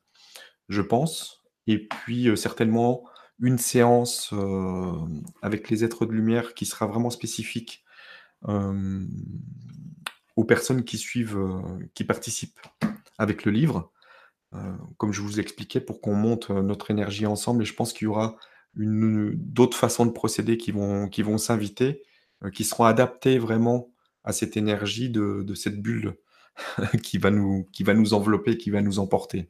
je 0.69 0.81
pense 0.81 1.42
et 1.67 1.87
puis, 1.87 2.27
heu, 2.29 2.35
certainement 2.35 3.03
une 3.39 3.57
séance, 3.57 4.29
hem, 4.31 5.23
avec 5.41 5.69
les 5.69 5.83
êtres 5.83 6.05
de 6.05 6.11
lumière 6.13 6.53
qui 6.53 6.65
sera 6.65 6.87
vraiment 6.87 7.09
spécifique, 7.09 7.83
hem, 8.47 9.09
aux 10.35 10.45
personnes 10.45 10.83
qui 10.83 10.97
suivent, 10.97 11.39
qui 11.93 12.03
participent 12.03 12.59
avec 13.17 13.45
le 13.45 13.51
livre. 13.51 13.91
Comme 14.97 15.13
je 15.13 15.21
vous 15.21 15.39
expliquais 15.39 15.81
pour 15.81 15.99
qu'on 16.01 16.13
monte, 16.15 16.49
notre 16.51 16.91
énergie 16.91 17.25
ensemble 17.25 17.63
et 17.63 17.65
je 17.65 17.73
pense 17.73 17.91
qu'il 17.93 18.05
y 18.05 18.07
aura 18.07 18.37
d'autres 18.75 19.77
façons 19.77 20.05
de 20.05 20.11
procéder 20.11 20.57
qui 20.57 20.71
vont 20.71 21.37
s'inviter, 21.37 22.03
qui 22.53 22.63
seront 22.63 22.85
adaptées 22.85 23.39
vraiment 23.39 23.91
à 24.23 24.31
cette 24.31 24.57
énergie 24.57 25.09
de 25.09 25.43
de 25.43 25.55
cette 25.55 25.81
bulle 25.81 26.17
qui 27.03 27.17
va 27.17 27.31
nous 27.31 27.67
qui 27.71 27.83
va 27.83 27.93
nous 27.93 28.13
envelopper, 28.13 28.57
qui 28.57 28.69
va 28.69 28.81
nous 28.81 28.99
emporter. 28.99 29.49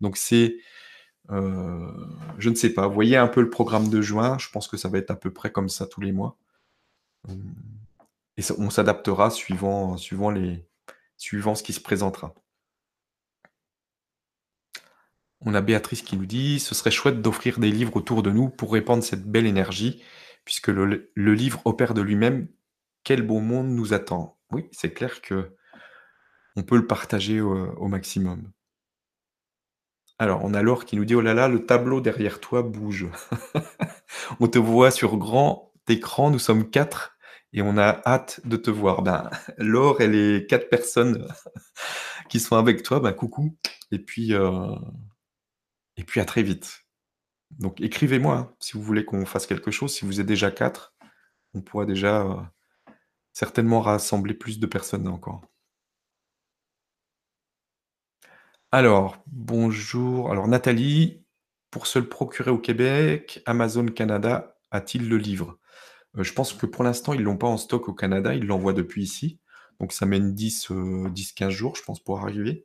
Donc 0.00 0.16
c'est, 0.16 0.56
heu, 1.30 1.92
je 2.38 2.50
ne 2.50 2.54
sais 2.54 2.70
pas, 2.70 2.88
voyez 2.88 3.16
un 3.16 3.28
peu 3.28 3.40
le 3.40 3.50
programme 3.50 3.88
de 3.88 4.00
juin, 4.00 4.38
je 4.38 4.48
pense 4.50 4.68
que 4.68 4.76
ça 4.76 4.88
va 4.88 4.98
être 4.98 5.10
à 5.10 5.16
peu 5.16 5.32
près 5.32 5.52
comme 5.52 5.68
ça 5.68 5.86
tous 5.86 6.00
les 6.00 6.12
mois. 6.12 6.36
Et 8.36 8.42
on 8.58 8.70
s'adaptera 8.70 9.30
suivant 9.30 9.96
ce 9.96 11.62
qui 11.62 11.72
se 11.72 11.80
présentera. 11.80 12.34
On 15.40 15.54
a 15.54 15.60
Béatrice 15.60 16.02
qui 16.02 16.16
nous 16.16 16.26
dit: 16.26 16.60
«Ce 16.60 16.74
serait 16.74 16.90
chouette 16.90 17.22
d'offrir 17.22 17.58
des 17.58 17.70
livres 17.70 17.96
autour 17.96 18.22
de 18.22 18.30
nous 18.30 18.48
pour 18.48 18.72
répandre 18.72 19.02
cette 19.02 19.24
belle 19.24 19.46
énergie, 19.46 20.02
puisque 20.44 20.68
le 20.68 21.10
livre 21.14 21.62
opère 21.64 21.94
de 21.94 22.02
lui-même. 22.02 22.48
Quel 23.04 23.22
beau 23.22 23.40
monde 23.40 23.68
nous 23.68 23.94
attend!» 23.94 24.38
oui, 24.52 24.68
c'est 24.72 24.92
clair 24.92 25.20
qu'on 25.22 26.62
peut 26.62 26.76
le 26.76 26.86
partager 26.86 27.40
au 27.40 27.88
maximum. 27.88 28.50
Alors, 30.20 30.44
on 30.44 30.52
a 30.52 30.60
Laure 30.60 30.84
qui 30.84 30.96
nous 30.96 31.06
dit: 31.06 31.14
«Oh 31.14 31.22
là 31.22 31.32
là, 31.32 31.48
le 31.48 31.64
tableau 31.64 32.02
derrière 32.02 32.40
toi 32.40 32.62
bouge. 32.62 33.06
On 34.40 34.48
te 34.48 34.58
voit 34.58 34.90
sur 34.90 35.16
grand 35.16 35.72
écran, 35.88 36.30
nous 36.30 36.38
sommes 36.38 36.68
4 36.70 37.16
et 37.54 37.62
on 37.62 37.78
a 37.78 38.02
hâte 38.06 38.40
de 38.44 38.58
te 38.58 38.70
voir». 38.70 39.00
Ben, 39.02 39.30
Laure 39.58 40.02
et 40.02 40.08
les 40.08 40.46
4 40.46 40.68
personnes 40.68 41.26
qui 42.28 42.38
sont 42.38 42.56
avec 42.56 42.82
toi, 42.82 43.00
ben, 43.00 43.12
coucou 43.14 43.56
et 43.92 43.98
puis, 43.98 44.34
heu 44.34 44.50
et 45.96 46.04
puis 46.04 46.20
à 46.20 46.24
très 46.24 46.42
vite. 46.42 46.84
Donc 47.58 47.80
écrivez-moi, 47.80 48.36
hein, 48.36 48.54
si 48.60 48.74
vous 48.74 48.82
voulez 48.82 49.04
qu'on 49.04 49.26
fasse 49.26 49.46
quelque 49.46 49.70
chose. 49.70 49.94
Si 49.94 50.04
vous 50.04 50.20
êtes 50.20 50.26
déjà 50.26 50.50
4, 50.50 50.94
on 51.54 51.62
pourra 51.62 51.86
déjà, 51.86 52.24
heu, 52.24 52.36
certainement 53.32 53.80
rassembler 53.82 54.34
plus 54.34 54.60
de 54.60 54.66
personnes 54.66 55.08
encore. 55.08 55.49
Alors, 58.72 59.16
bonjour, 59.26 60.30
alors 60.30 60.48
Nathalie: 60.48 61.24
«Pour 61.70 61.86
se 61.86 61.98
le 62.00 62.08
procurer 62.08 62.50
au 62.50 62.58
Québec, 62.58 63.42
Amazon 63.46 63.86
Canada 63.86 64.56
a-t-il 64.72 65.08
le 65.08 65.16
livre?» 65.18 65.58
heu, 66.18 66.22
je 66.24 66.32
pense 66.34 66.52
que 66.54 66.66
pour 66.66 66.84
l'instant, 66.84 67.12
ils 67.14 67.22
l'ont 67.22 67.36
pas 67.38 67.48
en 67.48 67.58
stock 67.58 67.88
au 67.88 67.94
Canada, 67.94 68.34
ils 68.34 68.46
l'envoient 68.46 68.72
depuis 68.74 69.02
ici, 69.04 69.40
donc 69.80 69.92
ça 69.92 70.06
met 70.06 70.20
10, 70.20 70.70
heu, 70.72 71.10
10-15 71.10 71.50
jours, 71.52 71.76
je 71.76 71.82
pense, 71.84 72.00
pour 72.00 72.20
arriver. 72.20 72.64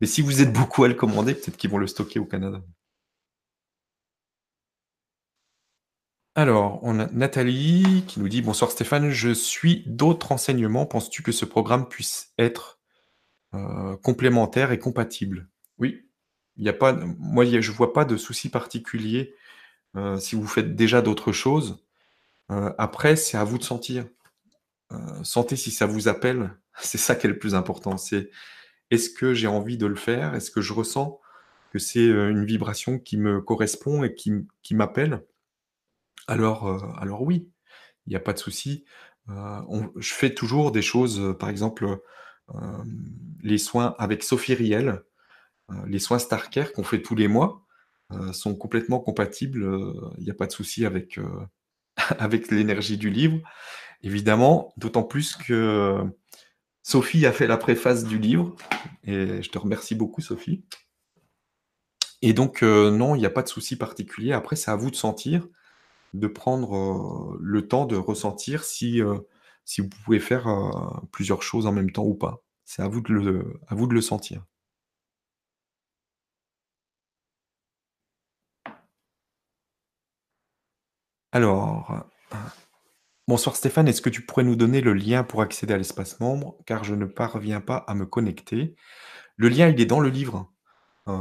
Mais 0.00 0.06
si 0.06 0.22
vous 0.22 0.42
êtes 0.42 0.52
beaucoup 0.52 0.84
à 0.84 0.88
le 0.88 0.94
commander, 0.94 1.34
peut-être 1.34 1.56
qu'ils 1.58 1.70
vont 1.70 1.78
le 1.78 1.86
stocker 1.86 2.18
au 2.18 2.26
Canada. 2.26 2.62
Alors, 6.34 6.78
on 6.82 6.98
a 7.00 7.06
Nathalie 7.12 8.04
qui 8.06 8.20
nous 8.20 8.28
dit: 8.28 8.40
«Bonsoir 8.42 8.70
Stéphane, 8.70 9.10
je 9.10 9.30
suis 9.30 9.82
d'autres 9.86 10.28
renseignements. 10.28 10.86
Penses-tu 10.86 11.22
que 11.22 11.32
ce 11.32 11.44
programme 11.44 11.88
puisse 11.88 12.32
être, 12.38 12.75
heu, 13.56 13.96
complémentaire 13.98 14.72
et 14.72 14.78
compatible?» 14.78 15.48
oui, 15.78 16.06
il 16.56 16.64
y 16.64 16.68
a 16.70 16.72
pas 16.72 16.92
moi, 17.18 17.44
je 17.46 17.72
vois 17.72 17.92
pas 17.92 18.04
de 18.04 18.16
souci 18.16 18.48
particulier, 18.50 19.34
heu, 19.96 20.18
si 20.20 20.36
vous 20.36 20.46
faites 20.48 20.76
déjà 20.76 21.02
d'autres 21.02 21.32
choses. 21.32 21.84
Heu, 22.52 22.74
après, 22.78 23.16
c'est 23.16 23.38
à 23.38 23.44
vous 23.44 23.58
de 23.58 23.64
sentir. 23.64 24.06
Heu, 24.92 24.98
sentez 25.24 25.56
si 25.56 25.70
ça 25.70 25.86
vous 25.86 26.08
appelle, 26.08 26.52
c'est 26.80 26.98
ça 26.98 27.14
qui 27.16 27.26
est 27.26 27.30
le 27.30 27.38
plus 27.38 27.54
important. 27.54 27.96
C'est: 27.98 28.30
«Est-ce 28.92 29.10
que 29.10 29.34
j'ai 29.34 29.48
envie 29.48 29.78
de 29.78 29.86
le 29.86 29.96
faire? 29.96 30.34
Est-ce 30.34 30.50
que 30.52 30.60
je 30.62 30.72
ressens 30.74 31.20
que 31.72 31.78
c'est, 31.80 32.06
une 32.06 32.44
vibration 32.46 32.98
qui 33.00 33.16
me 33.18 33.40
correspond 33.42 34.04
et 34.04 34.14
qui 34.14 34.32
qui 34.62 34.74
m'appelle?» 34.76 35.24
alors, 36.26 36.98
alors 37.00 37.22
oui, 37.22 37.48
il 38.06 38.12
y 38.12 38.16
a 38.16 38.20
pas 38.20 38.32
de 38.32 38.38
souci. 38.38 38.84
On 39.28 39.90
je 39.96 40.14
fais 40.14 40.34
toujours 40.34 40.72
des 40.72 40.82
choses, 40.82 41.36
par 41.38 41.48
exemple, 41.50 42.00
les 43.42 43.58
soins 43.58 43.94
avec 43.98 44.22
Sophie 44.22 44.54
Riel, 44.54 45.02
heu, 45.70 45.74
les 45.86 45.98
soins 45.98 46.18
Starcare 46.18 46.72
qu'on 46.72 46.84
fait 46.84 47.02
tous 47.02 47.14
les 47.14 47.28
mois, 47.28 47.64
heu, 48.12 48.32
sont 48.32 48.54
complètement 48.54 49.00
compatibles, 49.00 49.66
il 50.18 50.24
y 50.24 50.30
a 50.30 50.34
pas 50.34 50.46
de 50.46 50.52
souci 50.52 50.86
avec, 52.18 52.50
l'énergie 52.50 52.98
du 52.98 53.10
livre. 53.10 53.40
Évidemment, 54.02 54.72
d'autant 54.76 55.02
plus 55.02 55.36
que 55.36 56.02
Sophie 56.82 57.26
a 57.26 57.32
fait 57.32 57.46
la 57.46 57.56
préface 57.56 58.04
du 58.04 58.18
livre 58.18 58.54
et 59.04 59.42
je 59.42 59.50
te 59.50 59.58
remercie 59.58 59.94
beaucoup 59.94 60.20
Sophie. 60.20 60.64
Et 62.22 62.32
donc, 62.32 62.62
non, 62.62 63.14
il 63.14 63.22
y 63.22 63.26
a 63.26 63.30
pas 63.30 63.42
de 63.42 63.48
souci 63.48 63.76
particulier. 63.76 64.32
Après, 64.32 64.56
c'est 64.56 64.70
à 64.70 64.76
vous 64.76 64.90
de 64.90 64.96
sentir, 64.96 65.46
de 66.14 66.26
prendre, 66.26 67.36
le 67.40 67.66
temps 67.66 67.86
de 67.86 67.96
ressentir 67.96 68.64
si, 68.64 69.02
si 69.66 69.82
vous 69.82 69.90
pouvez 70.04 70.20
faire, 70.20 70.48
heu, 70.48 70.70
plusieurs 71.12 71.42
choses 71.44 71.66
en 71.68 71.72
même 71.72 71.92
temps 71.92 72.04
ou 72.06 72.14
pas. 72.16 72.42
C'est 72.66 72.82
à 72.82 72.88
vous 72.88 73.02
de 73.02 73.94
le 73.94 74.02
sentir. 74.02 74.44
Alors, 81.30 82.08
bonsoir 83.28 83.56
Stéphane, 83.56 83.88
est-ce 83.88 84.02
que 84.02 84.10
tu 84.10 84.22
pourrais 84.22 84.44
nous 84.44 84.56
donner 84.56 84.80
le 84.80 84.92
lien 84.94 85.24
pour 85.24 85.42
accéder 85.42 85.74
à 85.74 85.78
l'espace 85.78 86.20
membre? 86.20 86.56
Car 86.66 86.84
je 86.84 86.94
ne 86.94 87.06
parviens 87.06 87.60
pas 87.60 87.76
à 87.88 87.94
me 87.94 88.06
connecter. 88.06 88.74
Le 89.36 89.48
lien, 89.48 89.68
il 89.68 89.80
est 89.80 89.86
dans 89.86 90.00
le 90.00 90.10
livre, 90.10 90.52
heu, 91.08 91.14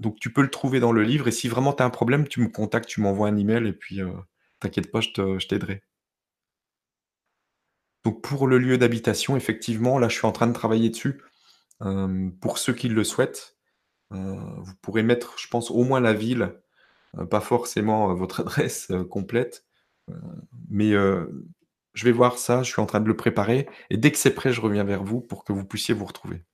donc 0.00 0.20
tu 0.20 0.32
peux 0.32 0.42
le 0.42 0.50
trouver 0.50 0.80
dans 0.80 0.92
le 0.92 1.02
livre 1.04 1.28
et 1.28 1.32
si 1.32 1.48
vraiment 1.48 1.72
tu 1.74 1.82
as 1.82 1.86
un 1.86 1.90
problème, 1.90 2.28
tu 2.28 2.40
me 2.40 2.48
contactes, 2.48 2.88
tu 2.88 3.00
m'envoies 3.02 3.28
un 3.28 3.36
email 3.38 3.66
et 3.68 3.72
puis, 3.72 4.00
heu, 4.02 4.12
t'inquiète 4.60 4.90
pas, 4.92 5.00
je 5.02 5.46
t'aiderai. 5.48 5.82
Donc 8.04 8.22
pour 8.22 8.46
le 8.46 8.58
lieu 8.58 8.78
d'habitation, 8.78 9.36
effectivement, 9.36 9.98
là, 9.98 10.08
je 10.08 10.16
suis 10.16 10.26
en 10.26 10.32
train 10.32 10.46
de 10.48 10.52
travailler 10.52 10.90
dessus. 10.90 11.20
Hem, 11.84 12.32
pour 12.40 12.58
ceux 12.58 12.74
qui 12.74 12.88
le 12.88 13.04
souhaitent, 13.04 13.56
heu, 14.14 14.18
vous 14.60 14.74
pourrez 14.82 15.02
mettre, 15.04 15.38
je 15.38 15.48
pense, 15.48 15.70
au 15.72 15.84
moins 15.84 16.00
la 16.00 16.14
ville, 16.14 16.54
heu, 17.18 17.26
pas 17.26 17.40
forcément, 17.42 18.14
votre 18.14 18.40
adresse, 18.42 18.92
complète, 19.10 19.64
mais, 20.70 20.92
je 21.94 22.04
vais 22.06 22.12
voir 22.12 22.38
ça, 22.38 22.62
je 22.62 22.72
suis 22.72 22.80
en 22.80 22.86
train 22.86 23.00
de 23.00 23.08
le 23.08 23.16
préparer 23.16 23.68
et 23.90 23.96
dès 23.98 24.12
que 24.12 24.18
c'est 24.18 24.34
prêt, 24.34 24.52
je 24.52 24.60
reviens 24.62 24.84
vers 24.84 25.04
vous 25.04 25.20
pour 25.20 25.44
que 25.44 25.52
vous 25.52 25.64
puissiez 25.64 25.94
vous 25.94 26.06
retrouver. 26.06 26.44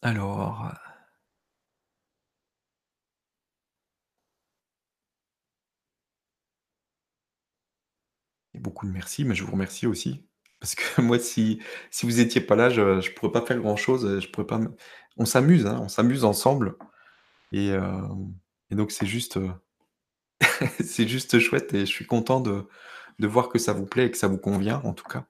Alors, 0.00 0.72
beaucoup 8.62 8.86
de 8.86 8.92
merci, 8.92 9.24
mais 9.24 9.34
je 9.34 9.44
vous 9.44 9.52
remercie 9.52 9.86
aussi. 9.86 10.26
Parce 10.60 10.74
que 10.74 11.00
moi, 11.02 11.18
si 11.18 11.60
si 11.90 12.06
vous 12.06 12.20
étiez 12.20 12.40
pas 12.40 12.56
là, 12.56 12.70
je 12.70 13.00
je 13.00 13.12
pourrais 13.12 13.32
pas 13.32 13.44
faire 13.46 13.58
grand-chose, 13.58 14.20
je 14.20 14.28
pourrais 14.30 14.46
pas 14.46 14.60
on 15.18 15.26
s'amuse, 15.26 15.66
hein, 15.66 15.78
on 15.82 15.88
s'amuse 15.88 16.24
ensemble 16.24 16.76
et 17.52 17.68
hem 17.70 18.34
et 18.70 18.76
donc 18.76 18.92
c'est 18.92 19.06
juste, 19.06 19.38
heu, 19.38 19.50
c'est 20.84 21.08
juste 21.08 21.38
chouette 21.38 21.74
et 21.74 21.80
je 21.80 21.84
suis 21.92 22.06
content 22.06 22.40
de 22.40 22.66
de 23.18 23.26
voir 23.28 23.48
que 23.50 23.58
ça 23.58 23.72
vous 23.72 23.86
plaît 23.86 24.06
et 24.06 24.10
que 24.10 24.18
ça 24.18 24.28
vous 24.28 24.38
convient, 24.38 24.80
en 24.84 24.94
tout 24.94 25.04
cas. 25.04 25.26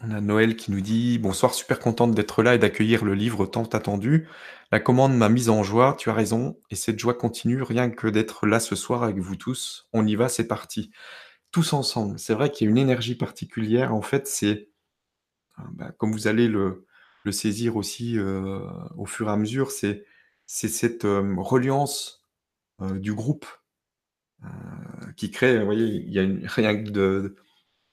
On 0.00 0.10
a 0.12 0.20
Noël 0.20 0.54
qui 0.56 0.70
nous 0.70 0.80
dit: 0.80 1.18
«Bonsoir, 1.18 1.54
super 1.54 1.80
contente 1.80 2.14
d'être 2.14 2.42
là 2.44 2.54
et 2.54 2.58
d'accueillir 2.58 3.04
le 3.04 3.14
livre 3.14 3.46
tant 3.46 3.64
attendu. 3.64 4.28
La 4.70 4.78
commande 4.78 5.16
m'a 5.16 5.28
mise 5.28 5.48
en 5.48 5.64
joie, 5.64 5.96
tu 5.98 6.08
as 6.08 6.14
raison 6.14 6.56
et 6.70 6.76
cette 6.76 6.98
joie 7.00 7.14
continue 7.14 7.62
rien 7.62 7.90
que 7.90 8.06
d'être 8.06 8.46
là 8.46 8.60
ce 8.60 8.76
soir 8.76 9.02
avec 9.02 9.18
vous 9.18 9.34
tous. 9.34 9.88
On 9.92 10.06
y 10.06 10.14
va, 10.14 10.28
c'est 10.28 10.46
parti, 10.46 10.90
tous 11.52 11.72
ensemble». 11.74 12.18
C'est 12.18 12.34
vrai 12.34 12.50
qu'il 12.52 12.66
y 12.66 12.68
a 12.68 12.72
une 12.72 12.78
énergie 12.78 13.16
particulière, 13.16 13.94
en 13.94 14.02
fait, 14.02 14.28
c'est, 14.28 14.70
heu, 15.60 15.64
bah, 15.74 15.92
comme 15.98 16.12
vous 16.12 16.28
allez 16.28 16.48
le 16.48 16.86
saisir 17.32 17.76
aussi, 17.76 18.18
heu, 18.18 18.62
au 18.98 19.06
fur 19.06 19.28
et 19.28 19.32
à 19.32 19.36
mesure, 19.38 19.70
c'est 19.72 20.04
cette, 20.46 21.04
hem, 21.06 21.38
reliance, 21.40 22.26
du 22.80 23.14
groupe, 23.14 23.46
qui 25.16 25.30
crée, 25.32 25.58
vous 25.60 25.66
voyez, 25.66 25.86
il 25.86 26.12
y 26.12 26.20
a 26.20 26.26
rien 26.50 26.76
que 26.84 26.90
de 26.90 27.36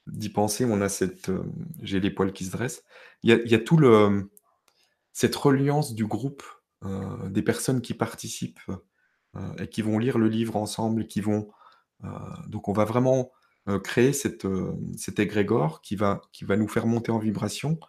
d'y 0.08 0.30
penser, 0.30 0.66
on 0.66 0.82
a 0.82 0.90
cette, 0.90 1.30
hem, 1.30 1.52
j'ai 1.82 2.00
les 2.00 2.12
poils 2.12 2.34
qui 2.34 2.46
se 2.46 2.52
dressent. 2.52 2.84
Il 3.24 3.30
y 3.30 3.34
a 3.34 3.38
y 3.46 3.56
a 3.56 3.60
tout 3.60 3.78
le, 3.78 4.30
cette 5.14 5.36
reliance 5.36 5.96
du 5.96 6.06
groupe, 6.06 6.44
heu, 6.86 7.30
des 7.30 7.42
personnes 7.44 7.82
qui 7.82 7.94
participent, 7.94 8.62
heu 8.70 8.78
et 9.60 9.68
qui 9.70 9.82
vont 9.82 10.00
lire 10.00 10.18
le 10.18 10.30
livre 10.30 10.56
ensemble 10.58 11.08
qui 11.08 11.22
vont, 11.22 11.50
donc 12.48 12.70
on 12.70 12.74
va 12.74 12.86
vraiment, 12.86 13.32
créer 13.84 14.14
cette, 14.14 14.48
cet 14.98 15.20
égrégore 15.20 15.82
qui 15.82 15.96
va 15.98 16.22
qui 16.32 16.46
va 16.46 16.56
nous 16.58 16.68
faire 16.70 16.88
monter 16.88 17.12
en 17.12 17.20
vibration, 17.20 17.80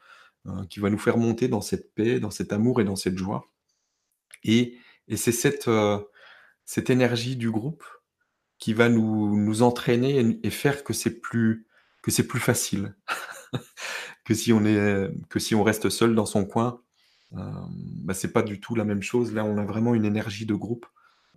qui 0.71 0.81
va 0.81 0.91
nous 0.91 0.99
faire 0.99 1.19
monter 1.19 1.49
dans 1.49 1.61
cette 1.61 1.95
paix, 1.95 2.21
dans 2.21 2.33
cet 2.33 2.53
amour 2.53 2.81
et 2.81 2.85
dans 2.85 2.97
cette 2.97 3.19
joie 3.19 3.47
et 4.45 4.77
et 5.09 5.17
c'est 5.17 5.33
cette, 5.33 5.71
cette 6.65 6.91
énergie 6.91 7.37
du 7.37 7.51
groupe 7.51 7.85
qui 8.59 8.73
va 8.75 8.89
nous 8.89 9.37
nous 9.37 9.63
entraîner 9.63 10.41
et 10.43 10.51
faire 10.51 10.85
que 10.85 10.93
c'est 10.93 11.21
plus 11.21 11.66
que 12.07 12.13
c'est 12.13 12.29
plus 12.29 12.41
facile 12.41 12.97
que 14.25 14.35
si 14.35 14.53
on 14.53 14.65
est 14.65 15.11
que 15.29 15.39
si 15.39 15.55
on 15.55 15.63
reste 15.63 15.89
seul 15.91 16.15
dans 16.15 16.27
son 16.27 16.45
coin. 16.45 16.81
Hem, 17.33 17.69
bah, 18.05 18.15
c'est 18.15 18.33
pas 18.33 18.43
du 18.43 18.61
tout 18.61 18.75
la 18.77 18.85
même 18.85 19.03
chose. 19.03 19.35
Là, 19.35 19.45
on 19.45 19.59
a 19.59 19.65
vraiment 19.65 19.95
une 19.95 20.05
énergie 20.07 20.47
de 20.47 20.55
groupe, 20.55 20.87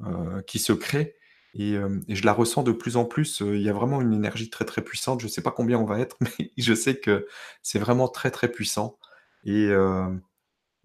heu, 0.05 0.43
qui 0.47 0.59
se 0.59 0.73
crée 0.73 1.15
et 1.55 1.73
hem 1.75 2.03
et 2.07 2.15
je 2.15 2.25
la 2.25 2.33
ressens 2.33 2.63
de 2.63 2.71
plus 2.73 2.97
en 2.97 3.05
plus, 3.05 3.41
heu, 3.41 3.57
il 3.57 3.63
y 3.63 3.69
a 3.69 3.73
vraiment 3.73 4.01
une 4.01 4.13
énergie 4.13 4.49
très, 4.51 4.65
très 4.65 4.83
puissante. 4.83 5.21
Je 5.21 5.27
sais 5.29 5.41
pas 5.43 5.51
combien 5.51 5.79
on 5.79 5.85
va 5.85 5.99
être, 5.99 6.17
mais 6.39 6.51
je 6.57 6.73
sais 6.75 6.99
que 6.99 7.27
c'est 7.63 7.79
vraiment 7.79 8.07
très, 8.09 8.31
très 8.31 8.49
puissant 8.51 8.99
et 9.45 9.69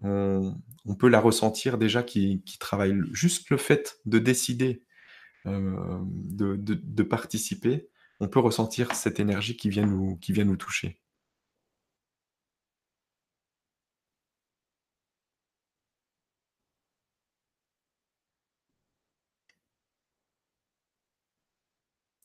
on 0.03 0.95
peut 0.95 1.09
la 1.09 1.21
ressentir 1.21 1.79
déjà 1.79 2.03
qui 2.03 2.43
travaille. 2.59 2.95
Juste 3.13 3.51
le 3.51 3.57
fait 3.57 3.99
de 4.07 4.19
décider, 4.19 4.85
de 5.47 6.57
de 6.57 7.03
participer, 7.03 7.89
on 8.21 8.29
peut 8.29 8.41
ressentir 8.41 8.95
cette 8.95 9.21
énergie 9.21 9.57
qui 9.57 9.71
vient 9.71 9.87
nous 9.87 10.57
toucher. 10.57 10.99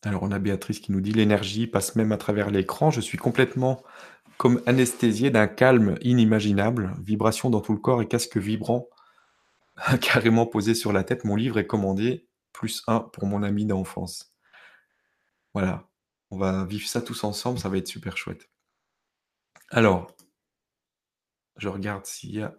Alors 0.04 0.24
on 0.24 0.32
a 0.32 0.40
Béatrice 0.40 0.80
qui 0.82 0.92
nous 0.92 1.00
dit: 1.00 1.14
«L'énergie 1.14 1.66
passe 1.66 1.96
même 1.96 2.12
à 2.12 2.18
travers 2.18 2.50
l'écran. 2.52 2.92
Je 2.92 3.00
suis 3.00 3.18
complètement 3.18 3.82
comme 4.38 4.62
anesthésiée 4.66 5.32
d'un 5.32 5.48
calme 5.48 5.98
inimaginable, 6.02 6.94
vibrations 7.02 7.50
dans 7.50 7.62
tout 7.62 7.74
le 7.74 7.80
corps 7.80 8.02
et 8.02 8.08
casque 8.08 8.38
vibrant 8.38 8.88
carrément 10.02 10.46
posé 10.48 10.76
sur 10.76 10.94
la 10.94 11.04
tête. 11.04 11.26
Mon 11.26 11.36
livre 11.38 11.60
est 11.60 11.68
commandé, 11.68 12.28
plus 12.54 12.84
un 12.88 13.02
pour 13.02 13.26
mon 13.28 13.44
ami 13.44 13.66
d'enfance». 13.66 14.32
Voilà, 15.54 15.88
on 16.32 16.38
va 16.40 16.66
vivre 16.66 16.88
ça 16.88 17.02
tous 17.04 17.24
ensemble, 17.24 17.60
ça 17.60 17.70
va 17.70 17.78
être 17.78 17.88
super 17.88 18.18
chouette. 18.18 18.50
Alors 19.72 20.16
je 21.58 21.68
regarde 21.70 22.06
s'il 22.08 22.32
y 22.34 22.42
a 22.42 22.56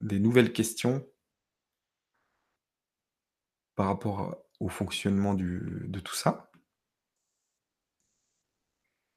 des 0.00 0.20
nouvelles 0.20 0.52
questions 0.52 1.04
par 3.76 3.86
rapport 3.86 4.36
au 4.58 4.68
fonctionnement 4.68 5.32
de 5.34 6.00
tout 6.00 6.14
ça. 6.16 6.50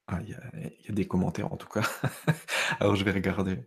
Ah, 0.06 0.20
il 0.22 0.30
y 0.30 0.34
a 0.34 0.40
il 0.80 0.86
y 0.86 0.90
a 0.90 0.94
des 0.94 1.06
commentaires 1.06 1.52
en 1.52 1.56
tout 1.56 1.68
cas. 1.68 1.82
Alors 2.80 2.96
je 2.96 3.04
vais 3.04 3.12
regarder. 3.12 3.58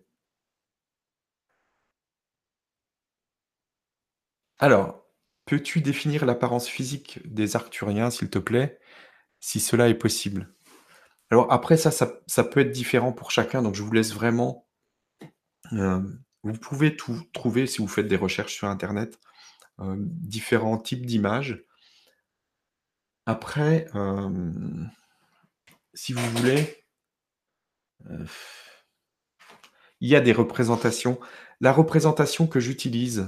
Alors, 4.60 5.01
peux-tu 5.46 5.82
définir 5.82 6.26
l'apparence 6.26 6.68
physique 6.68 7.20
des 7.26 7.56
arcturiens, 7.56 8.10
s'il 8.10 8.30
te 8.30 8.40
plaît, 8.40 8.80
si 9.40 9.60
cela 9.60 9.90
est 9.90 9.96
possible? 9.96 10.54
Alors 11.32 11.52
après 11.52 11.78
ça 11.78 11.92
ça 11.92 12.44
peut 12.44 12.60
être 12.62 12.72
différent 12.72 13.14
pour 13.14 13.32
chacun, 13.32 13.62
donc 13.62 13.76
je 13.76 13.84
vous 13.84 13.92
laisse 13.94 14.14
vraiment 14.14 14.68
hem, 15.72 16.22
vous 16.44 16.54
pouvez 16.54 16.96
tout 16.96 17.22
trouver 17.34 17.68
si 17.68 17.80
vous 17.80 17.88
faites 17.88 18.08
des 18.08 18.16
recherches 18.16 18.54
sur 18.54 18.68
internet, 18.68 19.20
heu, 19.82 19.96
différents 20.00 20.78
types 20.78 21.06
d'images. 21.06 21.64
Après, 23.26 23.88
hem, 23.94 24.90
si 25.94 26.14
vous 26.14 26.30
voulez 26.38 26.78
il 30.02 30.10
y 30.10 30.16
a 30.16 30.22
des 30.22 30.34
représentations. 30.34 31.20
La 31.62 31.72
représentation 31.72 32.48
que 32.48 32.60
j'utilise, 32.60 33.28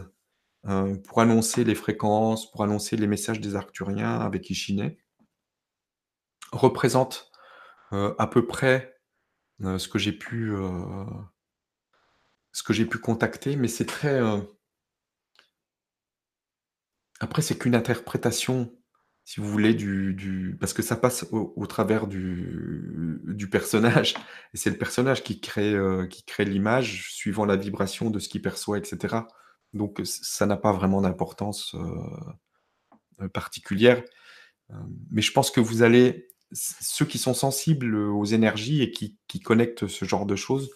heu, 0.67 1.01
pour 1.07 1.21
annoncer 1.21 1.63
les 1.63 1.75
fréquences, 1.75 2.51
pour 2.51 2.63
annoncer 2.63 2.97
les 2.97 3.07
messages 3.07 3.41
des 3.41 3.55
arcturiens 3.55 4.19
avec 4.21 4.49
Ishinée 4.49 4.97
représente, 6.53 7.31
heu, 7.93 8.15
à 8.19 8.27
peu 8.27 8.45
près, 8.47 8.95
heu, 9.63 9.79
ce 9.79 9.87
que 9.89 9.99
j'ai 9.99 10.13
pu, 10.13 10.53
ce 12.53 12.63
que 12.63 12.71
j'ai 12.73 12.85
pu 12.85 12.97
contacter, 12.99 13.55
mais 13.57 13.67
c'est 13.67 13.85
très, 13.85 14.19
après 17.19 17.41
c'est 17.41 17.57
qu'une 17.57 17.75
interprétation, 17.75 18.71
si 19.25 19.39
vous 19.39 19.47
voulez, 19.49 19.73
du 19.73 20.13
du 20.13 20.57
parce 20.59 20.73
que 20.73 20.81
ça 20.81 20.95
passe 20.95 21.25
au 21.31 21.65
travers 21.67 22.07
du 22.07 23.21
du 23.25 23.49
personnage 23.49 24.15
et 24.53 24.57
c'est 24.57 24.69
le 24.69 24.77
personnage 24.77 25.23
qui 25.23 25.39
crée, 25.39 25.75
qui 26.09 26.23
crée 26.25 26.45
l'image 26.45 27.09
suivant 27.11 27.45
la 27.45 27.55
vibration 27.55 28.09
de 28.09 28.19
ce 28.19 28.29
qu'il 28.29 28.41
perçoit 28.41 28.79
et 28.79 28.83
cetera. 28.83 29.27
Donc 29.73 30.01
ça 30.05 30.45
n'a 30.45 30.57
pas 30.57 30.71
vraiment 30.73 31.01
d'importance, 31.01 31.75
heu 31.75 31.79
heu, 33.21 33.29
particulière. 33.29 34.03
Hem, 34.71 34.87
mais 35.11 35.21
je 35.23 35.31
pense 35.33 35.51
que 35.51 35.61
vous 35.61 35.83
allez 35.83 36.29
ceux 36.53 37.05
qui 37.05 37.17
sont 37.19 37.33
sensibles, 37.35 37.95
aux 37.95 38.25
énergies 38.25 38.83
et 38.83 38.91
qui 38.91 39.17
qui 39.27 39.39
connectent 39.41 39.87
ce 39.87 40.05
genre 40.05 40.25
de 40.27 40.35
choses, 40.37 40.71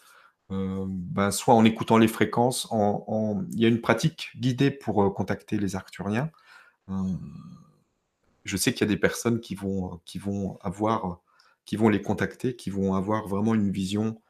ben, 0.49 1.31
soit 1.31 1.55
en 1.55 1.65
écoutant 1.65 1.97
les 1.99 2.07
fréquences, 2.09 2.67
en 2.71 3.45
il 3.53 3.59
y 3.61 3.65
a 3.65 3.69
une 3.69 3.81
pratique 3.81 4.29
guidée 4.37 4.71
pour, 4.71 5.13
contacter 5.15 5.57
les 5.59 5.75
arcturiens. 5.75 6.31
Je 8.45 8.57
sais 8.57 8.73
qu'il 8.73 8.81
y 8.87 8.89
a 8.89 8.93
des 8.93 8.99
personnes 8.99 9.39
qui 9.41 9.55
vont, 9.55 9.99
qui 10.05 10.19
vont 10.19 10.57
avoir 10.61 11.21
qui 11.65 11.75
vont 11.75 11.89
les 11.89 12.01
contacter, 12.01 12.55
qui 12.55 12.69
vont 12.71 12.95
avoir 12.95 13.27
vraiment 13.27 13.53
une 13.55 13.71
vision, 13.71 14.21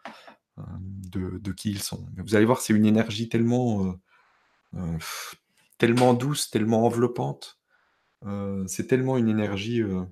de 0.58 1.40
de 1.40 1.52
qui 1.54 1.72
ils 1.72 1.84
sont. 1.84 2.08
Vous 2.18 2.36
allez 2.36 2.46
voir, 2.46 2.62
c'est 2.62 2.74
une 2.74 2.86
énergie 2.86 3.30
tellement, 3.30 3.96
heu, 4.76 4.98
tellement 5.78 6.14
douce, 6.14 6.50
tellement 6.52 6.86
enveloppante, 6.86 7.60
heu, 8.26 8.66
c'est 8.68 8.88
tellement 8.88 9.18
une 9.18 9.30
énergie, 9.30 9.82
heu 9.82 10.08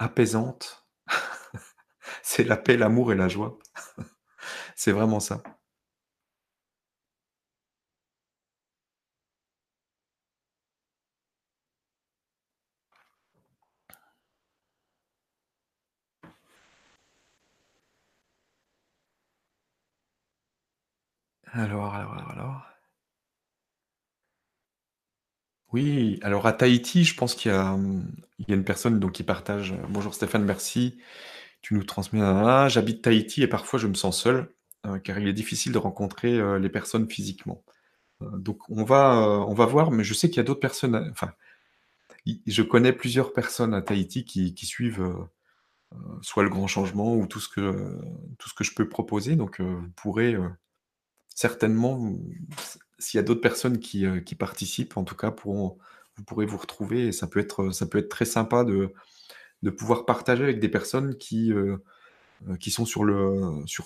apaisante. 0.00 0.86
C'est 2.22 2.44
la 2.44 2.56
paix, 2.56 2.76
l'amour 2.76 3.12
et 3.12 3.16
la 3.16 3.28
joie. 3.28 3.58
C'est 4.76 4.92
vraiment 4.92 5.20
ça. 5.20 5.42
Alors, 21.58 21.94
alors, 21.94 22.30
alors. 22.30 22.62
Oui, 25.72 26.18
alors 26.22 26.46
à 26.46 26.52
Tahiti, 26.54 27.04
je 27.04 27.14
pense 27.14 27.34
qu'il 27.34 27.50
y 27.50 27.54
a, 27.54 27.72
a 27.72 27.76
une 28.48 28.64
personne 28.64 29.10
qui 29.12 29.22
partage, 29.22 29.72
heu: 29.72 29.76
«Bonjour 29.90 30.14
Stéphane, 30.14 30.44
merci, 30.44 30.98
tu 31.62 31.74
nous 31.74 31.84
transmets 31.84 32.20
na 32.20 32.34
na 32.34 32.42
na. 32.42 32.68
J'habite 32.68 33.02
Tahiti 33.02 33.42
et 33.42 33.48
parfois 33.48 33.78
je 33.80 33.88
me 33.88 33.94
sens 33.94 34.20
seul, 34.22 34.50
heu, 34.86 34.98
car 35.00 35.18
il 35.18 35.28
est 35.28 35.34
difficile 35.34 35.72
de 35.72 35.78
rencontrer, 35.78 36.34
heu, 36.38 36.58
les 36.58 36.70
personnes 36.70 37.10
physiquement». 37.10 37.64
Donc 38.22 38.68
on 38.70 38.84
va, 38.84 39.44
voir, 39.66 39.90
mais 39.92 40.04
je 40.04 40.14
sais 40.14 40.28
qu'il 40.30 40.38
y 40.38 40.40
a 40.40 40.44
d'autres 40.44 40.60
personnes, 40.60 40.96
enfin, 41.12 41.32
je 42.46 42.62
connais 42.62 42.92
plusieurs 42.92 43.32
personnes 43.32 43.74
à 43.74 43.82
Tahiti 43.82 44.24
qui 44.24 44.66
suivent, 44.66 45.02
soit 46.22 46.42
le 46.44 46.50
grand 46.50 46.66
changement 46.68 47.16
ou 47.16 47.26
tout 47.26 47.40
ce 47.40 47.48
que, 47.48 47.98
je 48.64 48.74
peux 48.74 48.88
proposer, 48.88 49.36
donc 49.36 49.60
vous 49.60 49.90
pourrez, 49.96 50.36
certainement 51.38 52.16
s'il 52.98 53.18
y 53.18 53.20
a 53.20 53.22
d'autres 53.22 53.40
personnes 53.40 53.78
qui, 53.78 54.04
qui 54.26 54.34
participent, 54.34 54.96
en 54.96 55.04
tout 55.04 55.14
cas, 55.14 55.32
vous 55.44 55.78
pourrez 56.26 56.46
vous 56.46 56.56
retrouver 56.56 57.06
et 57.06 57.12
ça 57.12 57.28
peut 57.28 57.38
être, 57.38 57.70
très 58.08 58.24
sympa 58.24 58.64
de 58.64 59.70
pouvoir 59.70 60.04
partager 60.04 60.42
avec 60.42 60.58
des 60.58 60.68
personnes 60.68 61.16
qui, 61.16 61.52
heu, 61.52 61.80
qui 62.58 62.72
sont 62.72 62.86
sur 62.86 63.04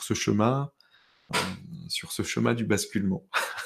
ce 0.03 0.15
chemin, 0.15 0.71
ce 1.91 2.23
chemin 2.23 2.55
du 2.55 2.65
basculement. 2.65 3.27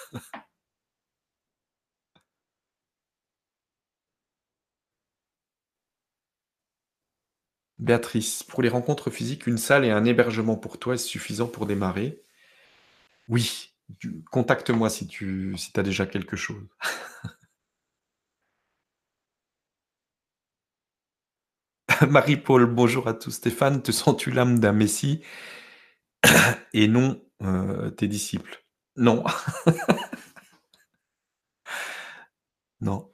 Béatrice: 7.78 8.42
«Pour 8.42 8.62
les 8.62 8.68
rencontres 8.68 9.10
physiques, 9.10 9.46
une 9.46 9.58
salle 9.58 9.84
et 9.84 9.90
un 9.90 10.04
hébergement 10.04 10.56
pour 10.56 10.78
toi 10.78 10.94
est 10.94 10.98
suffisant 10.98 11.46
pour 11.46 11.66
démarrer?» 11.66 12.22
Oui, 13.28 13.75
contacte-moi 14.30 14.90
si 14.90 15.06
tu 15.06 15.54
as 15.76 15.82
déjà 15.82 16.06
quelque 16.06 16.36
chose. 16.36 16.66
Marie-Paul: 22.08 22.66
«Bonjour 22.66 23.06
à 23.08 23.14
tous. 23.14 23.30
Stéphane, 23.30 23.82
te 23.82 23.92
sens-tu 23.92 24.30
l'âme 24.30 24.58
d'un 24.58 24.72
messie 24.72 25.22
et 26.72 26.88
non, 26.88 27.20
heu, 27.42 27.94
tes 27.96 28.08
disciples?» 28.08 28.64
Non. 28.96 29.24
Non. 32.80 33.08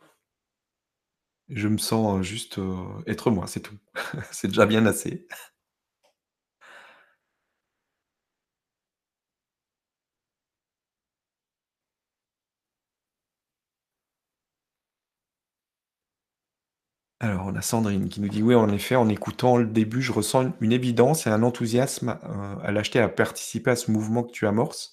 Je 1.49 1.69
me 1.69 1.77
sens, 1.79 2.19
heu, 2.21 2.23
juste, 2.23 2.59
heu, 2.59 2.75
être 3.07 3.31
moi, 3.31 3.47
c'est 3.47 3.61
tout. 3.61 3.77
C'est 4.31 4.49
déjà 4.49 4.67
bien 4.67 4.87
assez. 4.87 5.27
Alors 17.23 17.47
on 17.47 17.55
a 17.55 17.63
Sandrine 17.63 18.09
qui 18.11 18.21
nous 18.21 18.29
dit: 18.29 18.43
«Oui, 18.43 18.55
en 18.55 18.69
effet, 18.69 18.97
en 18.97 19.09
écoutant 19.09 19.57
le 19.57 19.65
début, 19.67 20.03
je 20.03 20.13
ressens 20.13 20.53
une 20.61 20.73
évidence 20.73 21.27
et 21.27 21.31
un 21.31 21.43
enthousiasme, 21.45 22.19
heu, 22.25 22.59
à 22.65 22.71
lâcheté 22.73 22.99
à 23.01 23.09
participer 23.09 23.71
à 23.71 23.77
ce 23.77 23.91
mouvement 23.93 24.25
que 24.25 24.33
tu 24.33 24.47
amorces, 24.47 24.93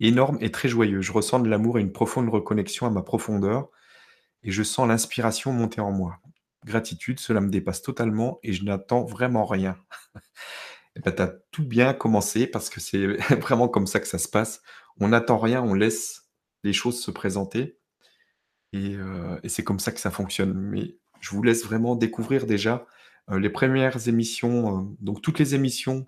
énorme 0.00 0.38
et 0.40 0.50
très 0.52 0.68
joyeux. 0.68 1.02
Je 1.02 1.12
ressens 1.12 1.40
de 1.40 1.48
l'amour 1.48 1.78
et 1.78 1.82
une 1.82 1.92
profonde 1.92 2.28
reconnexion 2.30 2.86
à 2.86 2.90
ma 2.90 3.02
profondeur 3.02 3.68
et 4.44 4.52
je 4.52 4.62
sens 4.64 4.88
l'inspiration 4.88 5.52
monter 5.52 5.80
en 5.82 5.92
moi. 5.92 6.18
Gratitude, 6.66 7.20
cela 7.20 7.40
me 7.42 7.50
dépasse 7.50 7.82
totalement 7.82 8.40
et 8.44 8.52
je 8.54 8.64
n'attends 8.64 9.04
vraiment 9.04 9.46
rien». 9.46 9.76
et 10.96 11.00
bah, 11.00 11.12
tu 11.12 11.22
as 11.22 11.32
tout 11.50 11.64
bien 11.66 11.94
commencé 11.94 12.46
parce 12.46 12.70
que 12.70 12.80
c'est 12.80 13.06
vraiment 13.40 13.68
comme 13.68 13.86
ça 13.86 14.00
que 14.00 14.06
ça 14.08 14.18
se 14.18 14.28
passe. 14.28 14.62
On 15.00 15.08
n'attend 15.08 15.38
rien, 15.38 15.62
on 15.62 15.74
laisse 15.74 16.28
les 16.64 16.72
choses 16.72 17.00
se 17.00 17.10
présenter 17.10 17.78
et 18.72 18.96
et 19.44 19.48
c'est 19.48 19.64
comme 19.64 19.80
ça 19.80 19.92
que 19.92 20.00
ça 20.00 20.10
fonctionne. 20.10 20.54
Je 21.20 21.30
vous 21.30 21.42
laisse 21.42 21.64
vraiment 21.64 21.96
découvrir 21.96 22.46
déjà, 22.46 22.86
heu, 23.30 23.38
les 23.38 23.50
premières 23.50 24.08
émissions, 24.08 24.82
heu, 24.82 24.96
donc 25.00 25.22
toutes 25.22 25.38
les 25.38 25.54
émissions 25.54 26.06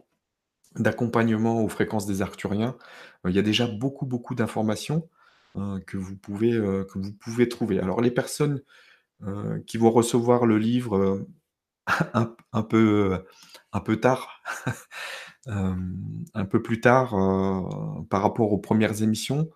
d'accompagnement 0.77 1.63
aux 1.65 1.69
fréquences 1.69 2.07
des 2.07 2.23
arcturiens. 2.23 2.77
Heu, 3.27 3.31
il 3.31 3.37
y 3.37 3.39
a 3.39 3.43
déjà 3.43 3.67
beaucoup, 3.67 4.07
beaucoup 4.07 4.35
d'informations, 4.35 5.09
que 5.87 5.97
vous 5.97 6.17
pouvez, 6.17 6.59
trouver. 7.49 7.81
Alors 7.81 8.01
les 8.01 8.11
personnes, 8.13 8.63
qui 9.67 9.79
vont 9.79 9.91
recevoir 9.91 10.47
le 10.47 10.59
livre, 10.59 11.27
un 12.53 12.63
peu, 12.63 13.25
un 13.73 13.81
peu 13.81 13.97
tard, 14.01 14.43
un 15.47 16.45
peu 16.51 16.63
plus 16.63 16.81
tard, 16.81 17.11
par 18.11 18.23
rapport 18.23 18.53
aux 18.53 18.59
premières 18.59 19.03
émissions, 19.03 19.51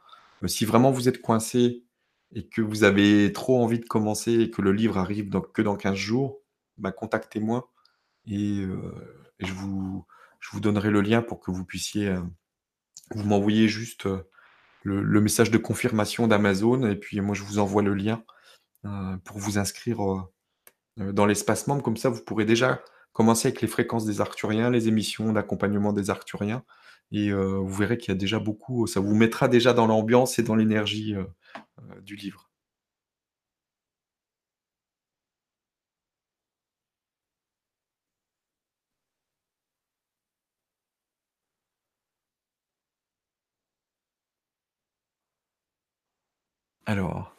si 0.46 0.64
vraiment 0.64 0.90
vous 0.90 1.09
êtes 1.09 1.20
coincés 1.22 1.84
et 2.35 2.47
que 2.49 2.62
vous 2.62 2.85
avez 2.85 3.32
trop 3.32 3.62
envie 3.62 3.80
de 3.80 3.87
commencer 3.87 4.32
et 4.41 4.51
que 4.51 4.62
le 4.62 4.72
livre 4.72 4.99
arrive 4.99 5.30
dans 5.30 5.41
que 5.41 5.62
dans 5.62 5.76
15 5.76 5.97
jours, 5.97 6.41
bah, 6.78 6.93
contactez-moi 6.93 7.70
et 8.26 8.61
heu 8.62 8.80
et 9.41 9.47
je 9.47 9.55
vous 9.55 10.07
je 10.41 10.51
vous 10.53 10.61
donnerai 10.61 10.91
le 10.91 11.01
lien 11.03 11.22
pour 11.22 11.41
que 11.41 11.51
vous 11.53 11.64
puissiez, 11.64 12.09
heu, 12.11 12.22
vous 13.14 13.24
m'envoyez 13.24 13.68
juste, 13.68 14.07
heu, 14.07 14.24
le 14.85 15.20
message 15.20 15.51
de 15.51 15.59
confirmation 15.59 16.28
d'Amazon 16.28 16.87
et 16.89 16.97
puis 16.97 17.20
moi 17.22 17.35
je 17.37 17.45
vous 17.45 17.59
envoie 17.61 17.82
le 17.82 17.95
lien, 17.95 18.24
pour 19.24 19.39
vous 19.39 19.59
inscrire, 19.59 19.99
dans 20.97 21.26
l'espace 21.26 21.66
membre. 21.66 21.82
Comme 21.82 21.97
ça, 21.97 22.09
vous 22.09 22.22
pourrez 22.24 22.45
déjà 22.45 22.82
commencer 23.12 23.49
avec 23.49 23.61
les 23.62 23.68
fréquences 23.68 24.05
des 24.07 24.20
arcturiens, 24.20 24.70
les 24.70 24.89
émissions 24.89 25.32
d'accompagnement 25.32 25.93
des 25.93 26.11
arcturiens 26.11 26.64
et 27.12 27.32
vous 27.32 27.68
verrez 27.74 27.99
qu'il 27.99 28.12
y 28.12 28.16
a 28.16 28.18
déjà 28.18 28.39
beaucoup 28.39 28.87
ça 28.87 29.01
vous 29.01 29.14
mettra 29.14 29.49
déjà 29.49 29.72
dans 29.72 29.87
l'ambiance 29.87 30.39
et 30.39 30.43
dans 30.43 30.57
l'énergie, 30.57 31.14
du 32.02 32.16
livre. 32.16 32.48
Alors, 46.86 47.34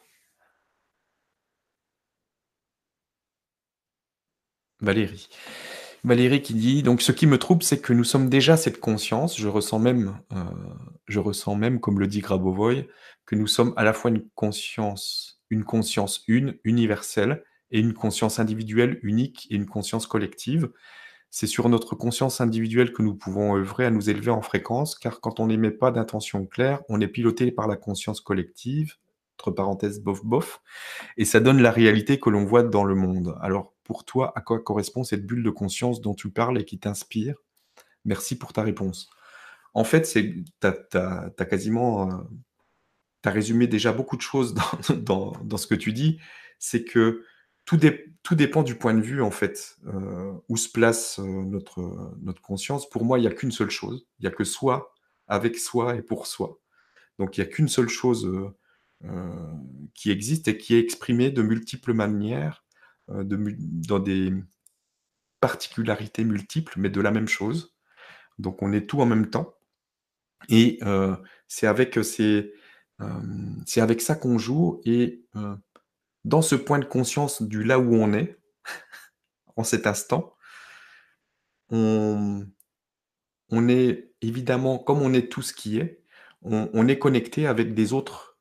Valérie. 4.80 5.28
Valérie 6.06 6.42
qui 6.42 6.54
dit: 6.54 6.84
«Donc 6.84 7.02
ce 7.02 7.12
qui 7.12 7.28
me 7.28 7.38
trouble, 7.38 7.64
c'est 7.64 7.82
que 7.82 7.92
nous 7.94 8.04
sommes 8.04 8.30
déjà 8.30 8.58
cette 8.58 8.80
conscience. 8.80 9.38
Je 9.40 9.48
ressens 9.48 9.80
même, 9.80 10.20
heu, 10.34 10.38
je 11.08 11.20
ressens 11.20 11.56
même, 11.56 11.80
comme 11.80 12.00
le 12.00 12.08
dit 12.08 12.20
Grabovoi, 12.22 12.86
que 13.26 13.36
nous 13.36 13.48
sommes 13.48 13.74
à 13.76 13.84
la 13.84 13.94
fois 13.94 14.12
une 14.12 14.24
conscience 14.36 15.42
une 15.52 15.64
conscience 15.64 16.24
une, 16.28 16.58
universelle 16.64 17.44
et 17.72 17.80
une 17.80 17.94
conscience 17.94 18.40
individuelle 18.40 19.00
unique 19.04 19.48
et 19.52 19.56
une 19.56 19.68
conscience 19.68 20.08
collective. 20.08 20.72
C'est 21.32 21.48
sur 21.48 21.70
notre 21.70 21.96
conscience 21.96 22.42
individuelle 22.42 22.94
que 22.94 23.04
nous 23.04 23.16
pouvons 23.16 23.56
œuvrer 23.56 23.86
à 23.86 23.92
nous 23.92 24.10
élever 24.10 24.32
en 24.32 24.42
fréquence, 24.42 24.96
car 24.98 25.22
quand 25.22 25.40
on 25.40 25.48
n'émet 25.48 25.72
pas 25.72 25.92
d'intention 25.92 26.46
claire, 26.46 26.82
on 26.90 27.02
est 27.02 27.08
piloté 27.08 27.52
par 27.52 27.68
la 27.68 27.78
conscience 27.78 28.22
collective» 28.22 28.96
entre 29.38 29.52
parenthèses 29.52 30.02
bof 30.02 30.24
bof 30.26 30.62
et 31.18 31.26
ça 31.26 31.40
donne 31.42 31.62
la 31.62 31.72
réalité 31.72 32.20
que 32.20 32.30
l'on 32.30 32.46
voit 32.46 32.64
dans 32.64 32.86
le 32.86 32.96
monde. 32.96 33.38
Alors, 33.42 33.74
pour 33.84 34.06
toi, 34.06 34.34
à 34.36 34.42
quoi 34.42 34.60
correspond 34.62 35.04
cette 35.04 35.26
bulle 35.26 35.44
de 35.44 35.50
conscience 35.52 36.02
dont 36.02 36.16
tu 36.16 36.32
parles 36.32 36.60
et 36.60 36.66
qui 36.66 36.80
t'inspire? 36.80 37.36
Merci 38.06 38.38
pour 38.38 38.54
ta 38.54 38.64
réponse. 38.64 39.10
En 39.74 39.84
fait, 39.86 40.04
tu 40.04 40.46
as 40.64 41.46
quasiment, 41.46 42.26
tu 43.24 43.30
as 43.30 43.32
résumé 43.32 43.68
déjà 43.68 43.92
beaucoup 43.92 44.18
de 44.18 44.22
choses 44.22 44.56
dans 44.90 45.34
dans 45.44 45.58
ce 45.58 45.68
que 45.68 45.76
tu 45.76 45.94
dis. 45.94 46.20
C'est 46.60 46.84
que 46.84 47.24
tout 47.66 47.78
dé 47.78 48.06
tout 48.24 48.36
dépend 48.36 48.64
du 48.64 48.76
point 48.76 48.94
de 48.94 49.02
vue, 49.02 49.22
en 49.22 49.32
fait, 49.32 49.78
heu, 49.88 50.34
où 50.50 50.58
se 50.58 50.70
place, 50.70 51.20
heu, 51.20 51.24
notre, 51.26 51.82
notre 52.22 52.42
conscience. 52.42 52.90
Pour 52.90 53.06
moi, 53.06 53.20
il 53.20 53.24
y 53.26 53.28
a 53.28 53.32
qu'une 53.32 53.52
seule 53.52 53.70
chose, 53.70 54.08
il 54.20 54.26
y 54.26 54.28
a 54.28 54.32
que 54.32 54.44
soi, 54.44 54.94
avec 55.28 55.58
soi 55.60 55.96
et 55.96 56.02
pour 56.02 56.26
soi. 56.28 56.60
Donc 57.20 57.38
il 57.38 57.42
y 57.42 57.44
a 57.44 57.48
qu'une 57.48 57.70
seule 57.70 57.90
chose, 57.90 58.26
heu, 58.28 58.50
qui 59.94 60.12
existe 60.12 60.48
et 60.48 60.58
qui 60.58 60.76
est 60.76 60.80
exprimée 60.80 61.30
de 61.30 61.42
multiples 61.42 61.94
manières, 61.94 62.64
mul 63.08 63.56
dans 63.60 64.00
des 64.00 64.34
particularités 65.40 66.24
multiples, 66.24 66.80
mais 66.80 66.90
de 66.90 67.02
la 67.02 67.12
même 67.12 67.28
chose. 67.28 67.76
Donc 68.40 68.62
on 68.62 68.74
est 68.74 68.88
tout 68.88 69.02
en 69.02 69.06
même 69.06 69.30
temps 69.30 69.56
et 70.50 70.80
heu, 70.84 71.16
c'est 71.48 71.68
avec, 71.68 71.94
ça 74.02 74.16
qu'on 74.16 74.38
joue 74.38 74.82
et 74.86 75.24
dans 76.24 76.42
ce 76.42 76.56
point 76.56 76.80
de 76.80 76.86
conscience 76.86 77.42
du 77.42 77.64
là 77.64 77.80
où 77.80 77.96
on 77.96 78.14
est, 78.14 78.38
en 79.56 79.64
cet 79.64 79.88
instant, 79.88 80.36
on 81.70 82.46
est 83.52 84.12
évidemment 84.22 84.80
comme 84.80 85.02
on 85.02 85.14
est 85.14 85.32
tout 85.32 85.42
ce 85.42 85.54
qui 85.54 85.78
est, 85.80 86.04
on 86.42 86.88
est 86.88 87.00
connecté 87.00 87.48
avec 87.48 87.74
des 87.74 87.94
autres, 87.94 88.35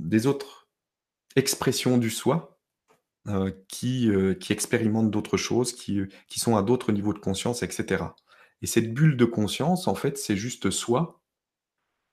des 0.00 0.26
autres 0.26 0.68
expressions 1.36 1.98
du 1.98 2.10
soi, 2.10 2.58
heu, 3.28 3.64
qui, 3.68 4.08
heu, 4.08 4.34
qui 4.34 4.52
expérimentent 4.52 5.10
d'autres 5.10 5.36
choses, 5.36 5.72
qui, 5.72 6.00
qui 6.28 6.40
sont 6.40 6.56
à 6.56 6.62
d'autres 6.62 6.92
niveaux 6.92 7.14
de 7.14 7.18
conscience 7.18 7.62
et 7.62 7.70
cetera. 7.70 8.16
Et 8.62 8.66
cette 8.66 8.92
bulle 8.92 9.16
de 9.16 9.24
conscience, 9.24 9.88
en 9.88 9.94
fait, 9.94 10.18
c'est 10.18 10.36
juste 10.36 10.70
soi, 10.70 11.22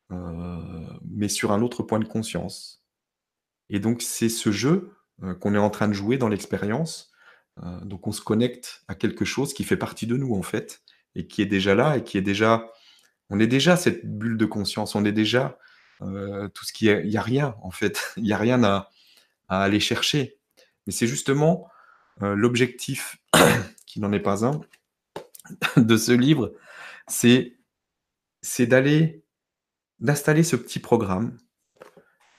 mais 0.10 1.28
sur 1.28 1.52
un 1.52 1.62
autre 1.62 1.84
point 1.84 2.00
de 2.00 2.06
conscience. 2.06 2.84
Et 3.70 3.80
donc 3.80 4.02
c'est 4.02 4.30
ce 4.30 4.52
jeu, 4.52 4.94
qu'on 5.42 5.54
est 5.54 5.58
en 5.58 5.70
train 5.70 5.88
de 5.90 5.94
jouer 5.94 6.18
dans 6.18 6.30
l'expérience, 6.30 7.12
donc 7.84 8.08
on 8.08 8.12
se 8.14 8.22
connecte 8.22 8.84
à 8.88 8.96
quelque 8.96 9.26
chose 9.26 9.54
qui 9.54 9.66
fait 9.66 9.78
partie 9.78 10.08
de 10.08 10.16
nous, 10.16 10.34
en 10.36 10.44
fait 10.44 10.82
et 11.16 11.28
qui 11.28 11.42
est 11.42 11.48
déjà 11.48 11.74
là 11.76 11.98
et 11.98 12.04
qui 12.04 12.18
est 12.18 12.22
déjà 12.22 12.72
on 13.30 13.40
est 13.40 13.48
déjà 13.48 13.76
cette 13.76 14.06
bulle 14.06 14.38
de 14.38 14.46
conscience, 14.46 14.96
on 14.96 15.04
est 15.04 15.12
déjà, 15.12 15.60
heu, 16.02 16.50
tout 16.54 16.66
ce 16.66 16.74
qui 16.74 16.90
est 16.90 17.04
il 17.06 17.12
y 17.12 17.18
a 17.18 17.22
rien, 17.22 17.56
en 17.62 17.72
fait, 17.72 18.14
il 18.18 18.32
a 18.34 18.38
rien 18.38 18.64
à 18.64 18.90
aller 19.50 19.80
chercher. 19.80 20.38
Mais 20.86 20.94
c'est 20.94 21.08
justement, 21.08 21.70
heu, 22.22 22.34
l'objectif, 22.34 23.18
qui 23.86 24.00
n'en 24.00 24.12
est 24.12 24.20
pas 24.20 24.46
un, 24.46 24.62
de 25.78 25.98
ce 25.98 26.12
livre, 26.12 26.54
c'est 27.08 27.56
d'aller 28.60 29.24
d'installer 30.00 30.44
ce 30.44 30.56
petit 30.56 30.80
programme 30.80 31.38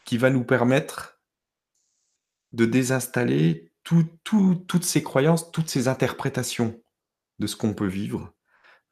qui 0.04 0.16
va 0.16 0.30
nous 0.30 0.44
permettre 0.44 1.20
de 2.52 2.64
désinstaller 2.64 3.72
tout 3.82 4.06
tout 4.24 4.54
toutes 4.68 4.84
ces 4.84 5.02
croyances, 5.02 5.50
toutes 5.50 5.68
ces 5.68 5.88
interprétations 5.88 6.80
de 7.38 7.46
ce 7.46 7.56
qu'on 7.56 7.74
peut 7.74 7.86
vivre, 7.86 8.32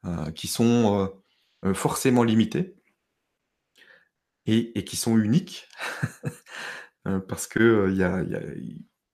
heu, 0.05 0.31
qui 0.31 0.47
sont, 0.47 1.11
forcément 1.73 2.23
limitées 2.23 2.76
et 4.47 4.83
qui 4.85 4.95
sont 4.97 5.17
uniques. 5.17 5.67
Heu, 7.05 7.19
parce 7.27 7.47
que, 7.47 7.59
heu, 7.59 7.91
il 7.91 7.97
y 7.97 8.03
a 8.03 8.21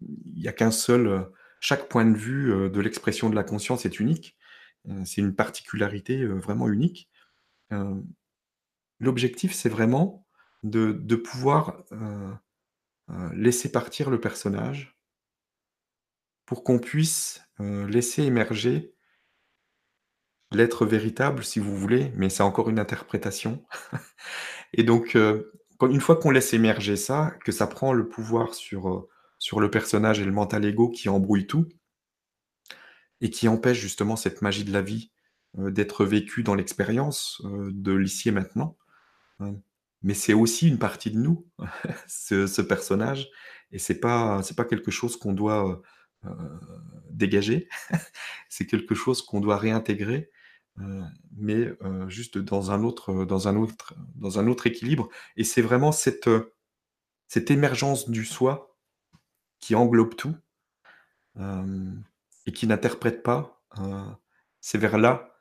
il 0.02 0.42
y 0.42 0.48
a 0.48 0.54
qu'un 0.54 0.72
seul, 0.72 1.08
heu 1.08 1.32
chaque 1.60 1.88
point 1.88 2.04
de 2.06 2.18
vue, 2.18 2.70
de 2.70 2.82
l'expression 2.82 3.30
de 3.30 3.36
la 3.36 3.44
conscience 3.46 3.86
est 3.86 4.00
unique. 4.02 4.36
C'est 5.06 5.22
une 5.22 5.34
particularité, 5.34 6.26
vraiment 6.26 6.68
unique. 6.68 7.10
L'objectif, 9.00 9.54
c'est 9.54 9.70
vraiment 9.70 10.26
de 10.64 11.16
pouvoir, 11.16 11.84
laisser 13.34 13.72
partir 13.72 14.10
le 14.10 14.20
personnage 14.20 14.98
pour 16.46 16.64
qu'on 16.64 16.80
puisse, 16.80 17.42
laisser 17.60 18.24
émerger 18.24 18.94
l'être 20.54 20.86
véritable, 20.86 21.44
si 21.44 21.60
vous 21.60 21.76
voulez, 21.76 22.12
mais 22.16 22.30
c'est 22.30 22.44
encore 22.44 22.70
une 22.70 22.80
interprétation 22.80 23.62
et 24.74 24.84
donc 24.84 25.18
quand 25.78 25.90
une 25.90 26.02
fois 26.02 26.16
qu'on 26.16 26.32
laisse 26.32 26.54
émerger 26.54 26.96
ça, 26.96 27.34
que 27.44 27.52
ça 27.52 27.68
prend 27.68 27.94
le 27.94 28.08
pouvoir 28.08 28.54
sur, 28.54 28.90
heu, 28.90 29.10
sur 29.40 29.60
le 29.60 29.70
personnage 29.70 30.20
et 30.20 30.26
le 30.26 30.32
mental 30.32 30.66
ego 30.66 30.90
qui 30.90 31.10
embrouille 31.10 31.48
tout 31.48 31.68
et 33.22 33.30
qui 33.30 33.48
empêche 33.48 33.80
justement 33.80 34.16
cette 34.16 34.42
magie 34.42 34.64
de 34.64 34.72
la 34.74 34.82
vie, 34.82 35.12
heu, 35.58 35.72
d'être 35.72 36.06
vécue 36.06 36.44
dans 36.44 36.56
l'expérience, 36.56 37.42
de 37.46 37.94
l'ici 37.94 38.30
et 38.30 38.32
maintenant. 38.32 38.78
Mais 40.02 40.14
c'est 40.14 40.34
aussi 40.34 40.68
une 40.68 40.80
partie 40.80 41.12
de 41.12 41.18
nous, 41.18 41.48
ce 42.08 42.62
personnage 42.62 43.30
et 43.72 43.80
c'est 43.80 44.00
pas 44.00 44.42
pas 44.56 44.66
quelque 44.66 44.92
chose 44.92 45.18
qu'on 45.18 45.34
doit, 45.34 45.82
dégager. 47.10 47.68
C'est 48.50 48.66
quelque 48.66 48.96
chose 48.96 49.22
qu'on 49.22 49.42
doit 49.42 49.58
réintégrer, 49.58 50.30
heu, 50.80 51.04
mais 51.38 51.70
juste 52.08 52.38
dans 52.38 52.72
un 52.72 52.84
autre, 52.84 53.26
dans 53.26 53.48
un 53.48 53.56
autre 53.56 53.94
dans 54.16 54.40
un 54.40 54.48
autre 54.48 54.68
équilibre. 54.68 55.10
Et 55.38 55.44
c'est 55.44 55.62
vraiment 55.62 55.92
cette, 55.92 56.30
cette 57.28 57.52
émergence 57.52 58.10
du 58.10 58.26
soi 58.26 58.76
qui 59.60 59.76
englobe 59.76 60.16
tout, 60.16 60.36
et 62.46 62.52
qui 62.52 62.68
n'interprète 62.68 63.24
pas, 63.24 63.64
c'est 64.62 64.78
vers 64.78 64.98
là, 64.98 65.36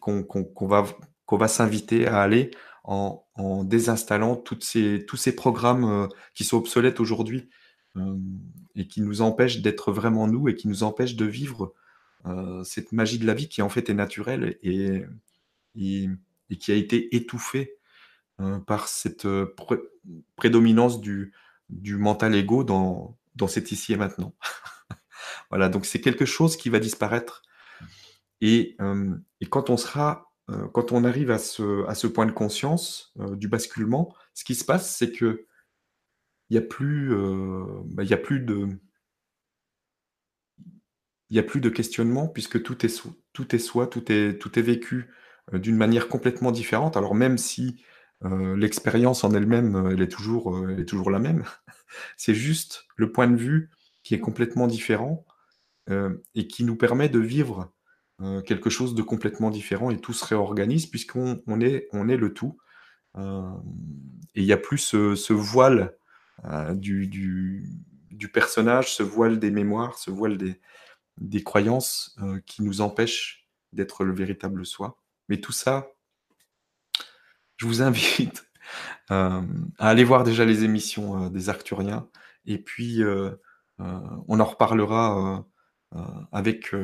qu'on 0.00 0.66
va 0.66 0.86
qu'on 1.26 1.36
va 1.36 1.48
s'inviter 1.48 2.06
à 2.06 2.20
aller 2.20 2.50
en 2.84 3.64
désinstallant 3.64 4.36
toutes 4.36 4.64
ces 4.64 5.04
tous 5.06 5.16
ces 5.16 5.34
programmes, 5.34 6.08
qui 6.34 6.44
sont 6.44 6.58
obsolètes 6.58 7.00
aujourd'hui, 7.00 7.50
et 8.74 8.86
qui 8.88 9.02
nous 9.02 9.20
empêchent 9.20 9.62
d'être 9.62 9.92
vraiment 9.92 10.26
nous 10.26 10.48
et 10.48 10.54
qui 10.54 10.68
nous 10.68 10.82
empêchent 10.82 11.16
de 11.16 11.26
vivre, 11.26 11.74
cette 12.64 12.92
magie 12.92 13.18
de 13.18 13.26
la 13.26 13.34
vie 13.34 13.48
qui, 13.48 13.62
en 13.62 13.68
fait, 13.68 13.90
est 13.90 13.94
naturelle 13.94 14.58
et 14.62 15.04
qui 15.74 16.72
a 16.72 16.74
été 16.74 17.14
étouffée, 17.16 17.76
heu, 18.40 18.60
par 18.66 18.88
cette, 18.88 19.28
pré 19.56 19.76
prédominance 20.36 21.00
du 21.00 21.32
mental 21.70 22.34
ego 22.34 22.64
dans 22.64 23.48
cet 23.48 23.72
ici 23.72 23.92
et 23.92 23.96
maintenant. 23.96 24.34
Voilà, 25.50 25.68
donc 25.68 25.86
c'est 25.86 26.00
quelque 26.00 26.24
chose 26.24 26.56
qui 26.56 26.68
va 26.68 26.80
disparaître 26.80 27.42
et 28.40 28.76
quand 29.50 29.70
on 29.70 29.76
sera, 29.78 30.30
quand 30.72 30.92
on 30.92 31.04
arrive 31.04 31.30
à 31.30 31.38
ce 31.38 32.06
point 32.06 32.26
de 32.26 32.32
conscience, 32.32 33.14
du 33.16 33.48
basculement, 33.48 34.14
ce 34.34 34.44
qui 34.44 34.54
se 34.54 34.64
passe, 34.64 34.96
c'est 34.96 35.10
qu'il 35.10 35.38
y 36.50 36.58
a 36.58 36.60
plus, 36.60 37.14
bah, 37.86 38.02
il 38.02 38.10
y 38.10 38.12
a 38.12 38.18
plus 38.18 38.40
de 38.40 38.68
il 41.34 41.38
y 41.38 41.40
a 41.40 41.44
plus 41.44 41.60
de 41.60 41.68
questionnement 41.70 42.28
puisque 42.28 42.62
tout 42.62 42.86
est 42.86 42.90
soi 42.90 43.12
tout 43.34 43.54
est 43.56 43.60
soi, 43.60 43.88
tout 43.88 44.12
est 44.12 44.38
tout 44.40 44.58
est 44.58 44.62
vécu, 44.62 45.10
heu, 45.54 45.58
d'une 45.60 45.76
manière 45.76 46.08
complètement 46.08 46.52
différente. 46.52 46.96
Alors 46.96 47.14
même 47.16 47.38
si, 47.38 47.82
heu, 48.24 48.54
l'expérience 48.56 49.24
en 49.24 49.32
elle-même, 49.34 49.76
heu, 49.76 49.92
elle 49.94 50.02
est 50.02 50.08
toujours, 50.12 50.68
elle 50.70 50.80
est 50.80 50.86
toujours 50.86 51.10
la 51.10 51.18
même. 51.20 51.44
C'est 52.18 52.34
juste 52.34 52.86
le 52.96 53.12
point 53.12 53.28
de 53.28 53.36
vue 53.36 53.70
qui 54.04 54.14
est 54.14 54.20
complètement 54.20 54.66
différent, 54.68 55.26
et 56.34 56.46
qui 56.46 56.64
nous 56.64 56.76
permet 56.76 57.08
de 57.08 57.18
vivre, 57.18 57.72
quelque 58.46 58.70
chose 58.70 58.94
de 58.94 59.02
complètement 59.02 59.50
différent 59.50 59.90
et 59.90 60.00
tout 60.00 60.12
se 60.12 60.24
réorganise 60.24 60.86
puisqu'on 60.86 61.42
on 61.48 61.60
est 61.60 61.88
on 61.92 62.08
est 62.08 62.16
le 62.16 62.32
tout, 62.32 62.56
et 63.18 64.40
il 64.42 64.44
y 64.44 64.52
a 64.52 64.56
plus 64.56 64.78
ce 64.78 65.14
ce 65.14 65.32
voile, 65.32 65.96
du 66.74 67.06
du 68.10 68.28
personnage, 68.28 68.94
ce 68.94 69.02
voile 69.02 69.38
des 69.40 69.50
mémoires, 69.50 69.98
ce 69.98 70.10
voile 70.10 70.36
des 70.38 70.60
des 71.18 71.42
croyances, 71.42 72.16
heu, 72.22 72.40
qui 72.46 72.62
nous 72.62 72.80
empêchent 72.80 73.48
d'être 73.72 74.04
le 74.04 74.14
véritable 74.14 74.64
soi. 74.66 75.00
Mais 75.28 75.40
tout 75.40 75.52
ça 75.52 75.88
je 77.56 77.66
vous 77.66 77.82
invite, 77.82 78.50
hem, 79.10 79.70
à 79.78 79.88
aller 79.88 80.04
voir 80.04 80.24
déjà 80.24 80.44
les 80.44 80.64
émissions, 80.64 81.26
heu, 81.26 81.30
des 81.30 81.48
Arcturiens 81.48 82.08
et 82.46 82.58
puis, 82.58 83.02
on 83.78 84.40
en 84.40 84.44
reparlera, 84.44 85.46
avec, 86.32 86.74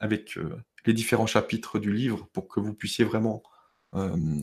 avec, 0.00 0.38
les 0.86 0.92
différents 0.92 1.26
chapitres 1.26 1.78
du 1.78 1.92
livre 1.92 2.28
pour 2.32 2.48
que 2.48 2.60
vous 2.60 2.74
puissiez 2.74 3.04
vraiment, 3.04 3.42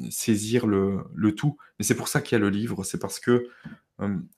saisir 0.10 0.66
le 0.66 1.04
le 1.14 1.36
tout. 1.36 1.58
Et 1.80 1.84
c'est 1.84 1.96
pour 1.96 2.08
ça 2.08 2.22
qu'il 2.22 2.38
y 2.38 2.39
a 2.39 2.39
le 2.39 2.50
livre, 2.50 2.84
c'est 2.84 3.00
parce 3.00 3.20
que, 3.20 3.50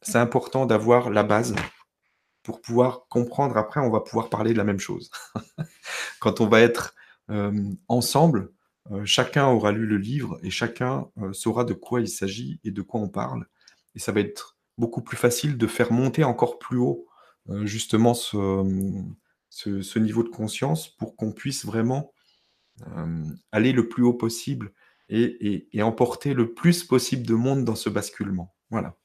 c'est 0.01 0.17
important 0.17 0.65
d'avoir 0.65 1.09
la 1.11 1.23
base 1.23 1.55
pour 2.43 2.61
pouvoir 2.61 3.07
comprendre 3.09 3.57
après, 3.57 3.79
on 3.79 3.89
va 3.89 4.01
pouvoir 4.01 4.29
parler 4.29 4.53
de 4.53 4.57
la 4.57 4.63
même 4.63 4.79
chose. 4.79 5.09
Quand 6.19 6.41
on 6.41 6.47
va 6.47 6.61
être, 6.61 6.95
hem, 7.29 7.77
ensemble, 7.87 8.51
heu, 8.91 9.05
chacun 9.05 9.47
aura 9.47 9.71
lu 9.71 9.85
le 9.85 9.97
livre 9.97 10.39
et 10.43 10.49
chacun, 10.49 11.07
heu, 11.21 11.33
saura 11.33 11.63
de 11.65 11.73
quoi 11.73 12.01
il 12.01 12.09
s'agit 12.09 12.59
et 12.63 12.71
de 12.71 12.81
quoi 12.81 12.99
on 13.01 13.09
parle 13.09 13.47
et 13.95 13.99
ça 13.99 14.11
va 14.11 14.21
être 14.21 14.57
beaucoup 14.77 15.01
plus 15.01 15.17
facile 15.17 15.57
de 15.57 15.67
faire 15.67 15.91
monter 15.91 16.23
encore 16.23 16.57
plus 16.59 16.77
haut, 16.77 17.07
justement 17.63 18.13
ce, 18.13 18.63
niveau 19.99 20.23
de 20.23 20.29
conscience 20.29 20.87
pour 20.87 21.15
qu'on 21.15 21.31
puisse 21.31 21.65
vraiment, 21.65 22.13
aller 23.51 23.71
le 23.71 23.87
plus 23.87 24.03
haut 24.03 24.13
possible 24.13 24.73
et 25.09 25.67
et 25.77 25.83
emporter 25.83 26.33
le 26.33 26.53
plus 26.53 26.83
possible 26.83 27.25
de 27.27 27.35
monde 27.35 27.65
dans 27.65 27.75
ce 27.75 27.89
basculement. 27.89 28.55
Voilà. 28.71 28.97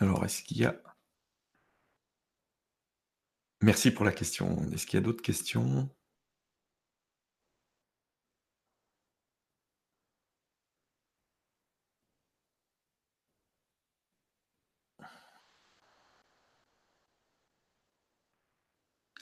Alors 0.00 0.24
est-ce 0.24 0.42
qu'il 0.42 0.58
y 0.58 0.64
a 0.64 0.74
Merci 3.62 3.92
pour 3.92 4.04
la 4.04 4.10
question. 4.12 4.68
Est-ce 4.72 4.84
qu'il 4.86 4.98
y 4.98 5.02
a 5.02 5.04
d'autres 5.04 5.22
questions? 5.22 5.88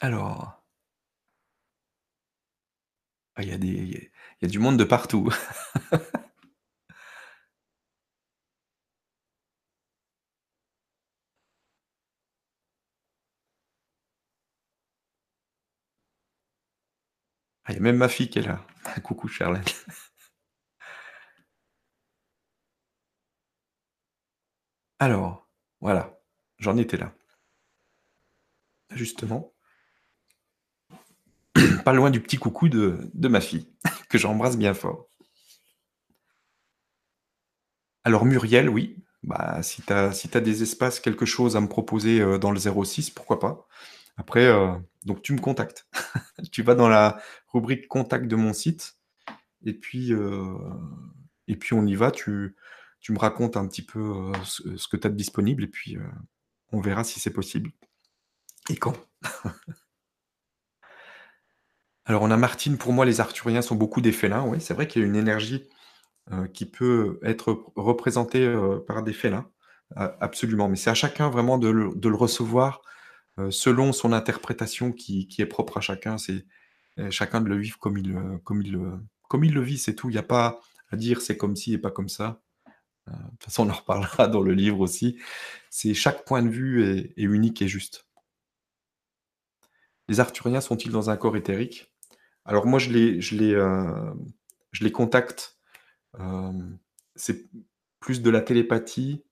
Alors 0.00 0.62
ah, 3.36 3.42
il 3.42 3.48
y 3.48 4.44
a 4.44 4.48
du 4.48 4.58
monde 4.58 4.78
de 4.78 4.84
partout. 4.84 5.30
Ah, 17.66 17.72
il 17.72 17.74
y 17.74 17.78
a 17.78 17.82
même 17.82 17.96
ma 17.96 18.08
fille 18.08 18.30
qui 18.30 18.38
est 18.38 18.42
là. 18.42 18.64
Coucou 19.02 19.28
Charlène. 19.28 19.64
Alors, 24.98 25.48
voilà, 25.80 26.18
j'en 26.58 26.76
étais 26.76 26.96
là. 26.96 27.12
Justement. 28.90 29.52
Pas 31.84 31.92
loin 31.92 32.10
du 32.10 32.20
petit 32.20 32.36
coucou 32.36 32.68
de 32.68 33.28
ma 33.28 33.40
fille, 33.40 33.68
que 34.08 34.18
j'embrasse 34.18 34.56
bien 34.56 34.74
fort. 34.74 35.08
Alors 38.04 38.24
Muriel, 38.24 38.68
oui, 38.68 39.02
bah, 39.24 39.60
si 39.64 39.82
tu 39.82 39.92
as 39.92 40.40
des 40.40 40.62
espaces, 40.62 41.00
quelque 41.00 41.26
chose 41.26 41.56
à 41.56 41.60
me 41.60 41.66
proposer, 41.66 42.20
heu, 42.20 42.38
dans 42.38 42.52
le 42.52 42.58
06, 42.60 43.10
pourquoi 43.10 43.40
pas. 43.40 43.66
Après, 44.16 44.46
heu, 44.46 44.70
donc 45.04 45.22
tu 45.22 45.32
me 45.34 45.40
contactes. 45.40 45.86
Tu 46.52 46.62
vas 46.62 46.74
dans 46.74 46.88
la 46.88 47.20
rubrique 47.48 47.88
contact 47.88 48.26
de 48.28 48.36
mon 48.36 48.52
site 48.52 48.96
et 49.64 49.74
puis, 49.74 50.12
heu 50.12 50.56
et 51.48 51.56
puis 51.56 51.74
on 51.74 51.86
y 51.86 51.94
va. 51.96 52.10
Tu 52.12 52.56
tu 53.00 53.12
me 53.12 53.18
racontes 53.20 53.56
un 53.58 53.66
petit 53.68 53.82
peu, 53.84 54.00
heu, 54.00 54.32
ce 54.44 54.88
que 54.88 54.96
tu 54.98 55.06
as 55.08 55.10
de 55.10 55.16
disponible 55.16 55.64
et 55.64 55.68
puis, 55.68 55.98
on 56.72 56.80
verra 56.80 57.04
si 57.04 57.20
c'est 57.20 57.32
possible 57.32 57.72
et 58.70 58.76
quand? 58.76 58.94
Alors 62.04 62.22
on 62.22 62.30
a 62.30 62.36
Martine, 62.36 62.78
pour 62.78 62.92
moi 62.92 63.04
les 63.04 63.20
arthuriens 63.20 63.62
sont 63.62 63.74
beaucoup 63.74 64.00
des 64.00 64.12
félins. 64.12 64.44
Oui, 64.46 64.60
c'est 64.60 64.74
vrai 64.74 64.86
qu'il 64.86 65.02
y 65.02 65.04
a 65.04 65.08
une 65.08 65.16
énergie, 65.16 65.64
qui 66.54 66.66
peut 66.66 67.20
être 67.24 67.52
rep 67.52 67.60
représentée, 67.76 68.54
par 68.86 69.02
des 69.04 69.12
félins. 69.14 69.46
Absolument, 69.96 70.68
mais 70.68 70.76
c'est 70.76 70.90
à 70.90 70.94
chacun 70.94 71.30
vraiment 71.30 71.58
de 71.58 71.68
le 71.68 71.92
de 71.96 72.08
le 72.08 72.16
recevoir, 72.16 72.82
selon 73.50 73.92
son 73.92 74.12
interprétation 74.12 74.92
qui 74.92 75.28
qui 75.28 75.42
est 75.42 75.46
propre 75.46 75.78
à 75.78 75.80
chacun. 75.80 76.18
C'est, 76.18 76.46
heu, 76.98 77.10
chacun 77.10 77.40
de 77.40 77.48
le 77.48 77.58
vivre 77.58 77.78
comme 77.78 77.98
il, 77.98 78.12
heu, 78.16 78.38
comme 78.44 78.62
il, 78.62 78.78
comme 79.28 79.44
il 79.44 79.54
le 79.54 79.62
vit, 79.62 79.78
c'est 79.78 79.94
tout. 79.94 80.10
Il 80.10 80.16
y 80.16 80.18
a 80.18 80.22
pas 80.24 80.60
à 80.90 80.96
dire: 80.96 81.20
«C'est 81.22 81.36
comme 81.36 81.56
ci 81.56 81.74
et 81.74 81.78
pas 81.78 81.90
comme 81.90 82.08
ça». 82.08 82.42
De 83.08 83.12
toute 83.32 83.44
façon, 83.44 83.66
on 83.68 83.70
en 83.70 83.74
reparlera 83.74 84.28
dans 84.28 84.42
le 84.42 84.52
livre 84.54 84.80
aussi. 84.80 85.18
C'est 85.70 85.94
chaque 85.94 86.24
point 86.26 86.42
de 86.42 86.50
vue 86.50 86.84
est 87.16 87.22
unique 87.22 87.62
et 87.62 87.68
juste. 87.68 88.06
Les 90.08 90.20
arthuriens 90.20 90.60
sont-ils 90.60 90.92
dans 90.92 91.10
un 91.10 91.16
corps 91.16 91.36
éthérique? 91.36 91.92
Alors 92.44 92.66
moi 92.66 92.78
je 92.78 92.90
les 92.90 93.20
je 93.20 93.36
les, 93.36 93.52
je 94.72 94.84
les 94.84 94.92
contacte, 94.92 95.58
c'est 97.16 97.48
plus 98.00 98.22
de 98.22 98.30
la 98.30 98.40
télépathie, 98.40 99.24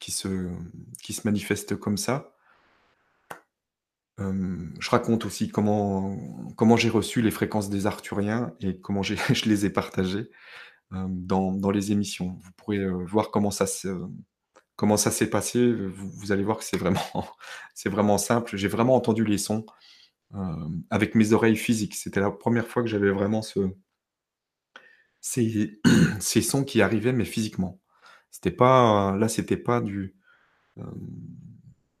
qui 0.00 0.12
se 0.12 0.48
qui 1.02 1.12
se 1.12 1.26
manifeste 1.26 1.76
comme 1.76 1.96
ça. 1.96 2.34
Hem, 4.18 4.74
je 4.80 4.90
raconte 4.90 5.24
aussi 5.26 5.48
comment 5.48 6.16
comment 6.56 6.76
j'ai 6.76 6.88
reçu 6.90 7.22
les 7.22 7.30
fréquences 7.30 7.70
des 7.70 7.86
arthuriens 7.86 8.52
et 8.60 8.80
comment 8.80 9.02
je 9.02 9.48
les 9.48 9.66
ai 9.66 9.70
partagées, 9.70 10.30
hem, 10.92 11.08
dans 11.26 11.52
dans 11.52 11.70
les 11.70 11.92
émissions. 11.92 12.38
Vous 12.42 12.52
pourrez, 12.56 12.78
heu, 12.78 13.04
voir 13.06 13.30
comment 13.30 13.50
ça 13.52 13.66
comment 14.76 14.96
ça 14.96 15.10
s'est 15.10 15.30
passé, 15.30 15.72
vous 15.74 16.10
vous 16.10 16.32
allez 16.32 16.44
voir 16.44 16.58
que 16.58 16.64
c'est 16.64 16.76
vraiment 16.78 17.02
c'est 17.74 17.88
vraiment 17.90 18.18
simple. 18.18 18.56
J'ai 18.56 18.68
vraiment 18.68 18.96
entendu 18.96 19.24
les 19.24 19.38
sons, 19.38 19.66
avec 20.90 21.14
mes 21.14 21.32
oreilles 21.32 21.56
physiques. 21.56 21.94
C'était 21.96 22.20
la 22.20 22.30
1re 22.30 22.66
fois 22.66 22.82
que 22.82 22.88
j'avais 22.88 23.10
vraiment 23.10 23.42
ce 23.42 23.60
ces 25.20 25.80
ces 26.20 26.42
sons 26.42 26.64
qui 26.64 26.82
arrivaient, 26.82 27.12
mais 27.12 27.24
physiquement. 27.24 27.80
C'était 28.30 28.50
pas 28.50 29.16
là, 29.16 29.28
c'était 29.28 29.56
pas 29.56 29.80
du, 29.80 30.14
hem, 30.78 30.84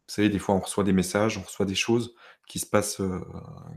vous 0.08 0.14
savez, 0.14 0.28
des 0.30 0.38
fois, 0.38 0.54
on 0.54 0.60
reçoit 0.60 0.84
des 0.84 0.92
messages, 0.92 1.36
on 1.38 1.42
reçoit 1.42 1.66
des 1.66 1.74
choses 1.74 2.14
qui 2.46 2.58
se 2.58 2.66
passent, 2.66 3.00
heu, 3.00 3.20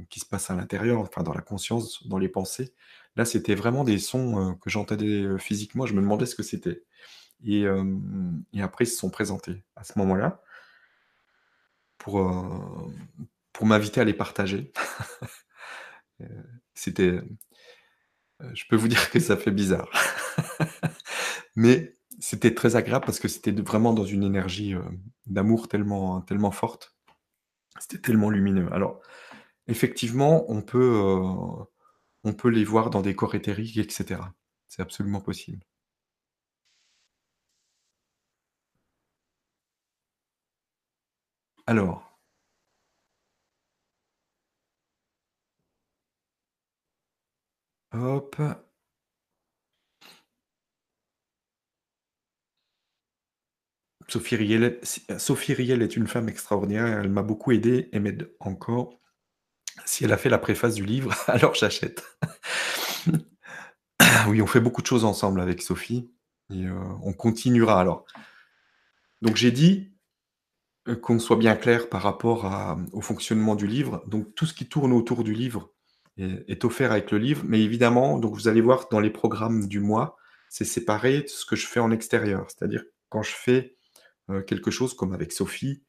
qui 0.09 0.19
se 0.21 0.25
passent 0.25 0.49
à 0.49 0.55
l'intérieur, 0.55 0.99
enfin 1.01 1.23
dans 1.23 1.33
la 1.33 1.41
conscience, 1.41 2.07
dans 2.07 2.17
les 2.17 2.29
pensées. 2.29 2.73
Là, 3.17 3.25
c'était 3.25 3.55
vraiment 3.55 3.83
des 3.83 3.99
sons, 3.99 4.51
heu, 4.51 4.55
que 4.61 4.69
j'entendais, 4.69 5.25
physiquement. 5.39 5.85
Je 5.85 5.93
me 5.93 6.01
demandais 6.01 6.25
ce 6.25 6.35
que 6.35 6.43
c'était 6.43 6.83
et 7.45 7.65
et 8.53 8.61
après 8.63 8.85
ils 8.85 8.87
se 8.87 8.97
sont 8.97 9.09
présentés 9.11 9.63
à 9.75 9.83
ce 9.83 9.99
moment-là 9.99 10.41
pour, 11.97 12.19
pour 13.53 13.65
m'inviter 13.65 14.01
à 14.01 14.03
les 14.03 14.13
partager. 14.13 14.71
C'était, 16.73 17.21
je 18.53 18.63
peux 18.69 18.75
vous 18.75 18.87
dire 18.87 19.09
que 19.11 19.19
ça 19.19 19.37
fait 19.37 19.51
bizarre. 19.51 19.89
Mais 21.55 21.95
c'était 22.21 22.55
très 22.55 22.77
agréable 22.77 23.05
parce 23.05 23.19
que 23.19 23.29
c'était 23.29 23.51
vraiment 23.53 23.93
dans 23.93 24.05
une 24.05 24.23
énergie, 24.23 24.75
heu, 24.75 24.83
d'amour 25.27 25.69
tellement 25.69 26.21
tellement 26.23 26.51
forte. 26.51 26.95
C'était 27.79 27.99
tellement 28.01 28.29
lumineux. 28.31 28.69
Alors 28.73 29.01
effectivement, 29.67 30.45
on 30.51 30.61
peut, 30.63 30.79
heu, 30.81 31.21
on 32.23 32.33
peut 32.33 32.49
les 32.49 32.63
voir 32.63 32.89
dans 32.89 33.01
des 33.03 33.15
corps 33.15 33.35
éthériques 33.35 33.77
et 33.77 33.87
cetera. 33.89 34.33
C'est 34.67 34.81
absolument 34.81 35.21
possible. 35.21 35.63
Alors, 41.65 42.03
hop, 47.93 48.35
Sophie 54.11 54.35
Riel 54.35 54.77
si 54.83 55.03
Sophie 55.17 55.53
Riel 55.53 55.81
est 55.81 55.95
une 55.95 56.07
femme 56.07 56.27
extraordinaire, 56.27 56.85
elle 56.85 57.09
m'a 57.09 57.23
beaucoup 57.23 57.51
aidé 57.53 57.89
et 57.93 57.99
m'aide 57.99 58.29
encore. 58.41 58.99
Si 59.85 60.03
elle 60.03 60.11
a 60.11 60.17
fait 60.17 60.29
la 60.29 60.37
préface 60.37 60.75
du 60.75 60.85
livre, 60.85 61.15
alors 61.27 61.55
j'achète. 61.55 62.03
Oui, 64.27 64.41
on 64.41 64.47
fait 64.47 64.59
beaucoup 64.59 64.81
de 64.81 64.87
choses 64.87 65.05
ensemble 65.05 65.41
avec 65.41 65.61
Sophie 65.61 66.11
et 66.53 66.65
heu, 66.65 66.77
on 67.03 67.13
continuera 67.13 67.79
alors. 67.79 68.05
Donc 69.21 69.35
j'ai 69.35 69.51
dit, 69.51 69.93
heu, 70.87 70.95
qu'on 70.95 71.19
soit 71.19 71.37
bien 71.37 71.55
clair 71.55 71.89
par 71.89 72.01
rapport 72.01 72.77
au 72.91 73.01
fonctionnement 73.01 73.55
du 73.55 73.67
livre. 73.67 74.03
Donc 74.07 74.35
tout 74.35 74.45
ce 74.45 74.53
qui 74.53 74.67
tourne 74.67 74.93
autour 74.93 75.23
du 75.23 75.33
livre 75.33 75.71
est 76.17 76.43
est 76.49 76.65
offert 76.65 76.91
avec 76.91 77.11
le 77.11 77.17
livre, 77.17 77.43
mais 77.47 77.61
évidemment, 77.61 78.19
donc 78.19 78.35
vous 78.35 78.47
allez 78.47 78.61
voir 78.61 78.87
dans 78.91 78.99
les 78.99 79.09
programmes 79.09 79.67
du 79.67 79.79
mois, 79.79 80.17
c'est 80.49 80.65
séparé 80.65 81.21
de 81.21 81.27
ce 81.27 81.45
que 81.45 81.55
je 81.55 81.67
fais 81.67 81.79
en 81.79 81.91
extérieur. 81.91 82.45
C'est-à-dire 82.49 82.83
quand 83.09 83.23
je 83.23 83.33
fais, 83.33 83.77
heu, 84.31 84.41
quelque 84.43 84.71
chose 84.71 84.93
comme 84.95 85.13
avec 85.13 85.31
Sophie, 85.33 85.83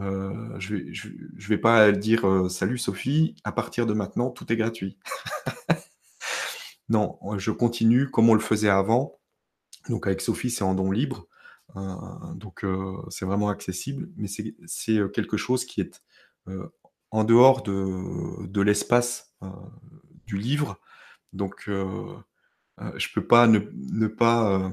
heu, 0.00 0.32
je 0.58 0.76
je 0.92 1.48
vais 1.48 1.58
pas 1.58 1.92
dire, 1.92 2.26
heu: 2.28 2.48
«Salut 2.50 2.78
Sophie, 2.78 3.36
à 3.44 3.52
partir 3.52 3.86
de 3.86 3.94
maintenant, 3.94 4.30
tout 4.30 4.52
est 4.52 4.56
gratuit». 4.56 4.98
Non, 6.88 7.18
je 7.38 7.50
continue 7.52 8.10
comme 8.10 8.28
on 8.30 8.34
le 8.34 8.40
faisait 8.40 8.68
avant. 8.68 9.18
Donc 9.90 10.06
avec 10.06 10.20
Sophie, 10.20 10.50
c'est 10.50 10.64
en 10.64 10.74
don 10.74 10.90
libre, 10.92 11.26
donc 12.36 12.64
c'est 13.10 13.26
vraiment 13.26 13.48
accessible, 13.50 14.08
mais 14.16 14.28
c'est 14.28 14.54
quelque 15.14 15.36
chose 15.38 15.64
qui 15.66 15.80
est, 15.82 16.02
en 17.12 17.24
dehors 17.24 17.62
de 17.62 18.60
l'espace, 18.62 19.34
du 20.26 20.38
livre. 20.38 20.80
Donc 21.34 21.64
je 21.68 22.38
peux 23.14 23.26
pas 23.26 23.46
ne 23.48 23.60
ne 23.74 24.06
pas, 24.08 24.72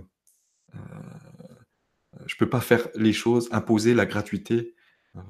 je 2.25 2.35
peux 2.37 2.49
pas 2.49 2.61
faire 2.61 2.87
les 2.95 3.13
choses, 3.13 3.49
imposer 3.51 3.93
la 3.93 4.05
gratuité, 4.05 4.75
heu, 5.15 5.21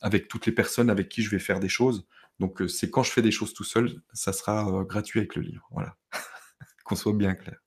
avec 0.00 0.28
toutes 0.28 0.46
les 0.46 0.52
personnes 0.52 0.90
avec 0.90 1.08
qui 1.08 1.22
je 1.22 1.30
vais 1.30 1.38
faire 1.38 1.60
des 1.60 1.68
choses. 1.68 2.06
Donc 2.40 2.60
heu, 2.60 2.68
c'est 2.68 2.90
quand 2.90 3.02
je 3.02 3.10
fais 3.12 3.22
des 3.22 3.30
choses 3.30 3.54
tout 3.54 3.64
seul, 3.64 4.02
ça 4.12 4.32
sera, 4.32 4.68
heu, 4.68 4.84
gratuit 4.84 5.20
avec 5.20 5.36
le 5.36 5.42
livre, 5.42 5.66
voilà, 5.72 5.96
qu'on 6.84 6.96
soit 6.96 7.14
bien 7.14 7.34
clair. 7.34 7.58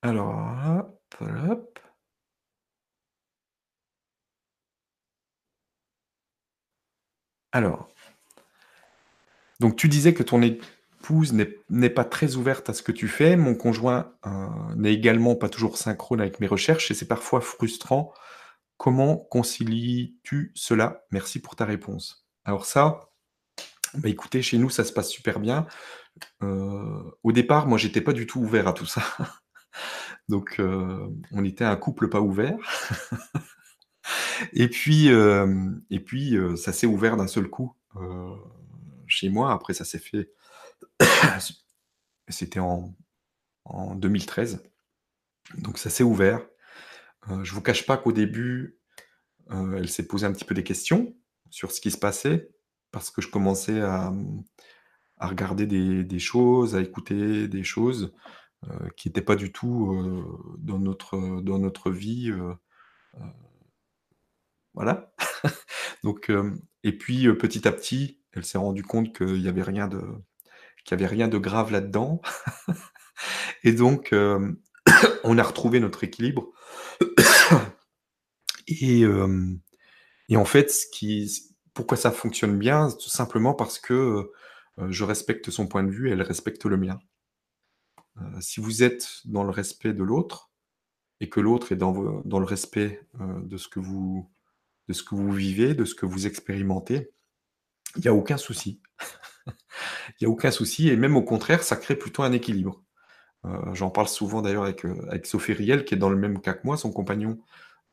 Alors 0.00 0.56
hop, 0.78 1.16
hop. 1.20 1.78
Alors, 7.52 7.88
donc 9.60 9.76
tu 9.76 9.88
disais 9.88 10.14
que 10.14 10.22
ton 10.22 10.42
épouse 10.42 11.32
n'est 11.70 11.90
pas 11.90 12.04
très 12.04 12.36
ouverte 12.36 12.68
à 12.68 12.74
ce 12.74 12.82
que 12.82 12.92
tu 12.92 13.08
fais. 13.08 13.36
Mon 13.36 13.54
conjoint, 13.54 14.12
heu, 14.26 14.30
n'est 14.76 14.92
également 14.92 15.36
pas 15.36 15.48
toujours 15.48 15.78
synchrone 15.78 16.20
avec 16.20 16.40
mes 16.40 16.46
recherches 16.46 16.90
et 16.90 16.94
c'est 16.94 17.08
parfois 17.08 17.40
frustrant. 17.40 18.12
Comment 18.76 19.16
concilies-tu 19.16 20.52
cela? 20.54 21.04
Merci 21.10 21.40
pour 21.40 21.56
ta 21.56 21.64
réponse. 21.64 22.26
Alors 22.44 22.66
ça, 22.66 23.00
bah, 23.94 24.08
écoutez, 24.08 24.42
chez 24.42 24.58
nous, 24.58 24.70
ça 24.70 24.84
se 24.84 24.92
passe 24.92 25.10
super 25.10 25.40
bien. 25.40 25.66
Heu, 26.42 27.12
au 27.22 27.32
départ, 27.32 27.66
moi, 27.66 27.78
j'étais 27.78 28.00
pas 28.00 28.12
du 28.12 28.26
tout 28.26 28.40
ouvert 28.40 28.68
à 28.68 28.72
tout 28.72 28.86
ça. 28.86 29.02
Donc, 30.28 30.60
heu, 30.60 31.08
on 31.32 31.44
était 31.44 31.64
un 31.64 31.76
couple 31.76 32.08
pas 32.08 32.20
ouvert 32.20 32.56
et 34.52 34.68
puis, 34.68 35.08
ça 36.56 36.72
s'est 36.72 36.86
ouvert 36.86 37.16
d'un 37.16 37.26
seul 37.26 37.48
coup, 37.48 37.74
chez 39.16 39.28
moi. 39.30 39.52
Après 39.52 39.74
ça 39.74 39.84
s'est 39.84 39.98
fait 39.98 40.30
C'était 42.28 42.60
en 42.60 42.94
en 43.64 43.96
2013, 43.96 44.62
donc 45.58 45.78
ça 45.78 45.90
s'est 45.90 46.04
ouvert. 46.04 46.46
Heu, 47.30 47.44
je 47.44 47.52
vous 47.54 47.62
cache 47.62 47.86
pas 47.86 47.98
qu'au 47.98 48.12
début, 48.12 48.78
heu, 49.52 49.76
elle 49.78 49.88
s'est 49.90 50.06
posé 50.06 50.26
un 50.26 50.32
petit 50.32 50.44
peu 50.44 50.54
des 50.54 50.64
questions 50.64 51.16
sur 51.50 51.72
ce 51.72 51.80
qui 51.80 51.90
se 51.90 51.98
passait, 51.98 52.50
parce 52.92 53.10
que 53.10 53.22
je 53.22 53.28
commençais 53.30 53.80
à, 53.82 54.12
à 55.18 55.28
regarder 55.28 55.66
des 55.66 56.18
choses, 56.18 56.74
à 56.76 56.80
écouter 56.82 57.48
des 57.48 57.64
choses, 57.64 58.12
heu, 58.66 58.90
qui 58.96 59.08
étaient 59.08 59.22
pas 59.22 59.36
du 59.36 59.52
tout, 59.52 60.56
dans 60.58 60.78
notre, 60.78 61.40
dans 61.42 61.58
notre 61.58 61.90
vie, 61.90 62.32
voilà. 64.74 65.12
Donc 66.04 66.30
et 66.82 66.92
puis, 66.96 67.32
petit 67.36 67.66
à 67.66 67.72
petit, 67.72 68.20
elle 68.36 68.44
s'est 68.44 68.58
rendue 68.58 68.82
compte 68.82 69.16
qu'il 69.16 69.40
y 69.40 69.48
avait 69.48 69.62
rien 69.62 69.88
de 69.88 70.02
qu'il 70.84 70.94
avait 70.94 71.06
rien 71.06 71.26
de 71.28 71.38
grave 71.38 71.72
là-dedans 71.72 72.20
et 73.64 73.72
donc 73.72 74.12
on 75.24 75.38
a 75.38 75.42
retrouvé 75.42 75.80
notre 75.80 76.04
équilibre 76.04 76.52
et 78.68 79.04
et 80.28 80.36
en 80.36 80.44
fait, 80.44 80.72
pourquoi 81.74 81.96
ça 81.96 82.10
fonctionne 82.10 82.58
bien? 82.58 82.90
Tout 82.90 83.08
simplement 83.08 83.54
parce 83.54 83.78
que, 83.78 84.30
je 84.88 85.04
respecte 85.04 85.50
son 85.50 85.66
point 85.66 85.84
de 85.84 85.90
vue, 85.90 86.10
elle 86.10 86.22
respecte 86.22 86.64
le 86.66 86.76
mien. 86.76 86.98
Heu, 88.18 88.40
si 88.40 88.60
vous 88.60 88.82
êtes 88.82 89.08
dans 89.24 89.42
le 89.42 89.50
respect 89.50 89.94
de 89.94 90.02
l'autre 90.02 90.50
et 91.20 91.30
que 91.30 91.40
l'autre 91.40 91.72
est 91.72 91.76
dans 91.76 92.20
dans 92.26 92.38
le 92.38 92.44
respect, 92.44 93.00
de 93.18 93.56
ce 93.56 93.68
que 93.68 93.80
vous 93.80 94.30
de 94.88 94.92
ce 94.92 95.02
que 95.02 95.14
vous 95.14 95.32
vivez, 95.32 95.74
de 95.74 95.86
ce 95.86 95.94
que 95.94 96.04
vous 96.06 96.26
expérimentez, 96.26 97.10
il 97.98 98.04
y 98.04 98.08
a 98.08 98.14
aucun 98.14 98.36
souci. 98.36 98.80
Il 100.20 100.24
y 100.24 100.26
a 100.26 100.30
aucun 100.30 100.50
souci 100.50 100.88
et 100.88 100.96
même 100.96 101.16
au 101.16 101.22
contraire, 101.22 101.62
ça 101.62 101.76
crée 101.76 101.96
plutôt 101.96 102.22
un 102.22 102.32
équilibre. 102.32 102.82
Heu, 103.46 103.50
j'en 103.74 103.90
parle 103.90 104.08
souvent 104.08 104.42
d'ailleurs 104.42 104.64
avec, 104.64 104.84
heu, 104.86 104.96
avec 105.10 105.26
Sophie 105.26 105.54
Riel 105.54 105.84
qui 105.86 105.94
est 105.94 105.98
dans 105.98 106.10
le 106.10 106.16
même 106.18 106.40
cas 106.40 106.54
que 106.54 106.66
moi. 106.66 106.76
Son 106.78 106.92
compagnon, 106.92 107.38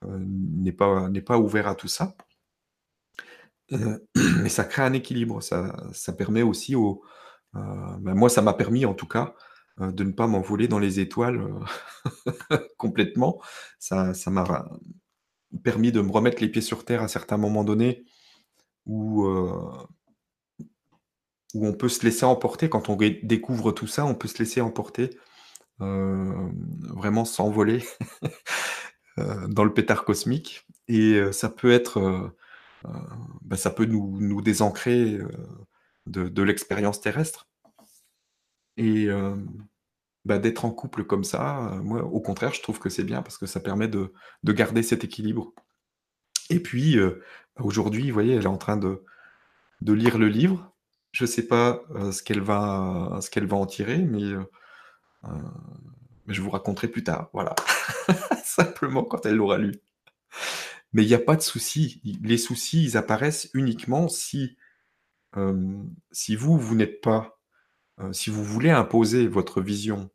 heu, 0.06 0.10
n'est 0.20 0.74
pas 0.74 1.10
pas 1.26 1.40
ouvert 1.40 1.68
à 1.70 1.76
tout 1.76 1.90
ça. 1.90 2.16
Mais 4.44 4.50
ça 4.50 4.64
crée 4.66 4.84
un 4.84 4.94
équilibre. 4.94 5.42
Ça 5.42 5.76
ça 5.94 6.14
permet 6.14 6.42
aussi 6.42 6.76
au 6.76 7.02
bah, 7.54 8.16
moi, 8.16 8.30
ça 8.30 8.42
m'a 8.42 8.54
permis 8.54 8.86
en 8.86 8.96
tout 8.96 9.08
cas, 9.08 9.36
de 9.80 10.04
ne 10.04 10.12
pas 10.12 10.28
m'envoler 10.28 10.68
dans 10.68 10.80
les 10.80 11.00
étoiles, 11.00 11.42
complètement. 12.78 13.42
Ça 13.80 14.14
m'a 14.28 14.66
permis 15.64 15.92
de 15.92 16.02
me 16.02 16.12
remettre 16.12 16.42
les 16.42 16.50
pieds 16.50 16.62
sur 16.62 16.86
terre 16.86 17.04
à 17.04 17.08
certains 17.08 17.38
moments 17.38 17.64
donnés 17.64 18.06
où, 18.86 19.26
heu, 19.26 19.88
où 21.54 21.68
on 21.68 21.74
peut 21.74 21.90
se 21.90 22.04
laisser 22.04 22.26
emporter. 22.26 22.70
Quand 22.70 22.90
on 22.90 22.96
découvre 22.96 23.72
tout 23.72 23.88
ça, 23.88 24.06
on 24.06 24.16
peut 24.16 24.28
se 24.28 24.40
laisser 24.40 24.62
emporter, 24.62 25.12
hem, 25.82 26.54
vraiment 26.96 27.26
s'envoler, 27.26 27.84
heu, 29.18 29.48
dans 29.50 29.64
le 29.64 29.74
pétard 29.74 30.06
cosmique. 30.06 30.66
Et 30.88 31.22
ça 31.32 31.50
peut 31.50 31.72
être, 31.72 32.34
bah, 33.42 33.58
ça 33.58 33.70
peut 33.70 33.86
nous 33.86 34.18
nous 34.20 34.42
désancrer, 34.42 35.20
de 36.08 36.44
l'expérience 36.44 37.02
terrestre. 37.02 37.48
Et 38.78 39.10
bah, 40.26 40.40
d'être 40.40 40.66
en 40.66 40.72
couple 40.72 41.04
comme 41.04 41.24
ça, 41.24 41.72
moi, 41.84 42.04
au 42.04 42.22
contraire, 42.22 42.54
je 42.54 42.62
trouve 42.62 42.80
que 42.80 42.90
c'est 42.90 43.04
bien 43.04 43.22
parce 43.22 43.38
que 43.38 43.46
ça 43.46 43.60
permet 43.60 43.88
de 43.88 44.14
de 44.44 44.52
garder 44.54 44.84
cet 44.84 45.04
équilibre. 45.04 45.54
Et 46.50 46.60
puis, 46.62 46.98
aujourd'hui, 47.60 48.10
vous 48.10 48.14
voyez, 48.14 48.36
elle 48.36 48.44
est 48.44 48.48
en 48.48 48.58
train 48.58 48.78
de 48.78 49.04
de 49.82 49.94
lire 49.94 50.18
le 50.20 50.30
livre. 50.30 50.74
Je 51.14 51.26
sais 51.26 51.48
pas, 51.48 51.84
heu, 51.96 52.12
ce 52.14 52.24
qu'elle 52.24 52.42
va 52.42 53.20
va 53.44 53.58
en 53.58 53.66
tirer, 53.68 54.00
mais 54.00 54.24
heu 54.24 54.46
heu, 55.26 55.30
mais 56.28 56.34
je 56.34 56.42
vous 56.42 56.50
raconterai 56.52 56.88
plus 56.90 57.04
tard, 57.04 57.30
voilà. 57.34 57.56
Simplement 58.46 59.04
quand 59.04 59.26
elle 59.26 59.36
l'aura 59.38 59.58
lu. 59.58 59.74
Mais 60.94 61.04
il 61.04 61.10
y 61.10 61.14
a 61.16 61.20
pas 61.20 61.36
de 61.36 61.42
souci. 61.42 62.02
Les 62.24 62.38
soucis, 62.38 62.84
ils 62.84 62.98
apparaissent 62.98 63.50
uniquement 63.54 64.08
si, 64.08 64.58
si 66.12 66.36
vous, 66.36 66.58
vous 66.58 66.76
n'êtes 66.76 67.02
pas, 67.02 67.40
si 68.14 68.30
vous 68.30 68.44
voulez 68.44 68.72
imposer 68.72 69.28
votre 69.28 69.62
vision, 69.62 70.10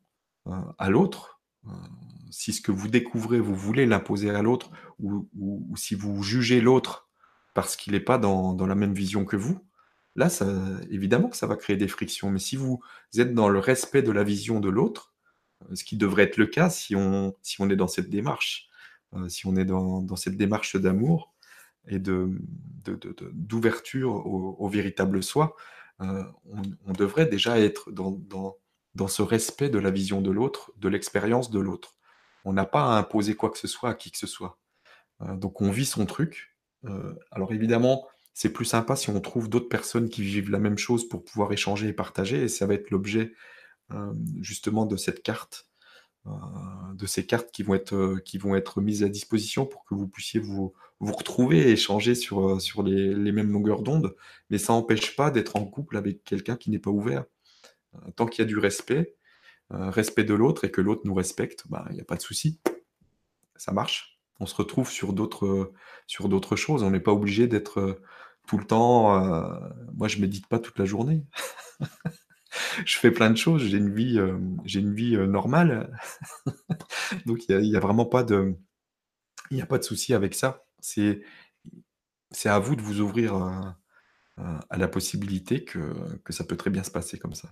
à 0.78 0.90
l'autre, 0.90 1.40
si 2.30 2.52
ce 2.52 2.60
que 2.62 2.72
vous 2.72 2.88
découvrez, 2.88 3.40
vous 3.40 3.56
voulez 3.56 3.86
l'imposer 3.86 4.30
à 4.30 4.42
l'autre 4.42 4.70
ou 5.00 5.28
ou 5.38 5.76
si 5.76 5.94
vous 5.94 6.22
jugez 6.22 6.60
l'autre 6.60 7.07
parce 7.62 7.76
qu'il 7.76 7.94
est 7.94 8.00
pas 8.00 8.18
dans 8.18 8.52
dans 8.54 8.66
la 8.66 8.74
même 8.74 8.94
vision 8.94 9.24
que 9.24 9.36
vous, 9.36 9.60
là, 10.16 10.28
évidemment 10.90 11.28
que 11.28 11.36
ça 11.36 11.46
va 11.46 11.56
créer 11.56 11.76
des 11.76 11.88
frictions. 11.88 12.30
Mais 12.30 12.38
si 12.38 12.56
vous 12.56 12.80
êtes 13.16 13.34
dans 13.34 13.48
le 13.48 13.58
respect 13.60 14.02
de 14.02 14.12
la 14.12 14.24
vision 14.24 14.60
de 14.60 14.68
l'autre, 14.68 15.14
heu, 15.70 15.76
ce 15.76 15.84
qui 15.84 15.96
devrait 15.96 16.24
être 16.24 16.36
le 16.38 16.46
cas 16.46 16.70
si 16.70 16.96
on 16.96 17.34
si 17.42 17.60
on 17.62 17.70
est 17.70 17.76
dans 17.76 17.88
cette 17.88 18.10
démarche, 18.10 18.68
heu, 19.16 19.28
si 19.28 19.46
on 19.46 19.56
est 19.56 19.64
dans 19.66 20.02
dans 20.02 20.16
cette 20.16 20.36
démarche 20.36 20.76
d'amour 20.76 21.34
et 21.88 21.98
mmh, 21.98 22.02
de 22.02 22.30
de 22.84 22.94
de 22.96 23.30
d'ouverture 23.34 24.26
au 24.26 24.68
véritable 24.68 25.22
soi, 25.22 25.56
heu, 26.02 26.24
on 26.86 26.92
devrait 26.92 27.26
déjà 27.26 27.58
être 27.60 27.90
dans 27.92 28.12
dans 28.12 28.56
dans 28.94 29.08
ce 29.08 29.22
respect 29.22 29.70
de 29.70 29.78
la 29.78 29.90
vision 29.90 30.20
de 30.22 30.30
l'autre, 30.30 30.72
de 30.78 30.88
l'expérience 30.88 31.50
de 31.50 31.60
l'autre. 31.60 31.96
On 32.44 32.52
n'a 32.52 32.64
pas 32.66 32.82
à 32.94 32.98
imposer 32.98 33.34
quoi 33.36 33.50
que 33.50 33.58
ce 33.58 33.68
soit 33.68 33.90
à 33.90 33.94
qui 33.94 34.10
que 34.10 34.18
ce 34.18 34.26
soit. 34.26 34.58
Donc 35.20 35.60
on 35.60 35.70
vit 35.70 35.86
son 35.86 36.06
truc, 36.06 36.56
heu, 36.86 37.18
alors 37.30 37.52
évidemment, 37.52 38.06
c'est 38.34 38.52
plus 38.52 38.64
sympa 38.64 38.96
si 38.96 39.10
on 39.10 39.20
trouve 39.20 39.48
d'autres 39.48 39.68
personnes 39.68 40.08
qui 40.08 40.22
vivent 40.22 40.50
la 40.50 40.58
même 40.60 40.78
chose 40.78 41.08
pour 41.08 41.24
pouvoir 41.24 41.52
échanger 41.52 41.88
et 41.88 41.92
partager 41.92 42.42
et 42.42 42.48
ça 42.48 42.66
va 42.66 42.74
être 42.74 42.90
l'objet, 42.90 43.32
hem, 43.92 44.14
justement 44.42 44.86
de 44.86 44.96
cette 44.96 45.22
carte, 45.22 45.68
heu, 46.26 46.30
de 46.94 47.06
ces 47.06 47.26
cartes 47.26 47.50
qui 47.52 47.62
vont 47.64 47.74
être, 47.74 48.80
mises 48.82 49.04
à 49.04 49.08
disposition 49.10 49.66
pour 49.66 49.84
que 49.86 49.94
vous 49.94 50.08
puissiez 50.08 50.40
vous 50.40 50.74
retrouver 51.00 51.58
et 51.70 51.72
échanger 51.72 52.14
sur, 52.14 52.58
les 52.84 53.32
mêmes 53.32 53.52
longueurs 53.52 53.82
d'onde. 53.82 54.16
Mais 54.50 54.58
ça 54.58 54.72
empêche 54.74 55.16
pas 55.16 55.30
d'être 55.30 55.56
en 55.56 55.64
couple 55.66 55.96
avec 55.96 56.24
quelqu'un 56.24 56.56
qui 56.56 56.70
n'est 56.70 56.78
pas 56.80 56.90
ouvert. 56.90 57.24
Tant 58.16 58.26
qu'il 58.26 58.42
y 58.44 58.46
a 58.46 58.48
du 58.48 58.58
respect, 58.58 59.16
respect 59.70 60.24
de 60.24 60.34
l'autre 60.34 60.64
et 60.64 60.70
que 60.70 60.80
l'autre 60.80 61.02
nous 61.04 61.14
respecte, 61.14 61.64
bah, 61.68 61.86
il 61.90 61.96
y 61.96 62.00
a 62.00 62.04
pas 62.04 62.16
de 62.16 62.22
souci. 62.22 62.60
Ça 63.56 63.72
marche. 63.72 64.17
On 64.40 64.46
se 64.46 64.54
retrouve 64.56 64.90
sur 64.90 65.12
d'autres, 65.12 65.46
heu, 65.46 65.72
sur 66.06 66.28
d'autres 66.28 66.56
choses. 66.56 66.82
On 66.82 66.90
n'est 66.90 67.00
pas 67.00 67.12
obligé 67.12 67.46
d'être, 67.48 67.80
heu, 67.80 68.02
tout 68.46 68.58
le 68.58 68.64
temps, 68.66 69.16
heu 69.24 69.60
moi 69.94 70.08
je 70.08 70.20
médite 70.20 70.46
pas 70.48 70.58
toute 70.58 70.78
la 70.78 70.84
journée. 70.86 71.24
Je 72.86 72.98
fais 72.98 73.10
plein 73.12 73.30
de 73.30 73.36
choses, 73.36 73.62
j'ai 73.64 73.78
une 73.78 73.94
vie, 73.94 74.18
normale. 75.28 75.90
Donc 77.26 77.46
il 77.48 77.66
y 77.66 77.76
a 77.76 77.80
vraiment 77.80 78.06
pas 78.06 78.24
de 78.24 79.84
souci 79.84 80.14
avec 80.14 80.34
ça. 80.34 80.64
C'est 80.80 82.48
à 82.48 82.58
vous 82.58 82.74
de 82.74 82.80
vous 82.82 83.00
ouvrir, 83.00 83.34
à 84.70 84.76
la 84.78 84.88
possibilité 84.88 85.64
que 85.64 85.94
que 86.24 86.32
ça 86.32 86.44
peut 86.44 86.56
très 86.56 86.70
bien 86.70 86.82
se 86.84 86.90
passer 86.90 87.18
comme 87.18 87.34
ça. 87.34 87.50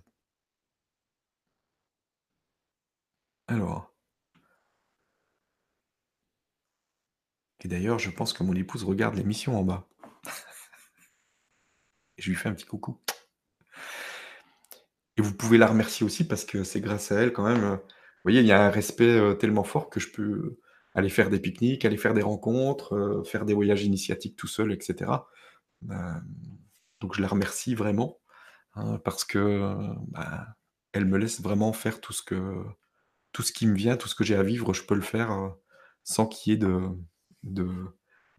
Alors 3.48 3.95
et 7.64 7.68
d'ailleurs, 7.68 7.98
je 7.98 8.10
pense 8.10 8.32
que 8.32 8.42
mon 8.42 8.54
épouse 8.54 8.84
regarde 8.84 9.16
l'émission 9.16 9.58
en 9.58 9.62
bas. 9.64 9.88
Je 12.18 12.28
lui 12.30 12.36
fais 12.36 12.48
un 12.48 12.54
petit 12.54 12.66
coucou. 12.66 12.98
Et 15.16 15.22
vous 15.22 15.34
pouvez 15.34 15.58
la 15.58 15.66
remercier 15.66 16.04
aussi 16.04 16.26
parce 16.26 16.44
que 16.44 16.62
c'est 16.64 16.80
grâce 16.80 17.10
à 17.12 17.20
elle 17.20 17.32
quand 17.32 17.44
même, 17.44 17.64
heu, 17.64 17.76
vous 17.76 18.22
voyez, 18.24 18.40
il 18.40 18.46
y 18.46 18.52
a 18.52 18.64
un 18.64 18.70
respect, 18.70 19.18
heu, 19.18 19.38
tellement 19.38 19.64
fort 19.64 19.88
que 19.88 20.00
je 20.00 20.10
peux 20.10 20.58
aller 20.94 21.08
faire 21.08 21.30
des 21.30 21.40
pique-niques, 21.40 21.84
aller 21.84 21.96
faire 21.96 22.14
des 22.14 22.22
rencontres, 22.22 23.22
faire 23.26 23.44
des 23.44 23.54
voyages 23.54 23.84
initiatiques 23.84 24.36
tout 24.36 24.46
seul 24.46 24.72
et 24.72 24.78
cetera. 24.80 25.28
Hem, 25.90 26.24
donc 27.00 27.14
je 27.16 27.22
la 27.22 27.28
remercie 27.28 27.74
vraiment, 27.74 28.20
hein, 28.74 28.98
parce 29.04 29.24
que, 29.24 29.72
bah, 30.08 30.48
elle 30.92 31.06
me 31.06 31.18
laisse 31.18 31.40
vraiment 31.42 31.72
faire 31.72 32.00
tout 32.00 32.12
ce 32.14 32.22
que 32.22 32.64
tout 33.32 33.42
ce 33.42 33.52
qui 33.52 33.66
me 33.66 33.76
vient, 33.76 33.96
tout 33.96 34.08
ce 34.08 34.14
que 34.14 34.24
j'ai 34.24 34.36
à 34.36 34.42
vivre, 34.42 34.74
je 34.74 34.82
peux 34.84 34.94
le 34.94 35.02
faire, 35.02 35.54
sans 36.04 36.26
qu'il 36.26 36.52
y 36.52 36.56
ait 36.56 36.58
de 36.58 36.88
de 37.46 37.68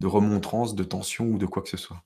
de 0.00 0.06
remontrances, 0.06 0.74
de 0.76 0.84
tension 0.84 1.26
ou 1.26 1.38
de 1.38 1.46
quoi 1.46 1.62
que 1.62 1.68
ce 1.70 1.76
soit. 1.76 2.02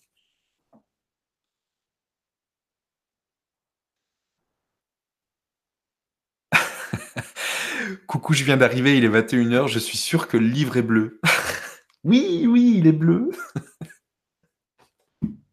Coucou, 8.06 8.34
je 8.34 8.44
viens 8.44 8.56
d'arriver, 8.56 8.96
il 8.98 9.04
est 9.04 9.08
21:00, 9.08 9.68
je 9.68 9.78
suis 9.78 9.98
sûr 9.98 10.28
que 10.28 10.36
le 10.36 10.46
livre 10.46 10.76
est 10.76 10.82
bleu. 10.82 11.20
Oui, 12.04 12.46
oui, 12.48 12.76
il 12.78 12.86
est 12.88 12.92
bleu. 12.92 13.30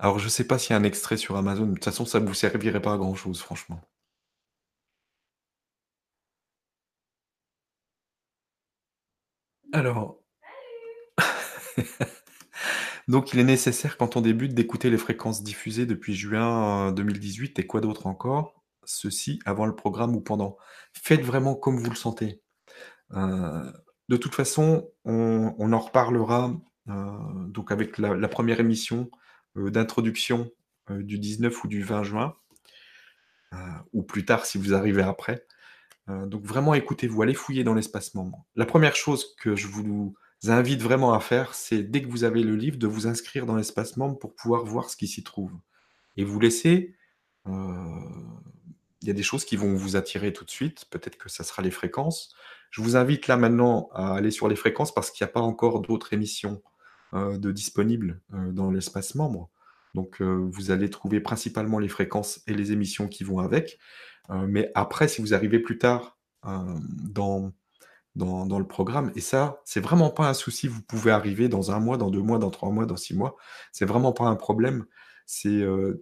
Alors 0.00 0.18
je 0.18 0.28
sais 0.28 0.44
pas 0.44 0.58
s'il 0.58 0.70
y 0.70 0.74
a 0.74 0.76
un 0.78 0.82
extrait 0.82 1.16
sur 1.16 1.36
Amazon, 1.36 1.66
de 1.66 1.74
toute 1.74 1.84
façon 1.84 2.04
ça 2.04 2.18
vous 2.18 2.34
servirait 2.34 2.82
pas 2.82 2.94
à 2.94 2.96
grand 2.96 3.14
chose 3.14 3.40
franchement. 3.40 3.80
Alors 9.72 10.18
donc 13.08 13.32
il 13.34 13.40
est 13.40 13.44
nécessaire 13.44 13.96
quand 13.98 14.16
on 14.16 14.20
débute 14.22 14.54
d'écouter 14.54 14.90
les 14.90 14.98
fréquences 14.98 15.42
diffusées 15.44 15.86
depuis 15.86 16.14
juin, 16.14 16.90
heu, 16.90 16.92
2018 16.92 17.58
et 17.58 17.66
quoi 17.66 17.80
d'autre 17.80 18.06
encore? 18.06 18.62
Ceci 18.84 19.40
avant 19.46 19.66
le 19.66 19.74
programme 19.76 20.16
ou 20.16 20.20
pendant. 20.22 20.56
Faites 20.94 21.22
vraiment 21.22 21.54
comme 21.56 21.78
vous 21.78 21.90
le 21.90 21.96
sentez. 21.96 22.42
Heu, 23.14 23.72
de 24.10 24.16
toute 24.18 24.34
façon, 24.36 24.88
on 25.04 25.72
en 25.74 25.80
reparlera, 25.80 26.52
heu, 26.88 26.94
donc 27.48 27.72
avec 27.72 27.98
la 27.98 28.28
1re 28.28 28.60
émission, 28.60 29.10
d'introduction, 29.56 30.50
du 30.90 31.18
19 31.20 31.64
ou 31.64 31.68
du 31.68 31.82
20 31.82 32.04
juin. 32.04 32.34
Ou 33.92 34.02
plus 34.02 34.24
tard 34.24 34.44
si 34.46 34.58
vous 34.58 34.74
arrivez 34.74 35.02
après. 35.02 35.46
Heu, 36.08 36.26
donc 36.26 36.44
vraiment 36.44 36.74
écoutez-vous, 36.74 37.22
allez 37.22 37.34
fouiller 37.34 37.64
dans 37.64 37.74
l'espace 37.74 38.14
membre. 38.14 38.44
La 38.56 38.66
1re 38.66 38.96
chose 38.96 39.34
que 39.40 39.56
je 39.56 39.66
vous 39.66 40.14
invite 40.46 40.80
vraiment 40.82 41.12
à 41.12 41.20
faire, 41.20 41.54
c'est 41.54 41.82
dès 41.82 42.02
que 42.02 42.08
vous 42.08 42.24
avez 42.24 42.42
le 42.42 42.54
livre, 42.56 42.76
de 42.78 42.86
vous 42.86 43.06
inscrire 43.06 43.46
dans 43.46 43.56
l'espace 43.56 43.96
membre 43.96 44.18
pour 44.18 44.34
pouvoir 44.34 44.64
voir 44.64 44.90
ce 44.90 44.96
qui 44.96 45.08
s'y 45.08 45.22
trouve 45.24 45.52
et 46.16 46.24
vous 46.24 46.40
laisser, 46.40 46.94
heu, 47.48 47.52
il 49.02 49.08
y 49.08 49.10
a 49.10 49.14
des 49.14 49.22
choses 49.24 49.44
qui 49.46 49.56
vont 49.56 49.74
vous 49.74 49.96
attirer 49.96 50.32
tout 50.32 50.44
de 50.44 50.50
suite, 50.50 50.86
peut-être 50.90 51.18
que 51.18 51.28
ça 51.30 51.44
sera 51.44 51.62
les 51.62 51.70
fréquences. 51.72 52.34
Je 52.70 52.82
vous 52.82 52.96
invite 52.96 53.28
là 53.28 53.36
maintenant 53.38 53.88
à 53.94 54.14
aller 54.16 54.30
sur 54.32 54.48
les 54.48 54.56
fréquences 54.56 54.94
parce 54.94 55.10
qu'il 55.10 55.24
y 55.24 55.28
a 55.28 55.32
pas 55.32 55.40
encore 55.40 55.80
d'autres 55.82 56.12
émissions, 56.14 56.62
heu, 57.14 57.38
de 57.38 57.52
disponibles, 57.52 58.20
dans 58.32 58.70
l'espace 58.72 59.14
membre. 59.16 59.50
Donc 59.98 60.20
heu, 60.20 60.48
vous 60.52 60.70
allez 60.70 60.90
trouver 60.90 61.20
principalement 61.20 61.80
les 61.80 61.88
fréquences 61.88 62.40
et 62.46 62.54
les 62.54 62.70
émissions 62.70 63.08
qui 63.08 63.24
vont 63.24 63.40
avec. 63.40 63.80
Heu, 64.30 64.46
mais 64.46 64.70
après 64.76 65.08
si 65.08 65.20
vous 65.20 65.34
arrivez 65.34 65.58
plus 65.58 65.76
tard, 65.76 66.16
hem, 66.46 66.80
dans 67.10 67.52
dans 68.14 68.58
le 68.58 68.66
programme 68.66 69.12
et 69.16 69.20
ça, 69.20 69.60
c'est 69.64 69.80
vraiment 69.80 70.10
pas 70.10 70.28
un 70.28 70.34
souci, 70.34 70.68
vous 70.68 70.82
pouvez 70.82 71.12
arriver 71.12 71.48
dans 71.48 71.70
1 71.70 71.80
mois, 71.80 71.96
dans 71.96 72.10
2 72.10 72.20
mois, 72.22 72.38
dans 72.38 72.50
3 72.50 72.70
mois, 72.70 72.86
dans 72.86 72.96
6 72.96 73.14
mois. 73.14 73.36
C'est 73.72 73.86
vraiment 73.86 74.12
pas 74.12 74.26
un 74.26 74.36
problème. 74.36 74.86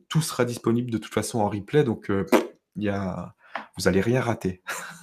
Tout 0.08 0.22
sera 0.22 0.44
disponible 0.44 0.90
de 0.90 0.98
toute 0.98 1.14
façon 1.14 1.40
en 1.40 1.48
replay 1.48 1.84
donc 1.84 2.10
y 2.76 2.88
a 2.90 3.34
vous 3.78 3.88
allez 3.88 4.02
rien 4.02 4.20
rater. 4.20 4.62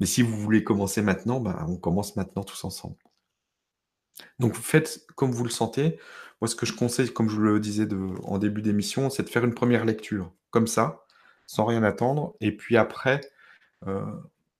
Mais 0.00 0.06
si 0.06 0.22
vous 0.22 0.36
voulez 0.36 0.64
commencer 0.64 1.02
maintenant, 1.02 1.40
ben, 1.40 1.64
on 1.68 1.76
commence 1.76 2.16
maintenant 2.16 2.44
tous 2.44 2.64
ensemble. 2.64 2.96
Donc 4.38 4.54
faites 4.54 5.06
comme 5.16 5.32
vous 5.32 5.44
le 5.44 5.50
sentez. 5.50 5.98
Moi, 6.44 6.48
ce 6.50 6.56
que 6.56 6.66
je 6.66 6.74
conseille, 6.74 7.10
comme 7.10 7.30
je 7.30 7.36
vous 7.36 7.40
le 7.40 7.58
disais 7.58 7.88
en 8.24 8.36
début 8.36 8.60
d'émission, 8.60 9.08
c'est 9.08 9.22
de 9.22 9.30
faire 9.30 9.46
une 9.46 9.54
1re 9.54 9.86
lecture, 9.86 10.30
comme 10.50 10.66
ça, 10.66 11.06
sans 11.46 11.64
rien 11.64 11.82
attendre 11.82 12.34
et 12.42 12.54
puis 12.54 12.76
après, 12.76 13.22
heu, 13.88 14.02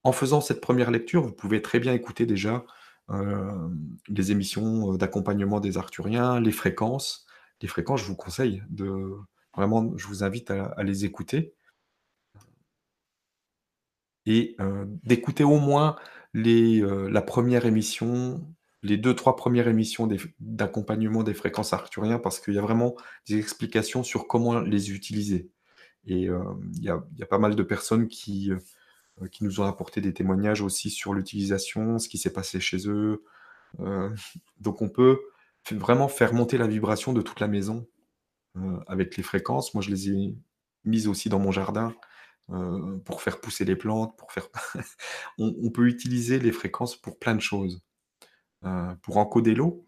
en 0.05 0.13
faisant 0.13 0.41
cette 0.41 0.63
1re 0.63 0.91
lecture, 0.91 1.23
vous 1.23 1.33
pouvez 1.33 1.63
très 1.63 1.81
bien 1.81 1.93
écouter 1.95 2.27
déjà, 2.27 2.65
hem, 3.11 3.79
les 4.09 4.33
émissions, 4.33 4.95
heu, 4.95 4.99
d'accompagnement 4.99 5.61
des 5.61 5.79
arthuriens, 5.79 6.41
les 6.41 6.53
fréquences. 6.53 7.27
Les 7.63 7.69
fréquences, 7.69 8.01
je 8.03 8.07
vous 8.07 8.17
conseille 8.17 8.63
de 8.71 9.13
vraiment, 9.57 9.93
je 9.99 10.07
vous 10.09 10.25
invite 10.25 10.51
à 10.53 10.83
les 10.85 11.05
écouter 11.07 11.55
et 14.27 14.57
d'écouter 15.05 15.45
au 15.45 15.59
moins 15.59 15.97
les, 16.33 16.81
la 16.81 17.23
1re 17.23 17.67
émission, 17.67 18.45
les 18.85 18.99
2-3 18.99 19.37
premières 19.37 19.69
émissions 19.69 20.09
d'accompagnement 20.41 21.25
des 21.25 21.35
fréquences 21.35 21.73
arthuriens 21.73 22.19
parce 22.21 22.41
qu'il 22.41 22.55
y 22.55 22.59
a 22.59 22.63
vraiment 22.63 22.97
des 23.29 23.39
explications 23.39 24.05
sur 24.05 24.29
comment 24.29 24.61
les 24.61 24.93
utiliser 24.93 25.51
et 26.07 26.25
hem, 26.27 26.73
il 26.77 26.85
y 26.85 26.91
a 26.91 27.27
pas 27.29 27.39
mal 27.39 27.57
de 27.57 27.63
personnes 27.65 28.09
qui, 28.09 28.51
heu, 28.53 29.29
qui 29.31 29.45
nous 29.45 29.61
ont 29.61 29.65
apporté 29.65 30.01
des 30.01 30.15
témoignages 30.15 30.63
aussi 30.63 30.91
sur 30.91 31.15
l'utilisation, 31.15 31.99
ce 31.99 32.09
qui 32.09 32.19
s'est 32.19 32.33
passé 32.33 32.61
chez 32.61 32.89
eux. 32.89 33.25
Heu, 33.81 34.15
donc 34.61 34.83
on 34.83 34.89
peut 34.91 35.21
vraiment 35.73 36.09
faire 36.09 36.35
monter 36.35 36.59
la 36.59 36.67
vibration 36.69 37.13
de 37.15 37.23
toute 37.23 37.41
la 37.41 37.49
maison, 37.49 37.87
avec 38.87 39.17
les 39.17 39.23
fréquences. 39.23 39.75
Moi, 39.75 39.83
je 39.83 39.91
les 39.91 40.11
ai 40.11 40.37
mises 40.85 41.09
aussi 41.09 41.29
dans 41.29 41.39
mon 41.39 41.53
jardin, 41.53 41.95
pour 43.05 43.23
faire 43.23 43.41
pousser 43.41 43.65
les 43.65 43.77
plantes, 43.77 44.17
pour 44.19 44.33
faire 44.33 44.49
on 45.39 45.71
peut 45.71 45.87
utiliser 45.89 46.39
les 46.39 46.53
fréquences 46.53 46.97
pour 46.97 47.19
plein 47.19 47.35
de 47.35 47.41
choses. 47.41 47.83
Heu, 48.65 48.97
pour 49.03 49.19
encoder 49.19 49.55
l'eau, 49.55 49.87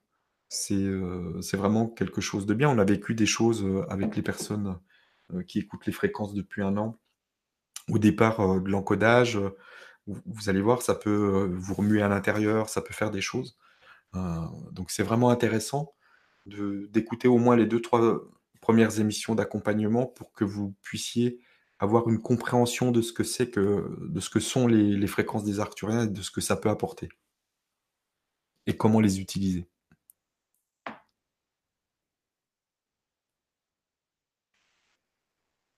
c'est, 0.48 0.74
heu, 0.76 1.40
c'est 1.42 1.56
vraiment 1.56 1.88
quelque 1.88 2.20
chose 2.20 2.46
de 2.46 2.54
bien. 2.54 2.68
On 2.70 2.78
a 2.78 2.84
vécu 2.84 3.14
des 3.14 3.26
choses, 3.26 3.64
heu, 3.64 3.84
avec 3.90 4.16
les 4.16 4.22
personnes 4.22 4.78
qui 5.48 5.58
écoutent 5.60 5.86
les 5.86 5.92
fréquences 5.92 6.34
depuis 6.34 6.62
1 6.62 6.76
an. 6.78 6.98
Au 7.90 7.98
départ, 7.98 8.60
de 8.62 8.70
l'encodage, 8.70 9.38
vous 10.06 10.48
allez 10.50 10.62
voir, 10.62 10.82
ça 10.82 10.94
peut, 10.96 11.48
vous 11.58 11.74
remuer 11.74 12.02
à 12.02 12.08
l'intérieur, 12.08 12.68
ça 12.70 12.82
peut 12.82 12.94
faire 12.94 13.10
des 13.12 13.20
choses. 13.22 13.58
Donc 14.72 14.90
c'est 14.90 15.02
vraiment 15.04 15.30
intéressant 15.30 15.94
d'écouter 16.46 17.28
au 17.28 17.38
moins 17.38 17.56
les 17.56 17.66
2-3 17.66 18.20
premières 18.62 19.00
émissions 19.00 19.34
d'accompagnement 19.36 20.06
pour 20.06 20.32
que 20.32 20.44
vous 20.44 20.74
puissiez 20.82 21.40
avoir 21.80 22.08
une 22.08 22.20
compréhension 22.22 22.92
de 22.92 23.02
ce 23.02 23.12
que 23.12 23.24
c'est 23.24 23.50
que 23.50 23.88
de 24.00 24.20
ce 24.20 24.30
que 24.30 24.40
sont 24.40 24.66
les 24.68 24.96
les 24.96 25.06
fréquences 25.08 25.44
des 25.44 25.60
arcturiens 25.60 26.04
et 26.04 26.08
de 26.08 26.22
ce 26.22 26.30
que 26.32 26.40
ça 26.42 26.56
peut 26.56 26.70
apporter. 26.70 27.08
Et 28.66 28.76
comment 28.76 29.00
les 29.00 29.20
utiliser. 29.20 29.66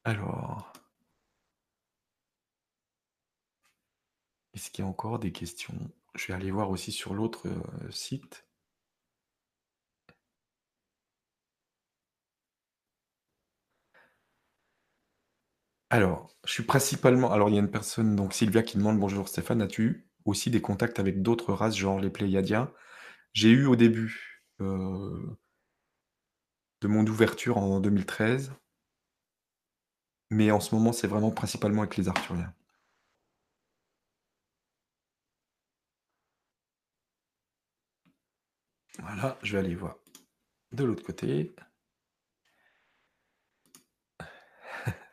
Alors 0.04 0.72
est-ce 4.52 4.70
qu'il 4.70 4.84
y 4.84 4.86
a 4.86 4.90
encore 4.90 5.18
des 5.18 5.32
questions? 5.32 5.74
Je 6.14 6.26
vais 6.26 6.34
aller 6.34 6.50
voir 6.50 6.68
aussi 6.70 6.92
sur 6.92 7.14
l'autre, 7.14 7.48
heu, 7.48 7.62
site. 7.90 8.44
Alors, 15.90 16.34
je 16.46 16.52
suis 16.54 16.62
principalement 16.62 17.30
alors 17.30 17.50
il 17.50 17.54
y 17.54 17.58
a 17.58 17.60
une 17.60 17.70
personne, 17.70 18.16
donc 18.16 18.32
Sylvia 18.32 18.62
qui 18.62 18.78
demande: 18.78 18.98
«Bonjour 18.98 19.28
Stéphane, 19.28 19.60
as-tu 19.60 20.07
aussi 20.24 20.50
des 20.50 20.60
contacts 20.62 20.98
avec 21.00 21.22
d'autres 21.22 21.52
races, 21.54 21.76
genre 21.76 22.00
les 22.00 22.10
Pléiadiens?» 22.10 22.72
j'ai 23.34 23.50
eu 23.50 23.66
au 23.66 23.76
début, 23.76 24.44
heu 24.60 25.38
de 26.82 26.86
mon 26.86 27.04
ouverture 27.06 27.56
en 27.58 27.80
2013 27.80 28.52
mais 30.30 30.50
en 30.50 30.60
ce 30.60 30.74
moment, 30.74 30.92
c'est 30.92 31.06
vraiment 31.06 31.30
principalement 31.30 31.82
avec 31.82 31.96
les 31.96 32.08
arcturiens. 32.08 32.52
Voilà, 39.00 39.36
je 39.42 39.52
vais 39.52 39.58
aller 39.58 39.74
voir 39.74 39.96
de 40.72 40.84
l'autre 40.84 41.04
côté. 41.04 41.54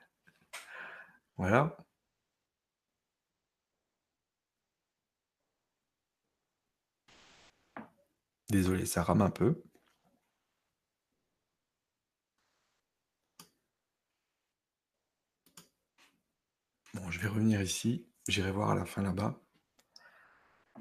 Voilà. 1.37 1.84
Désolé, 8.55 8.85
ça 8.85 9.03
rame 9.03 9.21
un 9.21 9.29
peu. 9.29 9.61
Bon, 16.95 17.11
je 17.11 17.19
vais 17.19 17.27
revenir 17.27 17.61
ici, 17.61 18.07
j'irai 18.27 18.49
voir 18.51 18.71
à 18.71 18.75
la 18.75 18.85
fin 18.85 19.03
là-bas. 19.03 19.39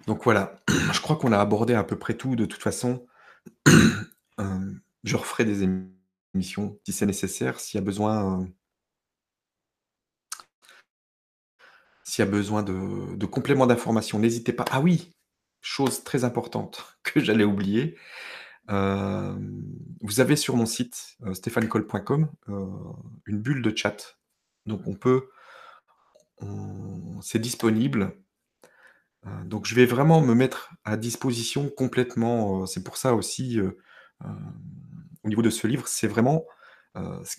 Donc 0.07 0.25
voilà, 0.25 0.61
je 0.93 1.01
crois 1.01 1.17
qu'on 1.17 1.33
a 1.33 1.39
abordé 1.39 1.75
à 1.75 1.85
peu 1.85 1.97
près 1.99 2.15
tout 2.15 2.37
de 2.37 2.45
toute 2.47 2.63
façon. 2.63 3.07
Hem, 4.39 4.81
je 5.05 5.17
referai 5.17 5.45
des 5.45 5.63
émissions 6.35 6.79
si 6.87 6.93
c'est 6.93 7.07
nécessaire, 7.07 7.61
s'il 7.61 7.79
y 7.79 7.83
a 7.83 7.85
besoin, 7.85 8.43
heu 8.45 8.55
s'il 12.05 12.25
y 12.25 12.29
a 12.29 12.31
besoin 12.31 12.63
de 12.63 13.17
de 13.17 13.27
compléments 13.27 13.67
d'informations, 13.67 14.19
n'hésitez 14.19 14.53
pas 14.53 14.65
ah 14.71 14.81
oui! 14.81 15.11
Chose 15.67 16.05
très 16.05 16.25
importante 16.25 16.99
que 17.03 17.21
j'allais 17.21 17.43
oublier, 17.45 17.97
hem, 18.69 19.65
vous 20.03 20.21
avez 20.21 20.37
sur 20.37 20.57
mon 20.57 20.67
site, 20.67 21.17
stephancoll.com, 21.33 22.31
heu, 22.51 22.67
une 23.27 23.41
bulle 23.41 23.63
de 23.63 23.75
chat. 23.77 24.19
Donc 24.67 24.83
on 24.87 24.95
peut 24.95 25.31
c'est 27.23 27.39
disponible. 27.39 28.15
Heu, 29.27 29.45
donc 29.45 29.67
je 29.67 29.75
vais 29.75 29.87
vraiment 29.87 30.21
me 30.21 30.35
mettre 30.35 30.71
à 30.85 30.97
disposition 30.97 31.69
complètement, 31.71 32.67
c'est 32.67 32.83
pour 32.85 32.97
ça 32.97 33.15
aussi, 33.15 33.59
au 35.25 35.29
niveau 35.29 35.43
de 35.43 35.51
ce 35.51 35.67
livre, 35.67 35.89
c'est 35.89 36.09
vraiment, 36.09 36.45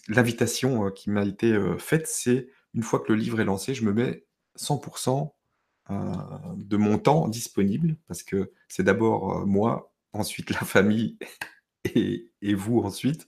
l'invitation, 0.10 0.92
qui 0.92 1.10
m'a 1.10 1.24
été, 1.26 1.58
faite, 1.80 2.08
c'est 2.08 2.50
une 2.74 2.84
fois 2.84 3.00
que 3.00 3.12
le 3.14 3.18
livre 3.20 3.40
est 3.40 3.46
lancé, 3.46 3.74
je 3.74 3.86
me 3.86 3.94
mets 3.94 4.26
100 4.56 4.80
%, 4.80 5.36
heu, 5.38 5.45
de 5.90 6.78
mon 6.78 6.98
temps 6.98 7.28
disponible 7.28 7.98
parce 8.08 8.24
que 8.24 8.52
c'est 8.68 8.84
d'abord, 8.84 9.42
heu, 9.42 9.46
moi, 9.46 9.94
ensuite 10.14 10.50
la 10.52 10.60
famille 10.62 11.18
et 11.96 12.32
et 12.42 12.54
vous 12.56 12.80
ensuite. 12.80 13.28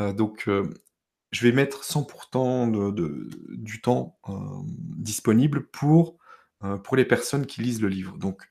Heu, 0.00 0.12
donc 0.14 0.48
je 1.32 1.46
vais 1.46 1.52
mettre 1.52 1.84
100 1.84 2.04
% 2.04 2.68
de 2.68 3.28
du 3.50 3.80
temps, 3.82 4.18
disponible 4.98 5.66
pour, 5.68 6.18
pour 6.84 6.96
les 6.96 7.04
personnes 7.04 7.46
qui 7.46 7.62
lisent 7.62 7.82
le 7.82 7.88
livre. 7.88 8.18
Donc 8.18 8.50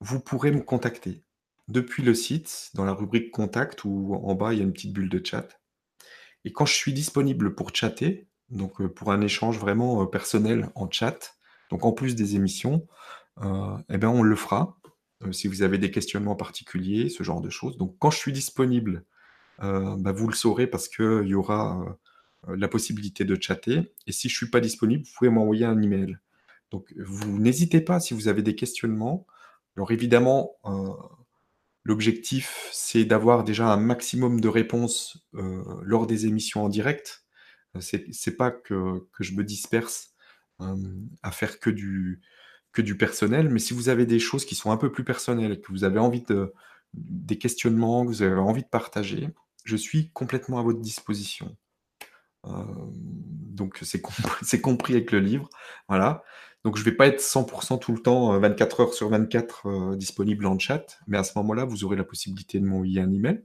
vous 0.00 0.20
pourrez 0.20 0.50
me 0.50 0.60
contacter 0.60 1.24
depuis 1.68 2.02
le 2.02 2.14
site, 2.14 2.70
dans 2.74 2.84
la 2.84 2.92
rubrique 2.92 3.30
contact 3.30 3.84
ou 3.84 4.14
en 4.14 4.34
bas, 4.34 4.52
il 4.52 4.58
y 4.58 4.60
a 4.60 4.64
une 4.64 4.72
petite 4.72 4.92
bulle 4.92 5.08
de 5.08 5.24
chat 5.24 5.48
et 6.44 6.52
quand 6.52 6.66
je 6.66 6.74
suis 6.74 6.92
disponible 6.92 7.54
pour 7.54 7.74
chatter, 7.74 8.28
donc 8.50 8.86
pour 8.88 9.12
un 9.12 9.20
échange 9.22 9.58
vraiment, 9.58 10.06
personnel 10.06 10.70
en 10.74 10.90
chat, 10.90 11.36
donc 11.74 11.84
en 11.86 11.92
plus 11.92 12.14
des 12.14 12.36
émissions, 12.36 12.86
heu 13.42 13.48
et 13.88 13.98
ben, 13.98 14.06
on 14.06 14.22
le 14.22 14.36
fera, 14.36 14.78
heu, 15.24 15.32
si 15.32 15.48
vous 15.48 15.62
avez 15.62 15.76
des 15.76 15.90
questionnements 15.90 16.36
particuliers, 16.36 17.08
ce 17.08 17.24
genre 17.24 17.40
de 17.40 17.50
choses. 17.50 17.76
Donc 17.78 17.96
quand 17.98 18.12
je 18.12 18.18
suis 18.18 18.32
disponible, 18.32 19.04
heu, 19.60 19.96
bah, 19.98 20.12
vous 20.12 20.28
le 20.28 20.36
saurez 20.36 20.68
parce 20.68 20.88
qu'il 20.88 21.26
y 21.26 21.34
aura, 21.34 21.98
la 22.46 22.68
possibilité 22.68 23.24
de 23.24 23.36
chatter 23.40 23.92
et 24.06 24.12
si 24.12 24.28
je 24.28 24.36
suis 24.36 24.50
pas 24.50 24.60
disponible, 24.60 25.02
vous 25.02 25.10
pouvez 25.18 25.30
m'envoyer 25.30 25.64
un 25.64 25.82
email. 25.82 26.16
Donc 26.70 26.94
vous 26.96 27.40
n'hésitez 27.40 27.80
pas 27.80 27.98
si 27.98 28.14
vous 28.14 28.28
avez 28.28 28.42
des 28.42 28.54
questionnements. 28.54 29.26
Alors 29.76 29.90
évidemment, 29.90 30.52
l'objectif, 31.82 32.68
c'est 32.72 33.04
d'avoir 33.04 33.42
déjà 33.42 33.66
un 33.72 33.78
maximum 33.78 34.40
de 34.40 34.48
réponses, 34.48 35.26
lors 35.32 36.06
des 36.06 36.26
émissions 36.26 36.64
en 36.64 36.68
direct. 36.68 37.24
C'est 37.80 38.36
pas 38.36 38.52
que 38.52 39.08
je 39.18 39.32
me 39.32 39.42
disperse, 39.42 40.13
à 41.22 41.30
faire 41.32 41.60
que 41.60 41.70
du 41.70 42.20
que 42.72 42.82
du 42.82 42.96
personnel, 42.96 43.50
mais 43.50 43.60
si 43.60 43.74
vous 43.74 43.88
avez 43.88 44.06
des 44.06 44.18
choses 44.18 44.44
qui 44.44 44.54
sont 44.56 44.72
un 44.72 44.76
peu 44.76 44.90
plus 44.92 45.04
personnelles 45.04 45.60
que 45.60 45.72
vous 45.72 45.84
avez 45.84 46.00
envie 46.00 46.22
de 46.22 46.52
des 46.94 47.38
questionnements, 47.38 48.04
que 48.04 48.08
vous 48.08 48.22
avez 48.22 48.34
envie 48.36 48.62
de 48.62 48.68
partager, 48.68 49.30
je 49.64 49.76
suis 49.76 50.10
complètement 50.12 50.58
à 50.58 50.62
votre 50.62 50.80
disposition. 50.80 51.56
Donc 52.44 53.78
c'est 53.82 54.00
com 54.00 54.14
c'est 54.42 54.60
compris 54.60 54.94
avec 54.94 55.12
le 55.12 55.20
livre, 55.20 55.48
voilà. 55.88 56.22
Donc 56.64 56.76
je 56.78 56.84
vais 56.84 56.92
pas 56.92 57.06
être 57.06 57.20
100 57.20 57.44
% 57.44 57.78
tout 57.78 57.92
le 57.92 58.00
temps, 58.00 58.34
heu, 58.34 58.38
24 58.38 58.80
heures 58.80 58.94
sur 58.94 59.08
24, 59.10 59.66
heu, 59.68 59.96
disponible 59.96 60.46
en 60.46 60.58
chat, 60.58 60.98
mais 61.06 61.18
à 61.18 61.24
ce 61.24 61.32
moment-là, 61.38 61.64
vous 61.64 61.84
aurez 61.84 61.96
la 61.96 62.04
possibilité 62.04 62.58
de 62.60 62.64
m'envoyer 62.66 63.00
un 63.00 63.12
email. 63.12 63.42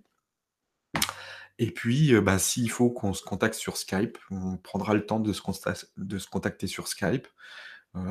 Et 1.59 1.71
puis, 1.71 2.13
heu, 2.13 2.21
bah, 2.21 2.39
s'il 2.39 2.71
faut 2.71 2.91
qu'on 2.91 3.13
se 3.13 3.23
contacte 3.23 3.55
sur 3.55 3.77
Skype, 3.77 4.17
on 4.31 4.57
prendra 4.57 4.93
le 4.95 5.05
temps 5.05 5.21
de 5.21 5.33
se 5.33 5.41
de 5.97 6.19
se 6.19 6.27
contacter 6.29 6.67
sur 6.67 6.87
Skype, 6.87 7.27
heu, 7.95 8.01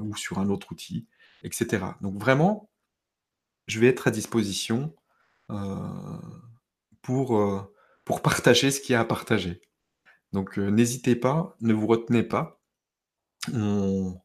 ou 0.00 0.16
sur 0.16 0.38
un 0.38 0.50
autre 0.50 0.72
outil 0.72 1.08
et 1.44 1.50
cetera. 1.52 1.98
Donc 2.02 2.18
vraiment, 2.20 2.70
je 3.68 3.80
vais 3.80 3.88
être 3.88 4.08
à 4.08 4.10
disposition, 4.10 4.94
heu, 5.50 5.56
pour, 7.02 7.70
pour 8.04 8.22
partager 8.22 8.70
ce 8.70 8.80
qu'il 8.80 8.92
y 8.92 8.96
a 8.96 9.00
à 9.00 9.04
partager. 9.04 9.60
Donc 10.32 10.58
n'hésitez 10.58 11.16
pas, 11.16 11.56
ne 11.60 11.74
vous 11.74 11.86
retenez 11.86 12.22
pas. 12.22 12.60
On 13.54 14.16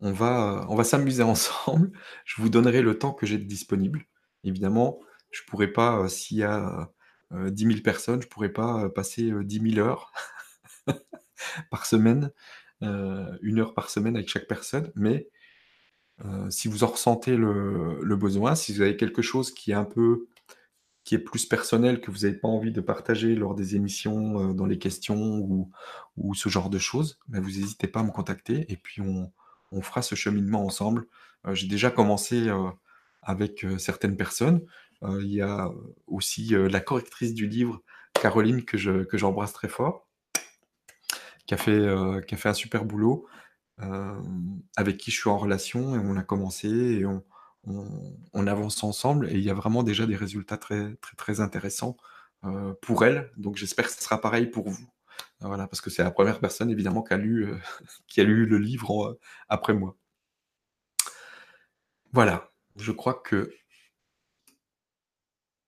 on 0.00 0.12
va, 0.12 0.66
on 0.70 0.76
va 0.76 0.84
s'amuser 0.84 1.22
ensemble. 1.24 1.92
Je 2.24 2.42
vous 2.42 2.50
donnerai 2.50 2.82
le 2.82 2.98
temps 2.98 3.12
que 3.14 3.26
j'ai 3.26 3.38
disponible. 3.38 4.06
Évidemment, 4.44 5.00
je 5.32 5.42
pourrais 5.48 5.68
pas, 5.72 6.02
heu, 6.04 6.08
s'il 6.08 6.38
y 6.38 6.44
a, 6.44 6.90
heu 7.32 7.46
heu, 7.46 7.50
10 7.50 7.66
000 7.66 7.82
personnes, 7.82 8.22
je 8.22 8.28
pourrais 8.28 8.50
pas, 8.52 8.84
heu, 8.86 8.90
passer, 8.92 9.30
heu, 9.30 9.44
10 9.44 9.60
000 9.60 9.78
heures 9.80 10.12
par 11.70 11.86
semaine, 11.86 12.30
1 12.82 13.58
heure 13.60 13.74
par 13.74 13.90
semaine 13.90 14.16
avec 14.16 14.28
chaque 14.28 14.48
personne, 14.48 14.92
mais 14.96 15.28
si 16.50 16.68
vous 16.68 16.84
en 16.84 16.88
ressentez 16.88 17.36
le 17.36 18.16
besoin, 18.16 18.54
si 18.54 18.72
vous 18.72 18.80
avez 18.82 18.96
quelque 18.96 19.22
chose 19.22 19.52
qui 19.52 19.70
est 19.72 19.74
un 19.74 19.84
peu 19.84 20.26
qui 21.04 21.14
est 21.16 21.18
plus 21.20 21.46
personnel, 21.46 22.00
que 22.00 22.10
vous 22.10 22.26
avez 22.26 22.34
pas 22.34 22.48
envie 22.48 22.72
de 22.72 22.80
partager 22.80 23.34
lors 23.36 23.54
des 23.56 23.76
émissions, 23.76 24.54
dans 24.54 24.66
les 24.66 24.78
questions 24.78 25.40
ou 26.16 26.34
ce 26.34 26.48
genre 26.50 26.70
de 26.70 26.78
choses, 26.78 27.18
bah, 27.28 27.40
vous 27.40 27.58
hésitez 27.60 27.88
pas 27.88 28.00
à 28.00 28.04
me 28.04 28.12
contacter 28.12 28.66
et 28.72 28.76
puis 28.76 29.02
on 29.02 29.82
fera 29.82 30.02
ce 30.02 30.14
cheminement 30.16 30.64
ensemble. 30.66 31.06
J'ai 31.54 31.68
déjà 31.68 31.90
commencé, 31.90 32.50
avec, 33.22 33.66
certaines 33.78 34.16
personnes. 34.16 34.62
Heu, 35.06 35.22
il 35.22 35.32
y 35.34 35.42
a 35.42 35.70
aussi, 36.06 36.54
heu, 36.54 36.68
la 36.68 36.80
correctrice 36.80 37.34
du 37.34 37.46
livre, 37.48 37.82
Caroline, 38.14 38.64
que 38.64 38.78
je 38.78 39.04
que 39.04 39.18
j'embrasse 39.18 39.52
très 39.52 39.68
fort 39.68 40.06
qui 41.46 41.54
a 41.54 41.56
fait, 41.56 41.80
qui 42.26 42.34
a 42.34 42.38
fait 42.38 42.48
un 42.48 42.54
super 42.54 42.84
boulot, 42.84 43.26
avec 44.76 44.96
qui 44.98 45.10
je 45.10 45.20
suis 45.20 45.30
en 45.30 45.38
relation 45.38 45.94
et 45.94 45.98
on 45.98 46.16
a 46.16 46.22
commencé 46.22 46.68
et 46.68 47.04
on 47.06 47.24
on 48.32 48.46
avance 48.46 48.84
ensemble 48.84 49.28
et 49.28 49.34
il 49.34 49.40
y 49.42 49.50
a 49.50 49.54
vraiment 49.54 49.82
déjà 49.82 50.06
des 50.06 50.14
résultats 50.14 50.56
très, 50.56 50.94
très, 51.00 51.16
très 51.16 51.40
intéressants. 51.40 51.96
pour 52.82 53.04
elle, 53.04 53.32
donc 53.36 53.56
j'espère 53.56 53.86
que 53.86 53.92
ce 53.92 54.02
sera 54.02 54.20
pareil 54.20 54.46
pour 54.46 54.68
vous. 54.70 54.86
Voilà, 55.40 55.66
parce 55.66 55.80
que 55.80 55.90
c'est 55.90 56.04
la 56.04 56.10
1re 56.12 56.38
personne 56.40 56.70
évidemment 56.70 57.02
qui 57.02 57.12
a 57.14 57.16
lu, 57.18 57.52
qui 58.08 58.20
a 58.20 58.24
lu 58.24 58.46
le 58.46 58.58
livre 58.58 59.18
après 59.48 59.74
moi. 59.74 59.96
Voilà, 62.12 62.50
je 62.76 62.92
crois 62.92 63.14
que 63.14 63.52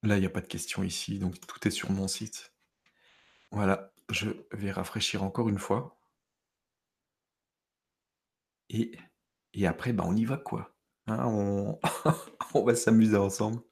là, 0.02 0.16
il 0.16 0.22
y 0.24 0.26
a 0.26 0.30
pas 0.30 0.40
de 0.40 0.46
questions 0.48 0.82
ici, 0.82 1.18
donc 1.20 1.40
tout 1.46 1.68
est 1.68 1.70
sur 1.70 1.90
mon 1.92 2.08
site. 2.08 2.52
Voilà, 3.52 3.92
je 4.10 4.30
vais 4.52 4.72
rafraîchir 4.72 5.22
encore 5.24 5.48
une 5.50 5.58
fois. 5.58 5.98
Et 8.70 8.92
et 9.54 9.66
après, 9.66 9.92
bah, 9.92 10.04
on 10.06 10.16
y 10.16 10.24
va 10.24 10.36
quoi, 10.38 10.74
hein, 11.06 11.24
on 11.26 11.78
on 12.54 12.64
va 12.64 12.74
s'amuser 12.74 13.16
ensemble. 13.16 13.62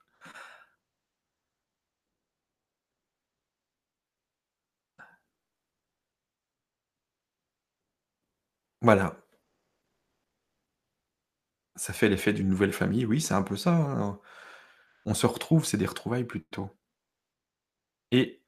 Voilà. 8.81 9.17
Ça 11.77 11.93
fait 11.95 12.09
l'effet 12.11 12.33
d'une 12.35 12.49
nouvelle 12.49 12.73
famille, 12.73 13.05
oui, 13.07 13.21
c'est 13.21 13.35
un 13.35 13.43
peu 13.43 13.57
ça, 13.57 13.73
hein. 13.75 14.19
On 15.07 15.15
se 15.15 15.27
retrouve, 15.27 15.65
c'est 15.65 15.79
des 15.79 15.87
retrouvailles 15.87 16.25
plutôt. 16.25 16.69
Et 18.13 18.43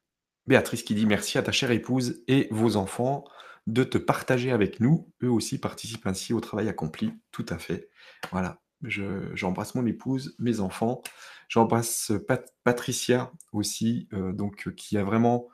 Béatrice 0.47 0.83
qui 0.83 0.95
dit: 0.95 1.05
«Merci 1.05 1.37
à 1.37 1.43
ta 1.43 1.51
chère 1.51 1.71
épouse 1.71 2.23
et 2.27 2.47
vos 2.51 2.75
enfants 2.75 3.25
de 3.67 3.83
te 3.83 3.97
partager 3.97 4.51
avec 4.51 4.79
nous. 4.79 5.11
Eux 5.23 5.29
aussi 5.31 5.59
participent 5.59 6.07
ainsi 6.07 6.33
au 6.33 6.39
travail 6.39 6.69
accompli». 6.69 7.13
Tout 7.31 7.45
à 7.49 7.57
fait. 7.57 7.89
Voilà, 8.31 8.61
je 8.83 9.33
j'embrasse 9.35 9.75
mon 9.75 9.85
épouse, 9.85 10.35
mes 10.39 10.59
enfants. 10.59 11.01
J'embrasse 11.49 12.11
Pat 12.27 12.47
Patricia 12.63 13.31
aussi, 13.53 14.07
heu, 14.13 14.33
donc 14.33 14.73
qui 14.75 14.97
a 14.97 15.03
vraiment, 15.03 15.47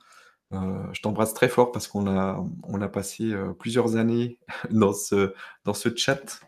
je 0.52 1.02
t'embrasse 1.02 1.34
très 1.34 1.50
fort 1.50 1.72
parce 1.72 1.88
qu'on 1.88 2.08
a 2.08 2.90
passé, 2.90 3.34
plusieurs 3.60 3.98
années 3.98 4.40
dans 4.72 4.94
ce 4.94 5.34
dans 5.66 5.74
ce 5.74 5.96
chat, 5.96 6.40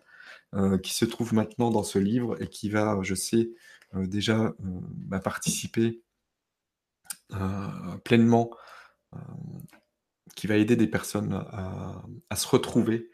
qui 0.83 0.93
se 0.93 1.05
trouve 1.05 1.33
maintenant 1.33 1.71
dans 1.71 1.83
ce 1.83 1.99
livre 1.99 2.41
et 2.41 2.47
qui 2.47 2.69
va, 2.69 2.99
je 3.03 3.15
sais, 3.15 3.51
déjà, 4.05 4.37
heu, 4.37 4.55
bah, 4.59 5.19
participer 5.19 6.01
heu, 7.33 7.97
pleinement, 8.03 8.51
qui 10.35 10.47
va 10.47 10.57
aider 10.57 10.75
des 10.75 10.87
personnes 10.87 11.33
à 12.29 12.35
se 12.35 12.47
retrouver, 12.47 13.09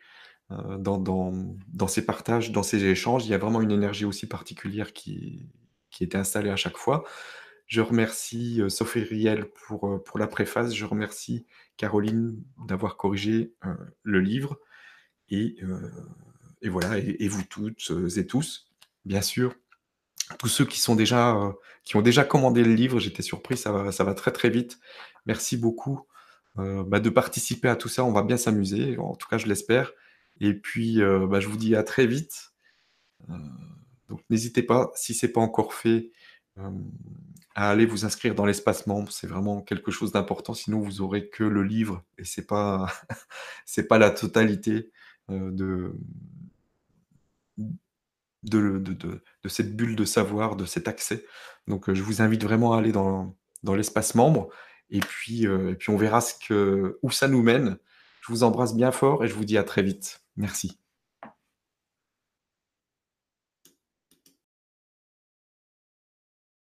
dans 0.49 1.87
ces 1.87 2.05
partages, 2.05 2.51
dans 2.51 2.63
ces 2.63 2.85
échanges. 2.85 3.25
Il 3.25 3.29
y 3.31 3.33
a 3.33 3.37
vraiment 3.37 3.61
une 3.61 3.71
énergie 3.71 4.05
aussi 4.05 4.27
particulière 4.27 4.93
qui 4.93 5.49
qui 5.91 6.03
était 6.03 6.17
installée 6.17 6.49
à 6.49 6.55
chaque 6.55 6.77
fois. 6.77 7.03
Je 7.67 7.79
remercie, 7.79 8.61
Sophie 8.67 9.03
Riel 9.03 9.45
pour, 9.67 10.01
la 10.17 10.27
préface. 10.27 10.73
Je 10.73 10.85
remercie 10.85 11.45
Caroline 11.77 12.43
d'avoir 12.67 12.97
corrigé, 12.97 13.53
le 14.01 14.19
livre 14.19 14.59
et 15.29 15.55
voilà 16.63 16.97
et 16.97 17.27
vous 17.27 17.43
toutes 17.43 17.91
et 18.17 18.27
tous, 18.27 18.67
bien 19.05 19.21
sûr. 19.21 19.55
Tous 20.39 20.47
ceux 20.47 20.65
qui 20.65 20.79
sont 20.79 20.95
déjà, 20.95 21.35
heu, 21.35 21.53
qui 21.83 21.95
ont 21.97 22.01
déjà 22.01 22.23
commandé 22.23 22.63
le 22.63 22.73
livre, 22.73 22.99
j'étais 22.99 23.21
surpris, 23.23 23.57
ça 23.57 23.71
va 23.71 23.91
ça 23.91 24.03
va 24.03 24.13
très, 24.13 24.31
très 24.31 24.49
vite. 24.49 24.79
Merci 25.25 25.57
beaucoup, 25.57 26.07
heu, 26.59 26.83
bah, 26.87 26.99
de 26.99 27.09
participer 27.09 27.69
à 27.69 27.75
tout 27.75 27.89
ça, 27.89 28.03
on 28.05 28.11
va 28.13 28.23
bien 28.23 28.37
s'amuser, 28.37 28.97
en 28.99 29.15
tout 29.15 29.27
cas 29.29 29.37
je 29.37 29.47
l'espère 29.47 29.91
et 30.39 30.53
puis, 30.55 31.01
heu, 31.01 31.27
bah, 31.27 31.39
je 31.39 31.47
vous 31.47 31.57
dis 31.57 31.75
à 31.75 31.83
très 31.83 32.07
vite. 32.07 32.53
Donc 34.09 34.21
n'hésitez 34.29 34.63
pas, 34.63 34.91
si 34.95 35.13
c'est 35.13 35.31
pas 35.31 35.41
encore 35.41 35.73
fait, 35.73 36.11
à 37.55 37.69
aller 37.69 37.85
vous 37.85 38.05
inscrire 38.05 38.35
dans 38.35 38.45
l'espace 38.45 38.87
membre, 38.87 39.11
c'est 39.11 39.27
vraiment 39.27 39.61
quelque 39.61 39.91
chose 39.91 40.11
d'important, 40.11 40.53
sinon 40.53 40.79
vous 40.79 41.01
aurez 41.01 41.29
que 41.29 41.43
le 41.43 41.63
livre 41.63 42.03
et 42.17 42.25
c'est 42.25 42.45
pas 42.47 42.87
pas 43.89 43.97
la 43.99 44.11
totalité, 44.11 44.91
de 45.29 45.95
de 48.43 48.79
de 48.79 48.93
de 49.43 49.49
cette 49.49 49.75
bulle 49.75 49.95
de 49.95 50.05
savoir, 50.05 50.55
de 50.55 50.65
cet 50.65 50.87
accès. 50.87 51.25
Donc 51.67 51.89
heu, 51.89 51.93
je 51.95 52.03
vous 52.03 52.21
invite 52.21 52.43
vraiment 52.43 52.73
à 52.73 52.79
aller 52.79 52.91
dans 52.91 53.35
l'espace 53.75 54.15
membre 54.15 54.49
et 54.89 54.99
puis, 54.99 55.45
heu 55.47 55.71
et 55.71 55.75
puis 55.75 55.89
on 55.91 55.97
verra 55.97 56.21
ce 56.21 56.33
que 56.47 56.99
où 57.01 57.11
ça 57.11 57.27
nous 57.27 57.41
mène. 57.43 57.77
Je 58.21 58.31
vous 58.31 58.43
embrasse 58.43 58.75
bien 58.75 58.91
fort 58.91 59.23
et 59.25 59.27
je 59.27 59.33
vous 59.33 59.45
dis 59.45 59.57
à 59.57 59.63
très 59.63 59.83
vite. 59.83 60.21
Merci. 60.37 60.82